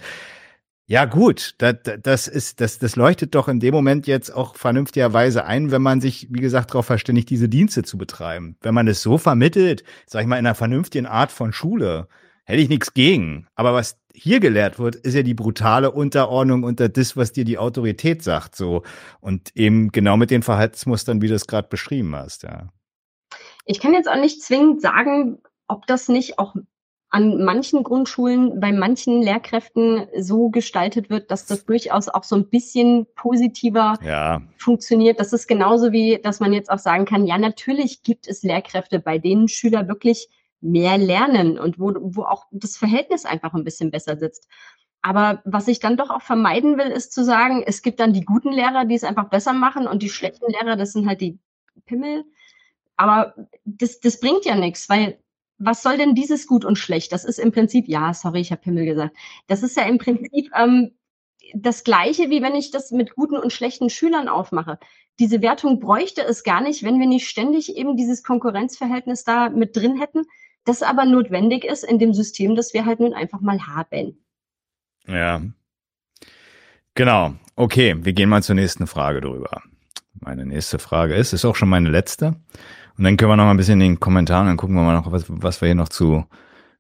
Ja, 0.87 1.05
gut, 1.05 1.55
das, 1.59 1.77
das 2.03 2.29
ist, 2.29 2.61
das, 2.61 2.79
das 2.79 2.97
leuchtet 2.97 3.35
doch 3.35 3.49
in 3.49 3.61
dem 3.61 3.73
Moment 3.73 4.07
jetzt 4.07 4.31
auch 4.31 4.57
vernünftigerweise 4.57 5.45
ein, 5.45 5.71
wenn 5.71 5.81
man 5.81 6.01
sich, 6.01 6.27
wie 6.31 6.41
gesagt, 6.41 6.71
darauf 6.71 6.87
verständigt, 6.87 7.31
diese 7.31 7.49
Dienste 7.49 7.83
zu 7.83 7.97
betreiben. 7.97 8.57
Wenn 8.61 8.75
man 8.75 8.89
es 8.89 9.01
so 9.01 9.17
vermittelt, 9.17 9.85
sag 10.07 10.23
ich 10.23 10.27
mal, 10.27 10.39
in 10.39 10.47
einer 10.47 10.57
vernünftigen 10.57 11.07
Art 11.07 11.31
von 11.31 11.53
Schule, 11.53 12.09
hätte 12.45 12.61
ich 12.61 12.69
nichts 12.69 12.95
gegen. 12.95 13.47
Aber 13.55 13.73
was 13.73 13.99
hier 14.13 14.41
gelehrt 14.41 14.79
wird, 14.79 14.97
ist 14.97 15.15
ja 15.15 15.23
die 15.23 15.35
brutale 15.35 15.91
Unterordnung 15.91 16.65
unter 16.65 16.89
das, 16.89 17.17
was 17.17 17.33
dir 17.33 17.45
die 17.45 17.59
Autorität 17.59 18.23
sagt, 18.23 18.57
so. 18.57 18.83
Und 19.21 19.57
eben 19.57 19.93
genau 19.93 20.17
mit 20.17 20.31
den 20.31 20.43
Verhaltensmustern, 20.43 21.23
wie 21.23 21.29
du 21.29 21.35
es 21.35 21.47
gerade 21.47 21.69
beschrieben 21.69 22.15
hast, 22.15 22.43
ja. 22.43 22.69
Ich 23.65 23.81
kann 23.81 23.95
jetzt 23.95 24.09
auch 24.09 24.21
nicht 24.21 24.43
zwingend 24.43 24.83
sagen, 24.83 25.39
ob 25.69 25.87
das 25.87 26.09
nicht 26.09 26.39
auch 26.39 26.55
an 27.13 27.45
manchen 27.45 27.83
Grundschulen 27.83 28.59
bei 28.59 28.73
manchen 28.73 29.21
Lehrkräften 29.21 30.07
so 30.19 30.49
gestaltet 30.49 31.11
wird, 31.11 31.31
dass 31.31 31.45
das 31.45 31.67
durchaus 31.67 32.09
auch 32.09 32.25
so 32.25 32.37
ein 32.37 32.49
bisschen 32.49 33.07
positiver 33.15 33.99
ja. 34.03 34.41
funktioniert. 34.57 35.21
Das 35.21 35.35
ist 35.35 35.47
genauso 35.47 35.93
wie, 35.93 36.19
dass 36.23 36.41
man 36.41 36.55
jetzt 36.55 36.71
auch 36.71 36.79
sagen 36.79 37.05
kann, 37.05 37.27
ja, 37.27 37.37
natürlich 37.37 38.03
gibt 38.03 38.27
es 38.27 38.43
Lehrkräfte, 38.43 38.99
bei 38.99 39.19
denen 39.19 39.49
Schüler 39.49 39.89
wirklich 39.89 40.31
mehr 40.63 40.97
lernen 40.97 41.59
und 41.59 41.79
wo, 41.79 41.93
wo 42.01 42.23
auch 42.23 42.47
das 42.51 42.79
Verhältnis 42.79 43.27
einfach 43.27 43.53
ein 43.53 43.65
bisschen 43.65 43.91
besser 43.91 44.17
sitzt. 44.17 44.49
Aber 45.03 45.43
was 45.45 45.69
ich 45.69 45.81
dann 45.81 45.99
doch 45.99 46.09
auch 46.09 46.23
vermeiden 46.23 46.79
will, 46.79 46.87
ist 46.87 47.13
zu 47.13 47.25
sagen, 47.25 47.63
es 47.67 47.83
gibt 47.83 48.01
dann 48.01 48.15
die 48.15 48.25
guten 48.25 48.53
Lehrer, 48.53 48.87
die 48.87 48.95
es 48.95 49.05
einfach 49.05 49.29
besser 49.29 49.53
machen 49.53 49.87
und 49.87 50.03
die 50.03 50.09
schlechten 50.09 50.51
Lehrer, 50.51 50.77
das 50.77 50.93
sind 50.93 51.07
halt 51.07 51.21
die 51.21 51.39
Pimmel. 51.85 52.25
Aber 52.97 53.35
das, 53.67 54.01
das 54.01 54.19
bringt 54.19 54.47
ja 54.47 54.55
nichts, 54.55 54.89
weil 54.89 55.19
was 55.65 55.83
soll 55.83 55.97
denn 55.97 56.15
dieses 56.15 56.47
gut 56.47 56.65
und 56.65 56.77
schlecht? 56.77 57.13
Das 57.13 57.25
ist 57.25 57.39
im 57.39 57.53
Prinzip, 57.53 57.89
ja, 57.89 58.13
sorry, 58.15 58.41
ich 58.41 58.53
habe 58.53 58.63
Himmel 58.65 58.85
gesagt. 58.85 59.17
Das 59.47 59.63
ist 59.63 59.77
ja 59.77 59.85
im 59.85 59.99
Prinzip 59.99 60.51
ähm, 60.57 60.93
das 61.55 61.85
Gleiche, 61.85 62.31
wie 62.31 62.43
wenn 62.43 62.55
ich 62.55 62.71
das 62.71 62.91
mit 62.91 63.15
guten 63.15 63.37
und 63.37 63.53
schlechten 63.53 63.91
Schülern 63.91 64.29
aufmache. 64.29 64.79
Diese 65.19 65.43
Wertung 65.43 65.79
bräuchte 65.79 66.23
es 66.23 66.43
gar 66.43 66.63
nicht, 66.63 66.83
wenn 66.83 66.99
wir 66.99 67.07
nicht 67.07 67.29
ständig 67.29 67.77
eben 67.77 67.97
dieses 67.97 68.23
Konkurrenzverhältnis 68.23 69.25
da 69.25 69.51
mit 69.51 69.77
drin 69.77 70.01
hätten, 70.01 70.25
das 70.65 70.83
aber 70.83 71.05
notwendig 71.05 71.65
ist 71.65 71.85
in 71.85 71.99
dem 71.99 72.15
System, 72.15 72.55
das 72.57 72.73
wir 72.73 72.87
halt 72.87 73.01
nun 73.01 73.15
einfach 73.15 73.41
mal 73.41 73.67
haben. 73.67 74.25
Ja. 75.07 75.43
Genau. 76.95 77.35
Okay, 77.57 77.97
wir 77.99 78.13
gehen 78.13 78.29
mal 78.29 78.43
zur 78.43 78.55
nächsten 78.55 78.87
Frage 78.87 79.21
drüber. 79.21 79.63
Meine 80.15 80.47
nächste 80.47 80.79
Frage 80.79 81.15
ist, 81.15 81.33
ist 81.33 81.45
auch 81.45 81.57
schon 81.57 81.69
meine 81.69 81.91
letzte. 81.91 82.37
Und 83.03 83.07
dann 83.07 83.17
können 83.17 83.33
wir 83.33 83.37
noch 83.37 83.47
mal 83.47 83.51
ein 83.51 83.57
bisschen 83.57 83.81
in 83.81 83.95
den 83.95 83.99
Kommentaren, 83.99 84.47
dann 84.47 84.57
gucken 84.57 84.77
wir 84.77 84.83
mal 84.85 84.95
noch, 84.95 85.11
was, 85.11 85.25
was 85.27 85.61
wir 85.61 85.67
hier 85.67 85.75
noch 85.75 85.89
zu 85.89 86.25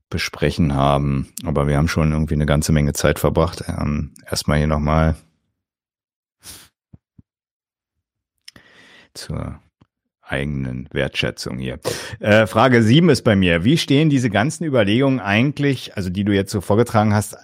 besprechen 0.09 0.73
haben. 0.73 1.32
Aber 1.44 1.66
wir 1.66 1.77
haben 1.77 1.89
schon 1.89 2.12
irgendwie 2.12 2.35
eine 2.35 2.47
ganze 2.47 2.70
Menge 2.70 2.93
Zeit 2.93 3.19
verbracht. 3.19 3.65
Ähm, 3.66 4.12
erstmal 4.31 4.59
hier 4.59 4.69
nochmal 4.69 5.16
zur 9.15 9.59
eigenen 10.20 10.89
Wertschätzung 10.93 11.59
hier. 11.59 11.81
Äh, 12.20 12.47
Frage 12.47 12.85
sieben 12.85 13.09
ist 13.09 13.23
bei 13.23 13.35
mir. 13.35 13.65
Wie 13.65 13.77
stehen 13.77 14.09
diese 14.09 14.31
ganzen 14.31 14.62
Überlegungen 14.62 15.19
eigentlich, 15.19 15.97
also 15.97 16.09
die 16.09 16.23
du 16.23 16.32
jetzt 16.32 16.53
so 16.53 16.61
vorgetragen 16.61 17.15
hast, 17.15 17.36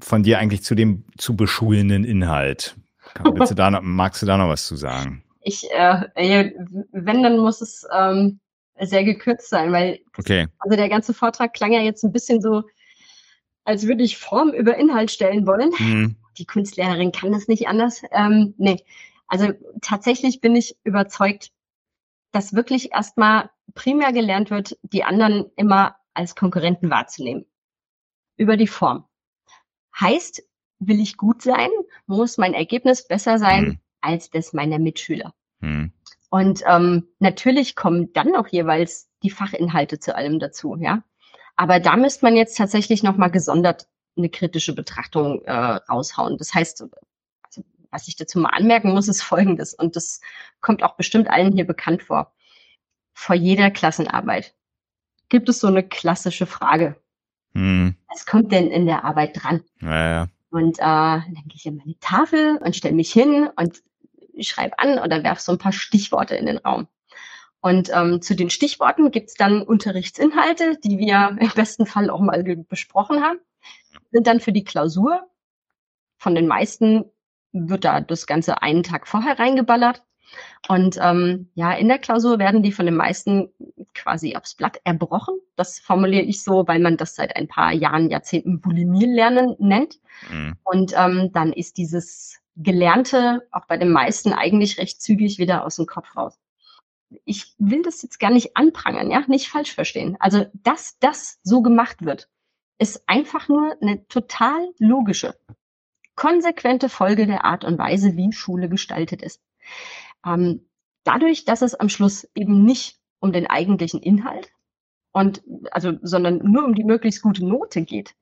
von 0.00 0.22
dir 0.22 0.38
eigentlich 0.38 0.62
zu 0.62 0.74
dem 0.74 1.04
zu 1.18 1.36
beschulenden 1.36 2.04
Inhalt? 2.04 2.78
Kann, 3.12 3.34
du 3.34 3.54
da 3.54 3.70
noch, 3.70 3.82
magst 3.82 4.22
du 4.22 4.26
da 4.26 4.38
noch 4.38 4.48
was 4.48 4.66
zu 4.66 4.76
sagen? 4.76 5.22
Ich, 5.44 5.70
äh, 5.70 6.52
wenn, 6.92 7.22
dann 7.22 7.38
muss 7.38 7.60
es 7.60 7.86
ähm, 7.92 8.40
sehr 8.80 9.04
gekürzt 9.04 9.48
sein, 9.48 9.72
weil 9.72 10.00
okay. 10.16 10.48
also 10.58 10.76
der 10.76 10.88
ganze 10.88 11.14
Vortrag 11.14 11.52
klang 11.52 11.72
ja 11.72 11.80
jetzt 11.80 12.02
ein 12.04 12.12
bisschen 12.12 12.40
so, 12.40 12.62
als 13.64 13.86
würde 13.86 14.02
ich 14.02 14.18
Form 14.18 14.50
über 14.50 14.76
Inhalt 14.76 15.10
stellen 15.10 15.46
wollen. 15.46 15.72
Mhm. 15.78 16.16
Die 16.38 16.46
Kunstlehrerin 16.46 17.12
kann 17.12 17.32
das 17.32 17.48
nicht 17.48 17.68
anders. 17.68 18.02
Ähm, 18.10 18.54
nee, 18.56 18.84
also 19.26 19.52
tatsächlich 19.80 20.40
bin 20.40 20.56
ich 20.56 20.76
überzeugt, 20.84 21.50
dass 22.32 22.54
wirklich 22.54 22.92
erstmal 22.92 23.50
primär 23.74 24.12
gelernt 24.12 24.50
wird, 24.50 24.78
die 24.82 25.04
anderen 25.04 25.50
immer 25.56 25.96
als 26.14 26.34
Konkurrenten 26.34 26.90
wahrzunehmen. 26.90 27.44
Über 28.36 28.56
die 28.56 28.66
Form. 28.66 29.04
Heißt, 29.98 30.42
will 30.78 31.00
ich 31.00 31.16
gut 31.16 31.42
sein, 31.42 31.68
muss 32.06 32.38
mein 32.38 32.54
Ergebnis 32.54 33.06
besser 33.06 33.38
sein, 33.38 33.64
mhm 33.64 33.78
als 34.02 34.30
das 34.30 34.52
meiner 34.52 34.78
Mitschüler. 34.78 35.34
Hm. 35.60 35.92
Und 36.30 36.62
ähm, 36.66 37.08
natürlich 37.18 37.76
kommen 37.76 38.12
dann 38.12 38.34
auch 38.36 38.48
jeweils 38.48 39.08
die 39.22 39.30
Fachinhalte 39.30 39.98
zu 39.98 40.14
allem 40.14 40.38
dazu, 40.38 40.76
ja. 40.80 41.02
Aber 41.56 41.80
da 41.80 41.96
müsste 41.96 42.24
man 42.24 42.36
jetzt 42.36 42.56
tatsächlich 42.56 43.02
nochmal 43.02 43.30
gesondert 43.30 43.86
eine 44.16 44.28
kritische 44.28 44.74
Betrachtung 44.74 45.42
äh, 45.44 45.52
raushauen. 45.52 46.38
Das 46.38 46.54
heißt, 46.54 46.82
also, 46.82 47.64
was 47.90 48.08
ich 48.08 48.16
dazu 48.16 48.38
mal 48.38 48.50
anmerken 48.50 48.92
muss, 48.92 49.08
ist 49.08 49.22
Folgendes, 49.22 49.74
und 49.74 49.96
das 49.96 50.20
kommt 50.60 50.82
auch 50.82 50.96
bestimmt 50.96 51.28
allen 51.28 51.52
hier 51.52 51.66
bekannt 51.66 52.02
vor. 52.02 52.32
Vor 53.12 53.34
jeder 53.34 53.70
Klassenarbeit 53.70 54.54
gibt 55.28 55.48
es 55.48 55.60
so 55.60 55.66
eine 55.66 55.82
klassische 55.82 56.46
Frage. 56.46 56.96
Hm. 57.54 57.94
Was 58.08 58.26
kommt 58.26 58.52
denn 58.52 58.68
in 58.68 58.86
der 58.86 59.04
Arbeit 59.04 59.42
dran? 59.42 59.62
Naja. 59.80 60.28
Und 60.50 60.78
äh, 60.78 60.82
dann 60.82 61.44
gehe 61.46 61.56
ich 61.56 61.68
an 61.68 61.76
meine 61.76 61.98
Tafel 62.00 62.58
und 62.58 62.76
stelle 62.76 62.94
mich 62.94 63.12
hin 63.12 63.48
und 63.56 63.82
ich 64.32 64.48
schreibe 64.48 64.78
an 64.78 64.98
oder 64.98 65.22
werfe 65.22 65.42
so 65.42 65.52
ein 65.52 65.58
paar 65.58 65.72
Stichworte 65.72 66.36
in 66.36 66.46
den 66.46 66.58
Raum. 66.58 66.88
Und 67.60 67.90
ähm, 67.94 68.20
zu 68.20 68.34
den 68.34 68.50
Stichworten 68.50 69.12
gibt's 69.12 69.34
dann 69.34 69.62
Unterrichtsinhalte, 69.62 70.78
die 70.82 70.98
wir 70.98 71.36
im 71.40 71.50
besten 71.54 71.86
Fall 71.86 72.10
auch 72.10 72.20
mal 72.20 72.42
besprochen 72.68 73.22
haben. 73.22 73.38
Sind 74.10 74.26
dann 74.26 74.40
für 74.40 74.52
die 74.52 74.64
Klausur. 74.64 75.28
Von 76.18 76.34
den 76.34 76.48
meisten 76.48 77.04
wird 77.52 77.84
da 77.84 78.00
das 78.00 78.26
Ganze 78.26 78.62
einen 78.62 78.82
Tag 78.82 79.06
vorher 79.06 79.38
reingeballert. 79.38 80.02
Und 80.68 80.98
ähm, 81.00 81.50
ja, 81.54 81.72
in 81.72 81.88
der 81.88 81.98
Klausur 81.98 82.38
werden 82.38 82.62
die 82.62 82.72
von 82.72 82.86
den 82.86 82.96
meisten 82.96 83.50
quasi 83.94 84.34
aufs 84.34 84.54
Blatt 84.54 84.80
erbrochen. 84.84 85.34
Das 85.56 85.78
formuliere 85.78 86.22
ich 86.22 86.42
so, 86.42 86.66
weil 86.66 86.80
man 86.80 86.96
das 86.96 87.14
seit 87.14 87.36
ein 87.36 87.48
paar 87.48 87.72
Jahren, 87.72 88.10
Jahrzehnten 88.10 88.60
Bulimie-Lernen 88.60 89.54
nennt. 89.58 90.00
Mhm. 90.30 90.54
Und 90.64 90.94
ähm, 90.96 91.30
dann 91.32 91.52
ist 91.52 91.76
dieses 91.76 92.41
Gelernte 92.56 93.46
auch 93.50 93.66
bei 93.66 93.76
den 93.76 93.90
meisten 93.90 94.32
eigentlich 94.32 94.78
recht 94.78 95.00
zügig 95.00 95.38
wieder 95.38 95.64
aus 95.64 95.76
dem 95.76 95.86
Kopf 95.86 96.16
raus. 96.16 96.38
Ich 97.24 97.54
will 97.58 97.82
das 97.82 98.02
jetzt 98.02 98.18
gar 98.20 98.30
nicht 98.30 98.56
anprangern, 98.56 99.10
ja, 99.10 99.24
nicht 99.26 99.48
falsch 99.48 99.74
verstehen. 99.74 100.16
Also, 100.18 100.46
dass 100.54 100.98
das 100.98 101.38
so 101.42 101.62
gemacht 101.62 102.04
wird, 102.04 102.28
ist 102.78 103.08
einfach 103.08 103.48
nur 103.48 103.76
eine 103.80 104.06
total 104.08 104.72
logische, 104.78 105.36
konsequente 106.14 106.88
Folge 106.88 107.26
der 107.26 107.44
Art 107.44 107.64
und 107.64 107.78
Weise, 107.78 108.16
wie 108.16 108.32
Schule 108.32 108.68
gestaltet 108.68 109.22
ist. 109.22 109.42
Ähm, 110.26 110.68
dadurch, 111.04 111.44
dass 111.44 111.62
es 111.62 111.74
am 111.74 111.88
Schluss 111.88 112.28
eben 112.34 112.64
nicht 112.64 112.98
um 113.20 113.32
den 113.32 113.46
eigentlichen 113.46 114.02
Inhalt 114.02 114.52
und 115.12 115.42
also, 115.70 115.92
sondern 116.02 116.38
nur 116.38 116.64
um 116.64 116.74
die 116.74 116.84
möglichst 116.84 117.22
gute 117.22 117.46
Note 117.46 117.82
geht, 117.82 118.14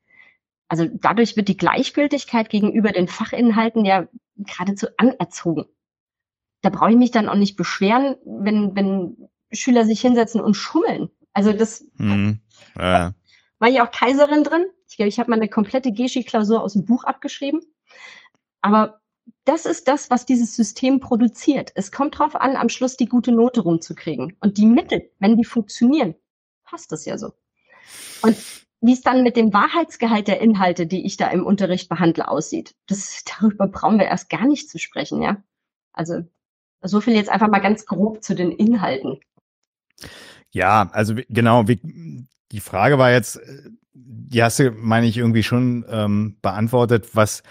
also 0.71 0.87
dadurch 0.89 1.37
wird 1.37 1.49
die 1.49 1.57
Gleichgültigkeit 1.57 2.49
gegenüber 2.49 2.93
den 2.93 3.09
Fachinhalten 3.09 3.85
ja 3.85 4.07
geradezu 4.37 4.87
anerzogen. 4.99 5.65
Da 6.63 6.71
brauche 6.71 6.93
ich 6.93 6.97
mich 6.97 7.11
dann 7.11 7.29
auch 7.29 7.35
nicht 7.35 7.57
beschweren, 7.57 8.15
wenn, 8.25 8.77
wenn 8.77 9.29
Schüler 9.51 9.85
sich 9.85 10.01
hinsetzen 10.01 10.41
und 10.41 10.55
schummeln. 10.55 11.11
Also 11.33 11.53
das 11.53 11.85
hm, 11.97 12.39
ja. 12.79 13.15
war 13.59 13.69
ja 13.69 13.85
auch 13.85 13.91
Kaiserin 13.91 14.45
drin. 14.45 14.65
Ich 14.89 14.97
glaube, 14.97 15.09
ich 15.09 15.19
habe 15.19 15.31
meine 15.31 15.49
komplette 15.49 15.91
Geschi-Klausur 15.91 16.63
aus 16.63 16.75
dem 16.75 16.85
Buch 16.85 17.03
abgeschrieben. 17.03 17.63
Aber 18.61 19.01
das 19.45 19.67
ist 19.67 19.89
das, 19.89 20.09
was 20.09 20.25
dieses 20.25 20.55
System 20.55 21.01
produziert. 21.01 21.73
Es 21.75 21.91
kommt 21.91 22.15
darauf 22.15 22.37
an, 22.37 22.55
am 22.55 22.69
Schluss 22.69 22.97
die 22.97 23.09
gute 23.09 23.33
Note 23.33 23.63
rumzukriegen. 23.63 24.37
Und 24.39 24.57
die 24.57 24.67
Mittel, 24.67 25.11
wenn 25.19 25.37
die 25.37 25.45
funktionieren, 25.45 26.15
passt 26.63 26.93
das 26.93 27.07
ja 27.07 27.19
so. 27.19 27.33
Und 28.23 28.37
wie 28.81 28.93
es 28.93 29.03
dann 29.03 29.23
mit 29.23 29.37
dem 29.37 29.53
Wahrheitsgehalt 29.53 30.29
der 30.29 30.41
Inhalte, 30.41 30.87
die 30.87 31.05
ich 31.05 31.17
da 31.17 31.29
im 31.29 31.45
Unterricht 31.45 31.89
behandle, 31.89 32.29
aussieht. 32.29 32.75
Das, 32.87 33.25
darüber 33.25 33.67
brauchen 33.67 33.99
wir 33.99 34.07
erst 34.07 34.31
gar 34.31 34.47
nicht 34.47 34.71
zu 34.71 34.79
sprechen, 34.79 35.23
ja. 35.23 35.37
Also 35.93 36.23
so 36.83 37.01
viel 37.01 37.15
jetzt 37.15 37.31
einfach 37.31 37.49
mal 37.49 37.59
ganz 37.59 37.85
grob 37.85 38.23
zu 38.23 38.35
den 38.35 38.53
Inhalten. 38.53 39.21
Ja, 40.51 40.89
also 40.93 41.15
genau, 41.29 41.69
wie, 41.69 42.27
die 42.53 42.61
Frage 42.61 42.99
war 42.99 43.13
jetzt, 43.13 43.37
äh, 43.37 43.71
die 43.93 44.43
hast 44.43 44.59
du, 44.59 44.71
meine 44.71 45.07
ich, 45.07 45.19
irgendwie 45.19 45.43
schon 45.43 45.85
ähm, 45.89 46.37
beantwortet, 46.41 47.09
was, 47.15 47.43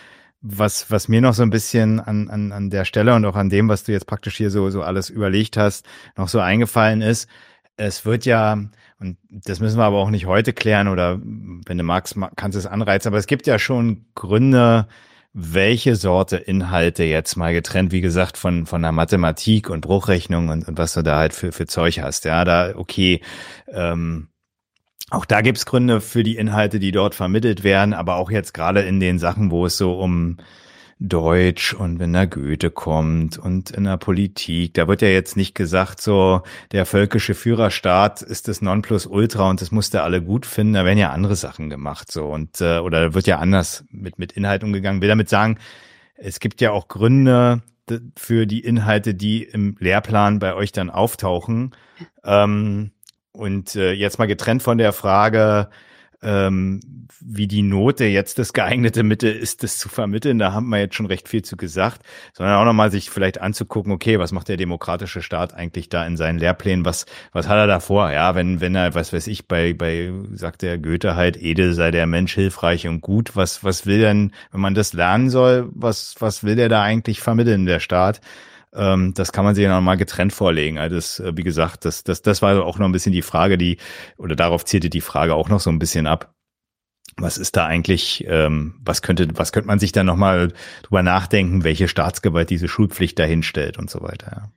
was, 0.41 0.89
was 0.89 1.07
mir 1.07 1.22
noch 1.22 1.34
so 1.34 1.43
ein 1.43 1.49
bisschen 1.51 1.99
an, 1.99 2.30
an, 2.30 2.51
an 2.51 2.69
der 2.69 2.85
Stelle 2.85 3.14
und 3.15 3.26
auch 3.26 3.35
an 3.35 3.49
dem, 3.49 3.69
was 3.69 3.84
du 3.84 3.91
jetzt 3.91 4.07
praktisch 4.07 4.38
hier 4.38 4.49
so, 4.49 4.69
so 4.69 4.81
alles 4.81 5.10
überlegt 5.10 5.57
hast, 5.57 5.85
noch 6.18 6.27
so 6.27 6.39
eingefallen 6.39 7.01
ist. 7.01 7.30
Es 7.77 8.06
wird 8.06 8.26
ja, 8.26 8.57
und 8.99 9.17
das 9.30 9.59
müssen 9.59 9.77
wir 9.77 9.85
aber 9.85 9.97
auch 9.97 10.09
nicht 10.09 10.26
heute 10.26 10.51
klären 10.51 10.89
oder 10.89 11.19
wenn 11.21 11.77
du 11.77 11.84
magst, 11.84 12.17
kannst 12.35 12.55
du 12.55 12.59
es 12.59 12.65
anreizen. 12.65 13.09
Aber 13.09 13.17
es 13.17 13.27
gibt 13.27 13.47
ja 13.47 13.57
schon 13.57 14.05
Gründe, 14.13 14.88
welche 15.34 15.95
Sorte 15.95 16.38
Inhalte 16.38 17.03
jetzt 17.03 17.38
mal 17.38 17.53
getrennt, 17.53 17.91
wie 17.91 18.01
gesagt, 18.01 18.38
von, 18.38 18.65
von 18.65 18.81
der 18.81 18.91
Mathematik 18.91 19.69
und 19.69 19.81
Bruchrechnung 19.81 20.49
und, 20.49 20.67
und 20.67 20.77
was 20.77 20.93
du 20.93 21.01
da 21.01 21.17
halt 21.17 21.34
für, 21.34 21.51
für 21.51 21.65
Zeug 21.65 22.01
hast. 22.01 22.26
Ja, 22.26 22.43
da, 22.43 22.73
okay, 22.76 23.21
ähm, 23.71 24.27
auch 25.11 25.26
da 25.26 25.41
gibt's 25.41 25.65
Gründe 25.65 26.01
für 26.01 26.23
die 26.23 26.35
Inhalte, 26.35 26.80
die 26.80 26.91
dort 26.91 27.15
vermittelt 27.15 27.63
werden, 27.63 27.93
aber 27.93 28.17
auch 28.17 28.31
jetzt 28.31 28.53
gerade 28.53 28.81
in 28.81 28.99
den 28.99 29.17
Sachen, 29.17 29.49
wo 29.49 29.65
es 29.65 29.77
so 29.77 29.99
um 29.99 30.38
Deutsch 30.99 31.73
und 31.73 31.99
wenn 31.99 32.11
da 32.11 32.26
Goethe 32.26 32.71
kommt 32.71 33.38
und 33.38 33.71
in 33.71 33.85
der 33.85 33.97
Politik, 33.97 34.73
da 34.73 34.88
wird 34.88 35.01
ja 35.01 35.07
jetzt 35.07 35.38
nicht 35.38 35.55
gesagt, 35.55 36.01
so 36.01 36.41
der 36.73 36.85
völkische 36.85 37.35
Führerstaat 37.35 38.21
ist 38.21 38.49
das 38.49 38.61
Nonplusultra 38.61 39.49
und 39.49 39.61
das 39.61 39.71
muss 39.71 39.89
der 39.89 40.03
alle 40.03 40.21
gut 40.21 40.45
finden, 40.45 40.73
da 40.73 40.84
werden 40.84 40.99
ja 40.99 41.11
andere 41.11 41.38
Sachen 41.38 41.69
gemacht 41.69 42.11
so 42.11 42.27
und 42.27 42.59
äh, 42.59 42.80
oder 42.80 43.13
wird 43.13 43.27
ja 43.27 43.39
anders 43.39 43.85
mit 43.89 44.19
mit 44.19 44.34
Inhalt 44.34 44.63
umgegangen. 44.63 45.01
Will 45.01 45.07
damit 45.09 45.30
sagen, 45.30 45.57
es 46.15 46.39
gibt 46.41 46.59
ja 46.59 46.71
auch 46.71 46.89
Gründe 46.89 47.61
für 48.17 48.45
die 48.45 48.59
Inhalte, 48.59 49.15
die 49.15 49.43
im 49.43 49.76
Lehrplan 49.80 50.39
bei 50.39 50.53
euch 50.53 50.71
dann 50.71 50.89
auftauchen. 50.89 51.71
Ähm, 52.23 52.91
und 53.31 53.76
äh, 53.76 53.93
jetzt 53.93 54.19
mal 54.19 54.27
getrennt 54.27 54.61
von 54.63 54.77
der 54.77 54.93
Frage, 54.93 55.69
ähm, 56.21 56.81
wie 57.21 57.47
die 57.47 57.61
Note 57.61 58.05
jetzt 58.05 58.39
das 58.39 58.53
geeignete 58.53 59.03
Mittel 59.03 59.33
ist, 59.33 59.63
das 59.63 59.77
zu 59.77 59.89
vermitteln. 59.89 60.39
Da 60.39 60.53
haben 60.53 60.69
wir 60.69 60.79
jetzt 60.79 60.95
schon 60.95 61.05
recht 61.05 61.27
viel 61.27 61.43
zu 61.43 61.57
gesagt, 61.57 62.01
sondern 62.33 62.55
auch 62.55 62.65
nochmal 62.65 62.91
sich 62.91 63.09
vielleicht 63.09 63.41
anzugucken, 63.41 63.91
okay, 63.91 64.19
was 64.19 64.31
macht 64.31 64.49
der 64.49 64.57
demokratische 64.57 65.21
Staat 65.21 65.53
eigentlich 65.53 65.89
da 65.89 66.05
in 66.05 66.17
seinen 66.17 66.39
Lehrplänen? 66.39 66.85
Was, 66.85 67.05
was 67.31 67.47
hat 67.47 67.57
er 67.57 67.67
da 67.67 67.79
vor? 67.79 68.11
Ja, 68.11 68.35
wenn, 68.35 68.61
wenn 68.61 68.75
er, 68.75 68.95
was 68.95 69.13
weiß 69.13 69.27
ich, 69.27 69.47
bei, 69.47 69.73
bei, 69.73 70.11
sagt 70.33 70.61
der 70.61 70.77
Goethe 70.77 71.15
halt, 71.15 71.41
edel 71.41 71.73
sei 71.73 71.91
der 71.91 72.07
Mensch 72.07 72.33
hilfreich 72.33 72.87
und 72.87 73.01
gut. 73.01 73.35
Was, 73.35 73.63
was 73.63 73.85
will 73.85 73.99
denn, 73.99 74.31
wenn 74.51 74.61
man 74.61 74.75
das 74.75 74.93
lernen 74.93 75.29
soll, 75.29 75.69
was, 75.71 76.15
was 76.19 76.43
will 76.43 76.55
der 76.55 76.69
da 76.69 76.83
eigentlich 76.83 77.21
vermitteln, 77.21 77.65
der 77.65 77.79
Staat? 77.79 78.21
Ähm, 78.73 79.13
das 79.15 79.31
kann 79.31 79.45
man 79.45 79.55
sich 79.55 79.63
ja 79.63 79.69
noch 79.73 79.81
mal 79.81 79.97
getrennt 79.97 80.33
vorlegen. 80.33 80.77
Also 80.77 80.95
das, 80.95 81.19
äh, 81.19 81.35
wie 81.35 81.43
gesagt, 81.43 81.85
das, 81.85 82.03
das, 82.03 82.21
das 82.21 82.41
war 82.41 82.63
auch 82.63 82.77
noch 82.77 82.85
ein 82.85 82.91
bisschen 82.91 83.13
die 83.13 83.21
Frage, 83.21 83.57
die, 83.57 83.77
oder 84.17 84.35
darauf 84.35 84.65
zielte 84.65 84.89
die 84.89 85.01
Frage 85.01 85.33
auch 85.35 85.49
noch 85.49 85.59
so 85.59 85.69
ein 85.69 85.79
bisschen 85.79 86.07
ab. 86.07 86.33
Was 87.17 87.37
ist 87.37 87.57
da 87.57 87.65
eigentlich, 87.65 88.25
ähm, 88.27 88.79
was 88.81 89.01
könnte, 89.01 89.27
was 89.33 89.51
könnte 89.51 89.67
man 89.67 89.79
sich 89.79 89.91
da 89.91 90.03
nochmal 90.03 90.53
drüber 90.83 91.03
nachdenken, 91.03 91.63
welche 91.63 91.87
Staatsgewalt 91.87 92.49
diese 92.49 92.67
Schulpflicht 92.67 93.17
dahinstellt 93.17 93.77
und 93.77 93.89
so 93.89 94.01
weiter, 94.01 94.31
ja. 94.31 94.51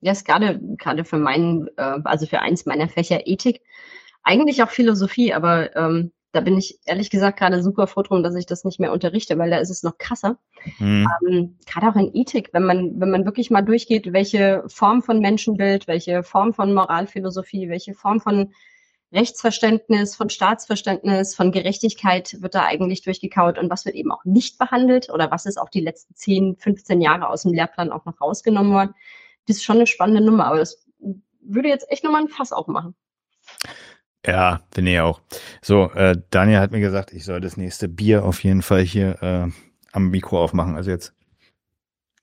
Ja, 0.00 0.12
ist 0.12 0.26
gerade, 0.26 0.60
gerade 0.76 1.06
für 1.06 1.16
meinen, 1.16 1.68
äh, 1.78 1.98
also 2.04 2.26
für 2.26 2.40
eins 2.40 2.66
meiner 2.66 2.90
Fächer 2.90 3.26
Ethik, 3.26 3.62
eigentlich 4.22 4.62
auch 4.62 4.68
Philosophie, 4.68 5.32
aber 5.32 5.74
ähm, 5.76 6.12
da 6.34 6.40
bin 6.40 6.58
ich 6.58 6.80
ehrlich 6.84 7.10
gesagt 7.10 7.38
gerade 7.38 7.62
super 7.62 7.86
froh 7.86 8.02
drum, 8.02 8.24
dass 8.24 8.34
ich 8.34 8.46
das 8.46 8.64
nicht 8.64 8.80
mehr 8.80 8.92
unterrichte, 8.92 9.38
weil 9.38 9.50
da 9.50 9.58
ist 9.58 9.70
es 9.70 9.84
noch 9.84 9.98
krasser. 9.98 10.36
Mhm. 10.78 11.08
Ähm, 11.26 11.58
gerade 11.64 11.88
auch 11.88 11.96
in 11.96 12.10
Ethik, 12.12 12.50
wenn 12.52 12.64
man, 12.64 13.00
wenn 13.00 13.10
man 13.10 13.24
wirklich 13.24 13.50
mal 13.50 13.62
durchgeht, 13.62 14.12
welche 14.12 14.64
Form 14.66 15.02
von 15.02 15.20
Menschenbild, 15.20 15.86
welche 15.86 16.24
Form 16.24 16.52
von 16.52 16.74
Moralphilosophie, 16.74 17.68
welche 17.68 17.94
Form 17.94 18.20
von 18.20 18.52
Rechtsverständnis, 19.12 20.16
von 20.16 20.28
Staatsverständnis, 20.28 21.36
von 21.36 21.52
Gerechtigkeit 21.52 22.42
wird 22.42 22.56
da 22.56 22.64
eigentlich 22.64 23.02
durchgekaut 23.02 23.56
und 23.56 23.70
was 23.70 23.84
wird 23.84 23.94
eben 23.94 24.10
auch 24.10 24.24
nicht 24.24 24.58
behandelt 24.58 25.10
oder 25.10 25.30
was 25.30 25.46
ist 25.46 25.56
auch 25.56 25.68
die 25.68 25.82
letzten 25.82 26.16
10, 26.16 26.56
15 26.56 27.00
Jahre 27.00 27.28
aus 27.28 27.42
dem 27.42 27.52
Lehrplan 27.52 27.92
auch 27.92 28.04
noch 28.06 28.20
rausgenommen 28.20 28.72
worden. 28.72 28.94
Das 29.46 29.58
ist 29.58 29.64
schon 29.64 29.76
eine 29.76 29.86
spannende 29.86 30.20
Nummer, 30.20 30.46
aber 30.46 30.58
das 30.58 30.84
würde 31.40 31.68
jetzt 31.68 31.88
echt 31.90 32.02
nochmal 32.02 32.22
ein 32.22 32.28
Fass 32.28 32.52
aufmachen. 32.52 32.96
Ja, 34.26 34.62
finde 34.72 34.92
ich 34.92 35.00
auch. 35.00 35.20
So, 35.60 35.90
äh, 35.92 36.16
Daniel 36.30 36.60
hat 36.60 36.72
mir 36.72 36.80
gesagt, 36.80 37.12
ich 37.12 37.24
soll 37.24 37.40
das 37.40 37.56
nächste 37.56 37.88
Bier 37.88 38.24
auf 38.24 38.42
jeden 38.42 38.62
Fall 38.62 38.80
hier 38.80 39.22
äh, 39.22 39.50
am 39.92 40.10
Mikro 40.10 40.42
aufmachen. 40.42 40.76
Also 40.76 40.90
jetzt, 40.90 41.14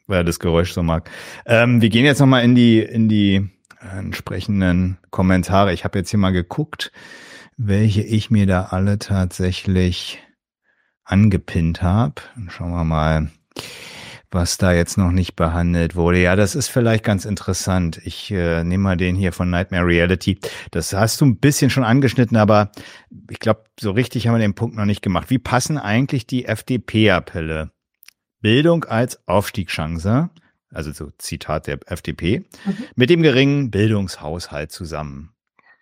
weil 0.08 0.22
er 0.22 0.24
das 0.24 0.40
Geräusch 0.40 0.74
so 0.74 0.82
mag. 0.82 1.10
Ähm, 1.46 1.82
wir 1.82 1.90
gehen 1.90 2.06
jetzt 2.06 2.20
nochmal 2.20 2.44
in 2.44 2.56
die, 2.56 2.80
in 2.80 3.08
die 3.08 3.50
äh, 3.80 4.00
entsprechenden 4.00 4.98
Kommentare. 5.12 5.74
Ich 5.74 5.84
habe 5.84 6.00
jetzt 6.00 6.10
hier 6.10 6.20
mal 6.20 6.32
geguckt, 6.32 6.92
welche 7.58 8.02
ich 8.02 8.32
mir 8.32 8.48
da 8.48 8.66
alle 8.66 8.98
tatsächlich 8.98 10.20
angepinnt 11.04 11.84
habe. 11.84 12.16
Schauen 12.50 12.72
wir 12.72 12.84
mal 12.84 13.30
was 14.32 14.58
da 14.58 14.72
jetzt 14.72 14.98
noch 14.98 15.12
nicht 15.12 15.36
behandelt 15.36 15.96
wurde. 15.96 16.22
Ja, 16.22 16.36
das 16.36 16.56
ist 16.56 16.70
vielleicht 16.70 17.04
ganz 17.04 17.26
interessant. 17.26 18.00
Ich 18.06 18.32
äh, 18.32 18.64
nehme 18.64 18.84
mal 18.84 18.98
den 18.98 19.16
hier 19.16 19.34
von 19.34 19.50
Nightmare 19.50 19.86
Reality. 19.86 20.40
Das 20.72 20.94
hast 20.94 21.20
du 21.20 21.26
ein 21.26 21.38
bisschen 21.38 21.70
schon 21.70 21.84
angeschnitten, 21.84 22.38
aber 22.38 22.72
ich 23.30 23.40
glaube, 23.40 23.66
so 23.80 23.92
richtig 23.92 24.28
haben 24.28 24.36
wir 24.36 24.40
den 24.40 24.56
Punkt 24.56 24.76
noch 24.78 24.86
nicht 24.86 25.02
gemacht. 25.02 25.30
Wie 25.30 25.40
passen 25.40 25.78
eigentlich 25.78 26.26
die 26.26 26.46
FDP-Appelle? 26.46 27.72
Bildung 28.40 28.86
als 28.86 29.28
Aufstiegschance, 29.28 30.30
also 30.74 30.92
so 30.92 31.12
Zitat 31.18 31.68
der 31.68 31.80
FDP, 31.86 32.46
mhm. 32.66 32.78
mit 32.96 33.10
dem 33.10 33.22
geringen 33.22 33.70
Bildungshaushalt 33.70 34.72
zusammen. 34.72 35.34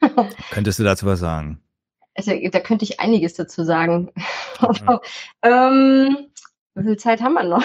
Könntest 0.52 0.80
du 0.80 0.84
dazu 0.84 1.06
was 1.06 1.20
sagen? 1.20 1.62
Also, 2.16 2.34
da 2.52 2.60
könnte 2.60 2.84
ich 2.84 3.00
einiges 3.00 3.36
dazu 3.36 3.64
sagen. 3.64 4.12
Mhm. 4.60 5.00
ähm, 5.44 6.18
wie 6.76 6.84
viel 6.84 6.98
Zeit 6.98 7.22
haben 7.22 7.34
wir 7.34 7.44
noch? 7.44 7.64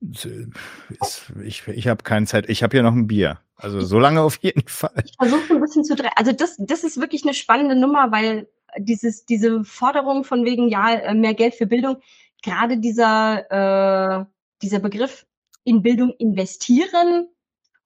Ich 0.00 1.66
ich 1.66 1.88
habe 1.88 2.02
keine 2.02 2.26
Zeit. 2.26 2.48
Ich 2.48 2.62
habe 2.62 2.76
ja 2.76 2.82
noch 2.82 2.94
ein 2.94 3.06
Bier. 3.06 3.40
Also 3.56 3.80
so 3.80 3.98
lange 3.98 4.20
auf 4.22 4.36
jeden 4.38 4.66
Fall. 4.68 5.04
Ich 5.04 5.14
versuche 5.16 5.54
ein 5.54 5.60
bisschen 5.60 5.84
zu 5.84 5.96
drehen. 5.96 6.10
Also 6.14 6.32
das, 6.32 6.56
das 6.58 6.84
ist 6.84 7.00
wirklich 7.00 7.24
eine 7.24 7.34
spannende 7.34 7.74
Nummer, 7.74 8.12
weil 8.12 8.48
dieses, 8.78 9.24
diese 9.24 9.64
Forderung 9.64 10.24
von 10.24 10.44
wegen, 10.44 10.68
ja, 10.68 10.92
äh, 10.94 11.14
mehr 11.14 11.34
Geld 11.34 11.54
für 11.54 11.66
Bildung, 11.66 11.96
gerade 12.42 12.78
dieser, 12.78 14.20
äh, 14.20 14.24
dieser 14.62 14.78
Begriff 14.78 15.26
in 15.64 15.82
Bildung 15.82 16.12
investieren, 16.18 17.28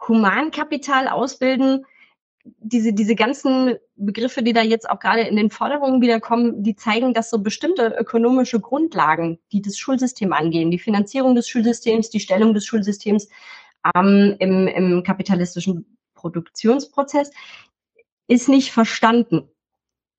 Humankapital 0.07 1.09
ausbilden, 1.09 1.87
diese, 2.45 2.93
diese 2.93 3.15
ganzen 3.15 3.77
Begriffe, 3.95 4.43
die 4.43 4.53
da 4.53 4.63
jetzt 4.63 4.89
auch 4.91 4.99
gerade 4.99 5.23
in 5.23 5.37
den 5.37 5.51
Forderungen 5.51 6.01
wiederkommen, 6.01 6.63
die 6.63 6.75
zeigen, 6.75 7.15
dass 7.15 7.31
so 7.31 7.39
bestimmte 7.39 7.95
ökonomische 7.99 8.61
Grundlagen, 8.61 9.39
die 9.53 9.63
das 9.63 9.79
Schulsystem 9.79 10.33
angehen, 10.33 10.71
die 10.71 10.79
Finanzierung 10.79 11.35
des 11.35 11.49
Schulsystems, 11.49 12.11
die 12.11 12.21
Stellung 12.21 12.55
des 12.55 12.67
Schulsystems 12.67 13.29
ähm, 13.95 14.37
im, 14.39 14.67
im 14.67 15.03
kapitalistischen 15.05 15.97
Produktionsprozess, 16.15 17.31
ist 18.27 18.49
nicht 18.49 18.73
verstanden. 18.73 19.49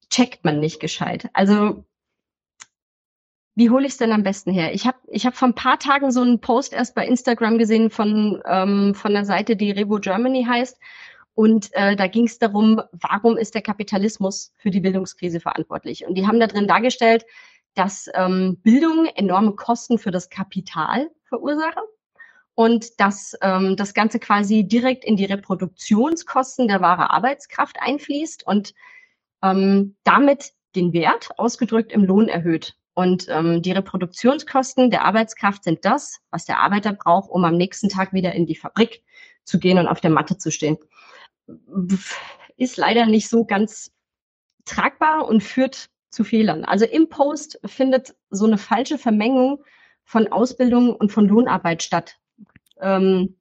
Checkt 0.09 0.45
man 0.45 0.59
nicht 0.59 0.79
gescheit. 0.79 1.29
Also 1.33 1.83
wie 3.55 3.69
hole 3.69 3.85
ich 3.85 3.93
es 3.93 3.97
denn 3.97 4.11
am 4.11 4.23
besten 4.23 4.51
her? 4.51 4.73
Ich 4.73 4.87
habe 4.87 4.97
ich 5.07 5.25
hab 5.25 5.35
vor 5.35 5.47
ein 5.47 5.55
paar 5.55 5.77
Tagen 5.77 6.11
so 6.11 6.21
einen 6.21 6.39
Post 6.39 6.73
erst 6.73 6.95
bei 6.95 7.05
Instagram 7.05 7.57
gesehen 7.57 7.89
von, 7.89 8.41
ähm, 8.45 8.95
von 8.95 9.13
der 9.13 9.25
Seite, 9.25 9.55
die 9.55 9.71
Revo 9.71 9.99
Germany 9.99 10.45
heißt. 10.45 10.79
Und 11.35 11.69
äh, 11.73 11.95
da 11.95 12.07
ging 12.07 12.25
es 12.25 12.37
darum, 12.37 12.81
warum 12.91 13.37
ist 13.37 13.55
der 13.55 13.63
Kapitalismus 13.63 14.53
für 14.57 14.69
die 14.69 14.81
Bildungskrise 14.81 15.39
verantwortlich? 15.39 16.05
Und 16.05 16.15
die 16.15 16.27
haben 16.27 16.39
da 16.39 16.47
drin 16.47 16.67
dargestellt, 16.67 17.25
dass 17.73 18.07
ähm, 18.13 18.57
Bildung 18.61 19.07
enorme 19.15 19.53
Kosten 19.53 19.97
für 19.97 20.11
das 20.11 20.29
Kapital 20.29 21.09
verursache 21.25 21.81
und 22.53 22.99
dass 22.99 23.35
ähm, 23.41 23.75
das 23.75 23.95
Ganze 23.95 24.19
quasi 24.19 24.63
direkt 24.63 25.03
in 25.03 25.17
die 25.17 25.25
Reproduktionskosten 25.25 26.67
der 26.67 26.81
wahre 26.81 27.09
Arbeitskraft 27.09 27.77
einfließt 27.79 28.45
und 28.45 28.75
ähm, 29.41 29.95
damit 30.03 30.51
den 30.75 30.93
Wert 30.93 31.31
ausgedrückt 31.39 31.91
im 31.91 32.03
Lohn 32.03 32.27
erhöht. 32.27 32.75
Und 32.93 33.25
ähm, 33.27 33.63
die 33.63 33.71
Reproduktionskosten 33.71 34.91
der 34.91 35.03
Arbeitskraft 35.03 35.63
sind 35.63 35.83
das, 35.83 36.19
was 36.29 36.45
der 36.45 36.59
Arbeiter 36.59 36.93
braucht, 36.93 37.31
um 37.31 37.43
am 37.43 37.57
nächsten 37.57 37.89
Tag 37.89 38.13
wieder 38.13 38.33
in 38.33 38.45
die 38.45 38.55
Fabrik 38.55 39.01
zu 39.45 39.57
gehen 39.57 39.79
und 39.79 39.87
auf 39.87 39.99
der 39.99 40.11
Matte 40.11 40.37
zu 40.37 40.51
stehen 40.51 40.77
ist 42.57 42.77
leider 42.77 43.05
nicht 43.05 43.29
so 43.29 43.45
ganz 43.45 43.91
tragbar 44.65 45.27
und 45.27 45.43
führt 45.43 45.89
zu 46.09 46.23
Fehlern. 46.23 46.63
Also 46.63 46.85
im 46.85 47.09
Post 47.09 47.59
findet 47.65 48.15
so 48.29 48.45
eine 48.45 48.57
falsche 48.57 48.97
Vermengung 48.97 49.63
von 50.03 50.31
Ausbildung 50.31 50.95
und 50.95 51.11
von 51.11 51.27
Lohnarbeit 51.27 51.83
statt. 51.83 52.19
Ähm, 52.79 53.37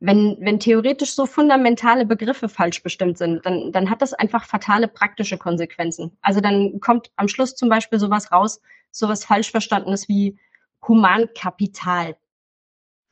wenn, 0.00 0.38
wenn 0.40 0.60
theoretisch 0.60 1.12
so 1.12 1.26
fundamentale 1.26 2.06
Begriffe 2.06 2.48
falsch 2.48 2.82
bestimmt 2.82 3.18
sind, 3.18 3.44
dann, 3.44 3.70
dann 3.72 3.90
hat 3.90 4.00
das 4.00 4.14
einfach 4.14 4.44
fatale 4.44 4.88
praktische 4.88 5.36
Konsequenzen. 5.36 6.16
Also 6.22 6.40
dann 6.40 6.80
kommt 6.80 7.10
am 7.16 7.28
Schluss 7.28 7.54
zum 7.54 7.68
Beispiel 7.68 7.98
sowas 7.98 8.32
raus, 8.32 8.60
sowas 8.90 9.24
falsch 9.24 9.50
verstandenes 9.50 10.08
wie 10.08 10.38
Humankapital. 10.86 12.16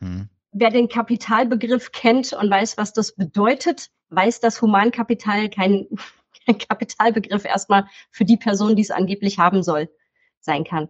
Hm 0.00 0.30
wer 0.58 0.70
den 0.70 0.88
Kapitalbegriff 0.88 1.92
kennt 1.92 2.32
und 2.32 2.50
weiß, 2.50 2.76
was 2.76 2.92
das 2.92 3.12
bedeutet, 3.12 3.90
weiß, 4.10 4.40
dass 4.40 4.60
Humankapital 4.60 5.48
kein, 5.48 5.86
kein 6.46 6.58
Kapitalbegriff 6.58 7.44
erstmal 7.44 7.86
für 8.10 8.24
die 8.24 8.36
Person, 8.36 8.76
die 8.76 8.82
es 8.82 8.90
angeblich 8.90 9.38
haben 9.38 9.62
soll, 9.62 9.88
sein 10.40 10.64
kann. 10.64 10.88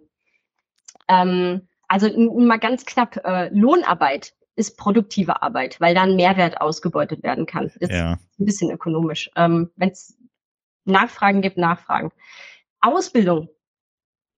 Ähm, 1.09 1.69
also 1.89 2.09
mal 2.29 2.59
ganz 2.59 2.85
knapp, 2.85 3.17
äh, 3.25 3.49
Lohnarbeit 3.53 4.35
ist 4.57 4.77
produktive 4.77 5.41
Arbeit, 5.43 5.81
weil 5.81 5.95
dann 5.95 6.17
Mehrwert 6.17 6.61
ausgebeutet 6.61 7.23
werden 7.23 7.47
kann. 7.47 7.71
Das 7.81 7.91
ja. 7.91 8.15
ist 8.15 8.41
ein 8.41 8.45
bisschen 8.45 8.71
ökonomisch. 8.71 9.31
Ähm, 9.37 9.71
Wenn 9.77 9.91
es 9.91 10.19
Nachfragen 10.85 11.43
gibt, 11.43 11.59
Nachfragen. 11.59 12.13
Ausbildung 12.81 13.49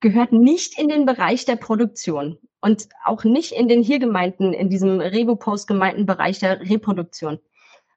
gehört 0.00 0.32
nicht 0.32 0.78
in 0.78 0.88
den 0.88 1.06
Bereich 1.06 1.44
der 1.44 1.56
Produktion 1.56 2.38
und 2.60 2.88
auch 3.04 3.24
nicht 3.24 3.52
in 3.52 3.68
den 3.68 3.82
hier 3.82 3.98
gemeinten, 3.98 4.52
in 4.52 4.68
diesem 4.68 5.00
Revo-Post 5.00 5.66
gemeinten 5.66 6.06
Bereich 6.06 6.38
der 6.38 6.60
Reproduktion, 6.60 7.38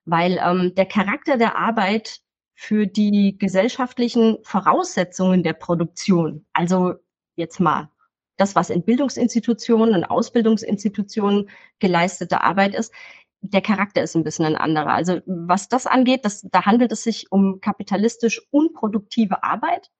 weil 0.05 0.39
ähm, 0.43 0.73
der 0.75 0.85
Charakter 0.85 1.37
der 1.37 1.57
Arbeit 1.57 2.19
für 2.55 2.87
die 2.87 3.37
gesellschaftlichen 3.37 4.37
Voraussetzungen 4.43 5.43
der 5.43 5.53
Produktion, 5.53 6.45
also 6.53 6.93
jetzt 7.35 7.59
mal 7.59 7.89
das, 8.37 8.55
was 8.55 8.69
in 8.69 8.83
Bildungsinstitutionen 8.83 9.93
und 9.93 10.05
Ausbildungsinstitutionen 10.05 11.49
geleistete 11.79 12.41
Arbeit 12.41 12.73
ist, 12.73 12.91
der 13.41 13.61
Charakter 13.61 14.01
ist 14.01 14.15
ein 14.15 14.23
bisschen 14.23 14.45
ein 14.45 14.55
anderer. 14.55 14.93
Also 14.93 15.19
was 15.25 15.67
das 15.67 15.85
angeht, 15.85 16.25
das, 16.25 16.41
da 16.49 16.65
handelt 16.65 16.91
es 16.91 17.03
sich 17.03 17.31
um 17.31 17.59
kapitalistisch 17.59 18.41
unproduktive 18.51 19.43
Arbeit. 19.43 19.91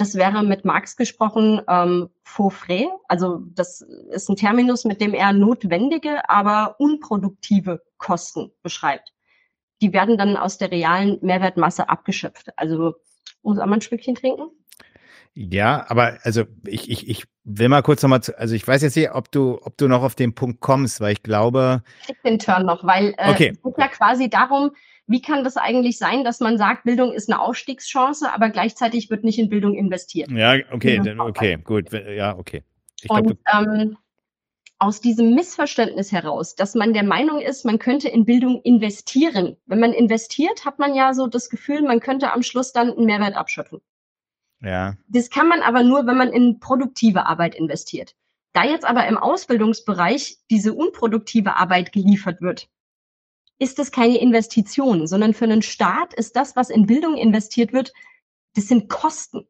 Das 0.00 0.14
wäre 0.14 0.42
mit 0.42 0.64
Marx 0.64 0.96
gesprochen 0.96 1.60
ähm, 1.68 2.08
faux 2.22 2.56
frais. 2.56 2.88
Also 3.06 3.42
das 3.54 3.82
ist 3.82 4.30
ein 4.30 4.36
Terminus, 4.36 4.86
mit 4.86 4.98
dem 5.02 5.12
er 5.12 5.34
notwendige, 5.34 6.26
aber 6.26 6.76
unproduktive 6.78 7.82
Kosten 7.98 8.50
beschreibt. 8.62 9.12
Die 9.82 9.92
werden 9.92 10.16
dann 10.16 10.38
aus 10.38 10.56
der 10.56 10.70
realen 10.70 11.18
Mehrwertmasse 11.20 11.90
abgeschöpft. 11.90 12.48
Also 12.56 12.94
muss 13.42 13.58
auch 13.58 13.66
mal 13.66 13.74
ein 13.74 13.82
Stückchen 13.82 14.14
trinken? 14.14 14.44
Ja, 15.34 15.84
aber 15.88 16.16
also 16.22 16.44
ich, 16.66 16.90
ich, 16.90 17.06
ich 17.06 17.24
will 17.44 17.68
mal 17.68 17.82
kurz 17.82 18.02
nochmal, 18.02 18.22
zu, 18.22 18.38
also 18.38 18.54
ich 18.54 18.66
weiß 18.66 18.80
jetzt 18.80 18.96
nicht, 18.96 19.10
ob 19.10 19.30
du, 19.30 19.58
ob 19.60 19.76
du 19.76 19.86
noch 19.86 20.02
auf 20.02 20.14
den 20.14 20.34
Punkt 20.34 20.60
kommst, 20.60 21.02
weil 21.02 21.12
ich 21.12 21.22
glaube. 21.22 21.82
Ich 22.08 22.16
den 22.24 22.38
Turn 22.38 22.64
noch, 22.64 22.84
weil 22.84 23.14
äh, 23.18 23.30
okay. 23.30 23.52
es 23.54 23.62
geht 23.62 23.78
ja 23.78 23.88
quasi 23.88 24.30
darum, 24.30 24.70
wie 25.10 25.20
kann 25.20 25.42
das 25.42 25.56
eigentlich 25.56 25.98
sein, 25.98 26.22
dass 26.22 26.38
man 26.38 26.56
sagt, 26.56 26.84
Bildung 26.84 27.12
ist 27.12 27.28
eine 27.28 27.40
Aufstiegschance, 27.40 28.32
aber 28.32 28.48
gleichzeitig 28.48 29.10
wird 29.10 29.24
nicht 29.24 29.40
in 29.40 29.48
Bildung 29.48 29.74
investiert? 29.74 30.30
Ja, 30.30 30.54
okay, 30.70 31.00
dann, 31.02 31.18
okay, 31.18 31.58
gut, 31.64 31.90
ja, 31.92 32.38
okay. 32.38 32.62
Ich 33.02 33.10
Und 33.10 33.36
glaub, 33.44 33.66
ähm, 33.66 33.96
aus 34.78 35.00
diesem 35.00 35.34
Missverständnis 35.34 36.12
heraus, 36.12 36.54
dass 36.54 36.76
man 36.76 36.92
der 36.92 37.02
Meinung 37.02 37.40
ist, 37.40 37.64
man 37.64 37.80
könnte 37.80 38.08
in 38.08 38.24
Bildung 38.24 38.62
investieren. 38.62 39.56
Wenn 39.66 39.80
man 39.80 39.92
investiert, 39.92 40.64
hat 40.64 40.78
man 40.78 40.94
ja 40.94 41.12
so 41.12 41.26
das 41.26 41.50
Gefühl, 41.50 41.82
man 41.82 41.98
könnte 41.98 42.32
am 42.32 42.44
Schluss 42.44 42.72
dann 42.72 42.92
einen 42.92 43.06
Mehrwert 43.06 43.34
abschöpfen. 43.34 43.80
Ja. 44.62 44.96
Das 45.08 45.28
kann 45.28 45.48
man 45.48 45.62
aber 45.62 45.82
nur, 45.82 46.06
wenn 46.06 46.18
man 46.18 46.32
in 46.32 46.60
produktive 46.60 47.26
Arbeit 47.26 47.56
investiert. 47.56 48.14
Da 48.52 48.62
jetzt 48.62 48.84
aber 48.84 49.08
im 49.08 49.18
Ausbildungsbereich 49.18 50.38
diese 50.50 50.72
unproduktive 50.72 51.56
Arbeit 51.56 51.90
geliefert 51.90 52.40
wird, 52.40 52.68
ist 53.60 53.78
das 53.78 53.92
keine 53.92 54.18
Investition, 54.18 55.06
sondern 55.06 55.34
für 55.34 55.44
einen 55.44 55.62
Staat 55.62 56.14
ist 56.14 56.34
das, 56.34 56.56
was 56.56 56.70
in 56.70 56.86
Bildung 56.86 57.16
investiert 57.16 57.72
wird, 57.72 57.92
das 58.54 58.66
sind 58.66 58.88
Kosten 58.88 59.46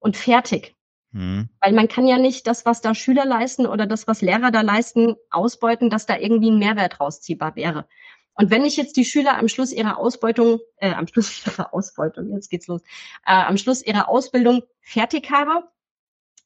und 0.00 0.16
fertig. 0.16 0.74
Hm. 1.12 1.48
Weil 1.60 1.72
man 1.72 1.86
kann 1.86 2.06
ja 2.06 2.16
nicht 2.18 2.46
das, 2.46 2.64
was 2.64 2.80
da 2.80 2.94
Schüler 2.94 3.26
leisten 3.26 3.66
oder 3.66 3.86
das, 3.86 4.08
was 4.08 4.22
Lehrer 4.22 4.50
da 4.50 4.62
leisten, 4.62 5.16
ausbeuten, 5.30 5.90
dass 5.90 6.06
da 6.06 6.16
irgendwie 6.16 6.50
ein 6.50 6.58
Mehrwert 6.58 6.98
rausziehbar 6.98 7.56
wäre. 7.56 7.86
Und 8.32 8.50
wenn 8.50 8.64
ich 8.64 8.76
jetzt 8.76 8.96
die 8.96 9.04
Schüler 9.04 9.36
am 9.38 9.48
Schluss 9.48 9.72
ihrer 9.72 9.98
Ausbeutung, 9.98 10.60
äh, 10.78 10.92
am 10.92 11.06
Schluss 11.06 11.46
ihrer 11.46 11.74
Ausbeutung, 11.74 12.32
jetzt 12.32 12.50
geht's 12.50 12.66
los, 12.66 12.82
äh, 13.26 13.32
am 13.32 13.58
Schluss 13.58 13.82
ihrer 13.82 14.08
Ausbildung 14.08 14.62
fertig 14.80 15.30
habe, 15.30 15.68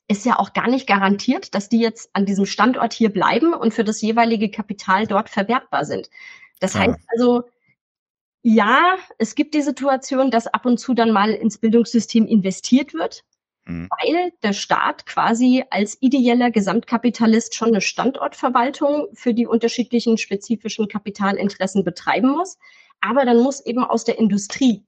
ist 0.09 0.27
ja 0.27 0.41
auch 0.41 0.55
gar 0.55 0.69
nicht 0.69 0.89
garantiert, 0.89 1.55
dass 1.55 1.69
die 1.69 1.79
jetzt 1.79 2.11
an 2.15 2.27
diesem 2.27 2.47
Standort 2.47 2.93
hier 2.93 3.11
bleiben 3.13 3.55
und 3.55 3.73
für 3.73 3.85
das 3.85 4.01
jeweilige 4.01 4.51
Kapital 4.51 5.07
dort 5.07 5.31
verwertbar 5.31 5.85
sind. 5.85 6.11
Das 6.61 6.75
heißt 6.75 6.99
also, 7.09 7.45
ja, 8.43 8.97
es 9.19 9.35
gibt 9.35 9.55
die 9.55 9.63
Situation, 9.63 10.31
dass 10.31 10.47
ab 10.47 10.65
und 10.65 10.79
zu 10.79 10.95
dann 10.95 11.11
mal 11.11 11.31
ins 11.31 11.59
Bildungssystem 11.59 12.27
investiert 12.27 12.95
wird, 12.95 13.25
mhm. 13.65 13.89
weil 13.91 14.33
der 14.43 14.53
Staat 14.53 15.05
quasi 15.07 15.65
als 15.71 15.99
ideeller 16.01 16.51
Gesamtkapitalist 16.51 17.55
schon 17.55 17.69
eine 17.69 17.81
Standortverwaltung 17.81 19.09
für 19.13 19.35
die 19.35 19.47
unterschiedlichen 19.47 20.17
spezifischen 20.17 20.89
Kapitalinteressen 20.89 21.85
betreiben 21.85 22.31
muss. 22.31 22.59
Aber 23.01 23.25
dann 23.25 23.43
muss 23.43 23.65
eben 23.65 23.85
aus 23.85 24.05
der 24.05 24.19
Industrie, 24.19 24.85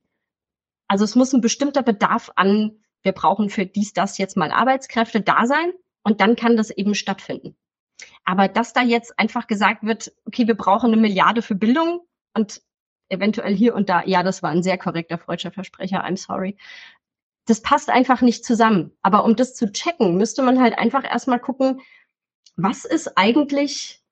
also 0.89 1.05
es 1.05 1.15
muss 1.15 1.33
ein 1.33 1.41
bestimmter 1.41 1.83
Bedarf 1.83 2.31
an, 2.37 2.79
wir 3.03 3.13
brauchen 3.13 3.51
für 3.51 3.67
dies, 3.67 3.95
das 3.95 4.19
jetzt 4.19 4.37
mal 4.37 4.51
Arbeitskräfte 4.51 5.21
da 5.21 5.47
sein 5.47 5.73
und 6.03 6.21
dann 6.21 6.37
kann 6.37 6.57
das 6.57 6.71
eben 6.71 6.95
stattfinden. 6.95 7.57
Aber 8.25 8.49
dass 8.49 8.73
da 8.73 8.83
jetzt 8.83 9.19
einfach 9.19 9.47
gesagt 9.47 9.83
wird, 9.83 10.13
okay, 10.25 10.47
wir 10.47 10.57
brauchen 10.57 10.93
eine 10.93 11.01
Milliarde 11.01 11.43
für 11.43 11.55
Bildung 11.55 12.01
und 12.35 12.63
eventuell 13.09 13.55
hier 13.55 13.75
und 13.75 13.89
da, 13.89 14.03
ja, 14.05 14.23
das 14.23 14.43
war 14.43 14.51
ein 14.51 14.63
sehr 14.63 14.79
korrekter 14.79 15.19
freudscher 15.19 15.51
Versprecher, 15.51 16.05
I'm 16.05 16.17
sorry, 16.17 16.57
das 17.47 17.61
passt 17.61 17.91
einfach 17.91 18.23
nicht 18.23 18.45
zusammen. 18.45 18.93
Aber 19.03 19.25
um 19.25 19.37
das 19.37 19.55
zu 19.55 19.71
checken, 19.71 20.17
müsste 20.17 20.43
man 20.43 20.61
halt 20.61 20.79
einfach 20.79 21.05
erstmal 21.05 21.41
gucken, 21.41 21.81
was 22.57 22.85
ist 22.85 23.17
eigentlich 23.19 24.03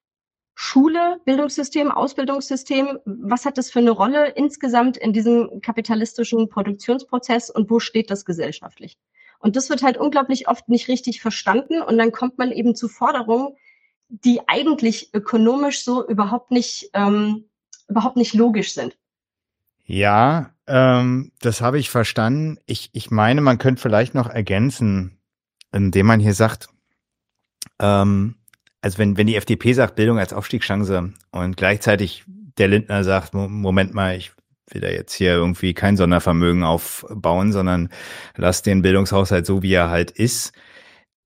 Schule, 0.55 1.21
Bildungssystem, 1.25 1.91
Ausbildungssystem, 1.91 2.99
was 3.07 3.47
hat 3.47 3.57
das 3.57 3.71
für 3.71 3.79
eine 3.79 3.93
Rolle 3.93 4.29
insgesamt 4.29 4.97
in 4.97 5.13
diesem 5.13 5.61
kapitalistischen 5.63 6.49
Produktionsprozess 6.49 7.49
und 7.51 7.71
wo 7.71 7.81
steht 7.81 8.11
das 8.11 8.25
gesellschaftlich? 8.25 8.99
Und 9.39 9.57
das 9.57 9.71
wird 9.71 9.83
halt 9.83 9.97
unglaublich 9.97 10.49
oft 10.49 10.69
nicht 10.69 10.89
richtig 10.89 11.23
verstanden 11.23 11.81
und 11.81 11.97
dann 11.97 12.13
kommt 12.13 12.37
man 12.37 12.53
eben 12.53 12.75
zu 12.75 12.89
Forderungen, 12.89 13.57
die 14.11 14.41
eigentlich 14.49 15.15
ökonomisch 15.15 15.85
so 15.85 16.07
überhaupt 16.07 16.51
nicht, 16.51 16.91
ähm, 16.95 17.45
überhaupt 17.89 18.17
nicht 18.17 18.35
logisch 18.35 18.75
sind. 18.75 18.97
Ja, 19.85 20.51
ähm, 20.67 21.33
das 21.41 21.61
habe 21.61 21.79
ich 21.79 21.91
verstanden. 21.91 22.59
Ich, 22.67 22.91
ich 22.93 23.11
meine, 23.11 23.41
man 23.41 23.59
könnte 23.59 23.83
vielleicht 23.83 24.15
noch 24.15 24.29
ergänzen, 24.29 25.19
indem 25.73 26.07
man 26.07 26.21
hier 26.21 26.35
sagt, 26.35 26.69
ähm, 27.81 28.37
also 28.83 28.99
wenn, 28.99 29.17
wenn 29.17 29.27
die 29.27 29.37
FDP 29.37 29.73
sagt, 29.73 29.97
Bildung 29.97 30.19
als 30.19 30.33
Aufstiegschance 30.33 31.13
und 31.31 31.57
gleichzeitig 31.57 32.25
der 32.59 32.69
Lindner 32.69 33.05
sagt, 33.05 33.35
Moment 33.35 33.95
mal, 33.95 34.17
ich 34.17 34.33
will 34.71 34.81
da 34.81 34.89
jetzt 34.89 35.15
hier 35.15 35.33
irgendwie 35.33 35.75
kein 35.75 35.97
Sondervermögen 35.97 36.63
aufbauen, 36.63 37.53
sondern 37.53 37.91
lass 38.37 38.63
den 38.63 38.83
Bildungshaushalt 38.83 39.47
so, 39.47 39.63
wie 39.63 39.73
er 39.73 39.91
halt 39.91 40.11
ist, 40.11 40.53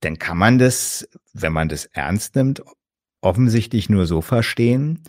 dann 0.01 0.19
kann 0.19 0.39
man 0.39 0.59
das, 0.59 1.09
wenn 1.33 1.53
man 1.53 1.69
das 1.69 1.87
ernst 1.87 2.37
nimmt, 2.37 2.63
offensichtlich 3.21 3.89
nur 3.89 4.07
so 4.07 4.21
verstehen, 4.21 5.03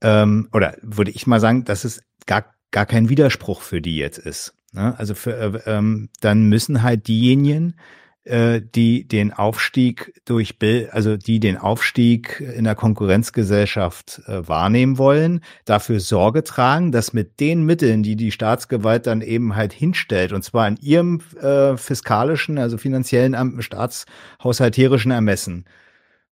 ähm, 0.00 0.48
oder 0.52 0.76
würde 0.82 1.10
ich 1.10 1.26
mal 1.26 1.40
sagen, 1.40 1.64
dass 1.64 1.84
es 1.84 2.02
gar 2.26 2.54
gar 2.70 2.86
kein 2.86 3.08
Widerspruch 3.08 3.62
für 3.62 3.80
die 3.80 3.96
jetzt 3.96 4.18
ist. 4.18 4.54
Ne? 4.72 4.96
Also 4.98 5.14
für, 5.14 5.36
äh, 5.36 5.70
ähm, 5.70 6.08
dann 6.20 6.48
müssen 6.48 6.82
halt 6.82 7.08
diejenigen, 7.08 7.76
äh, 8.24 8.60
die 8.62 9.08
den 9.08 9.32
Aufstieg 9.32 10.20
durch 10.24 10.58
also 10.92 11.16
die 11.16 11.40
den 11.40 11.56
Aufstieg 11.56 12.40
in 12.40 12.64
der 12.64 12.74
Konkurrenzgesellschaft 12.74 14.20
äh, 14.26 14.46
wahrnehmen 14.46 14.98
wollen, 14.98 15.40
dafür 15.64 16.00
Sorge 16.00 16.44
tragen, 16.44 16.92
dass 16.92 17.12
mit 17.12 17.40
den 17.40 17.64
Mitteln, 17.64 18.02
die 18.02 18.16
die 18.16 18.30
Staatsgewalt 18.30 19.06
dann 19.06 19.22
eben 19.22 19.56
halt 19.56 19.72
hinstellt, 19.72 20.32
und 20.32 20.42
zwar 20.42 20.68
in 20.68 20.76
ihrem 20.76 21.20
äh, 21.40 21.76
fiskalischen, 21.76 22.58
also 22.58 22.76
finanziellen, 22.76 23.34
staatshaushalterischen 23.62 25.12
Ermessen, 25.12 25.64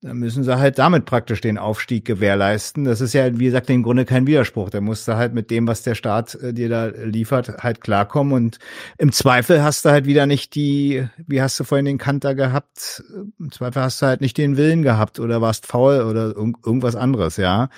dann 0.02 0.16
müssen 0.16 0.42
sie 0.42 0.58
halt 0.58 0.80
damit 0.80 1.04
praktisch 1.04 1.40
den 1.40 1.58
Aufstieg 1.58 2.04
gewährleisten. 2.04 2.84
Das 2.84 3.00
ist 3.00 3.12
ja, 3.12 3.38
wie 3.38 3.44
gesagt, 3.44 3.70
im 3.70 3.84
Grunde 3.84 4.04
kein 4.04 4.26
Widerspruch. 4.26 4.68
Da 4.68 4.80
musst 4.80 5.06
du 5.06 5.16
halt 5.16 5.32
mit 5.32 5.48
dem, 5.48 5.68
was 5.68 5.84
der 5.84 5.94
Staat 5.94 6.34
äh, 6.34 6.52
dir 6.52 6.68
da 6.68 6.86
liefert, 6.86 7.62
halt 7.62 7.80
klarkommen. 7.80 8.32
Und 8.32 8.58
im 8.98 9.12
Zweifel 9.12 9.62
hast 9.62 9.84
du 9.84 9.90
halt 9.90 10.04
wieder 10.04 10.26
nicht 10.26 10.56
die, 10.56 11.06
wie 11.28 11.40
hast 11.40 11.58
du 11.60 11.64
vorhin 11.64 11.84
den 11.84 11.98
Kanter 11.98 12.34
gehabt? 12.34 13.04
Im 13.38 13.52
Zweifel 13.52 13.80
hast 13.80 14.02
du 14.02 14.06
halt 14.06 14.20
nicht 14.20 14.36
den 14.38 14.56
Willen 14.56 14.82
gehabt 14.82 15.20
oder 15.20 15.40
warst 15.40 15.66
faul 15.66 16.02
oder 16.02 16.34
irgendwas 16.34 16.96
anderes, 16.96 17.36
ja. 17.36 17.68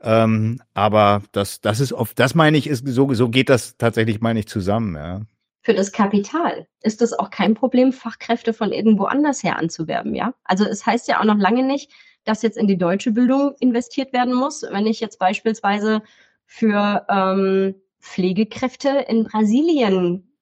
Ähm, 0.00 0.60
aber 0.74 1.22
das, 1.30 1.60
das 1.60 1.78
ist 1.78 1.92
oft, 1.92 2.18
das 2.18 2.34
meine 2.34 2.58
ich, 2.58 2.66
ist 2.66 2.88
so, 2.88 3.14
so 3.14 3.28
geht 3.28 3.48
das 3.48 3.76
tatsächlich, 3.78 4.20
meine 4.20 4.40
ich, 4.40 4.48
zusammen, 4.48 4.96
ja 4.96 5.20
für 5.68 5.74
das 5.74 5.92
Kapital 5.92 6.66
ist 6.80 7.02
es 7.02 7.12
auch 7.12 7.28
kein 7.28 7.52
Problem, 7.52 7.92
Fachkräfte 7.92 8.54
von 8.54 8.72
irgendwo 8.72 9.04
anders 9.04 9.42
her 9.42 9.58
anzuwerben, 9.58 10.14
ja. 10.14 10.32
Also 10.42 10.64
es 10.64 10.86
heißt 10.86 11.08
ja 11.08 11.20
auch 11.20 11.26
noch 11.26 11.36
lange 11.36 11.62
nicht, 11.62 11.92
dass 12.24 12.40
jetzt 12.40 12.56
in 12.56 12.66
die 12.66 12.78
deutsche 12.78 13.10
Bildung 13.10 13.54
investiert 13.60 14.14
werden 14.14 14.32
muss. 14.32 14.62
Wenn 14.62 14.86
ich 14.86 14.98
jetzt 14.98 15.18
beispielsweise 15.18 16.00
für 16.46 17.04
ähm, 17.10 17.74
Pflegekräfte 18.00 19.04
in 19.08 19.24
Brasilien 19.24 20.34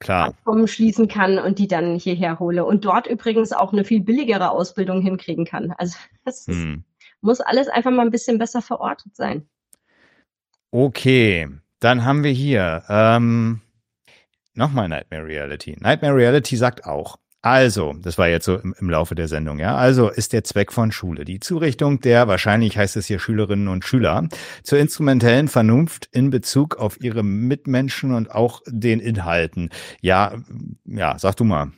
Klar. 0.00 0.34
schließen 0.64 1.06
kann 1.06 1.38
und 1.38 1.60
die 1.60 1.68
dann 1.68 1.94
hierher 1.94 2.40
hole 2.40 2.64
und 2.64 2.84
dort 2.84 3.06
übrigens 3.06 3.52
auch 3.52 3.72
eine 3.72 3.84
viel 3.84 4.00
billigere 4.00 4.50
Ausbildung 4.50 5.00
hinkriegen 5.00 5.44
kann. 5.44 5.72
Also 5.78 5.96
das 6.24 6.48
hm. 6.48 6.82
muss 7.20 7.40
alles 7.40 7.68
einfach 7.68 7.92
mal 7.92 8.02
ein 8.02 8.10
bisschen 8.10 8.38
besser 8.38 8.62
verortet 8.62 9.14
sein. 9.14 9.48
Okay, 10.72 11.48
dann 11.78 12.04
haben 12.04 12.24
wir 12.24 12.32
hier 12.32 12.82
ähm, 12.88 13.60
Nochmal 14.54 14.88
Nightmare 14.88 15.26
Reality. 15.26 15.76
Nightmare 15.80 16.14
Reality 16.14 16.56
sagt 16.56 16.84
auch, 16.84 17.18
also, 17.44 17.92
das 18.00 18.16
war 18.16 18.28
jetzt 18.28 18.46
so 18.46 18.56
im, 18.56 18.74
im, 18.78 18.88
Laufe 18.88 19.14
der 19.14 19.28
Sendung, 19.28 19.58
ja. 19.58 19.76
Also 19.76 20.08
ist 20.08 20.32
der 20.32 20.44
Zweck 20.44 20.72
von 20.72 20.92
Schule 20.92 21.26
die 21.26 21.40
Zurichtung 21.40 22.00
der, 22.00 22.26
wahrscheinlich 22.26 22.78
heißt 22.78 22.96
es 22.96 23.04
hier 23.04 23.18
Schülerinnen 23.18 23.68
und 23.68 23.84
Schüler, 23.84 24.26
zur 24.62 24.78
instrumentellen 24.78 25.48
Vernunft 25.48 26.08
in 26.10 26.30
Bezug 26.30 26.76
auf 26.76 26.98
ihre 27.02 27.22
Mitmenschen 27.22 28.14
und 28.14 28.30
auch 28.30 28.62
den 28.66 28.98
Inhalten. 28.98 29.68
Ja, 30.00 30.36
ja, 30.86 31.18
sag 31.18 31.36
du 31.36 31.44
mal. 31.44 31.72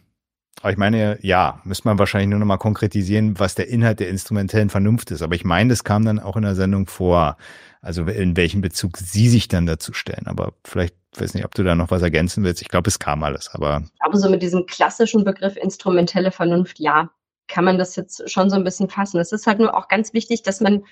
Aber 0.61 0.71
ich 0.71 0.79
meine, 0.79 1.19
ja, 1.23 1.61
müsste 1.65 1.89
man 1.89 1.99
wahrscheinlich 1.99 2.31
nur 2.31 2.39
noch 2.39 2.47
mal 2.47 2.59
konkretisieren, 2.59 3.39
was 3.39 3.57
der 3.57 3.69
Inhalt 3.69 3.99
der 3.99 4.09
instrumentellen 4.09 4.71
Vernunft 4.71 5.11
ist. 5.11 5.23
Aber 5.23 5.35
ich 5.35 5.45
meine, 5.45 5.71
das 5.71 5.83
kam 5.83 6.05
dann 6.05 6.21
auch 6.21 6.37
in 6.37 6.43
der 6.43 6.55
Sendung 6.55 6.87
vor. 6.87 7.39
Also 7.87 8.03
in 8.03 8.37
welchem 8.37 8.63
Bezug 8.63 8.97
Sie 8.97 9.29
sich 9.29 9.47
dann 9.47 9.65
dazu 9.65 9.93
stellen. 9.93 10.27
Aber 10.27 10.55
vielleicht, 10.65 10.97
weiß 11.17 11.35
nicht, 11.35 11.45
ob 11.45 11.55
du 11.55 11.63
da 11.63 11.77
noch 11.77 11.93
was 11.93 12.03
ergänzen 12.03 12.43
willst. 12.43 12.61
Ich 12.61 12.69
glaube, 12.69 12.89
es 12.89 12.99
kam 12.99 13.23
alles, 13.23 13.49
aber. 13.53 13.85
Aber 14.01 14.19
so 14.19 14.29
mit 14.29 14.43
diesem 14.43 14.67
klassischen 14.67 15.23
Begriff 15.23 15.57
instrumentelle 15.57 16.33
Vernunft, 16.33 16.81
ja, 16.81 17.11
kann 17.47 17.65
man 17.65 17.79
das 17.79 17.95
jetzt 17.95 18.29
schon 18.29 18.51
so 18.51 18.57
ein 18.57 18.65
bisschen 18.65 18.89
fassen. 18.89 19.21
Es 19.21 19.31
ist 19.31 19.47
halt 19.47 19.61
nur 19.61 19.77
auch 19.77 19.87
ganz 19.87 20.13
wichtig, 20.13 20.43
dass 20.43 20.61
man, 20.61 20.85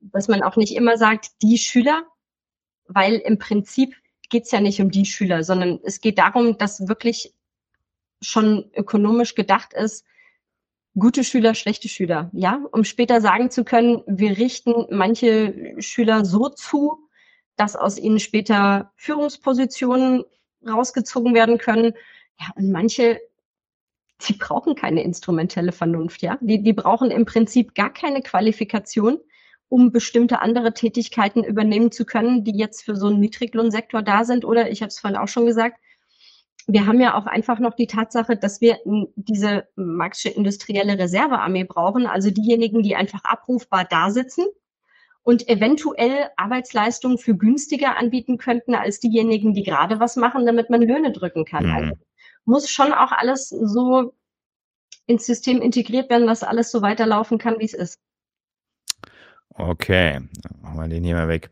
dass 0.00 0.26
man 0.26 0.42
auch 0.42 0.56
nicht 0.56 0.74
immer 0.74 0.98
sagt, 0.98 1.40
die 1.40 1.56
Schüler, 1.56 2.02
weil 2.88 3.14
im 3.14 3.38
Prinzip 3.38 3.94
geht 4.28 4.46
es 4.46 4.50
ja 4.50 4.60
nicht 4.60 4.80
um 4.80 4.90
die 4.90 5.06
Schüler, 5.06 5.44
sondern 5.44 5.78
es 5.84 6.00
geht 6.00 6.18
darum, 6.18 6.58
dass 6.58 6.88
wirklich 6.88 7.32
schon 8.20 8.68
ökonomisch 8.74 9.36
gedacht 9.36 9.72
ist, 9.72 10.04
gute 10.98 11.24
Schüler, 11.24 11.54
schlechte 11.54 11.88
Schüler, 11.88 12.30
ja, 12.32 12.60
um 12.72 12.84
später 12.84 13.20
sagen 13.20 13.50
zu 13.50 13.64
können, 13.64 14.02
wir 14.06 14.36
richten 14.36 14.86
manche 14.90 15.74
Schüler 15.78 16.24
so 16.24 16.48
zu, 16.48 17.08
dass 17.56 17.76
aus 17.76 17.98
ihnen 17.98 18.18
später 18.18 18.92
Führungspositionen 18.96 20.24
rausgezogen 20.66 21.34
werden 21.34 21.58
können. 21.58 21.94
Ja, 22.40 22.46
und 22.56 22.70
manche, 22.72 23.20
die 24.26 24.32
brauchen 24.32 24.74
keine 24.74 25.02
instrumentelle 25.02 25.72
Vernunft, 25.72 26.22
ja. 26.22 26.38
Die, 26.40 26.62
die 26.62 26.72
brauchen 26.72 27.10
im 27.10 27.24
Prinzip 27.24 27.74
gar 27.74 27.92
keine 27.92 28.22
Qualifikation, 28.22 29.18
um 29.68 29.92
bestimmte 29.92 30.40
andere 30.40 30.74
Tätigkeiten 30.74 31.44
übernehmen 31.44 31.92
zu 31.92 32.04
können, 32.04 32.44
die 32.44 32.56
jetzt 32.56 32.82
für 32.82 32.96
so 32.96 33.06
einen 33.06 33.20
Niedriglohnsektor 33.20 34.02
da 34.02 34.24
sind. 34.24 34.44
Oder 34.44 34.70
ich 34.70 34.82
habe 34.82 34.88
es 34.88 34.98
vorhin 34.98 35.18
auch 35.18 35.28
schon 35.28 35.46
gesagt, 35.46 35.78
wir 36.72 36.86
haben 36.86 37.00
ja 37.00 37.14
auch 37.16 37.26
einfach 37.26 37.58
noch 37.58 37.74
die 37.74 37.86
Tatsache, 37.86 38.36
dass 38.36 38.60
wir 38.60 38.78
diese 39.16 39.68
marxische 39.76 40.30
industrielle 40.30 40.98
Reservearmee 40.98 41.64
brauchen, 41.64 42.06
also 42.06 42.30
diejenigen, 42.30 42.82
die 42.82 42.96
einfach 42.96 43.24
abrufbar 43.24 43.84
da 43.84 44.10
sitzen 44.10 44.44
und 45.22 45.48
eventuell 45.48 46.28
Arbeitsleistungen 46.36 47.18
für 47.18 47.36
günstiger 47.36 47.96
anbieten 47.96 48.38
könnten 48.38 48.74
als 48.74 49.00
diejenigen, 49.00 49.52
die 49.54 49.62
gerade 49.62 50.00
was 50.00 50.16
machen, 50.16 50.46
damit 50.46 50.70
man 50.70 50.82
Löhne 50.82 51.12
drücken 51.12 51.44
kann. 51.44 51.66
Mhm. 51.66 51.72
Also 51.72 51.94
muss 52.44 52.70
schon 52.70 52.92
auch 52.92 53.12
alles 53.12 53.48
so 53.48 54.14
ins 55.06 55.26
System 55.26 55.60
integriert 55.60 56.08
werden, 56.08 56.26
dass 56.26 56.42
alles 56.42 56.70
so 56.70 56.82
weiterlaufen 56.82 57.38
kann, 57.38 57.58
wie 57.58 57.64
es 57.64 57.74
ist. 57.74 57.98
Okay, 59.54 60.20
machen 60.62 60.78
wir 60.78 60.88
den 60.88 61.04
hier 61.04 61.16
mal 61.16 61.28
weg. 61.28 61.50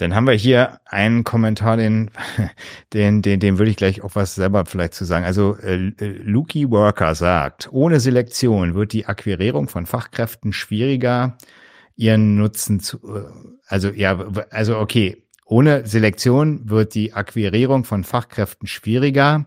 Dann 0.00 0.14
haben 0.14 0.26
wir 0.26 0.34
hier 0.34 0.80
einen 0.86 1.24
Kommentar, 1.24 1.76
den, 1.76 2.10
den, 2.92 3.22
den, 3.22 3.40
den 3.40 3.58
würde 3.58 3.70
ich 3.70 3.76
gleich 3.76 4.02
auch 4.02 4.14
was 4.14 4.34
selber 4.34 4.64
vielleicht 4.64 4.94
zu 4.94 5.04
sagen. 5.04 5.24
Also 5.24 5.56
äh, 5.56 5.76
Luki 5.76 6.70
Worker 6.70 7.14
sagt, 7.14 7.68
ohne 7.70 8.00
Selektion 8.00 8.74
wird 8.74 8.92
die 8.92 9.06
Akquirierung 9.06 9.68
von 9.68 9.86
Fachkräften 9.86 10.52
schwieriger, 10.52 11.36
ihren 11.96 12.36
Nutzen 12.36 12.80
zu, 12.80 12.98
äh, 12.98 13.24
also 13.66 13.90
ja, 13.90 14.24
also 14.50 14.78
okay, 14.78 15.22
ohne 15.44 15.86
Selektion 15.86 16.70
wird 16.70 16.94
die 16.94 17.12
Akquirierung 17.12 17.84
von 17.84 18.04
Fachkräften 18.04 18.68
schwieriger, 18.68 19.46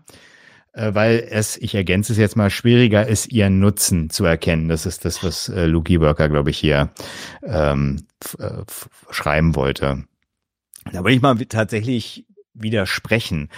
äh, 0.72 0.94
weil 0.94 1.26
es, 1.30 1.56
ich 1.56 1.74
ergänze 1.74 2.12
es 2.12 2.18
jetzt 2.18 2.36
mal, 2.36 2.50
schwieriger 2.50 3.06
ist, 3.06 3.32
ihren 3.32 3.58
Nutzen 3.58 4.10
zu 4.10 4.24
erkennen. 4.24 4.68
Das 4.68 4.86
ist 4.86 5.04
das, 5.04 5.24
was 5.24 5.48
äh, 5.48 5.66
Luki 5.66 6.00
Worker, 6.00 6.28
glaube 6.28 6.50
ich, 6.50 6.58
hier 6.58 6.90
ähm, 7.42 8.06
äh, 8.38 8.62
schreiben 9.10 9.56
wollte. 9.56 10.04
Da 10.92 11.00
würde 11.00 11.12
ich 11.12 11.22
mal 11.22 11.36
tatsächlich 11.36 12.26
widersprechen, 12.54 13.48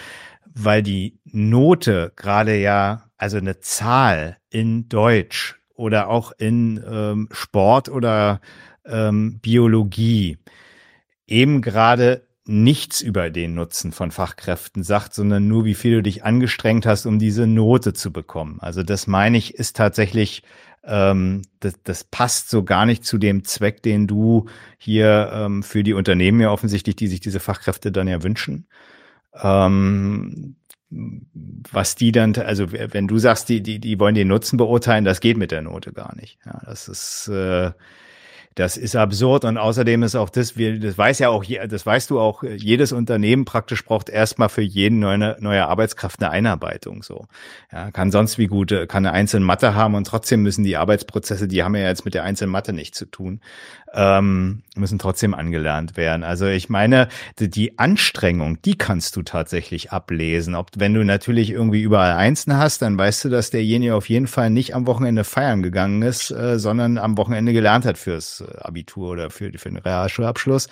weil 0.46 0.82
die 0.82 1.18
Note 1.24 2.12
gerade 2.16 2.56
ja, 2.56 3.10
also 3.18 3.36
eine 3.36 3.60
Zahl 3.60 4.38
in 4.50 4.88
Deutsch 4.88 5.56
oder 5.74 6.08
auch 6.08 6.32
in 6.38 6.82
ähm, 6.88 7.28
Sport 7.30 7.88
oder 7.88 8.40
ähm, 8.84 9.38
Biologie 9.40 10.38
eben 11.26 11.60
gerade 11.60 12.26
nichts 12.46 13.00
über 13.00 13.28
den 13.30 13.54
Nutzen 13.54 13.90
von 13.90 14.12
Fachkräften 14.12 14.84
sagt, 14.84 15.14
sondern 15.14 15.48
nur, 15.48 15.64
wie 15.64 15.74
viel 15.74 15.96
du 15.96 16.02
dich 16.02 16.24
angestrengt 16.24 16.86
hast, 16.86 17.04
um 17.04 17.18
diese 17.18 17.46
Note 17.46 17.92
zu 17.92 18.12
bekommen. 18.12 18.58
Also 18.60 18.82
das 18.84 19.08
meine 19.08 19.36
ich, 19.36 19.54
ist 19.54 19.76
tatsächlich 19.76 20.42
ähm, 20.86 21.42
das, 21.60 21.74
das 21.82 22.04
passt 22.04 22.48
so 22.48 22.64
gar 22.64 22.86
nicht 22.86 23.04
zu 23.04 23.18
dem 23.18 23.44
Zweck, 23.44 23.82
den 23.82 24.06
du 24.06 24.46
hier 24.78 25.30
ähm, 25.32 25.62
für 25.62 25.82
die 25.82 25.94
Unternehmen 25.94 26.40
ja 26.40 26.50
offensichtlich, 26.50 26.96
die 26.96 27.08
sich 27.08 27.20
diese 27.20 27.40
Fachkräfte 27.40 27.92
dann 27.92 28.08
ja 28.08 28.22
wünschen. 28.22 28.68
Ähm, 29.34 30.56
was 30.88 31.96
die 31.96 32.12
dann, 32.12 32.34
also 32.36 32.70
wenn 32.72 33.08
du 33.08 33.18
sagst, 33.18 33.48
die, 33.48 33.60
die, 33.60 33.80
die 33.80 33.98
wollen 33.98 34.14
den 34.14 34.28
Nutzen 34.28 34.56
beurteilen, 34.56 35.04
das 35.04 35.20
geht 35.20 35.36
mit 35.36 35.50
der 35.50 35.62
Note 35.62 35.92
gar 35.92 36.14
nicht. 36.14 36.38
Ja, 36.46 36.60
das 36.64 36.88
ist 36.88 37.28
äh, 37.28 37.72
das 38.56 38.78
ist 38.78 38.96
absurd 38.96 39.44
und 39.44 39.58
außerdem 39.58 40.02
ist 40.02 40.14
auch 40.14 40.30
das, 40.30 40.56
wir, 40.56 40.80
das 40.80 40.96
weiß 40.96 41.18
ja 41.18 41.28
auch, 41.28 41.44
das 41.44 41.84
weißt 41.84 42.08
du 42.08 42.18
auch, 42.18 42.42
jedes 42.42 42.90
Unternehmen 42.90 43.44
praktisch 43.44 43.84
braucht 43.84 44.08
erstmal 44.08 44.48
für 44.48 44.62
jeden 44.62 44.98
neue, 44.98 45.36
neue 45.40 45.66
Arbeitskraft 45.66 46.22
eine 46.22 46.30
Einarbeitung, 46.30 47.02
so. 47.02 47.26
Ja, 47.70 47.90
kann 47.90 48.10
sonst 48.10 48.38
wie 48.38 48.46
gut, 48.46 48.70
kann 48.88 49.04
eine 49.04 49.12
einzelne 49.12 49.44
Mathe 49.44 49.74
haben 49.74 49.94
und 49.94 50.06
trotzdem 50.06 50.42
müssen 50.42 50.64
die 50.64 50.78
Arbeitsprozesse, 50.78 51.48
die 51.48 51.62
haben 51.62 51.76
ja 51.76 51.82
jetzt 51.82 52.06
mit 52.06 52.14
der 52.14 52.24
einzelnen 52.24 52.50
Mathe 52.50 52.72
nichts 52.72 52.96
zu 52.96 53.04
tun, 53.04 53.40
ähm, 53.94 54.62
müssen 54.76 54.98
trotzdem 54.98 55.34
angelernt 55.34 55.96
werden. 55.96 56.22
Also 56.22 56.46
ich 56.46 56.68
meine, 56.68 57.08
die, 57.38 57.48
die 57.48 57.78
Anstrengung, 57.78 58.60
die 58.62 58.76
kannst 58.76 59.16
du 59.16 59.22
tatsächlich 59.22 59.92
ablesen. 59.92 60.54
Ob, 60.54 60.70
wenn 60.76 60.94
du 60.94 61.04
natürlich 61.04 61.50
irgendwie 61.50 61.82
überall 61.82 62.12
Einsen 62.12 62.56
hast, 62.56 62.82
dann 62.82 62.98
weißt 62.98 63.24
du, 63.24 63.28
dass 63.30 63.50
derjenige 63.50 63.94
auf 63.94 64.08
jeden 64.08 64.26
Fall 64.26 64.50
nicht 64.50 64.74
am 64.74 64.86
Wochenende 64.86 65.24
feiern 65.24 65.62
gegangen 65.62 66.02
ist, 66.02 66.30
äh, 66.30 66.58
sondern 66.58 66.98
am 66.98 67.16
Wochenende 67.16 67.52
gelernt 67.52 67.84
hat 67.84 67.98
fürs 67.98 68.44
Abitur 68.58 69.10
oder 69.10 69.30
für, 69.30 69.50
für 69.56 69.68
den 69.68 69.78
Realschulabschluss 69.78 70.68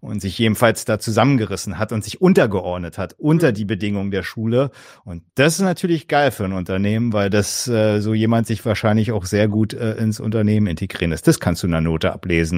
und 0.00 0.20
sich 0.20 0.38
jedenfalls 0.38 0.84
da 0.84 0.98
zusammengerissen 0.98 1.78
hat 1.78 1.92
und 1.92 2.04
sich 2.04 2.20
untergeordnet 2.20 2.98
hat 2.98 3.14
unter 3.18 3.52
die 3.52 3.64
Bedingungen 3.64 4.10
der 4.10 4.22
Schule. 4.22 4.70
Und 5.04 5.22
das 5.34 5.54
ist 5.54 5.60
natürlich 5.60 6.08
geil 6.08 6.30
für 6.30 6.44
ein 6.44 6.52
Unternehmen, 6.52 7.12
weil 7.12 7.30
das 7.30 7.68
äh, 7.68 8.00
so 8.00 8.14
jemand 8.14 8.46
sich 8.46 8.64
wahrscheinlich 8.64 9.12
auch 9.12 9.24
sehr 9.24 9.48
gut 9.48 9.74
äh, 9.74 9.94
ins 9.94 10.20
Unternehmen 10.20 10.66
integrieren 10.66 11.10
lässt. 11.10 11.26
Das 11.26 11.40
kannst 11.40 11.62
du 11.62 11.66
in 11.66 11.72
der 11.72 11.80
Note 11.80 12.12
ablesen. 12.12 12.51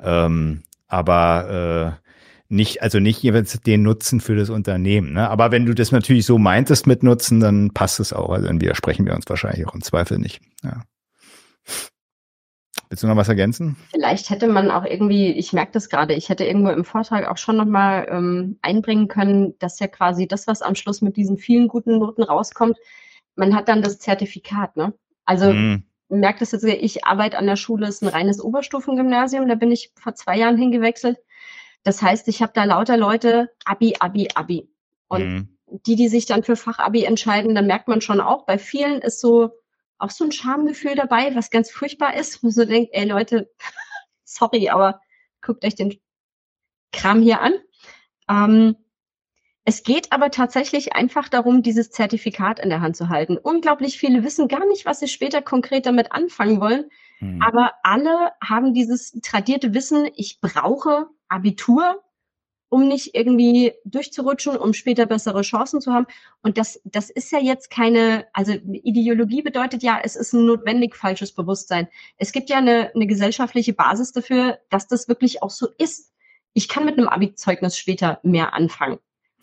Ähm, 0.00 0.62
aber 0.86 1.98
äh, 2.00 2.08
nicht, 2.48 2.82
also 2.82 2.98
nicht 2.98 3.22
jeweils 3.22 3.60
den 3.60 3.82
Nutzen 3.82 4.20
für 4.20 4.34
das 4.34 4.48
Unternehmen. 4.50 5.12
Ne? 5.12 5.28
Aber 5.28 5.50
wenn 5.50 5.66
du 5.66 5.74
das 5.74 5.92
natürlich 5.92 6.24
so 6.24 6.38
meintest 6.38 6.86
mit 6.86 7.02
Nutzen, 7.02 7.40
dann 7.40 7.72
passt 7.72 8.00
es 8.00 8.12
auch. 8.12 8.30
Also 8.30 8.46
dann 8.46 8.60
widersprechen 8.60 9.04
wir 9.04 9.14
uns 9.14 9.28
wahrscheinlich 9.28 9.66
auch 9.66 9.74
im 9.74 9.82
Zweifel 9.82 10.18
nicht. 10.18 10.40
Ja. 10.64 10.82
Willst 12.88 13.02
du 13.02 13.06
noch 13.06 13.16
was 13.16 13.28
ergänzen? 13.28 13.76
Vielleicht 13.90 14.30
hätte 14.30 14.48
man 14.48 14.70
auch 14.70 14.84
irgendwie, 14.84 15.32
ich 15.32 15.52
merke 15.52 15.72
das 15.72 15.90
gerade, 15.90 16.14
ich 16.14 16.30
hätte 16.30 16.44
irgendwo 16.44 16.70
im 16.70 16.86
Vortrag 16.86 17.28
auch 17.28 17.36
schon 17.36 17.58
nochmal 17.58 18.06
ähm, 18.10 18.58
einbringen 18.62 19.08
können, 19.08 19.58
dass 19.58 19.78
ja 19.78 19.88
quasi 19.88 20.26
das, 20.26 20.46
was 20.46 20.62
am 20.62 20.74
Schluss 20.74 21.02
mit 21.02 21.18
diesen 21.18 21.36
vielen 21.36 21.68
guten 21.68 21.98
Noten 21.98 22.22
rauskommt, 22.22 22.78
man 23.36 23.54
hat 23.54 23.68
dann 23.68 23.82
das 23.82 23.98
Zertifikat, 23.98 24.76
ne? 24.76 24.94
Also 25.26 25.52
mm. 25.52 25.82
Merkt 26.08 26.40
das 26.40 26.52
jetzt, 26.52 26.64
ich 26.64 27.04
arbeite 27.04 27.38
an 27.38 27.46
der 27.46 27.56
Schule, 27.56 27.86
ist 27.86 28.02
ein 28.02 28.08
reines 28.08 28.40
Oberstufengymnasium, 28.40 29.48
da 29.48 29.54
bin 29.54 29.70
ich 29.70 29.92
vor 30.00 30.14
zwei 30.14 30.38
Jahren 30.38 30.56
hingewechselt. 30.56 31.18
Das 31.82 32.02
heißt, 32.02 32.28
ich 32.28 32.42
habe 32.42 32.52
da 32.54 32.64
lauter 32.64 32.96
Leute, 32.96 33.50
Abi, 33.64 33.96
Abi, 33.98 34.28
Abi. 34.34 34.68
Und 35.08 35.22
mm. 35.22 35.48
die, 35.86 35.96
die 35.96 36.08
sich 36.08 36.26
dann 36.26 36.42
für 36.42 36.56
Fachabi 36.56 37.04
entscheiden, 37.04 37.54
dann 37.54 37.66
merkt 37.66 37.88
man 37.88 38.00
schon 38.00 38.20
auch, 38.20 38.46
bei 38.46 38.58
vielen 38.58 39.00
ist 39.00 39.20
so, 39.20 39.50
auch 39.98 40.10
so 40.10 40.24
ein 40.24 40.32
Schamgefühl 40.32 40.94
dabei, 40.94 41.34
was 41.34 41.50
ganz 41.50 41.70
furchtbar 41.70 42.14
ist, 42.16 42.42
wo 42.42 42.50
so 42.50 42.64
denkt, 42.64 42.90
ey 42.92 43.04
Leute, 43.04 43.50
sorry, 44.24 44.68
aber 44.70 45.00
guckt 45.40 45.64
euch 45.64 45.74
den 45.74 45.98
Kram 46.92 47.22
hier 47.22 47.40
an. 47.40 47.54
Ähm, 48.28 48.76
es 49.68 49.82
geht 49.82 50.12
aber 50.12 50.30
tatsächlich 50.30 50.94
einfach 50.94 51.28
darum, 51.28 51.62
dieses 51.62 51.90
Zertifikat 51.90 52.58
in 52.58 52.70
der 52.70 52.80
Hand 52.80 52.96
zu 52.96 53.10
halten. 53.10 53.36
Unglaublich 53.36 53.98
viele 53.98 54.24
wissen 54.24 54.48
gar 54.48 54.66
nicht, 54.66 54.86
was 54.86 55.00
sie 55.00 55.08
später 55.08 55.42
konkret 55.42 55.84
damit 55.84 56.10
anfangen 56.10 56.58
wollen. 56.58 56.86
Hm. 57.18 57.42
Aber 57.42 57.74
alle 57.82 58.32
haben 58.42 58.72
dieses 58.72 59.12
tradierte 59.22 59.74
Wissen, 59.74 60.08
ich 60.16 60.40
brauche 60.40 61.08
Abitur, 61.28 62.02
um 62.70 62.88
nicht 62.88 63.14
irgendwie 63.14 63.74
durchzurutschen, 63.84 64.56
um 64.56 64.72
später 64.72 65.04
bessere 65.04 65.42
Chancen 65.42 65.82
zu 65.82 65.92
haben. 65.92 66.06
Und 66.40 66.56
das, 66.56 66.80
das 66.84 67.10
ist 67.10 67.30
ja 67.30 67.38
jetzt 67.38 67.68
keine, 67.68 68.26
also 68.32 68.52
Ideologie 68.52 69.42
bedeutet 69.42 69.82
ja, 69.82 70.00
es 70.02 70.16
ist 70.16 70.32
ein 70.32 70.46
notwendig 70.46 70.96
falsches 70.96 71.32
Bewusstsein. 71.34 71.88
Es 72.16 72.32
gibt 72.32 72.48
ja 72.48 72.56
eine, 72.56 72.90
eine 72.94 73.06
gesellschaftliche 73.06 73.74
Basis 73.74 74.12
dafür, 74.12 74.60
dass 74.70 74.88
das 74.88 75.08
wirklich 75.08 75.42
auch 75.42 75.50
so 75.50 75.68
ist. 75.76 76.14
Ich 76.54 76.70
kann 76.70 76.86
mit 76.86 76.96
einem 76.96 77.08
Abi-Zeugnis 77.08 77.76
später 77.76 78.18
mehr 78.22 78.54
anfangen. 78.54 78.98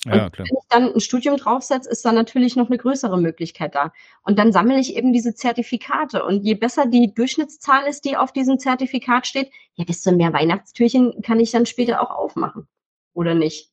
Ja, 0.05 0.29
klar. 0.29 0.47
wenn 0.47 0.57
ich 0.57 0.67
dann 0.69 0.93
ein 0.93 0.99
Studium 1.01 1.37
draufsetze, 1.37 1.89
ist 1.89 2.05
da 2.05 2.11
natürlich 2.11 2.55
noch 2.55 2.67
eine 2.67 2.77
größere 2.77 3.19
Möglichkeit 3.19 3.73
da. 3.73 3.91
Und 4.23 4.37
dann 4.37 4.51
sammle 4.51 4.79
ich 4.79 4.95
eben 4.95 5.13
diese 5.13 5.33
Zertifikate. 5.33 6.23
Und 6.23 6.43
je 6.43 6.53
besser 6.53 6.85
die 6.85 7.13
Durchschnittszahl 7.13 7.87
ist, 7.87 8.05
die 8.05 8.15
auf 8.15 8.31
diesem 8.31 8.59
Zertifikat 8.59 9.25
steht, 9.25 9.49
ja, 9.73 9.83
desto 9.83 10.11
mehr 10.11 10.31
Weihnachtstürchen 10.31 11.21
kann 11.23 11.39
ich 11.39 11.51
dann 11.51 11.65
später 11.65 12.01
auch 12.01 12.11
aufmachen 12.11 12.67
oder 13.13 13.33
nicht. 13.33 13.71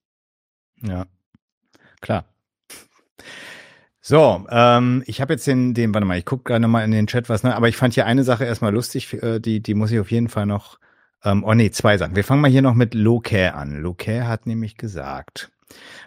Ja, 0.83 1.05
klar. 2.01 2.25
So, 4.01 4.45
ähm, 4.51 5.05
ich 5.07 5.21
habe 5.21 5.35
jetzt 5.35 5.47
den, 5.47 5.75
den, 5.75 5.95
warte 5.95 6.07
mal, 6.07 6.19
ich 6.19 6.25
gucke 6.25 6.45
gerade 6.45 6.61
nochmal 6.61 6.85
in 6.85 6.91
den 6.91 7.07
Chat 7.07 7.29
was, 7.29 7.45
ne? 7.45 7.55
aber 7.55 7.69
ich 7.69 7.77
fand 7.77 7.95
hier 7.95 8.07
eine 8.07 8.25
Sache 8.25 8.45
erstmal 8.45 8.73
lustig, 8.73 9.13
äh, 9.23 9.39
die, 9.39 9.61
die 9.61 9.75
muss 9.75 9.93
ich 9.93 10.01
auf 10.01 10.11
jeden 10.11 10.29
Fall 10.29 10.47
noch, 10.47 10.81
ähm, 11.23 11.45
oh 11.45 11.55
nee, 11.55 11.71
zwei 11.71 11.99
Sachen. 11.99 12.17
Wir 12.17 12.25
fangen 12.25 12.41
mal 12.41 12.51
hier 12.51 12.63
noch 12.63 12.75
mit 12.75 12.95
Locaire 12.95 13.55
an. 13.55 13.81
Locaire 13.81 14.27
hat 14.27 14.47
nämlich 14.47 14.77
gesagt, 14.77 15.52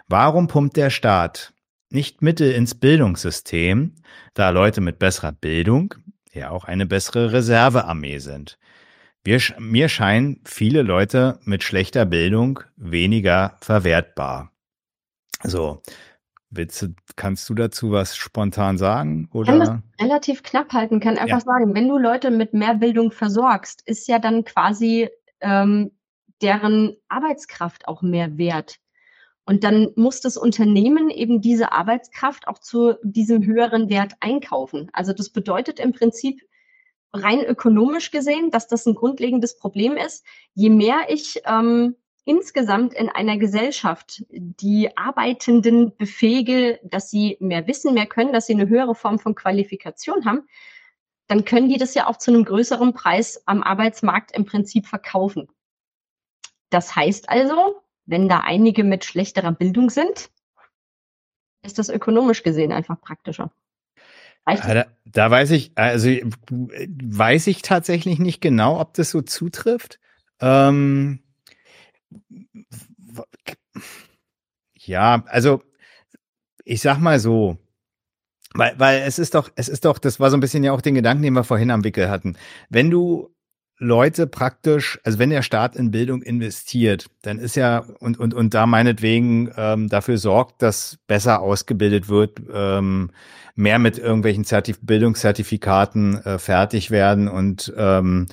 warum 0.08 0.48
pumpt 0.48 0.76
der 0.76 0.90
Staat 0.90 1.52
nicht 1.90 2.22
Mittel 2.22 2.52
ins 2.52 2.74
Bildungssystem, 2.74 3.94
da 4.34 4.50
Leute 4.50 4.80
mit 4.80 4.98
besserer 4.98 5.32
Bildung 5.32 5.94
ja 6.32 6.50
auch 6.50 6.64
eine 6.64 6.86
bessere 6.86 7.32
Reservearmee 7.32 8.18
sind? 8.18 8.58
Wir, 9.24 9.40
mir 9.58 9.88
scheinen 9.88 10.40
viele 10.44 10.82
Leute 10.82 11.40
mit 11.44 11.64
schlechter 11.64 12.04
Bildung 12.04 12.60
weniger 12.76 13.56
verwertbar. 13.60 14.52
So, 15.42 15.82
du, 16.50 16.94
kannst 17.16 17.48
du 17.48 17.54
dazu 17.54 17.90
was 17.90 18.16
spontan 18.16 18.78
sagen? 18.78 19.28
Oder? 19.32 19.54
Ich 19.54 19.58
kann 19.58 19.82
das 19.98 20.06
relativ 20.06 20.42
knapp 20.42 20.72
halten, 20.72 21.00
kann 21.00 21.18
einfach 21.18 21.38
ja. 21.38 21.40
sagen, 21.40 21.74
wenn 21.74 21.88
du 21.88 21.98
Leute 21.98 22.30
mit 22.30 22.54
mehr 22.54 22.74
Bildung 22.74 23.10
versorgst, 23.10 23.82
ist 23.86 24.08
ja 24.08 24.18
dann 24.18 24.44
quasi 24.44 25.08
ähm, 25.40 25.90
deren 26.42 26.96
Arbeitskraft 27.08 27.88
auch 27.88 28.02
mehr 28.02 28.38
wert. 28.38 28.76
Und 29.46 29.62
dann 29.62 29.92
muss 29.94 30.20
das 30.20 30.36
Unternehmen 30.36 31.08
eben 31.08 31.40
diese 31.40 31.72
Arbeitskraft 31.72 32.48
auch 32.48 32.58
zu 32.58 32.94
diesem 33.04 33.44
höheren 33.46 33.88
Wert 33.88 34.14
einkaufen. 34.20 34.90
Also 34.92 35.12
das 35.12 35.30
bedeutet 35.30 35.78
im 35.78 35.92
Prinzip 35.92 36.42
rein 37.12 37.44
ökonomisch 37.44 38.10
gesehen, 38.10 38.50
dass 38.50 38.66
das 38.66 38.86
ein 38.86 38.96
grundlegendes 38.96 39.56
Problem 39.56 39.96
ist. 39.96 40.24
Je 40.54 40.68
mehr 40.68 41.06
ich 41.08 41.42
ähm, 41.46 41.94
insgesamt 42.24 42.92
in 42.92 43.08
einer 43.08 43.38
Gesellschaft 43.38 44.24
die 44.28 44.96
Arbeitenden 44.96 45.96
befähige, 45.96 46.80
dass 46.82 47.08
sie 47.08 47.36
mehr 47.38 47.68
wissen, 47.68 47.94
mehr 47.94 48.06
können, 48.06 48.32
dass 48.32 48.46
sie 48.46 48.54
eine 48.54 48.68
höhere 48.68 48.96
Form 48.96 49.20
von 49.20 49.36
Qualifikation 49.36 50.24
haben, 50.24 50.48
dann 51.28 51.44
können 51.44 51.68
die 51.68 51.78
das 51.78 51.94
ja 51.94 52.08
auch 52.08 52.16
zu 52.16 52.32
einem 52.32 52.44
größeren 52.44 52.94
Preis 52.94 53.42
am 53.46 53.62
Arbeitsmarkt 53.62 54.32
im 54.32 54.44
Prinzip 54.44 54.86
verkaufen. 54.86 55.48
Das 56.70 56.96
heißt 56.96 57.28
also, 57.28 57.80
wenn 58.06 58.28
da 58.28 58.40
einige 58.40 58.84
mit 58.84 59.04
schlechterer 59.04 59.52
Bildung 59.52 59.90
sind, 59.90 60.30
ist 61.62 61.78
das 61.78 61.88
ökonomisch 61.88 62.42
gesehen 62.42 62.72
einfach 62.72 63.00
praktischer. 63.00 63.50
Da, 64.46 64.86
da, 65.04 65.30
weiß 65.30 65.50
ich, 65.50 65.72
also 65.74 66.08
weiß 66.08 67.48
ich 67.48 67.62
tatsächlich 67.62 68.20
nicht 68.20 68.40
genau, 68.40 68.80
ob 68.80 68.94
das 68.94 69.10
so 69.10 69.20
zutrifft. 69.20 69.98
Ähm, 70.40 71.18
ja, 74.76 75.24
also 75.26 75.62
ich 76.64 76.80
sag 76.80 76.98
mal 76.98 77.18
so, 77.18 77.58
weil, 78.54 78.78
weil 78.78 79.02
es 79.02 79.18
ist 79.18 79.34
doch, 79.34 79.50
es 79.56 79.68
ist 79.68 79.84
doch, 79.84 79.98
das 79.98 80.20
war 80.20 80.30
so 80.30 80.36
ein 80.36 80.40
bisschen 80.40 80.62
ja 80.62 80.72
auch 80.72 80.80
den 80.80 80.94
Gedanken, 80.94 81.24
den 81.24 81.34
wir 81.34 81.44
vorhin 81.44 81.72
am 81.72 81.82
Wickel 81.82 82.08
hatten. 82.08 82.36
Wenn 82.68 82.90
du 82.90 83.34
Leute 83.78 84.26
praktisch, 84.26 84.98
also 85.04 85.18
wenn 85.18 85.28
der 85.28 85.42
Staat 85.42 85.76
in 85.76 85.90
Bildung 85.90 86.22
investiert, 86.22 87.06
dann 87.22 87.38
ist 87.38 87.56
ja 87.56 87.84
und 88.00 88.18
und 88.18 88.32
und 88.32 88.54
da 88.54 88.64
meinetwegen 88.64 89.50
ähm, 89.56 89.88
dafür 89.88 90.16
sorgt, 90.16 90.62
dass 90.62 90.98
besser 91.06 91.40
ausgebildet 91.40 92.08
wird, 92.08 92.40
ähm, 92.50 93.10
mehr 93.54 93.78
mit 93.78 93.98
irgendwelchen 93.98 94.44
Zertif 94.44 94.78
Bildungszertifikaten 94.80 96.24
äh, 96.24 96.38
fertig 96.38 96.90
werden 96.90 97.28
und 97.28 97.72
ähm, 97.76 98.26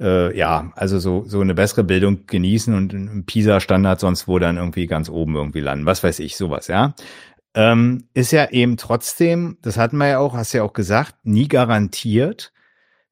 äh, 0.00 0.36
ja, 0.36 0.72
also 0.76 0.98
so 0.98 1.24
so 1.26 1.42
eine 1.42 1.54
bessere 1.54 1.84
Bildung 1.84 2.26
genießen 2.26 2.74
und 2.74 2.94
im 2.94 3.26
PISA-Standard 3.26 4.00
sonst 4.00 4.26
wo 4.26 4.38
dann 4.38 4.56
irgendwie 4.56 4.86
ganz 4.86 5.10
oben 5.10 5.34
irgendwie 5.34 5.60
landen, 5.60 5.84
was 5.84 6.02
weiß 6.02 6.20
ich, 6.20 6.38
sowas, 6.38 6.68
ja. 6.68 6.94
Ähm, 7.54 8.04
ist 8.12 8.32
ja 8.32 8.50
eben 8.50 8.76
trotzdem, 8.76 9.56
das 9.62 9.78
hatten 9.78 9.96
wir 9.96 10.08
ja 10.08 10.18
auch, 10.18 10.34
hast 10.34 10.52
ja 10.52 10.62
auch 10.62 10.74
gesagt, 10.74 11.14
nie 11.24 11.48
garantiert, 11.48 12.52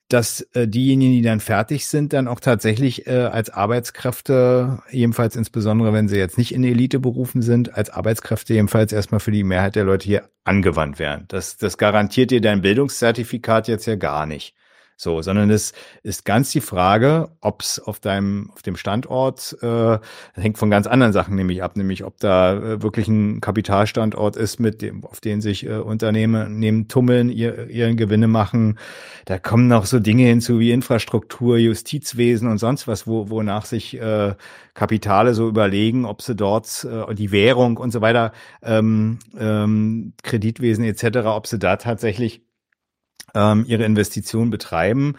dass 0.08 0.42
äh, 0.54 0.68
diejenigen, 0.68 1.12
die 1.12 1.22
dann 1.22 1.40
fertig 1.40 1.86
sind, 1.86 2.12
dann 2.12 2.28
auch 2.28 2.40
tatsächlich 2.40 3.06
äh, 3.06 3.24
als 3.24 3.50
Arbeitskräfte, 3.50 4.82
jedenfalls 4.90 5.34
insbesondere 5.34 5.92
wenn 5.92 6.08
sie 6.08 6.16
jetzt 6.18 6.38
nicht 6.38 6.54
in 6.54 6.62
Eliteberufen 6.62 7.42
sind, 7.42 7.74
als 7.74 7.90
Arbeitskräfte 7.90 8.54
jedenfalls 8.54 8.92
erstmal 8.92 9.20
für 9.20 9.32
die 9.32 9.44
Mehrheit 9.44 9.76
der 9.76 9.84
Leute 9.84 10.04
hier 10.04 10.28
angewandt 10.44 10.98
werden. 10.98 11.24
Das, 11.28 11.56
das 11.56 11.78
garantiert 11.78 12.30
dir 12.30 12.40
dein 12.40 12.60
Bildungszertifikat 12.60 13.68
jetzt 13.68 13.86
ja 13.86 13.96
gar 13.96 14.26
nicht. 14.26 14.54
So, 14.96 15.22
sondern 15.22 15.50
es 15.50 15.72
ist 16.04 16.24
ganz 16.24 16.52
die 16.52 16.60
Frage, 16.60 17.30
ob 17.40 17.62
es 17.62 17.80
auf 17.80 17.98
deinem, 17.98 18.50
auf 18.52 18.62
dem 18.62 18.76
Standort, 18.76 19.56
äh, 19.60 19.98
hängt 20.34 20.56
von 20.56 20.70
ganz 20.70 20.86
anderen 20.86 21.12
Sachen 21.12 21.34
nämlich 21.34 21.64
ab, 21.64 21.76
nämlich 21.76 22.04
ob 22.04 22.20
da 22.20 22.54
äh, 22.54 22.82
wirklich 22.82 23.08
ein 23.08 23.40
Kapitalstandort 23.40 24.36
ist, 24.36 24.60
mit 24.60 24.82
dem, 24.82 25.04
auf 25.04 25.20
den 25.20 25.40
sich 25.40 25.66
äh, 25.66 25.78
Unternehmen 25.78 26.60
nehmen, 26.60 26.86
tummeln, 26.86 27.28
ihr, 27.28 27.68
ihren 27.70 27.96
Gewinne 27.96 28.28
machen. 28.28 28.78
Da 29.24 29.38
kommen 29.40 29.66
noch 29.66 29.86
so 29.86 29.98
Dinge 29.98 30.26
hinzu 30.26 30.60
wie 30.60 30.70
Infrastruktur, 30.70 31.56
Justizwesen 31.58 32.48
und 32.48 32.58
sonst 32.58 32.86
was, 32.86 33.06
wo, 33.08 33.30
wonach 33.30 33.64
sich 33.64 34.00
äh, 34.00 34.34
Kapitale 34.74 35.34
so 35.34 35.48
überlegen, 35.48 36.04
ob 36.04 36.22
sie 36.22 36.36
dort 36.36 36.84
äh, 36.84 37.14
die 37.16 37.32
Währung 37.32 37.78
und 37.78 37.90
so 37.90 38.00
weiter, 38.00 38.30
ähm, 38.62 39.18
ähm, 39.36 40.12
Kreditwesen 40.22 40.84
etc., 40.84 41.26
ob 41.26 41.48
sie 41.48 41.58
da 41.58 41.76
tatsächlich 41.76 42.42
ähm, 43.34 43.64
ihre 43.66 43.84
Investition 43.84 44.50
betreiben. 44.50 45.16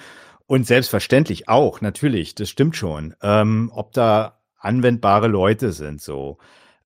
Und 0.47 0.67
selbstverständlich 0.67 1.49
auch, 1.49 1.81
natürlich, 1.81 2.35
das 2.35 2.49
stimmt 2.49 2.75
schon, 2.75 3.15
ähm, 3.21 3.71
ob 3.73 3.93
da 3.93 4.39
anwendbare 4.57 5.27
Leute 5.27 5.71
sind 5.71 6.01
so. 6.01 6.37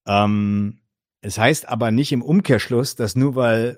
Ähm, 0.07 0.79
es 1.21 1.37
heißt 1.37 1.67
aber 1.67 1.91
nicht 1.91 2.11
im 2.11 2.21
Umkehrschluss, 2.21 2.95
dass 2.95 3.15
nur 3.15 3.35
weil 3.35 3.77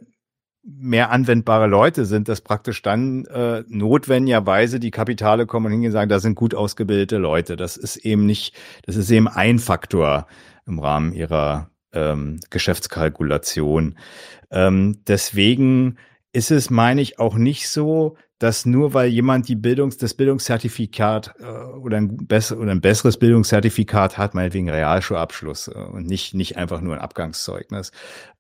mehr 0.63 1.09
anwendbare 1.09 1.65
Leute 1.65 2.05
sind, 2.05 2.29
dass 2.29 2.41
praktisch 2.41 2.81
dann 2.83 3.25
äh, 3.25 3.63
notwendigerweise 3.67 4.79
die 4.79 4.91
Kapitale 4.91 5.47
kommen 5.47 5.67
und 5.67 5.71
hingehen 5.71 5.89
und 5.89 5.93
sagen, 5.93 6.09
da 6.09 6.19
sind 6.19 6.35
gut 6.35 6.53
ausgebildete 6.53 7.17
Leute. 7.17 7.55
Das 7.55 7.77
ist 7.77 7.97
eben 7.97 8.25
nicht, 8.27 8.55
das 8.85 8.95
ist 8.95 9.09
eben 9.09 9.27
ein 9.27 9.57
Faktor 9.57 10.27
im 10.67 10.77
Rahmen 10.77 11.13
ihrer 11.13 11.71
ähm, 11.93 12.39
Geschäftskalkulation. 12.51 13.97
Ähm, 14.51 14.99
deswegen 15.07 15.97
ist 16.33 16.51
es, 16.51 16.69
meine 16.69 17.01
ich, 17.01 17.19
auch 17.19 17.35
nicht 17.35 17.69
so, 17.69 18.17
dass 18.39 18.65
nur 18.65 18.93
weil 18.93 19.09
jemand 19.09 19.47
die 19.47 19.55
Bildungs-, 19.55 19.97
das 19.97 20.13
Bildungszertifikat 20.15 21.35
äh, 21.39 21.45
oder, 21.45 21.97
ein 21.97 22.17
oder 22.17 22.71
ein 22.71 22.81
besseres 22.81 23.17
Bildungszertifikat 23.17 24.17
hat, 24.17 24.33
meinetwegen 24.33 24.69
Realschulabschluss 24.69 25.67
äh, 25.67 25.71
und 25.71 26.07
nicht, 26.07 26.33
nicht 26.33 26.57
einfach 26.57 26.81
nur 26.81 26.95
ein 26.95 27.01
Abgangszeugnis, 27.01 27.91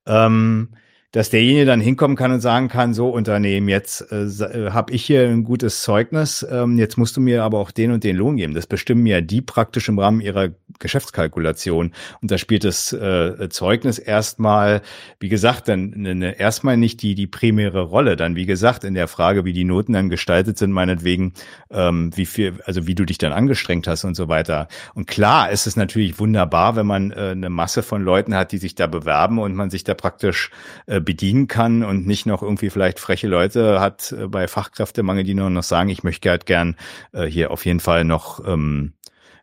ähm, 0.07 0.69
dass 1.11 1.29
derjenige 1.29 1.65
dann 1.65 1.81
hinkommen 1.81 2.15
kann 2.15 2.31
und 2.31 2.39
sagen 2.39 2.69
kann, 2.69 2.93
so 2.93 3.09
Unternehmen, 3.09 3.67
jetzt 3.67 4.11
äh, 4.11 4.23
äh 4.23 4.71
habe 4.71 4.93
ich 4.93 5.03
hier 5.03 5.27
ein 5.27 5.43
gutes 5.43 5.81
Zeugnis, 5.81 6.45
ähm, 6.49 6.77
jetzt 6.77 6.97
musst 6.97 7.17
du 7.17 7.21
mir 7.21 7.43
aber 7.43 7.59
auch 7.59 7.71
den 7.71 7.91
und 7.91 8.03
den 8.05 8.15
Lohn 8.15 8.37
geben. 8.37 8.53
Das 8.53 8.65
bestimmen 8.65 9.05
ja 9.05 9.19
die 9.19 9.41
praktisch 9.41 9.89
im 9.89 9.99
Rahmen 9.99 10.21
ihrer 10.21 10.49
Geschäftskalkulation. 10.79 11.91
Und 12.21 12.31
da 12.31 12.37
spielt 12.37 12.63
das 12.63 12.93
äh, 12.93 13.49
Zeugnis 13.49 13.99
erstmal, 13.99 14.81
wie 15.19 15.27
gesagt, 15.27 15.67
dann 15.67 15.89
ne, 15.89 16.15
ne, 16.15 16.39
erstmal 16.39 16.77
nicht 16.77 17.01
die, 17.01 17.13
die 17.13 17.27
primäre 17.27 17.81
Rolle. 17.81 18.15
Dann, 18.15 18.35
wie 18.37 18.45
gesagt, 18.45 18.85
in 18.85 18.93
der 18.93 19.09
Frage, 19.09 19.43
wie 19.43 19.53
die 19.53 19.65
Noten 19.65 19.93
dann 19.93 20.09
gestaltet 20.09 20.57
sind, 20.57 20.71
meinetwegen, 20.71 21.33
ähm, 21.71 22.11
wie 22.15 22.25
viel, 22.25 22.53
also 22.65 22.87
wie 22.87 22.95
du 22.95 23.03
dich 23.03 23.17
dann 23.17 23.33
angestrengt 23.33 23.85
hast 23.87 24.05
und 24.05 24.15
so 24.15 24.29
weiter. 24.29 24.69
Und 24.93 25.07
klar 25.07 25.51
ist 25.51 25.67
es 25.67 25.75
natürlich 25.75 26.19
wunderbar, 26.19 26.77
wenn 26.77 26.87
man 26.87 27.11
äh, 27.11 27.31
eine 27.31 27.49
Masse 27.49 27.83
von 27.83 28.01
Leuten 28.01 28.33
hat, 28.33 28.53
die 28.53 28.57
sich 28.59 28.75
da 28.75 28.87
bewerben 28.87 29.39
und 29.39 29.55
man 29.55 29.69
sich 29.69 29.83
da 29.83 29.93
praktisch 29.93 30.51
äh, 30.85 31.00
bedienen 31.01 31.47
kann 31.47 31.83
und 31.83 32.07
nicht 32.07 32.25
noch 32.25 32.41
irgendwie 32.41 32.69
vielleicht 32.69 32.99
freche 32.99 33.27
Leute 33.27 33.79
hat 33.79 34.11
äh, 34.11 34.27
bei 34.27 34.47
Fachkräftemangel, 34.47 35.23
die 35.23 35.33
nur 35.33 35.49
noch 35.49 35.63
sagen, 35.63 35.89
ich 35.89 36.03
möchte 36.03 36.29
halt 36.29 36.45
gern 36.45 36.75
äh, 37.11 37.25
hier 37.25 37.51
auf 37.51 37.65
jeden 37.65 37.79
Fall 37.79 38.03
noch, 38.03 38.45
ähm, 38.45 38.93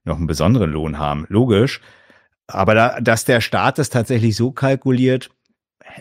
noch 0.05 0.17
einen 0.17 0.27
besonderen 0.27 0.71
Lohn 0.71 0.99
haben. 0.99 1.27
Logisch. 1.29 1.81
Aber 2.47 2.75
da, 2.75 3.01
dass 3.01 3.25
der 3.25 3.41
Staat 3.41 3.79
das 3.79 3.91
tatsächlich 3.91 4.35
so 4.35 4.53
kalkuliert, 4.53 5.31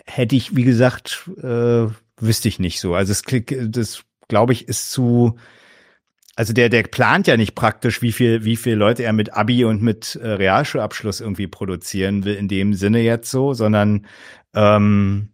hätte 0.06 0.36
ich, 0.36 0.56
wie 0.56 0.64
gesagt, 0.64 1.28
äh, 1.42 1.86
wüsste 2.16 2.48
ich 2.48 2.58
nicht 2.58 2.80
so. 2.80 2.94
Also 2.94 3.12
es, 3.12 3.22
das 3.70 4.04
glaube 4.28 4.52
ich, 4.52 4.68
ist 4.68 4.90
zu, 4.90 5.36
also 6.36 6.52
der, 6.52 6.68
der 6.68 6.84
plant 6.84 7.26
ja 7.26 7.36
nicht 7.36 7.54
praktisch, 7.54 8.00
wie 8.02 8.12
viel, 8.12 8.44
wie 8.44 8.56
viele 8.56 8.76
Leute 8.76 9.02
er 9.02 9.12
mit 9.12 9.34
Abi 9.34 9.64
und 9.64 9.82
mit 9.82 10.16
äh, 10.16 10.28
Realschulabschluss 10.28 11.20
irgendwie 11.20 11.48
produzieren 11.48 12.24
will, 12.24 12.34
in 12.34 12.48
dem 12.48 12.74
Sinne 12.74 13.00
jetzt 13.00 13.30
so, 13.30 13.54
sondern 13.54 14.06
ähm, 14.54 15.30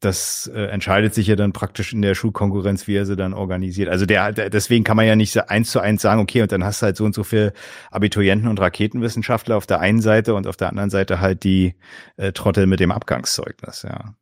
das 0.00 0.48
äh, 0.54 0.66
entscheidet 0.66 1.12
sich 1.12 1.26
ja 1.26 1.34
dann 1.34 1.52
praktisch 1.52 1.92
in 1.92 2.02
der 2.02 2.14
Schulkonkurrenz, 2.14 2.86
wie 2.86 2.96
er 2.96 3.04
sie 3.04 3.16
dann 3.16 3.34
organisiert. 3.34 3.88
Also 3.88 4.06
der, 4.06 4.32
der 4.32 4.48
deswegen 4.48 4.84
kann 4.84 4.96
man 4.96 5.06
ja 5.06 5.16
nicht 5.16 5.32
so 5.32 5.40
eins 5.40 5.70
zu 5.70 5.80
eins 5.80 6.02
sagen, 6.02 6.20
okay, 6.20 6.42
und 6.42 6.52
dann 6.52 6.64
hast 6.64 6.82
du 6.82 6.86
halt 6.86 6.96
so 6.96 7.04
und 7.04 7.14
so 7.14 7.24
viel 7.24 7.52
Abiturienten 7.90 8.48
und 8.48 8.60
Raketenwissenschaftler 8.60 9.56
auf 9.56 9.66
der 9.66 9.80
einen 9.80 10.00
Seite 10.00 10.34
und 10.34 10.46
auf 10.46 10.56
der 10.56 10.68
anderen 10.68 10.90
Seite 10.90 11.20
halt 11.20 11.42
die 11.42 11.74
äh, 12.16 12.32
Trottel 12.32 12.66
mit 12.66 12.80
dem 12.80 12.92
Abgangszeugnis, 12.92 13.82
ja. 13.82 14.14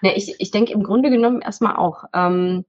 Ja, 0.00 0.12
ich, 0.14 0.34
ich 0.38 0.50
denke 0.50 0.72
im 0.72 0.82
Grunde 0.82 1.10
genommen 1.10 1.42
erstmal 1.42 1.76
auch. 1.76 2.04
Ähm, 2.14 2.64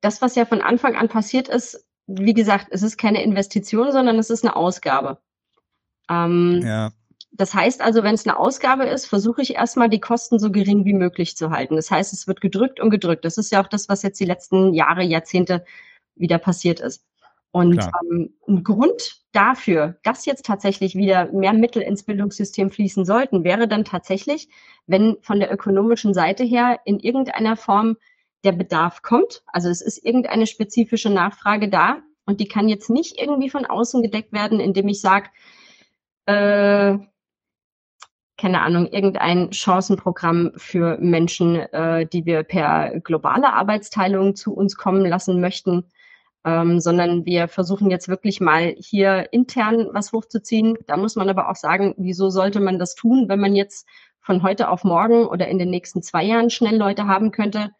das, 0.00 0.20
was 0.20 0.34
ja 0.34 0.44
von 0.44 0.60
Anfang 0.60 0.96
an 0.96 1.08
passiert 1.08 1.48
ist, 1.48 1.86
wie 2.08 2.34
gesagt, 2.34 2.68
es 2.70 2.82
ist 2.82 2.96
keine 2.96 3.22
Investition, 3.22 3.92
sondern 3.92 4.18
es 4.18 4.30
ist 4.30 4.44
eine 4.44 4.56
Ausgabe. 4.56 5.18
Ähm, 6.10 6.62
ja. 6.64 6.90
Das 7.30 7.54
heißt 7.54 7.82
also, 7.82 8.02
wenn 8.02 8.14
es 8.14 8.26
eine 8.26 8.38
Ausgabe 8.38 8.84
ist, 8.84 9.06
versuche 9.06 9.42
ich 9.42 9.54
erstmal 9.54 9.88
die 9.88 10.00
Kosten 10.00 10.38
so 10.38 10.50
gering 10.50 10.84
wie 10.84 10.94
möglich 10.94 11.36
zu 11.36 11.50
halten. 11.50 11.76
Das 11.76 11.90
heißt, 11.90 12.12
es 12.12 12.26
wird 12.26 12.40
gedrückt 12.40 12.80
und 12.80 12.90
gedrückt. 12.90 13.24
Das 13.24 13.38
ist 13.38 13.52
ja 13.52 13.62
auch 13.62 13.68
das, 13.68 13.88
was 13.88 14.02
jetzt 14.02 14.18
die 14.18 14.24
letzten 14.24 14.74
Jahre, 14.74 15.02
Jahrzehnte 15.02 15.64
wieder 16.16 16.38
passiert 16.38 16.80
ist. 16.80 17.04
Und 17.50 17.80
ähm, 18.10 18.34
ein 18.46 18.62
Grund 18.62 19.22
dafür, 19.32 19.98
dass 20.02 20.26
jetzt 20.26 20.44
tatsächlich 20.44 20.94
wieder 20.94 21.32
mehr 21.32 21.52
Mittel 21.52 21.82
ins 21.82 22.02
Bildungssystem 22.02 22.70
fließen 22.70 23.04
sollten, 23.04 23.44
wäre 23.44 23.68
dann 23.68 23.84
tatsächlich, 23.84 24.48
wenn 24.86 25.16
von 25.22 25.40
der 25.40 25.52
ökonomischen 25.52 26.12
Seite 26.12 26.44
her 26.44 26.80
in 26.84 26.98
irgendeiner 26.98 27.56
Form 27.56 27.96
der 28.44 28.52
Bedarf 28.52 29.02
kommt. 29.02 29.42
Also 29.46 29.68
es 29.68 29.80
ist 29.80 30.04
irgendeine 30.04 30.46
spezifische 30.46 31.10
Nachfrage 31.10 31.68
da 31.68 32.02
und 32.26 32.40
die 32.40 32.48
kann 32.48 32.68
jetzt 32.68 32.90
nicht 32.90 33.18
irgendwie 33.18 33.50
von 33.50 33.64
außen 33.64 34.02
gedeckt 34.02 34.32
werden, 34.32 34.60
indem 34.60 34.88
ich 34.88 35.00
sage, 35.00 35.30
äh, 36.26 36.98
keine 38.38 38.62
Ahnung, 38.62 38.86
irgendein 38.86 39.52
Chancenprogramm 39.52 40.52
für 40.56 40.96
Menschen, 40.98 41.56
äh, 41.56 42.06
die 42.06 42.24
wir 42.24 42.44
per 42.44 43.00
globale 43.00 43.52
Arbeitsteilung 43.52 44.36
zu 44.36 44.54
uns 44.54 44.76
kommen 44.76 45.04
lassen 45.04 45.40
möchten 45.40 45.84
ähm, 46.44 46.80
sondern 46.80 47.26
wir 47.26 47.48
versuchen 47.48 47.90
jetzt 47.90 48.08
wirklich 48.08 48.40
mal 48.40 48.74
hier 48.78 49.32
intern 49.32 49.88
was 49.92 50.12
hochzuziehen. 50.12 50.78
Da 50.86 50.96
muss 50.96 51.16
man 51.16 51.28
aber 51.28 51.50
auch 51.50 51.56
sagen, 51.56 51.94
wieso 51.98 52.30
sollte 52.30 52.60
man 52.60 52.78
das 52.78 52.94
tun, 52.94 53.28
wenn 53.28 53.40
man 53.40 53.54
jetzt 53.54 53.86
von 54.20 54.42
heute 54.42 54.70
auf 54.70 54.84
morgen 54.84 55.26
oder 55.26 55.48
in 55.48 55.58
den 55.58 55.70
nächsten 55.70 56.02
zwei 56.02 56.24
Jahren 56.24 56.50
schnell 56.50 56.76
Leute 56.76 57.06
haben 57.06 57.32
könnte? 57.32 57.70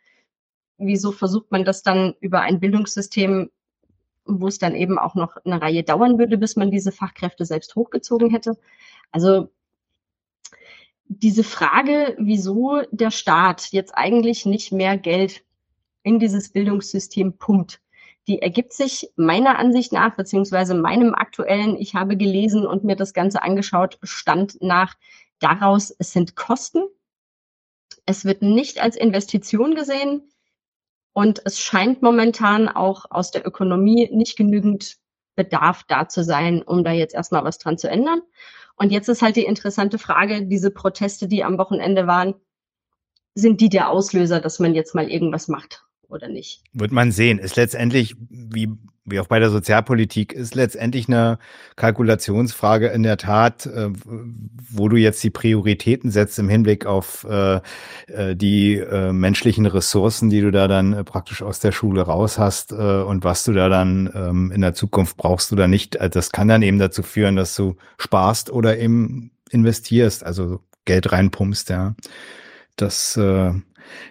Wieso 0.77 1.13
versucht 1.13 1.51
man 1.51 1.65
das 1.65 1.83
dann 1.83 2.15
über 2.21 2.41
ein 2.41 2.61
Bildungssystem, 2.61 3.51
wo 4.27 4.49
es 4.49 4.59
dann 4.59 4.75
eben 4.75 4.99
auch 4.99 5.15
noch 5.15 5.37
eine 5.45 5.63
Reihe 5.63 5.83
dauern 5.83 6.19
würde, 6.19 6.37
bis 6.37 6.57
man 6.57 6.71
diese 6.71 6.93
Fachkräfte 6.93 7.45
selbst 7.45 7.75
hochgezogen 7.75 8.31
hätte? 8.31 8.59
Also 9.13 9.51
diese 11.09 11.45
Frage, 11.45 12.15
wieso 12.19 12.83
der 12.91 13.11
Staat 13.11 13.69
jetzt 13.73 13.93
eigentlich 13.97 14.47
nicht 14.47 14.73
mehr 14.73 14.97
Geld 14.97 15.43
in 16.03 16.19
dieses 16.19 16.51
Bildungssystem 16.51 17.39
pumpt, 17.39 17.81
die 18.29 18.43
ergibt 18.43 18.75
sich 18.75 19.11
meiner 19.17 19.59
Ansicht 19.59 19.93
nach, 19.93 20.15
beziehungsweise 20.15 20.75
meinem 20.75 21.15
aktuellen, 21.15 21.77
ich 21.77 21.95
habe 21.95 22.17
gelesen 22.17 22.67
und 22.67 22.85
mir 22.85 22.95
das 22.95 23.15
Ganze 23.15 23.43
angeschaut, 23.43 23.99
Stand 24.03 24.61
nach 24.61 24.95
daraus, 25.39 25.95
es 25.99 26.13
sind 26.13 26.37
Kosten. 26.37 26.83
Es 28.05 28.25
wird 28.27 28.43
nicht 28.43 28.81
als 28.81 28.97
Investition 28.97 29.75
gesehen 29.75 30.31
und 31.15 31.41
es 31.45 31.61
scheint 31.61 32.03
momentan 32.03 32.69
auch 32.69 33.07
aus 33.11 33.31
der 33.31 33.47
Ökonomie 33.47 34.11
nicht 34.13 34.37
genügend 34.37 34.99
Bedarf 35.35 35.85
da 35.85 36.09
zu 36.09 36.23
sein, 36.23 36.63
um 36.63 36.85
da 36.85 36.93
jetzt 36.93 37.15
erstmal 37.15 37.45
was 37.45 37.59
dran 37.59 37.79
zu 37.79 37.89
ändern. 37.89 38.21
Und 38.79 38.91
jetzt 38.91 39.09
ist 39.09 39.23
halt 39.23 39.37
die 39.37 39.45
interessante 39.45 39.99
Frage, 39.99 40.47
diese 40.47 40.71
Proteste, 40.71 41.27
die 41.27 41.43
am 41.43 41.59
Wochenende 41.59 42.07
waren, 42.07 42.35
sind 43.35 43.61
die 43.61 43.69
der 43.69 43.91
Auslöser, 43.91 44.41
dass 44.41 44.61
man 44.61 44.75
jetzt 44.75 44.95
mal 44.95 45.11
irgendwas 45.11 45.49
macht? 45.49 45.88
Oder 46.09 46.29
nicht. 46.29 46.63
Wird 46.73 46.93
man 46.93 47.13
sehen. 47.13 47.39
Ist 47.39 47.57
letztendlich, 47.57 48.17
wie, 48.31 48.71
wie 49.05 49.21
auch 49.21 49.27
bei 49.27 49.39
der 49.39 49.51
Sozialpolitik, 49.51 50.33
ist 50.33 50.55
letztendlich 50.55 51.09
eine 51.09 51.39
Kalkulationsfrage 51.77 52.89
in 52.89 53.03
der 53.03 53.17
Tat, 53.17 53.67
äh, 53.67 53.91
wo 54.05 54.89
du 54.89 54.97
jetzt 54.97 55.23
die 55.23 55.31
Prioritäten 55.31 56.11
setzt 56.11 56.39
im 56.39 56.49
Hinblick 56.49 56.87
auf 56.87 57.27
äh, 57.29 57.61
äh 58.07 58.35
die 58.35 58.77
äh, 58.77 59.13
menschlichen 59.13 59.67
Ressourcen, 59.67 60.31
die 60.31 60.41
du 60.41 60.51
da 60.51 60.69
dann 60.69 60.93
äh, 60.93 61.05
praktisch 61.05 61.43
aus 61.43 61.61
der 61.61 61.73
Schule 61.73 62.03
raus 62.03 62.39
hast 62.39 62.73
äh, 62.73 62.77
und 62.77 63.25
was 63.25 63.45
du 63.45 63.53
da 63.53 63.69
dann 63.69 64.11
ähm, 64.15 64.53
in 64.53 64.61
der 64.61 64.75
Zukunft 64.75 65.17
brauchst 65.17 65.53
oder 65.53 65.69
nicht. 65.69 66.01
Also 66.01 66.11
das 66.11 66.33
kann 66.33 66.49
dann 66.49 66.63
eben 66.63 66.79
dazu 66.79 67.03
führen, 67.03 67.37
dass 67.37 67.55
du 67.55 67.77
sparst 67.99 68.51
oder 68.51 68.79
eben 68.79 69.31
investierst, 69.51 70.25
also 70.25 70.61
Geld 70.85 71.13
reinpumpst, 71.13 71.69
ja. 71.71 71.95
Das 72.77 73.17
äh, 73.17 73.53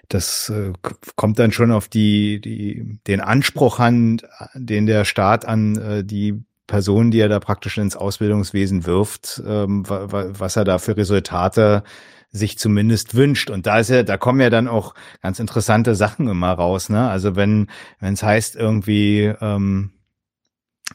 das 0.10 0.50
äh, 0.50 0.74
kommt 1.16 1.40
dann 1.40 1.52
schon 1.52 1.72
auf 1.72 1.88
die, 1.88 2.40
die, 2.42 3.00
den 3.08 3.22
Anspruch 3.22 3.80
an, 3.80 4.22
den 4.54 4.86
der 4.86 5.06
Staat 5.06 5.46
an 5.46 5.78
äh, 5.78 6.04
die 6.04 6.44
Personen, 6.68 7.12
die 7.12 7.20
er 7.20 7.30
da 7.30 7.40
praktisch 7.40 7.78
ins 7.78 7.96
Ausbildungswesen 7.96 8.86
wirft, 8.86 9.42
ähm, 9.48 9.84
was 9.88 10.58
er 10.58 10.66
da 10.66 10.80
für 10.80 10.98
Resultate 10.98 11.84
sich 12.30 12.58
zumindest 12.60 13.16
wünscht. 13.16 13.50
Und 13.50 13.66
da 13.66 13.80
ist 13.80 13.90
ja, 13.90 14.04
da 14.04 14.18
kommen 14.18 14.42
ja 14.42 14.50
dann 14.50 14.68
auch 14.68 14.94
ganz 15.22 15.40
interessante 15.40 15.96
Sachen 15.96 16.28
immer 16.28 16.52
raus. 16.52 16.90
Ne? 16.90 17.10
Also 17.10 17.36
wenn 17.36 17.68
wenn 18.00 18.14
es 18.14 18.24
heißt 18.24 18.58
irgendwie, 18.58 19.34
ähm, 19.42 19.92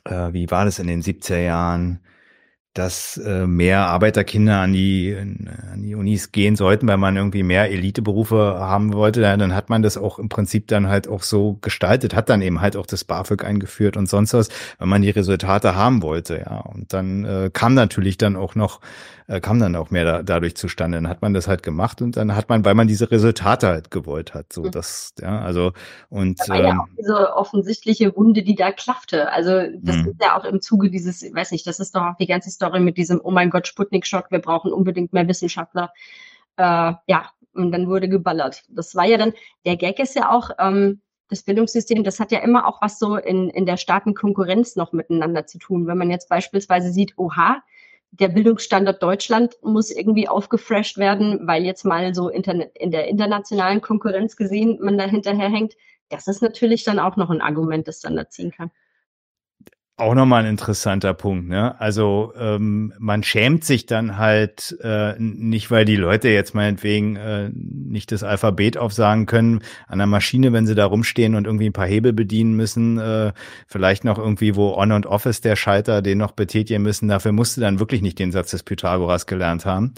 äh, 0.04 0.32
wie 0.32 0.50
war 0.50 0.64
das 0.66 0.78
in 0.78 0.86
den 0.86 1.02
70er 1.02 1.40
Jahren? 1.40 2.00
Dass 2.74 3.18
äh, 3.18 3.46
mehr 3.46 3.86
Arbeiterkinder 3.86 4.60
an 4.60 4.72
die, 4.72 5.14
an 5.16 5.82
die 5.82 5.94
Unis 5.94 6.32
gehen 6.32 6.56
sollten, 6.56 6.88
weil 6.88 6.96
man 6.96 7.16
irgendwie 7.16 7.42
mehr 7.42 7.70
Eliteberufe 7.70 8.56
haben 8.58 8.94
wollte, 8.94 9.20
dann 9.20 9.54
hat 9.54 9.68
man 9.68 9.82
das 9.82 9.98
auch 9.98 10.18
im 10.18 10.30
Prinzip 10.30 10.68
dann 10.68 10.88
halt 10.88 11.06
auch 11.06 11.22
so 11.22 11.58
gestaltet, 11.60 12.14
hat 12.14 12.30
dann 12.30 12.40
eben 12.40 12.62
halt 12.62 12.76
auch 12.76 12.86
das 12.86 13.04
BAföG 13.04 13.44
eingeführt 13.44 13.96
und 13.98 14.08
sonst 14.08 14.32
was, 14.32 14.48
weil 14.78 14.88
man 14.88 15.02
die 15.02 15.10
Resultate 15.10 15.74
haben 15.74 16.02
wollte, 16.02 16.38
ja. 16.46 16.60
Und 16.60 16.92
dann 16.94 17.24
äh, 17.24 17.50
kam 17.52 17.74
natürlich 17.74 18.16
dann 18.16 18.36
auch 18.36 18.54
noch 18.54 18.80
äh, 19.26 19.40
kam 19.40 19.58
dann 19.60 19.76
auch 19.76 19.90
mehr 19.90 20.04
da, 20.04 20.22
dadurch 20.22 20.56
zustande. 20.56 20.98
Dann 20.98 21.08
hat 21.08 21.22
man 21.22 21.34
das 21.34 21.48
halt 21.48 21.62
gemacht 21.62 22.02
und 22.02 22.16
dann 22.16 22.34
hat 22.34 22.48
man, 22.48 22.64
weil 22.64 22.74
man 22.74 22.88
diese 22.88 23.10
Resultate 23.10 23.68
halt 23.68 23.90
gewollt 23.90 24.34
hat. 24.34 24.52
So, 24.52 24.62
mhm. 24.62 24.70
das, 24.70 25.14
ja, 25.20 25.40
also 25.40 25.72
und 26.08 26.40
da 26.40 26.48
war 26.48 26.56
ähm, 26.56 26.64
ja 26.64 26.78
auch 26.78 26.88
diese 26.98 27.36
offensichtliche 27.36 28.16
Wunde, 28.16 28.42
die 28.42 28.54
da 28.54 28.72
klaffte. 28.72 29.30
Also 29.32 29.50
das 29.80 29.96
mh. 29.96 30.10
ist 30.10 30.22
ja 30.22 30.38
auch 30.38 30.44
im 30.44 30.60
Zuge 30.60 30.90
dieses, 30.90 31.22
weiß 31.22 31.52
nicht, 31.52 31.66
das 31.66 31.80
ist 31.80 31.94
doch 31.94 32.02
auch 32.02 32.16
die 32.18 32.26
ganze 32.26 32.50
Story 32.50 32.80
mit 32.80 32.96
diesem, 32.96 33.20
oh 33.22 33.30
mein 33.30 33.50
Gott, 33.50 33.66
Sputnik-Schock, 33.66 34.30
wir 34.30 34.40
brauchen 34.40 34.72
unbedingt 34.72 35.12
mehr 35.12 35.28
Wissenschaftler. 35.28 35.92
Äh, 36.56 36.92
ja, 37.06 37.30
und 37.54 37.72
dann 37.72 37.88
wurde 37.88 38.08
geballert. 38.08 38.64
Das 38.68 38.94
war 38.94 39.04
ja 39.04 39.18
dann, 39.18 39.32
der 39.64 39.76
Gag 39.76 39.98
ist 39.98 40.14
ja 40.14 40.30
auch, 40.30 40.50
ähm, 40.58 41.00
das 41.32 41.42
Bildungssystem, 41.42 42.04
das 42.04 42.20
hat 42.20 42.30
ja 42.30 42.40
immer 42.40 42.68
auch 42.68 42.82
was 42.82 42.98
so 42.98 43.16
in, 43.16 43.48
in 43.48 43.64
der 43.64 43.78
Staatenkonkurrenz 43.78 44.76
noch 44.76 44.92
miteinander 44.92 45.46
zu 45.46 45.58
tun. 45.58 45.86
Wenn 45.86 45.96
man 45.96 46.10
jetzt 46.10 46.28
beispielsweise 46.28 46.92
sieht, 46.92 47.14
oha, 47.16 47.62
der 48.12 48.28
Bildungsstandard 48.28 49.02
Deutschland 49.02 49.56
muss 49.62 49.90
irgendwie 49.90 50.28
aufgefresht 50.28 50.98
werden, 50.98 51.46
weil 51.46 51.64
jetzt 51.64 51.84
mal 51.84 52.14
so 52.14 52.28
in 52.28 52.42
der 52.42 53.08
internationalen 53.08 53.80
Konkurrenz 53.80 54.36
gesehen 54.36 54.78
man 54.82 54.98
da 54.98 55.04
hinterherhängt. 55.04 55.74
Das 56.10 56.28
ist 56.28 56.42
natürlich 56.42 56.84
dann 56.84 56.98
auch 56.98 57.16
noch 57.16 57.30
ein 57.30 57.40
Argument, 57.40 57.88
das 57.88 58.00
dann 58.00 58.14
da 58.14 58.28
ziehen 58.28 58.50
kann. 58.50 58.70
Auch 59.98 60.14
nochmal 60.14 60.44
ein 60.44 60.50
interessanter 60.50 61.12
Punkt, 61.12 61.48
ne? 61.48 61.78
Also 61.78 62.32
ähm, 62.36 62.94
man 62.98 63.22
schämt 63.22 63.62
sich 63.62 63.84
dann 63.84 64.16
halt 64.16 64.74
äh, 64.82 65.14
nicht, 65.18 65.70
weil 65.70 65.84
die 65.84 65.96
Leute 65.96 66.30
jetzt 66.30 66.54
meinetwegen 66.54 67.16
äh, 67.16 67.50
nicht 67.52 68.10
das 68.10 68.22
Alphabet 68.22 68.78
aufsagen 68.78 69.26
können 69.26 69.60
an 69.86 69.98
der 69.98 70.06
Maschine, 70.06 70.54
wenn 70.54 70.66
sie 70.66 70.74
da 70.74 70.86
rumstehen 70.86 71.34
und 71.34 71.46
irgendwie 71.46 71.66
ein 71.66 71.74
paar 71.74 71.86
Hebel 71.86 72.14
bedienen 72.14 72.54
müssen, 72.54 72.98
äh, 72.98 73.32
vielleicht 73.66 74.04
noch 74.04 74.18
irgendwie, 74.18 74.56
wo 74.56 74.74
On 74.74 74.92
und 74.92 75.04
Off 75.04 75.26
ist 75.26 75.44
der 75.44 75.56
Schalter, 75.56 76.00
den 76.00 76.16
noch 76.16 76.32
betätigen 76.32 76.82
müssen. 76.82 77.08
Dafür 77.08 77.32
musst 77.32 77.58
du 77.58 77.60
dann 77.60 77.78
wirklich 77.78 78.00
nicht 78.00 78.18
den 78.18 78.32
Satz 78.32 78.50
des 78.50 78.62
Pythagoras 78.62 79.26
gelernt 79.26 79.66
haben. 79.66 79.92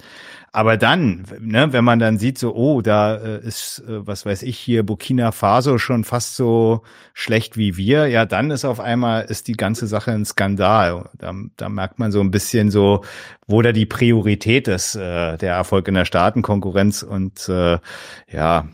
Aber 0.55 0.77
dann, 0.77 1.25
ne, 1.41 1.73
wenn 1.73 1.83
man 1.83 1.99
dann 1.99 2.17
sieht, 2.17 2.39
so, 2.39 2.55
oh, 2.55 2.81
da 2.81 3.17
äh, 3.17 3.45
ist, 3.45 3.83
äh, 3.89 4.07
was 4.07 4.25
weiß 4.25 4.45
ich, 4.45 4.57
hier 4.57 4.85
Burkina 4.85 5.33
Faso 5.33 5.79
schon 5.79 6.05
fast 6.05 6.37
so 6.37 6.83
schlecht 7.13 7.57
wie 7.57 7.77
wir, 7.77 8.07
ja, 8.07 8.25
dann 8.25 8.53
ist 8.53 8.65
auf 8.65 8.79
einmal, 8.79 9.25
ist 9.25 9.49
die 9.49 9.55
ganze 9.55 9.89
Sache 9.89 10.13
ein 10.13 10.25
Skandal. 10.25 11.11
Da, 11.19 11.35
da 11.57 11.69
merkt 11.69 11.99
man 11.99 12.13
so 12.13 12.21
ein 12.21 12.31
bisschen 12.31 12.71
so, 12.71 13.03
wo 13.49 13.63
da 13.63 13.73
die 13.73 13.85
Priorität 13.85 14.69
ist, 14.69 14.95
äh, 14.95 15.37
der 15.39 15.55
Erfolg 15.55 15.89
in 15.89 15.95
der 15.95 16.05
Staatenkonkurrenz 16.05 17.03
und 17.03 17.49
äh, 17.49 17.81
ja, 18.31 18.69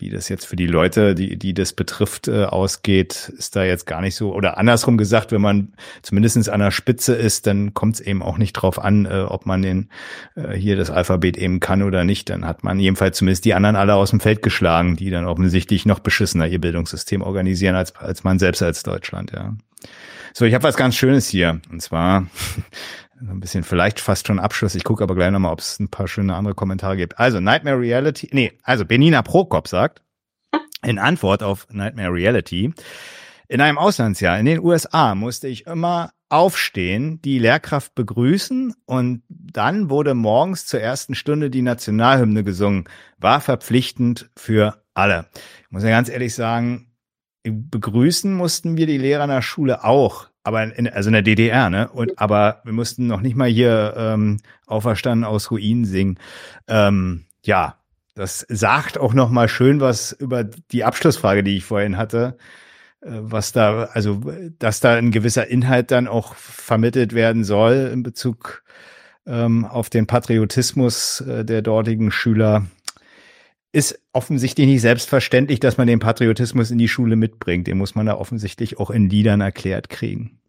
wie 0.00 0.10
das 0.10 0.28
jetzt 0.28 0.46
für 0.46 0.56
die 0.56 0.66
Leute, 0.66 1.14
die, 1.14 1.36
die 1.36 1.54
das 1.54 1.72
betrifft, 1.72 2.28
äh, 2.28 2.44
ausgeht, 2.44 3.32
ist 3.36 3.56
da 3.56 3.64
jetzt 3.64 3.86
gar 3.86 4.00
nicht 4.00 4.14
so. 4.14 4.34
Oder 4.34 4.58
andersrum 4.58 4.96
gesagt, 4.96 5.32
wenn 5.32 5.40
man 5.40 5.72
zumindestens 6.02 6.48
an 6.48 6.60
der 6.60 6.70
Spitze 6.70 7.14
ist, 7.14 7.46
dann 7.46 7.74
kommt 7.74 7.96
es 7.96 8.00
eben 8.00 8.22
auch 8.22 8.38
nicht 8.38 8.52
drauf 8.52 8.78
an, 8.78 9.06
äh, 9.06 9.24
ob 9.28 9.46
man 9.46 9.62
den 9.62 9.90
äh, 10.34 10.54
hier 10.54 10.76
das 10.76 10.90
Alphabet 10.90 11.36
eben 11.36 11.60
kann 11.60 11.82
oder 11.82 12.04
nicht. 12.04 12.30
Dann 12.30 12.44
hat 12.46 12.64
man 12.64 12.78
jedenfalls 12.78 13.18
zumindest 13.18 13.44
die 13.44 13.54
anderen 13.54 13.76
alle 13.76 13.94
aus 13.94 14.10
dem 14.10 14.20
Feld 14.20 14.42
geschlagen, 14.42 14.96
die 14.96 15.10
dann 15.10 15.26
offensichtlich 15.26 15.86
noch 15.86 16.00
beschissener 16.00 16.46
ihr 16.46 16.60
Bildungssystem 16.60 17.22
organisieren 17.22 17.76
als, 17.76 17.94
als 17.96 18.24
man 18.24 18.38
selbst 18.38 18.62
als 18.62 18.82
Deutschland, 18.82 19.32
ja. 19.32 19.54
So, 20.38 20.44
ich 20.44 20.52
habe 20.52 20.64
was 20.64 20.76
ganz 20.76 20.94
Schönes 20.96 21.28
hier. 21.28 21.62
Und 21.70 21.80
zwar 21.80 22.26
ein 23.20 23.40
bisschen 23.40 23.64
vielleicht 23.64 24.00
fast 24.00 24.26
schon 24.26 24.38
Abschluss. 24.38 24.74
Ich 24.74 24.84
gucke 24.84 25.02
aber 25.02 25.14
gleich 25.14 25.30
nochmal, 25.30 25.52
ob 25.52 25.60
es 25.60 25.78
ein 25.80 25.88
paar 25.88 26.08
schöne 26.08 26.34
andere 26.34 26.54
Kommentare 26.54 26.96
gibt. 26.96 27.18
Also 27.18 27.40
Nightmare 27.40 27.78
Reality, 27.78 28.28
nee, 28.32 28.52
also 28.62 28.84
Benina 28.84 29.22
Prokop 29.22 29.68
sagt 29.68 30.02
in 30.82 30.98
Antwort 30.98 31.42
auf 31.42 31.66
Nightmare 31.70 32.12
Reality, 32.12 32.72
in 33.48 33.60
einem 33.60 33.78
Auslandsjahr 33.78 34.38
in 34.38 34.46
den 34.46 34.60
USA 34.60 35.14
musste 35.14 35.46
ich 35.46 35.66
immer 35.66 36.10
aufstehen, 36.28 37.22
die 37.22 37.38
Lehrkraft 37.38 37.94
begrüßen 37.94 38.74
und 38.84 39.22
dann 39.28 39.88
wurde 39.88 40.14
morgens 40.14 40.66
zur 40.66 40.80
ersten 40.80 41.14
Stunde 41.14 41.50
die 41.50 41.62
Nationalhymne 41.62 42.42
gesungen. 42.42 42.88
War 43.18 43.40
verpflichtend 43.40 44.30
für 44.36 44.82
alle. 44.94 45.26
Ich 45.62 45.70
muss 45.70 45.84
ja 45.84 45.90
ganz 45.90 46.08
ehrlich 46.08 46.34
sagen, 46.34 46.90
begrüßen 47.44 48.34
mussten 48.34 48.76
wir 48.76 48.86
die 48.86 48.98
Lehrer 48.98 49.24
in 49.24 49.30
der 49.30 49.42
Schule 49.42 49.84
auch 49.84 50.28
aber 50.46 50.62
in, 50.76 50.88
also 50.88 51.08
in 51.08 51.14
der 51.14 51.22
DDR, 51.22 51.70
ne? 51.70 51.88
Und 51.88 52.18
aber 52.20 52.60
wir 52.64 52.72
mussten 52.72 53.08
noch 53.08 53.20
nicht 53.20 53.34
mal 53.34 53.48
hier 53.48 53.94
ähm, 53.96 54.38
auferstanden 54.66 55.24
aus 55.24 55.50
Ruinen 55.50 55.84
singen. 55.84 56.18
Ähm, 56.68 57.24
ja, 57.44 57.76
das 58.14 58.46
sagt 58.48 58.96
auch 58.96 59.12
noch 59.12 59.28
mal 59.28 59.48
schön 59.48 59.80
was 59.80 60.12
über 60.12 60.44
die 60.44 60.84
Abschlussfrage, 60.84 61.42
die 61.42 61.56
ich 61.56 61.64
vorhin 61.64 61.96
hatte, 61.96 62.36
äh, 63.00 63.08
was 63.10 63.50
da, 63.50 63.84
also 63.92 64.22
dass 64.60 64.78
da 64.78 64.94
ein 64.94 65.10
gewisser 65.10 65.48
Inhalt 65.48 65.90
dann 65.90 66.06
auch 66.06 66.36
vermittelt 66.36 67.12
werden 67.12 67.42
soll 67.42 67.90
in 67.92 68.04
Bezug 68.04 68.62
ähm, 69.26 69.64
auf 69.64 69.90
den 69.90 70.06
Patriotismus 70.06 71.22
äh, 71.22 71.44
der 71.44 71.62
dortigen 71.62 72.12
Schüler 72.12 72.66
ist 73.76 74.00
offensichtlich 74.14 74.66
nicht 74.66 74.80
selbstverständlich, 74.80 75.60
dass 75.60 75.76
man 75.76 75.86
den 75.86 75.98
Patriotismus 75.98 76.70
in 76.70 76.78
die 76.78 76.88
Schule 76.88 77.14
mitbringt. 77.14 77.66
Den 77.66 77.76
muss 77.76 77.94
man 77.94 78.06
da 78.06 78.16
offensichtlich 78.16 78.78
auch 78.78 78.88
in 78.88 79.10
Liedern 79.10 79.42
erklärt 79.42 79.90
kriegen. 79.90 80.40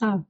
Ah. 0.00 0.22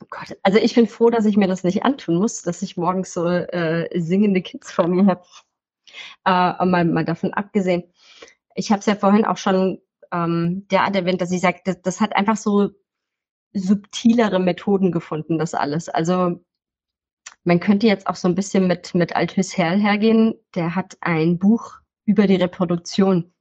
Oh 0.00 0.06
Gott. 0.10 0.36
Also 0.42 0.58
ich 0.58 0.74
bin 0.74 0.88
froh, 0.88 1.10
dass 1.10 1.26
ich 1.26 1.36
mir 1.36 1.46
das 1.46 1.62
nicht 1.62 1.84
antun 1.84 2.16
muss, 2.16 2.42
dass 2.42 2.60
ich 2.60 2.76
morgens 2.76 3.12
so 3.12 3.28
äh, 3.28 3.88
singende 4.00 4.42
Kids 4.42 4.72
vor 4.72 4.88
mir 4.88 5.06
habe. 5.06 5.22
Äh, 6.24 6.64
mal, 6.66 6.84
mal 6.86 7.04
davon 7.04 7.32
abgesehen. 7.32 7.84
Ich 8.56 8.72
habe 8.72 8.80
es 8.80 8.86
ja 8.86 8.96
vorhin 8.96 9.24
auch 9.24 9.36
schon 9.36 9.80
ähm, 10.10 10.66
derart 10.72 10.96
erwähnt, 10.96 11.20
dass 11.20 11.30
ich 11.30 11.40
sage, 11.40 11.60
das, 11.64 11.80
das 11.82 12.00
hat 12.00 12.16
einfach 12.16 12.36
so 12.36 12.70
subtilere 13.52 14.40
Methoden 14.40 14.90
gefunden, 14.90 15.38
das 15.38 15.54
alles. 15.54 15.88
Also 15.88 16.40
man 17.44 17.60
könnte 17.60 17.86
jetzt 17.86 18.06
auch 18.06 18.16
so 18.16 18.28
ein 18.28 18.34
bisschen 18.34 18.66
mit, 18.66 18.94
mit 18.94 19.16
Althus 19.16 19.56
Herl 19.56 19.80
hergehen. 19.80 20.34
Der 20.54 20.74
hat 20.74 20.96
ein 21.00 21.38
Buch 21.38 21.74
über 22.04 22.26
die 22.26 22.36
Reproduktion. 22.36 23.32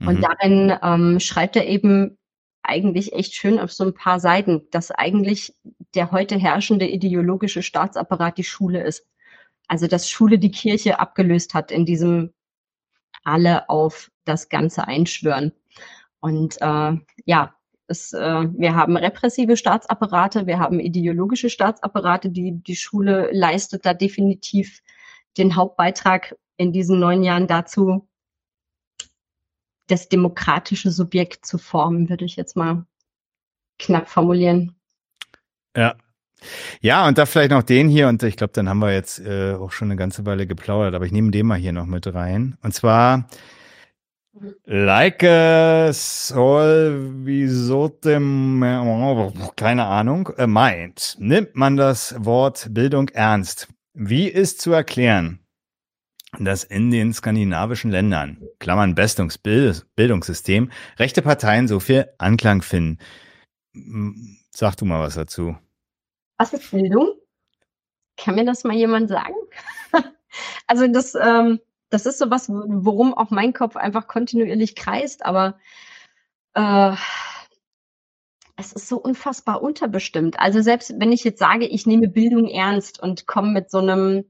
Und 0.00 0.18
mhm. 0.18 0.22
darin 0.22 0.78
ähm, 0.82 1.20
schreibt 1.20 1.56
er 1.56 1.66
eben 1.66 2.18
eigentlich 2.62 3.12
echt 3.12 3.34
schön 3.34 3.58
auf 3.58 3.72
so 3.72 3.84
ein 3.84 3.94
paar 3.94 4.18
Seiten, 4.20 4.66
dass 4.70 4.90
eigentlich 4.90 5.54
der 5.94 6.10
heute 6.10 6.36
herrschende 6.36 6.86
ideologische 6.86 7.62
Staatsapparat 7.62 8.38
die 8.38 8.44
Schule 8.44 8.82
ist. 8.82 9.06
Also 9.68 9.86
dass 9.86 10.10
Schule 10.10 10.38
die 10.38 10.50
Kirche 10.50 10.98
abgelöst 10.98 11.54
hat 11.54 11.70
in 11.70 11.86
diesem 11.86 12.32
alle 13.24 13.68
auf 13.68 14.10
das 14.24 14.48
Ganze 14.48 14.86
einschwören. 14.86 15.52
Und 16.20 16.60
äh, 16.60 16.92
ja, 17.24 17.55
es, 17.88 18.12
äh, 18.12 18.18
wir 18.52 18.74
haben 18.74 18.96
repressive 18.96 19.56
Staatsapparate, 19.56 20.46
wir 20.46 20.58
haben 20.58 20.80
ideologische 20.80 21.50
Staatsapparate, 21.50 22.30
die 22.30 22.52
die 22.52 22.76
Schule 22.76 23.30
leistet 23.32 23.86
da 23.86 23.94
definitiv 23.94 24.82
den 25.36 25.56
Hauptbeitrag 25.56 26.36
in 26.56 26.72
diesen 26.72 26.98
neun 26.98 27.22
Jahren 27.22 27.46
dazu, 27.46 28.08
das 29.86 30.08
demokratische 30.08 30.90
Subjekt 30.90 31.46
zu 31.46 31.58
formen, 31.58 32.08
würde 32.08 32.24
ich 32.24 32.36
jetzt 32.36 32.56
mal 32.56 32.86
knapp 33.78 34.08
formulieren. 34.08 34.74
Ja. 35.76 35.94
Ja, 36.80 37.08
und 37.08 37.16
da 37.16 37.24
vielleicht 37.24 37.50
noch 37.50 37.62
den 37.62 37.88
hier, 37.88 38.08
und 38.08 38.22
ich 38.22 38.36
glaube, 38.36 38.52
dann 38.52 38.68
haben 38.68 38.78
wir 38.78 38.92
jetzt 38.92 39.18
äh, 39.20 39.54
auch 39.54 39.72
schon 39.72 39.88
eine 39.88 39.96
ganze 39.96 40.26
Weile 40.26 40.46
geplaudert, 40.46 40.94
aber 40.94 41.06
ich 41.06 41.12
nehme 41.12 41.30
den 41.30 41.46
mal 41.46 41.58
hier 41.58 41.72
noch 41.72 41.86
mit 41.86 42.12
rein. 42.12 42.58
Und 42.62 42.74
zwar 42.74 43.26
Like 44.64 45.22
a 45.22 45.92
dem, 48.04 48.62
keine 49.56 49.86
Ahnung, 49.86 50.28
äh, 50.36 50.46
meint, 50.46 51.16
nimmt 51.18 51.54
man 51.54 51.76
das 51.76 52.14
Wort 52.18 52.68
Bildung 52.70 53.08
ernst. 53.10 53.68
Wie 53.94 54.28
ist 54.28 54.60
zu 54.60 54.72
erklären, 54.72 55.40
dass 56.38 56.64
in 56.64 56.90
den 56.90 57.14
skandinavischen 57.14 57.90
Ländern, 57.90 58.46
Klammern 58.58 58.94
Bildungssystem, 58.94 60.70
rechte 60.98 61.22
Parteien 61.22 61.66
so 61.66 61.80
viel 61.80 62.08
Anklang 62.18 62.60
finden? 62.60 62.98
Sag 64.50 64.76
du 64.76 64.84
mal 64.84 65.00
was 65.00 65.14
dazu. 65.14 65.56
Was 66.36 66.52
ist 66.52 66.70
Bildung? 66.70 67.14
Kann 68.18 68.34
mir 68.34 68.44
das 68.44 68.64
mal 68.64 68.76
jemand 68.76 69.08
sagen? 69.08 69.34
also 70.66 70.86
das, 70.88 71.14
ähm, 71.14 71.60
das 71.90 72.06
ist 72.06 72.18
so 72.18 72.30
was, 72.30 72.48
worum 72.48 73.14
auch 73.14 73.30
mein 73.30 73.52
Kopf 73.52 73.76
einfach 73.76 74.08
kontinuierlich 74.08 74.74
kreist, 74.74 75.24
aber 75.24 75.58
äh, 76.54 76.94
es 78.56 78.72
ist 78.72 78.88
so 78.88 78.96
unfassbar 78.96 79.62
unterbestimmt. 79.62 80.40
Also 80.40 80.62
selbst 80.62 80.94
wenn 80.98 81.12
ich 81.12 81.24
jetzt 81.24 81.38
sage, 81.38 81.66
ich 81.66 81.86
nehme 81.86 82.08
Bildung 82.08 82.48
ernst 82.48 83.00
und 83.02 83.26
komme 83.26 83.52
mit 83.52 83.70
so 83.70 83.78
einem 83.78 84.24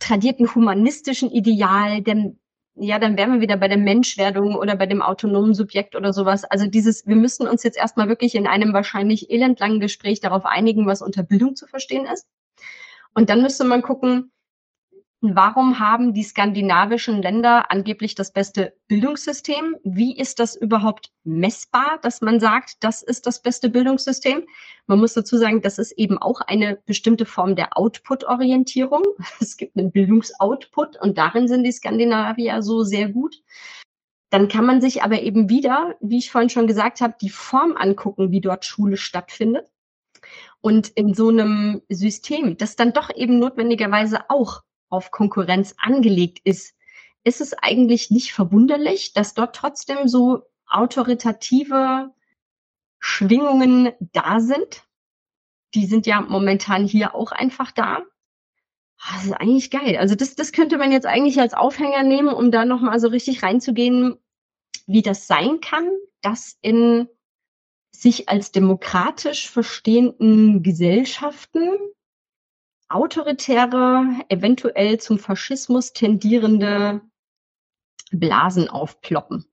tradierten 0.00 0.54
humanistischen 0.54 1.30
Ideal, 1.30 2.02
denn 2.02 2.38
ja, 2.76 2.98
dann 2.98 3.16
wären 3.16 3.34
wir 3.34 3.40
wieder 3.40 3.56
bei 3.56 3.68
der 3.68 3.78
Menschwerdung 3.78 4.56
oder 4.56 4.74
bei 4.74 4.86
dem 4.86 5.00
autonomen 5.00 5.54
Subjekt 5.54 5.94
oder 5.94 6.12
sowas. 6.12 6.44
Also 6.44 6.66
dieses, 6.66 7.06
wir 7.06 7.14
müssen 7.14 7.46
uns 7.46 7.62
jetzt 7.62 7.78
erstmal 7.78 8.08
wirklich 8.08 8.34
in 8.34 8.48
einem 8.48 8.72
wahrscheinlich 8.72 9.30
elendlangen 9.30 9.78
Gespräch 9.78 10.20
darauf 10.20 10.44
einigen, 10.44 10.86
was 10.86 11.00
unter 11.00 11.22
Bildung 11.22 11.54
zu 11.54 11.66
verstehen 11.68 12.06
ist. 12.06 12.26
Und 13.14 13.30
dann 13.30 13.42
müsste 13.42 13.62
man 13.62 13.82
gucken, 13.82 14.32
Warum 15.32 15.78
haben 15.78 16.12
die 16.12 16.22
skandinavischen 16.22 17.22
Länder 17.22 17.70
angeblich 17.70 18.14
das 18.14 18.30
beste 18.30 18.76
Bildungssystem? 18.88 19.74
Wie 19.82 20.14
ist 20.18 20.38
das 20.38 20.54
überhaupt 20.54 21.12
messbar, 21.22 21.98
dass 22.02 22.20
man 22.20 22.40
sagt, 22.40 22.84
das 22.84 23.02
ist 23.02 23.26
das 23.26 23.40
beste 23.40 23.70
Bildungssystem? 23.70 24.44
Man 24.86 24.98
muss 24.98 25.14
dazu 25.14 25.38
sagen, 25.38 25.62
das 25.62 25.78
ist 25.78 25.92
eben 25.92 26.18
auch 26.18 26.42
eine 26.42 26.78
bestimmte 26.84 27.24
Form 27.24 27.56
der 27.56 27.78
Output-Orientierung. 27.78 29.02
Es 29.40 29.56
gibt 29.56 29.78
einen 29.78 29.92
Bildungsoutput 29.92 31.00
und 31.00 31.16
darin 31.16 31.48
sind 31.48 31.64
die 31.64 31.72
Skandinavier 31.72 32.60
so 32.60 32.82
sehr 32.82 33.08
gut. 33.08 33.42
Dann 34.28 34.48
kann 34.48 34.66
man 34.66 34.82
sich 34.82 35.02
aber 35.02 35.22
eben 35.22 35.48
wieder, 35.48 35.96
wie 36.00 36.18
ich 36.18 36.30
vorhin 36.30 36.50
schon 36.50 36.66
gesagt 36.66 37.00
habe, 37.00 37.14
die 37.18 37.30
Form 37.30 37.78
angucken, 37.78 38.30
wie 38.30 38.42
dort 38.42 38.66
Schule 38.66 38.98
stattfindet. 38.98 39.70
Und 40.60 40.88
in 40.88 41.14
so 41.14 41.28
einem 41.28 41.80
System, 41.88 42.58
das 42.58 42.76
dann 42.76 42.92
doch 42.92 43.08
eben 43.14 43.38
notwendigerweise 43.38 44.28
auch 44.28 44.62
auf 44.94 45.10
Konkurrenz 45.10 45.74
angelegt 45.78 46.40
ist, 46.44 46.74
ist 47.24 47.40
es 47.40 47.54
eigentlich 47.54 48.10
nicht 48.10 48.32
verwunderlich, 48.32 49.12
dass 49.12 49.34
dort 49.34 49.56
trotzdem 49.56 50.08
so 50.08 50.42
autoritative 50.66 52.12
Schwingungen 52.98 53.92
da 54.12 54.40
sind. 54.40 54.84
Die 55.74 55.86
sind 55.86 56.06
ja 56.06 56.20
momentan 56.20 56.86
hier 56.86 57.14
auch 57.14 57.32
einfach 57.32 57.72
da. 57.72 58.02
Ah, 58.98 59.16
das 59.16 59.26
ist 59.26 59.32
eigentlich 59.32 59.70
geil. 59.70 59.96
Also 59.96 60.14
das, 60.14 60.34
das 60.34 60.52
könnte 60.52 60.78
man 60.78 60.92
jetzt 60.92 61.06
eigentlich 61.06 61.40
als 61.40 61.54
Aufhänger 61.54 62.02
nehmen, 62.02 62.28
um 62.28 62.50
da 62.50 62.64
nochmal 62.64 63.00
so 63.00 63.08
richtig 63.08 63.42
reinzugehen, 63.42 64.16
wie 64.86 65.02
das 65.02 65.26
sein 65.26 65.60
kann, 65.60 65.90
dass 66.22 66.56
in 66.62 67.08
sich 67.90 68.28
als 68.28 68.52
demokratisch 68.52 69.50
verstehenden 69.50 70.62
Gesellschaften 70.62 71.68
autoritäre, 72.94 74.04
eventuell 74.28 74.98
zum 74.98 75.18
Faschismus 75.18 75.92
tendierende 75.92 77.00
Blasen 78.12 78.68
aufploppen. 78.68 79.44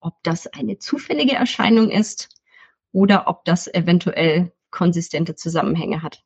Ob 0.00 0.14
das 0.22 0.46
eine 0.46 0.78
zufällige 0.78 1.34
Erscheinung 1.34 1.90
ist 1.90 2.28
oder 2.92 3.28
ob 3.28 3.44
das 3.44 3.66
eventuell 3.72 4.52
konsistente 4.70 5.34
Zusammenhänge 5.34 6.02
hat. 6.02 6.22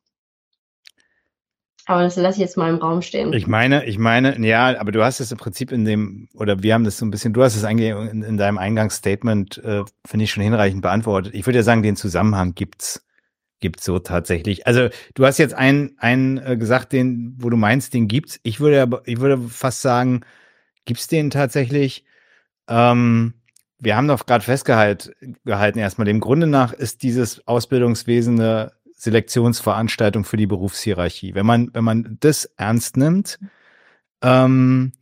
Aber 1.87 2.03
das 2.03 2.15
lasse 2.15 2.37
ich 2.37 2.41
jetzt 2.41 2.57
mal 2.57 2.69
im 2.69 2.77
Raum 2.77 3.01
stehen. 3.01 3.33
Ich 3.33 3.47
meine, 3.47 3.85
ich 3.85 3.97
meine, 3.97 4.37
ja, 4.47 4.79
aber 4.79 4.91
du 4.91 5.03
hast 5.03 5.19
es 5.19 5.31
im 5.31 5.37
Prinzip 5.37 5.71
in 5.71 5.83
dem, 5.83 6.29
oder 6.35 6.61
wir 6.61 6.73
haben 6.73 6.83
das 6.83 6.97
so 6.97 7.05
ein 7.05 7.11
bisschen, 7.11 7.33
du 7.33 7.43
hast 7.43 7.55
es 7.55 7.63
eigentlich 7.63 7.89
in, 7.89 8.21
in 8.21 8.37
deinem 8.37 8.59
Eingangsstatement, 8.59 9.57
äh, 9.57 9.83
finde 10.05 10.23
ich, 10.23 10.31
schon 10.31 10.43
hinreichend 10.43 10.83
beantwortet. 10.83 11.33
Ich 11.33 11.45
würde 11.45 11.59
ja 11.59 11.63
sagen, 11.63 11.81
den 11.81 11.95
Zusammenhang 11.95 12.53
gibt's 12.53 13.05
gibt's 13.61 13.85
so 13.85 13.99
tatsächlich. 13.99 14.67
Also 14.67 14.89
du 15.13 15.25
hast 15.25 15.37
jetzt 15.37 15.53
einen, 15.53 15.95
einen 15.97 16.37
äh, 16.37 16.57
gesagt, 16.57 16.91
den, 16.91 17.35
wo 17.37 17.49
du 17.49 17.57
meinst, 17.57 17.93
den 17.93 18.07
gibt's. 18.07 18.39
Ich 18.43 18.59
würde 18.59 18.81
aber, 18.81 19.03
ich 19.05 19.19
würde 19.19 19.37
fast 19.37 19.81
sagen, 19.81 20.21
gibt's 20.85 21.07
den 21.07 21.29
tatsächlich? 21.29 22.03
Ähm, 22.67 23.35
wir 23.79 23.95
haben 23.95 24.07
doch 24.07 24.25
gerade 24.25 24.43
festgehalten 24.43 25.37
gehalten 25.45 25.79
erstmal. 25.79 26.05
Dem 26.05 26.19
Grunde 26.19 26.47
nach 26.47 26.73
ist 26.73 27.03
dieses 27.03 27.47
Ausbildungswesen 27.47 28.39
eine 28.39 28.73
Selektionsveranstaltung 28.93 30.25
für 30.25 30.37
die 30.37 30.45
Berufshierarchie. 30.45 31.33
Wenn 31.33 31.45
man, 31.45 31.73
wenn 31.73 31.83
man 31.83 32.17
das 32.19 32.45
ernst 32.45 32.97
nimmt, 32.97 33.39
ähm, 34.21 34.93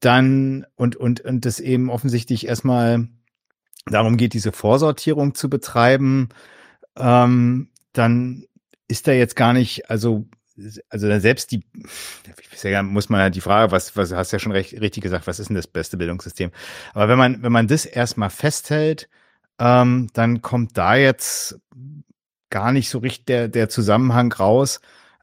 dann 0.00 0.66
und, 0.76 0.96
und, 0.96 1.20
und 1.20 1.44
das 1.44 1.60
eben 1.60 1.90
offensichtlich 1.90 2.46
erstmal 2.46 3.08
darum 3.86 4.16
geht, 4.16 4.32
diese 4.32 4.52
Vorsortierung 4.52 5.34
zu 5.34 5.50
betreiben, 5.50 6.30
ähm, 7.00 7.68
dann 7.92 8.44
ist 8.88 9.06
da 9.06 9.12
jetzt 9.12 9.36
gar 9.36 9.52
nicht, 9.52 9.90
also 9.90 10.26
also 10.90 11.18
selbst 11.18 11.52
die, 11.52 11.64
muss 12.82 13.08
man 13.08 13.20
ja 13.20 13.30
die 13.30 13.40
Frage, 13.40 13.72
was, 13.72 13.96
was 13.96 14.12
hast 14.12 14.32
ja 14.32 14.38
schon 14.38 14.52
recht, 14.52 14.78
richtig 14.80 15.02
gesagt, 15.02 15.26
was 15.26 15.38
ist 15.38 15.48
denn 15.48 15.56
das 15.56 15.66
beste 15.66 15.96
Bildungssystem? 15.96 16.50
Aber 16.92 17.08
wenn 17.08 17.18
man, 17.18 17.42
wenn 17.42 17.52
man 17.52 17.66
das 17.66 17.86
erstmal 17.86 18.30
festhält, 18.30 19.08
ähm, 19.58 20.08
dann 20.12 20.42
kommt 20.42 20.76
da 20.76 20.96
jetzt 20.96 21.58
gar 22.50 22.72
nicht 22.72 22.90
so 22.90 22.98
richtig 22.98 23.26
der, 23.26 23.48
der 23.48 23.68
Zusammenhang 23.68 24.32
raus, 24.32 24.80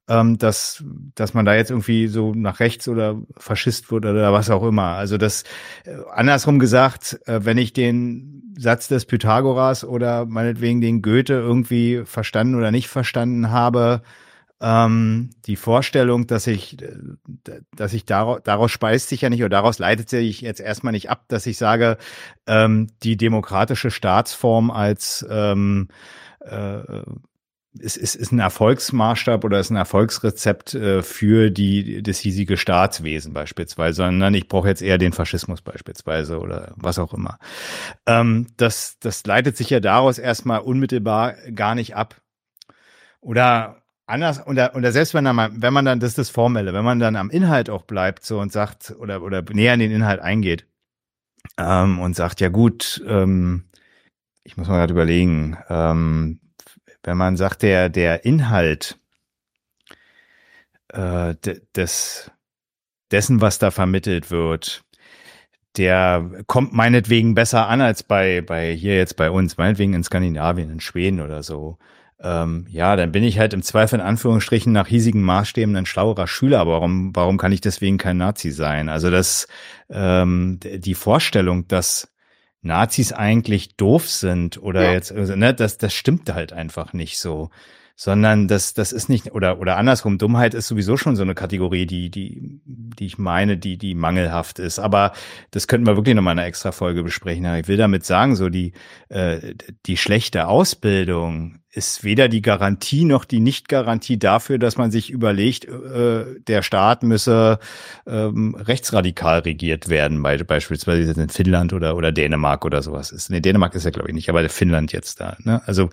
ähm, 0.08 0.38
dass, 0.38 0.84
dass 1.16 1.34
man 1.34 1.46
da 1.46 1.56
jetzt 1.56 1.70
irgendwie 1.72 2.08
so 2.08 2.34
nach 2.34 2.60
rechts 2.60 2.88
oder 2.88 3.20
Faschist 3.38 3.92
wird 3.92 4.06
oder 4.06 4.32
was 4.34 4.50
auch 4.50 4.64
immer. 4.64 4.96
Also 4.96 5.18
das, 5.18 5.44
äh, 5.86 5.96
andersrum 6.14 6.60
gesagt, 6.60 7.20
äh, 7.26 7.42
wenn 7.44 7.58
ich 7.58 7.74
den 7.74 8.54
Satz 8.58 8.88
des 8.88 9.06
Pythagoras 9.06 9.84
oder 9.84 10.26
meinetwegen 10.26 10.82
den 10.82 11.02
Goethe 11.02 11.34
irgendwie 11.34 12.04
verstanden 12.06 12.56
oder 12.56 12.72
nicht 12.72 12.88
verstanden 12.88 13.52
habe, 13.52 14.02
ähm, 14.60 15.30
die 15.46 15.56
Vorstellung, 15.56 16.26
dass 16.26 16.48
ich, 16.48 16.78
dass 17.76 17.94
ich 17.94 18.06
daraus, 18.06 18.40
daraus 18.44 18.72
speist 18.72 19.10
sich 19.10 19.22
ja 19.22 19.30
nicht 19.30 19.42
oder 19.42 19.50
daraus 19.50 19.78
leitet 19.78 20.10
sich 20.10 20.42
jetzt 20.42 20.60
erstmal 20.60 20.94
nicht 20.94 21.12
ab, 21.12 21.26
dass 21.28 21.46
ich 21.46 21.58
sage, 21.58 21.98
ähm, 22.48 22.88
die 23.04 23.18
demokratische 23.18 23.92
Staatsform 23.92 24.72
als 24.72 25.26
ähm, 25.30 25.90
äh, 26.40 27.04
ist, 27.80 27.98
ist, 27.98 28.16
ist 28.16 28.32
ein 28.32 28.40
Erfolgsmaßstab 28.40 29.44
oder 29.44 29.60
ist 29.60 29.70
ein 29.70 29.76
Erfolgsrezept 29.76 30.74
äh, 30.74 31.04
für 31.04 31.50
die 31.50 32.02
das 32.04 32.20
hiesige 32.20 32.58
Staatswesen 32.58 33.34
beispielsweise, 33.34 33.98
sondern 33.98 34.34
ich 34.34 34.48
brauche 34.48 34.68
jetzt 34.68 34.82
eher 34.82 34.98
den 34.98 35.14
Faschismus 35.14 35.62
beispielsweise 35.62 36.40
oder 36.40 36.74
was 36.76 37.00
auch 37.00 37.14
immer. 37.14 37.40
Ähm, 38.06 38.48
das, 38.58 38.98
das 39.00 39.26
leitet 39.26 39.58
sich 39.58 39.70
ja 39.70 39.80
daraus 39.80 40.20
erstmal 40.20 40.60
unmittelbar 40.60 41.34
gar 41.54 41.76
nicht 41.76 41.96
ab. 41.96 42.22
Oder 43.22 43.84
anders, 44.06 44.46
oder, 44.48 44.76
oder 44.76 44.92
selbst 44.92 45.14
wenn, 45.14 45.24
man, 45.24 45.62
wenn 45.62 45.74
man 45.74 45.86
dann, 45.86 46.00
das 46.00 46.10
ist 46.10 46.18
das 46.18 46.30
Formelle, 46.30 46.74
wenn 46.74 46.86
man 46.86 47.00
dann 47.00 47.16
am 47.16 47.30
Inhalt 47.30 47.70
auch 47.70 47.84
bleibt 47.84 48.26
so 48.26 48.40
und 48.40 48.52
sagt, 48.52 48.96
oder, 49.00 49.22
oder 49.22 49.44
näher 49.52 49.74
in 49.74 49.80
den 49.80 49.92
Inhalt 49.92 50.22
eingeht 50.22 50.66
ähm, 51.58 52.00
und 52.00 52.16
sagt, 52.16 52.42
ja 52.42 52.50
gut, 52.50 53.04
ähm, 53.08 53.66
ich 54.44 54.56
muss 54.56 54.68
mal 54.68 54.78
gerade 54.78 54.94
überlegen, 54.94 55.58
wenn 57.08 57.18
man 57.18 57.38
sagt, 57.38 57.64
der, 57.64 57.90
der 57.90 58.26
Inhalt 58.26 59.00
äh, 60.90 61.34
des, 61.76 62.32
dessen, 63.12 63.42
was 63.42 63.58
da 63.60 63.72
vermittelt 63.72 64.30
wird, 64.30 64.84
der 65.78 66.44
kommt 66.48 66.74
meinetwegen 66.74 67.34
besser 67.34 67.68
an 67.68 67.82
als 67.82 68.04
bei, 68.04 68.42
bei 68.42 68.74
hier 68.74 68.96
jetzt 68.96 69.16
bei 69.16 69.32
uns, 69.32 69.58
meinetwegen 69.58 69.94
in 69.94 70.04
Skandinavien, 70.04 70.70
in 70.70 70.80
Schweden 70.80 71.22
oder 71.22 71.44
so 71.44 71.78
ähm, 72.20 72.66
ja, 72.70 72.96
dann 72.96 73.12
bin 73.12 73.24
ich 73.24 73.38
halt 73.38 73.54
im 73.54 73.62
Zweifel 73.62 74.00
in 74.00 74.06
Anführungsstrichen 74.06 74.74
nach 74.74 74.88
hiesigen 74.88 75.22
Maßstäben 75.22 75.76
ein 75.76 75.86
schlauerer 75.86 76.28
Schüler, 76.28 76.66
warum, 76.66 77.16
warum 77.16 77.38
kann 77.38 77.52
ich 77.52 77.62
deswegen 77.62 77.98
kein 77.98 78.18
Nazi 78.18 78.52
sein? 78.52 78.90
Also 78.90 79.12
das, 79.12 79.48
ähm, 79.90 80.60
die 80.64 80.96
Vorstellung, 80.96 81.68
dass 81.68 82.12
Nazis 82.68 83.14
eigentlich 83.14 83.76
doof 83.76 84.10
sind 84.10 84.62
oder 84.62 84.84
ja. 84.84 84.92
jetzt, 84.94 85.12
also, 85.12 85.36
ne, 85.36 85.54
das, 85.54 85.78
das 85.78 85.94
stimmt 85.94 86.32
halt 86.34 86.54
einfach 86.54 86.94
nicht 86.94 87.20
so 87.20 87.50
sondern 88.00 88.48
das, 88.48 88.76
das 88.76 88.92
ist 88.92 89.10
nicht, 89.10 89.32
oder, 89.34 89.60
oder 89.60 89.76
andersrum, 89.76 90.20
Dummheit 90.20 90.54
ist 90.54 90.68
sowieso 90.68 90.98
schon 90.98 91.16
so 91.16 91.24
eine 91.24 91.34
Kategorie, 91.34 91.88
die, 91.88 92.12
die, 92.12 92.62
die 92.64 93.08
ich 93.08 93.18
meine, 93.18 93.58
die, 93.58 93.80
die 93.80 93.96
mangelhaft 93.96 94.60
ist. 94.60 94.78
Aber 94.78 95.14
das 95.50 95.68
könnten 95.68 95.88
wir 95.88 95.98
wirklich 95.98 96.14
nochmal 96.14 96.34
in 96.34 96.40
einer 96.40 96.48
extra 96.48 96.72
Folge 96.72 97.02
besprechen. 97.02 97.44
Ich 97.56 97.68
will 97.68 97.78
damit 97.78 98.06
sagen, 98.06 98.36
so 98.36 98.50
die, 98.50 98.74
äh, 99.10 99.56
die 99.88 99.98
schlechte 99.98 100.48
Ausbildung 100.48 101.58
ist 101.78 102.04
weder 102.04 102.28
die 102.28 102.42
Garantie 102.42 103.06
noch 103.06 103.24
die 103.24 103.40
Nicht-Garantie 103.40 104.18
dafür, 104.18 104.58
dass 104.58 104.78
man 104.78 104.90
sich 104.90 105.12
überlegt, 105.12 105.66
äh, 105.66 106.26
der 106.48 106.64
Staat 106.64 107.04
müsse 107.04 107.60
ähm, 108.08 108.56
rechtsradikal 108.56 109.40
regiert 109.40 109.88
werden, 109.88 110.24
bei, 110.24 110.38
beispielsweise 110.38 111.22
in 111.22 111.30
Finnland 111.30 111.74
oder, 111.74 111.96
oder 111.96 112.12
Dänemark 112.12 112.66
oder 112.66 112.82
sowas 112.82 113.12
ist. 113.12 113.30
Nee, 113.30 113.42
Dänemark 113.42 113.76
ist 113.76 113.86
ja, 113.86 113.92
glaube 113.92 114.10
ich, 114.10 114.16
nicht, 114.16 114.30
aber 114.30 114.50
Finnland 114.50 114.92
jetzt 114.92 115.22
da. 115.22 115.38
Ne? 115.44 115.62
Also 115.68 115.92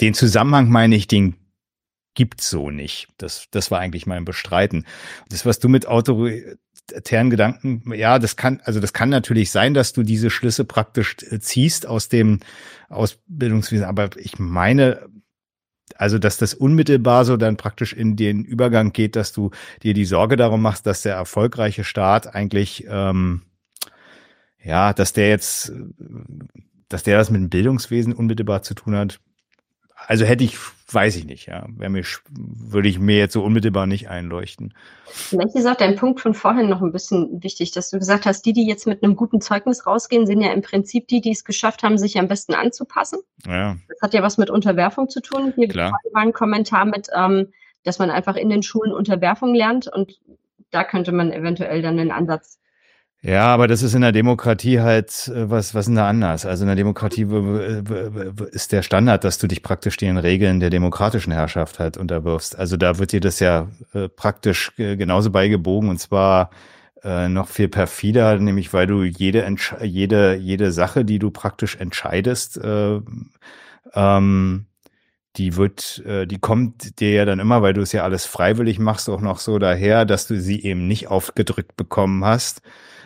den 0.00 0.14
Zusammenhang 0.14 0.68
meine 0.68 0.96
ich, 0.96 1.06
den 1.06 1.36
gibt's 2.14 2.50
so 2.50 2.70
nicht. 2.70 3.08
Das, 3.18 3.46
das 3.52 3.70
war 3.70 3.78
eigentlich 3.78 4.06
mein 4.06 4.24
Bestreiten. 4.24 4.84
Das, 5.28 5.46
was 5.46 5.60
du 5.60 5.68
mit 5.68 5.86
autoritären 6.90 7.30
Gedanken, 7.30 7.82
ja, 7.94 8.18
das 8.18 8.36
kann, 8.36 8.60
also 8.64 8.80
das 8.80 8.92
kann 8.92 9.08
natürlich 9.08 9.50
sein, 9.50 9.74
dass 9.74 9.92
du 9.92 10.02
diese 10.02 10.30
Schlüsse 10.30 10.64
praktisch 10.64 11.16
äh, 11.30 11.38
ziehst 11.40 11.86
aus 11.86 12.08
dem 12.08 12.40
Ausbildungswesen, 12.88 13.84
aber 13.84 14.10
ich 14.16 14.38
meine, 14.38 15.08
also 15.96 16.18
dass 16.18 16.38
das 16.38 16.54
unmittelbar 16.54 17.24
so 17.24 17.36
dann 17.36 17.56
praktisch 17.56 17.92
in 17.92 18.16
den 18.16 18.44
Übergang 18.44 18.92
geht, 18.92 19.16
dass 19.16 19.32
du 19.32 19.50
dir 19.82 19.94
die 19.94 20.04
Sorge 20.04 20.36
darum 20.36 20.62
machst, 20.62 20.86
dass 20.86 21.02
der 21.02 21.14
erfolgreiche 21.14 21.84
Staat 21.84 22.34
eigentlich, 22.34 22.86
ähm, 22.88 23.42
ja, 24.62 24.92
dass 24.92 25.12
der 25.12 25.28
jetzt, 25.28 25.72
dass 26.88 27.02
der 27.02 27.18
das 27.18 27.30
mit 27.30 27.40
dem 27.40 27.50
Bildungswesen 27.50 28.12
unmittelbar 28.12 28.62
zu 28.62 28.74
tun 28.74 28.96
hat, 28.96 29.20
also 30.06 30.24
hätte 30.24 30.44
ich, 30.44 30.56
weiß 30.94 31.16
ich 31.16 31.24
nicht, 31.24 31.46
ja. 31.46 31.66
Wäre 31.76 31.90
mir, 31.90 32.04
würde 32.30 32.88
ich 32.88 32.98
mir 32.98 33.16
jetzt 33.16 33.32
so 33.32 33.42
unmittelbar 33.42 33.86
nicht 33.86 34.08
einleuchten. 34.08 34.74
Vielleicht 35.06 35.54
ist 35.54 35.66
auch 35.66 35.76
dein 35.76 35.96
Punkt 35.96 36.20
von 36.20 36.34
vorhin 36.34 36.68
noch 36.68 36.80
ein 36.80 36.92
bisschen 36.92 37.42
wichtig, 37.42 37.72
dass 37.72 37.90
du 37.90 37.98
gesagt 37.98 38.26
hast, 38.26 38.42
die, 38.46 38.52
die 38.52 38.66
jetzt 38.66 38.86
mit 38.86 39.02
einem 39.02 39.16
guten 39.16 39.40
Zeugnis 39.40 39.86
rausgehen, 39.86 40.26
sind 40.26 40.40
ja 40.40 40.52
im 40.52 40.62
Prinzip 40.62 41.08
die, 41.08 41.20
die 41.20 41.32
es 41.32 41.44
geschafft 41.44 41.82
haben, 41.82 41.98
sich 41.98 42.18
am 42.18 42.28
besten 42.28 42.54
anzupassen. 42.54 43.20
Ja. 43.46 43.76
Das 43.88 44.00
hat 44.00 44.14
ja 44.14 44.22
was 44.22 44.38
mit 44.38 44.50
Unterwerfung 44.50 45.08
zu 45.08 45.20
tun. 45.20 45.52
Hier 45.56 45.68
Klar. 45.68 45.92
war 46.12 46.22
ein 46.22 46.32
Kommentar 46.32 46.84
mit, 46.84 47.08
ähm, 47.14 47.52
dass 47.84 47.98
man 47.98 48.10
einfach 48.10 48.36
in 48.36 48.48
den 48.48 48.62
Schulen 48.62 48.92
Unterwerfung 48.92 49.54
lernt 49.54 49.88
und 49.88 50.18
da 50.70 50.84
könnte 50.84 51.12
man 51.12 51.32
eventuell 51.32 51.82
dann 51.82 51.98
einen 51.98 52.10
Ansatz 52.10 52.58
ja, 53.24 53.46
aber 53.46 53.68
das 53.68 53.82
ist 53.84 53.94
in 53.94 54.00
der 54.00 54.10
Demokratie 54.10 54.80
halt 54.80 55.28
äh, 55.28 55.48
was, 55.48 55.76
was 55.76 55.86
ist 55.86 55.96
da 55.96 56.08
anders? 56.08 56.44
Also 56.44 56.64
in 56.64 56.66
der 56.66 56.76
Demokratie 56.76 57.24
ist 58.50 58.72
der 58.72 58.82
Standard, 58.82 59.22
dass 59.22 59.38
du 59.38 59.46
dich 59.46 59.62
praktisch 59.62 59.96
den 59.96 60.16
Regeln 60.18 60.58
der 60.58 60.70
demokratischen 60.70 61.32
Herrschaft 61.32 61.78
halt 61.78 61.96
unterwirfst. 61.96 62.58
Also 62.58 62.76
da 62.76 62.98
wird 62.98 63.12
dir 63.12 63.20
das 63.20 63.38
ja 63.38 63.68
äh, 63.94 64.08
praktisch 64.08 64.72
genauso 64.76 65.30
beigebogen 65.30 65.88
und 65.88 65.98
zwar 65.98 66.50
äh, 67.04 67.28
noch 67.28 67.46
viel 67.48 67.68
perfider, 67.68 68.38
nämlich 68.38 68.72
weil 68.72 68.88
du 68.88 69.04
jede, 69.04 69.46
jede, 69.82 70.34
jede 70.34 70.72
Sache, 70.72 71.04
die 71.04 71.20
du 71.20 71.30
praktisch 71.30 71.76
entscheidest, 71.76 72.56
äh, 72.58 73.00
ähm, 73.94 74.66
die 75.36 75.56
wird, 75.56 76.02
äh, 76.06 76.26
die 76.26 76.38
kommt 76.40 76.98
dir 77.00 77.12
ja 77.12 77.24
dann 77.24 77.38
immer, 77.38 77.62
weil 77.62 77.72
du 77.72 77.82
es 77.82 77.92
ja 77.92 78.02
alles 78.02 78.26
freiwillig 78.26 78.80
machst, 78.80 79.08
auch 79.08 79.20
noch 79.20 79.38
so 79.38 79.60
daher, 79.60 80.04
dass 80.06 80.26
du 80.26 80.40
sie 80.40 80.62
eben 80.64 80.88
nicht 80.88 81.06
aufgedrückt 81.06 81.76
bekommen 81.76 82.24
hast 82.24 82.62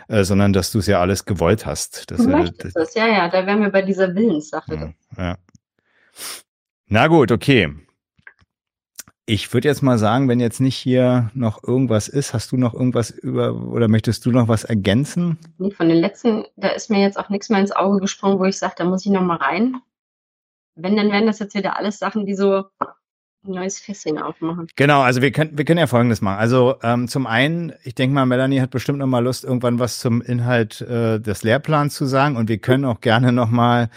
äh, 0.09 0.25
sondern 0.25 0.53
dass 0.53 0.71
du 0.73 0.79
es 0.79 0.87
ja 0.87 1.01
alles 1.01 1.25
gewollt 1.25 1.67
hast. 1.67 2.11
Das, 2.11 2.19
du 2.19 2.29
möchtest 2.29 2.77
es, 2.77 2.95
ja, 2.95 3.07
ja, 3.07 3.29
da 3.29 3.47
wären 3.47 3.61
wir 3.61 3.71
bei 3.71 3.83
dieser 3.83 4.15
Willenssache. 4.15 4.95
Ja, 5.17 5.23
ja. 5.23 5.37
Na 6.87 7.09
gut, 7.09 7.33
okay. 7.33 7.75
Ich 9.29 9.53
würde 9.53 9.67
jetzt 9.67 9.83
mal 9.83 9.99
sagen, 9.99 10.29
wenn 10.29 10.39
jetzt 10.39 10.61
nicht 10.61 10.77
hier 10.77 11.31
noch 11.35 11.65
irgendwas 11.65 12.07
ist, 12.07 12.33
hast 12.33 12.53
du 12.53 12.57
noch 12.57 12.75
irgendwas 12.75 13.11
über 13.11 13.55
oder 13.55 13.89
möchtest 13.89 14.25
du 14.25 14.31
noch 14.31 14.47
was 14.47 14.63
ergänzen? 14.63 15.37
Nee, 15.59 15.73
von 15.73 15.89
den 15.89 15.99
letzten, 15.99 16.45
da 16.55 16.69
ist 16.69 16.91
mir 16.91 17.01
jetzt 17.01 17.19
auch 17.19 17.29
nichts 17.29 17.49
mehr 17.49 17.59
ins 17.59 17.73
Auge 17.73 17.99
gesprungen, 17.99 18.39
wo 18.39 18.45
ich 18.45 18.57
sage, 18.57 18.75
da 18.79 18.85
muss 18.85 19.05
ich 19.05 19.11
noch 19.11 19.23
mal 19.23 19.39
rein. 19.39 19.81
Wenn, 20.77 20.97
dann 20.97 21.11
wären 21.11 21.27
das 21.27 21.41
jetzt 21.41 21.57
wieder 21.57 21.77
alles 21.77 21.99
Sachen, 21.99 22.25
die 22.25 22.37
so 22.37 22.67
neues 23.47 23.79
Fässchen 23.79 24.19
aufmachen. 24.19 24.67
Genau, 24.77 25.01
also 25.03 25.23
wir 25.23 25.33
können, 25.33 25.57
wir 25.57 25.65
können 25.65 25.79
ja 25.79 25.87
Folgendes 25.87 26.21
machen. 26.21 26.39
Also 26.39 26.77
ähm, 26.83 27.09
zum 27.09 27.27
einen, 27.27 27.73
ich 27.85 27.95
denke 27.95 28.15
mal, 28.15 28.27
Melanie 28.27 28.61
hat 28.61 28.71
bestimmt 28.71 28.99
noch 28.99 29.07
mal 29.07 29.25
Lust, 29.25 29.45
irgendwann 29.45 29.79
was 29.79 29.99
zum 30.01 30.23
Inhalt 30.23 30.81
äh, 30.81 31.21
des 31.21 31.43
Lehrplans 31.43 31.95
zu 31.95 32.07
sagen 32.07 32.37
und 32.37 32.49
wir 32.49 32.59
können 32.59 32.85
auch 32.85 33.01
gerne 33.01 33.33
noch 33.33 33.51
mal 33.51 33.91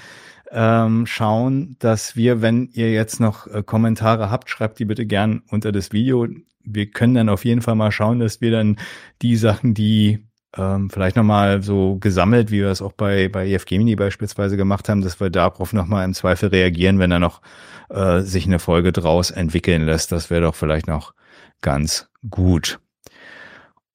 ähm, 0.51 1.05
schauen, 1.05 1.75
dass 1.79 2.15
wir, 2.15 2.41
wenn 2.41 2.69
ihr 2.73 2.91
jetzt 2.91 3.19
noch 3.19 3.47
äh, 3.47 3.63
Kommentare 3.63 4.31
habt, 4.31 4.49
schreibt 4.49 4.79
die 4.79 4.85
bitte 4.85 5.05
gern 5.05 5.43
unter 5.49 5.71
das 5.71 5.91
Video. 5.91 6.27
Wir 6.63 6.89
können 6.89 7.15
dann 7.15 7.29
auf 7.29 7.45
jeden 7.45 7.61
Fall 7.61 7.75
mal 7.75 7.91
schauen, 7.91 8.19
dass 8.19 8.41
wir 8.41 8.51
dann 8.51 8.77
die 9.21 9.35
Sachen, 9.35 9.73
die 9.73 10.28
ähm, 10.57 10.89
vielleicht 10.89 11.15
nochmal 11.15 11.61
so 11.61 11.97
gesammelt, 11.97 12.51
wie 12.51 12.61
wir 12.61 12.69
es 12.69 12.81
auch 12.81 12.93
bei, 12.93 13.29
bei 13.29 13.47
EFGemini 13.47 13.95
beispielsweise 13.95 14.57
gemacht 14.57 14.89
haben, 14.89 15.01
dass 15.01 15.19
wir 15.19 15.29
darauf 15.29 15.73
nochmal 15.73 16.05
im 16.05 16.13
Zweifel 16.13 16.49
reagieren, 16.49 16.99
wenn 16.99 17.11
da 17.11 17.19
noch 17.19 17.41
äh, 17.89 18.21
sich 18.21 18.45
eine 18.45 18.59
Folge 18.59 18.91
draus 18.91 19.31
entwickeln 19.31 19.85
lässt. 19.85 20.11
Das 20.11 20.29
wäre 20.29 20.41
doch 20.41 20.55
vielleicht 20.55 20.87
noch 20.87 21.13
ganz 21.61 22.09
gut. 22.29 22.79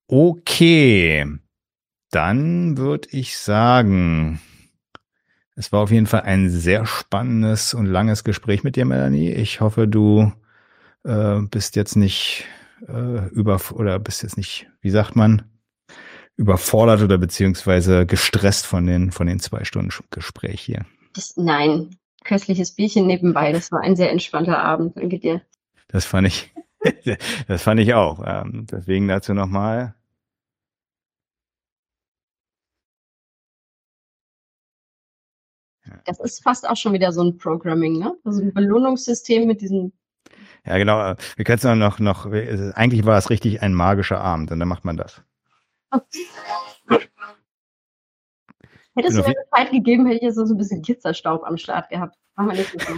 Okay, 0.06 1.26
dann 2.10 2.76
würde 2.78 3.09
ich 3.10 3.36
sagen, 3.36 4.40
es 5.56 5.72
war 5.72 5.81
auf 5.81 5.90
jeden 5.90 6.06
Fall 6.06 6.22
ein 6.22 6.51
sehr 6.51 6.86
spannendes 6.86 7.74
und 7.74 7.86
langes 7.86 8.22
Gespräch 8.22 8.62
mit 8.62 8.76
dir, 8.76 8.85
Melanie. 8.85 9.32
Ich 9.32 9.60
hoffe, 9.60 9.89
du 9.89 10.32
äh, 11.05 11.40
bist 11.51 11.74
jetzt 11.74 11.97
nicht 11.97 12.44
äh, 12.86 13.28
über 13.31 13.60
oder 13.72 13.98
bist 13.98 14.22
jetzt 14.22 14.36
nicht, 14.36 14.68
wie 14.81 14.90
sagt 14.90 15.16
man, 15.16 15.43
überfordert 16.36 17.02
oder 17.02 17.19
beziehungsweise 17.19 18.06
gestresst 18.06 18.66
von 18.66 18.86
den, 18.86 19.12
von 19.12 19.27
den 19.27 19.40
zwei 19.40 19.65
Stunden 19.65 19.90
Gespräch 20.11 20.61
hier? 20.61 20.85
Das, 21.15 21.36
nein, 21.36 21.97
köstliches 22.24 22.73
Bierchen 22.73 23.06
nebenbei. 23.06 23.52
Das 23.52 23.70
war 23.70 23.81
ein 23.81 23.97
sehr 23.97 24.11
entspannter 24.11 24.59
Abend. 24.59 24.97
Danke 24.97 25.19
dir. 25.19 25.43
Das 25.89 26.05
fand 26.05 26.27
ich, 26.27 26.52
das 27.48 27.62
fand 27.62 27.81
ich 27.81 27.94
auch. 27.94 28.23
Ähm, 28.27 28.66
deswegen 28.70 29.06
dazu 29.06 29.35
nochmal. 29.35 29.94
Das 36.06 36.19
ist 36.19 36.43
fast 36.43 36.69
auch 36.69 36.77
schon 36.77 36.93
wieder 36.93 37.12
so 37.12 37.23
ein 37.23 37.39
Programming, 37.39 37.98
ne? 37.98 38.15
Also 38.24 38.43
ein 38.43 38.52
Belohnungssystem 38.52 39.47
mit 39.47 39.61
diesem. 39.61 39.93
Ja, 40.66 40.78
genau. 40.78 41.15
Wir 41.36 41.44
können 41.44 41.59
es 41.59 41.65
noch, 41.65 41.98
noch, 41.98 42.27
eigentlich 42.27 43.05
war 43.05 43.19
es 43.19 43.31
richtig 43.31 43.62
ein 43.62 43.74
magischer 43.74 44.20
Abend 44.20 44.51
und 44.51 44.59
dann 44.59 44.69
macht 44.69 44.85
man 44.85 44.97
das. 44.97 45.23
Hättest 48.97 49.19
du 49.19 49.23
mir 49.23 49.35
Zeit 49.55 49.71
gegeben, 49.73 50.07
hätte 50.07 50.19
ich 50.19 50.23
jetzt 50.23 50.37
so 50.37 50.45
ein 50.45 50.57
bisschen 50.57 50.83
Kitzerstaub 50.83 51.43
am 51.45 51.57
Start 51.57 51.89
gehabt. 51.89 52.16
Machen 52.37 52.51
wir 52.51 52.59
nicht 52.59 52.81
so. 52.81 52.95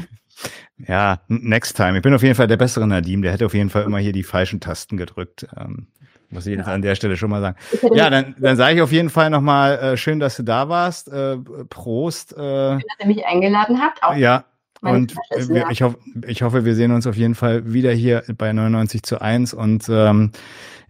Ja, 0.79 1.21
next 1.29 1.77
time. 1.77 1.97
Ich 1.97 2.03
bin 2.03 2.13
auf 2.13 2.23
jeden 2.23 2.35
Fall 2.35 2.47
der 2.47 2.59
bessere 2.59 2.87
Nadim. 2.87 3.23
Der 3.23 3.33
hätte 3.33 3.47
auf 3.47 3.55
jeden 3.55 3.71
Fall 3.71 3.85
immer 3.85 3.99
hier 3.99 4.13
die 4.13 4.23
falschen 4.23 4.61
Tasten 4.61 4.99
gedrückt. 4.99 5.47
Ähm, 5.57 5.87
muss 6.29 6.47
ich 6.47 6.59
ja. 6.59 6.65
an 6.65 6.83
der 6.83 6.97
Stelle 6.97 7.17
schon 7.17 7.31
mal 7.31 7.41
sagen. 7.41 7.57
Ja, 7.95 8.11
dann, 8.11 8.35
dann 8.39 8.57
sage 8.57 8.77
ich 8.77 8.83
auf 8.83 8.93
jeden 8.93 9.09
Fall 9.09 9.31
nochmal, 9.31 9.79
äh, 9.79 9.97
schön, 9.97 10.21
dass 10.21 10.37
du 10.37 10.43
da 10.43 10.69
warst. 10.69 11.09
Äh, 11.09 11.39
Prost. 11.71 12.33
Äh, 12.33 12.37
schön, 12.37 12.81
dass 12.81 13.01
ihr 13.01 13.07
mich 13.07 13.25
eingeladen 13.25 13.81
habt. 13.81 14.03
Auch 14.03 14.15
ja, 14.15 14.45
und 14.83 15.17
wir, 15.49 15.71
ich, 15.71 15.83
hoffe, 15.83 15.99
ich 16.27 16.43
hoffe, 16.43 16.65
wir 16.65 16.75
sehen 16.75 16.93
uns 16.93 17.07
auf 17.07 17.17
jeden 17.17 17.35
Fall 17.35 17.73
wieder 17.73 17.93
hier 17.93 18.23
bei 18.37 18.53
99 18.53 19.03
zu 19.03 19.21
1 19.21 19.55
und 19.55 19.87
ähm, 19.89 20.33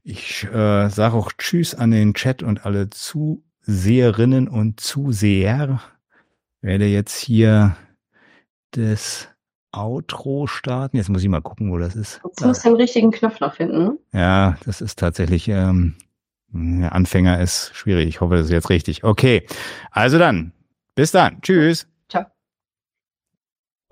ich 0.06 0.44
äh, 0.44 0.88
sage 0.88 1.16
auch 1.16 1.32
Tschüss 1.36 1.74
an 1.74 1.90
den 1.90 2.14
Chat 2.14 2.44
und 2.44 2.64
alle 2.64 2.88
Zuseherinnen 2.90 4.46
und 4.46 4.78
Zuseher. 4.78 5.80
Werde 6.60 6.86
jetzt 6.86 7.16
hier 7.16 7.76
das 8.70 9.28
Outro 9.72 10.46
starten. 10.46 10.96
Jetzt 10.96 11.08
muss 11.08 11.22
ich 11.22 11.28
mal 11.28 11.42
gucken, 11.42 11.72
wo 11.72 11.78
das 11.78 11.96
ist. 11.96 12.20
Jetzt 12.24 12.44
musst 12.44 12.64
du 12.64 12.68
den 12.70 12.76
richtigen 12.76 13.10
Knopf 13.10 13.40
noch 13.40 13.54
finden. 13.54 13.78
Ne? 13.78 13.98
Ja, 14.12 14.56
das 14.64 14.80
ist 14.80 14.98
tatsächlich, 14.98 15.48
ähm, 15.48 15.96
Anfänger 16.52 17.40
ist 17.40 17.72
schwierig. 17.74 18.08
Ich 18.08 18.20
hoffe, 18.20 18.36
das 18.36 18.46
ist 18.46 18.52
jetzt 18.52 18.70
richtig. 18.70 19.02
Okay, 19.02 19.44
also 19.90 20.18
dann, 20.18 20.52
bis 20.94 21.10
dann. 21.10 21.40
Tschüss. 21.42 21.88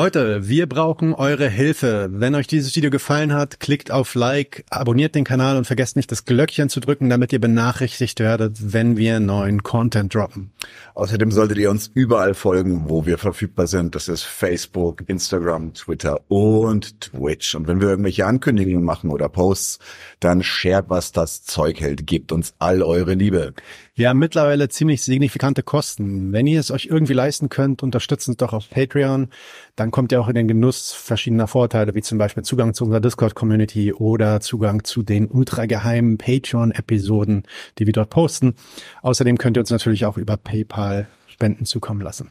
Leute, 0.00 0.48
wir 0.48 0.68
brauchen 0.68 1.14
eure 1.14 1.48
Hilfe. 1.48 2.08
Wenn 2.10 2.34
euch 2.34 2.48
dieses 2.48 2.74
Video 2.74 2.90
gefallen 2.90 3.32
hat, 3.32 3.60
klickt 3.60 3.92
auf 3.92 4.16
Like, 4.16 4.64
abonniert 4.68 5.14
den 5.14 5.22
Kanal 5.22 5.56
und 5.56 5.68
vergesst 5.68 5.94
nicht 5.94 6.10
das 6.10 6.24
Glöckchen 6.24 6.68
zu 6.68 6.80
drücken, 6.80 7.10
damit 7.10 7.32
ihr 7.32 7.40
benachrichtigt 7.40 8.18
werdet, 8.18 8.72
wenn 8.72 8.96
wir 8.96 9.20
neuen 9.20 9.62
Content 9.62 10.12
droppen. 10.12 10.50
Außerdem 10.94 11.30
solltet 11.30 11.58
ihr 11.58 11.70
uns 11.70 11.92
überall 11.94 12.34
folgen, 12.34 12.88
wo 12.88 13.06
wir 13.06 13.18
verfügbar 13.18 13.68
sind. 13.68 13.94
Das 13.94 14.08
ist 14.08 14.24
Facebook, 14.24 15.04
Instagram, 15.06 15.74
Twitter 15.74 16.18
und 16.26 17.00
Twitch. 17.00 17.54
Und 17.54 17.68
wenn 17.68 17.80
wir 17.80 17.90
irgendwelche 17.90 18.26
Ankündigungen 18.26 18.82
machen 18.82 19.10
oder 19.10 19.28
Posts, 19.28 19.78
dann 20.18 20.42
shared, 20.42 20.86
was 20.88 21.12
das 21.12 21.44
Zeug 21.44 21.80
hält. 21.80 22.04
Gebt 22.04 22.32
uns 22.32 22.54
all 22.58 22.82
eure 22.82 23.14
Liebe. 23.14 23.54
Wir 23.96 24.08
haben 24.08 24.18
mittlerweile 24.18 24.68
ziemlich 24.68 25.04
signifikante 25.04 25.62
Kosten. 25.62 26.32
Wenn 26.32 26.48
ihr 26.48 26.58
es 26.58 26.72
euch 26.72 26.86
irgendwie 26.86 27.12
leisten 27.12 27.48
könnt, 27.48 27.80
unterstützt 27.84 28.26
uns 28.26 28.38
doch 28.38 28.52
auf 28.52 28.68
Patreon. 28.68 29.28
Dann 29.76 29.92
kommt 29.92 30.10
ihr 30.10 30.20
auch 30.20 30.26
in 30.26 30.34
den 30.34 30.48
Genuss 30.48 30.92
verschiedener 30.92 31.46
Vorteile, 31.46 31.94
wie 31.94 32.02
zum 32.02 32.18
Beispiel 32.18 32.42
Zugang 32.42 32.74
zu 32.74 32.86
unserer 32.86 33.00
Discord-Community 33.00 33.92
oder 33.92 34.40
Zugang 34.40 34.82
zu 34.82 35.04
den 35.04 35.28
ultrageheimen 35.28 36.18
Patreon-Episoden, 36.18 37.44
die 37.78 37.86
wir 37.86 37.92
dort 37.92 38.10
posten. 38.10 38.56
Außerdem 39.02 39.38
könnt 39.38 39.56
ihr 39.56 39.60
uns 39.60 39.70
natürlich 39.70 40.06
auch 40.06 40.18
über 40.18 40.36
PayPal 40.36 41.06
Spenden 41.28 41.64
zukommen 41.64 42.00
lassen. 42.00 42.30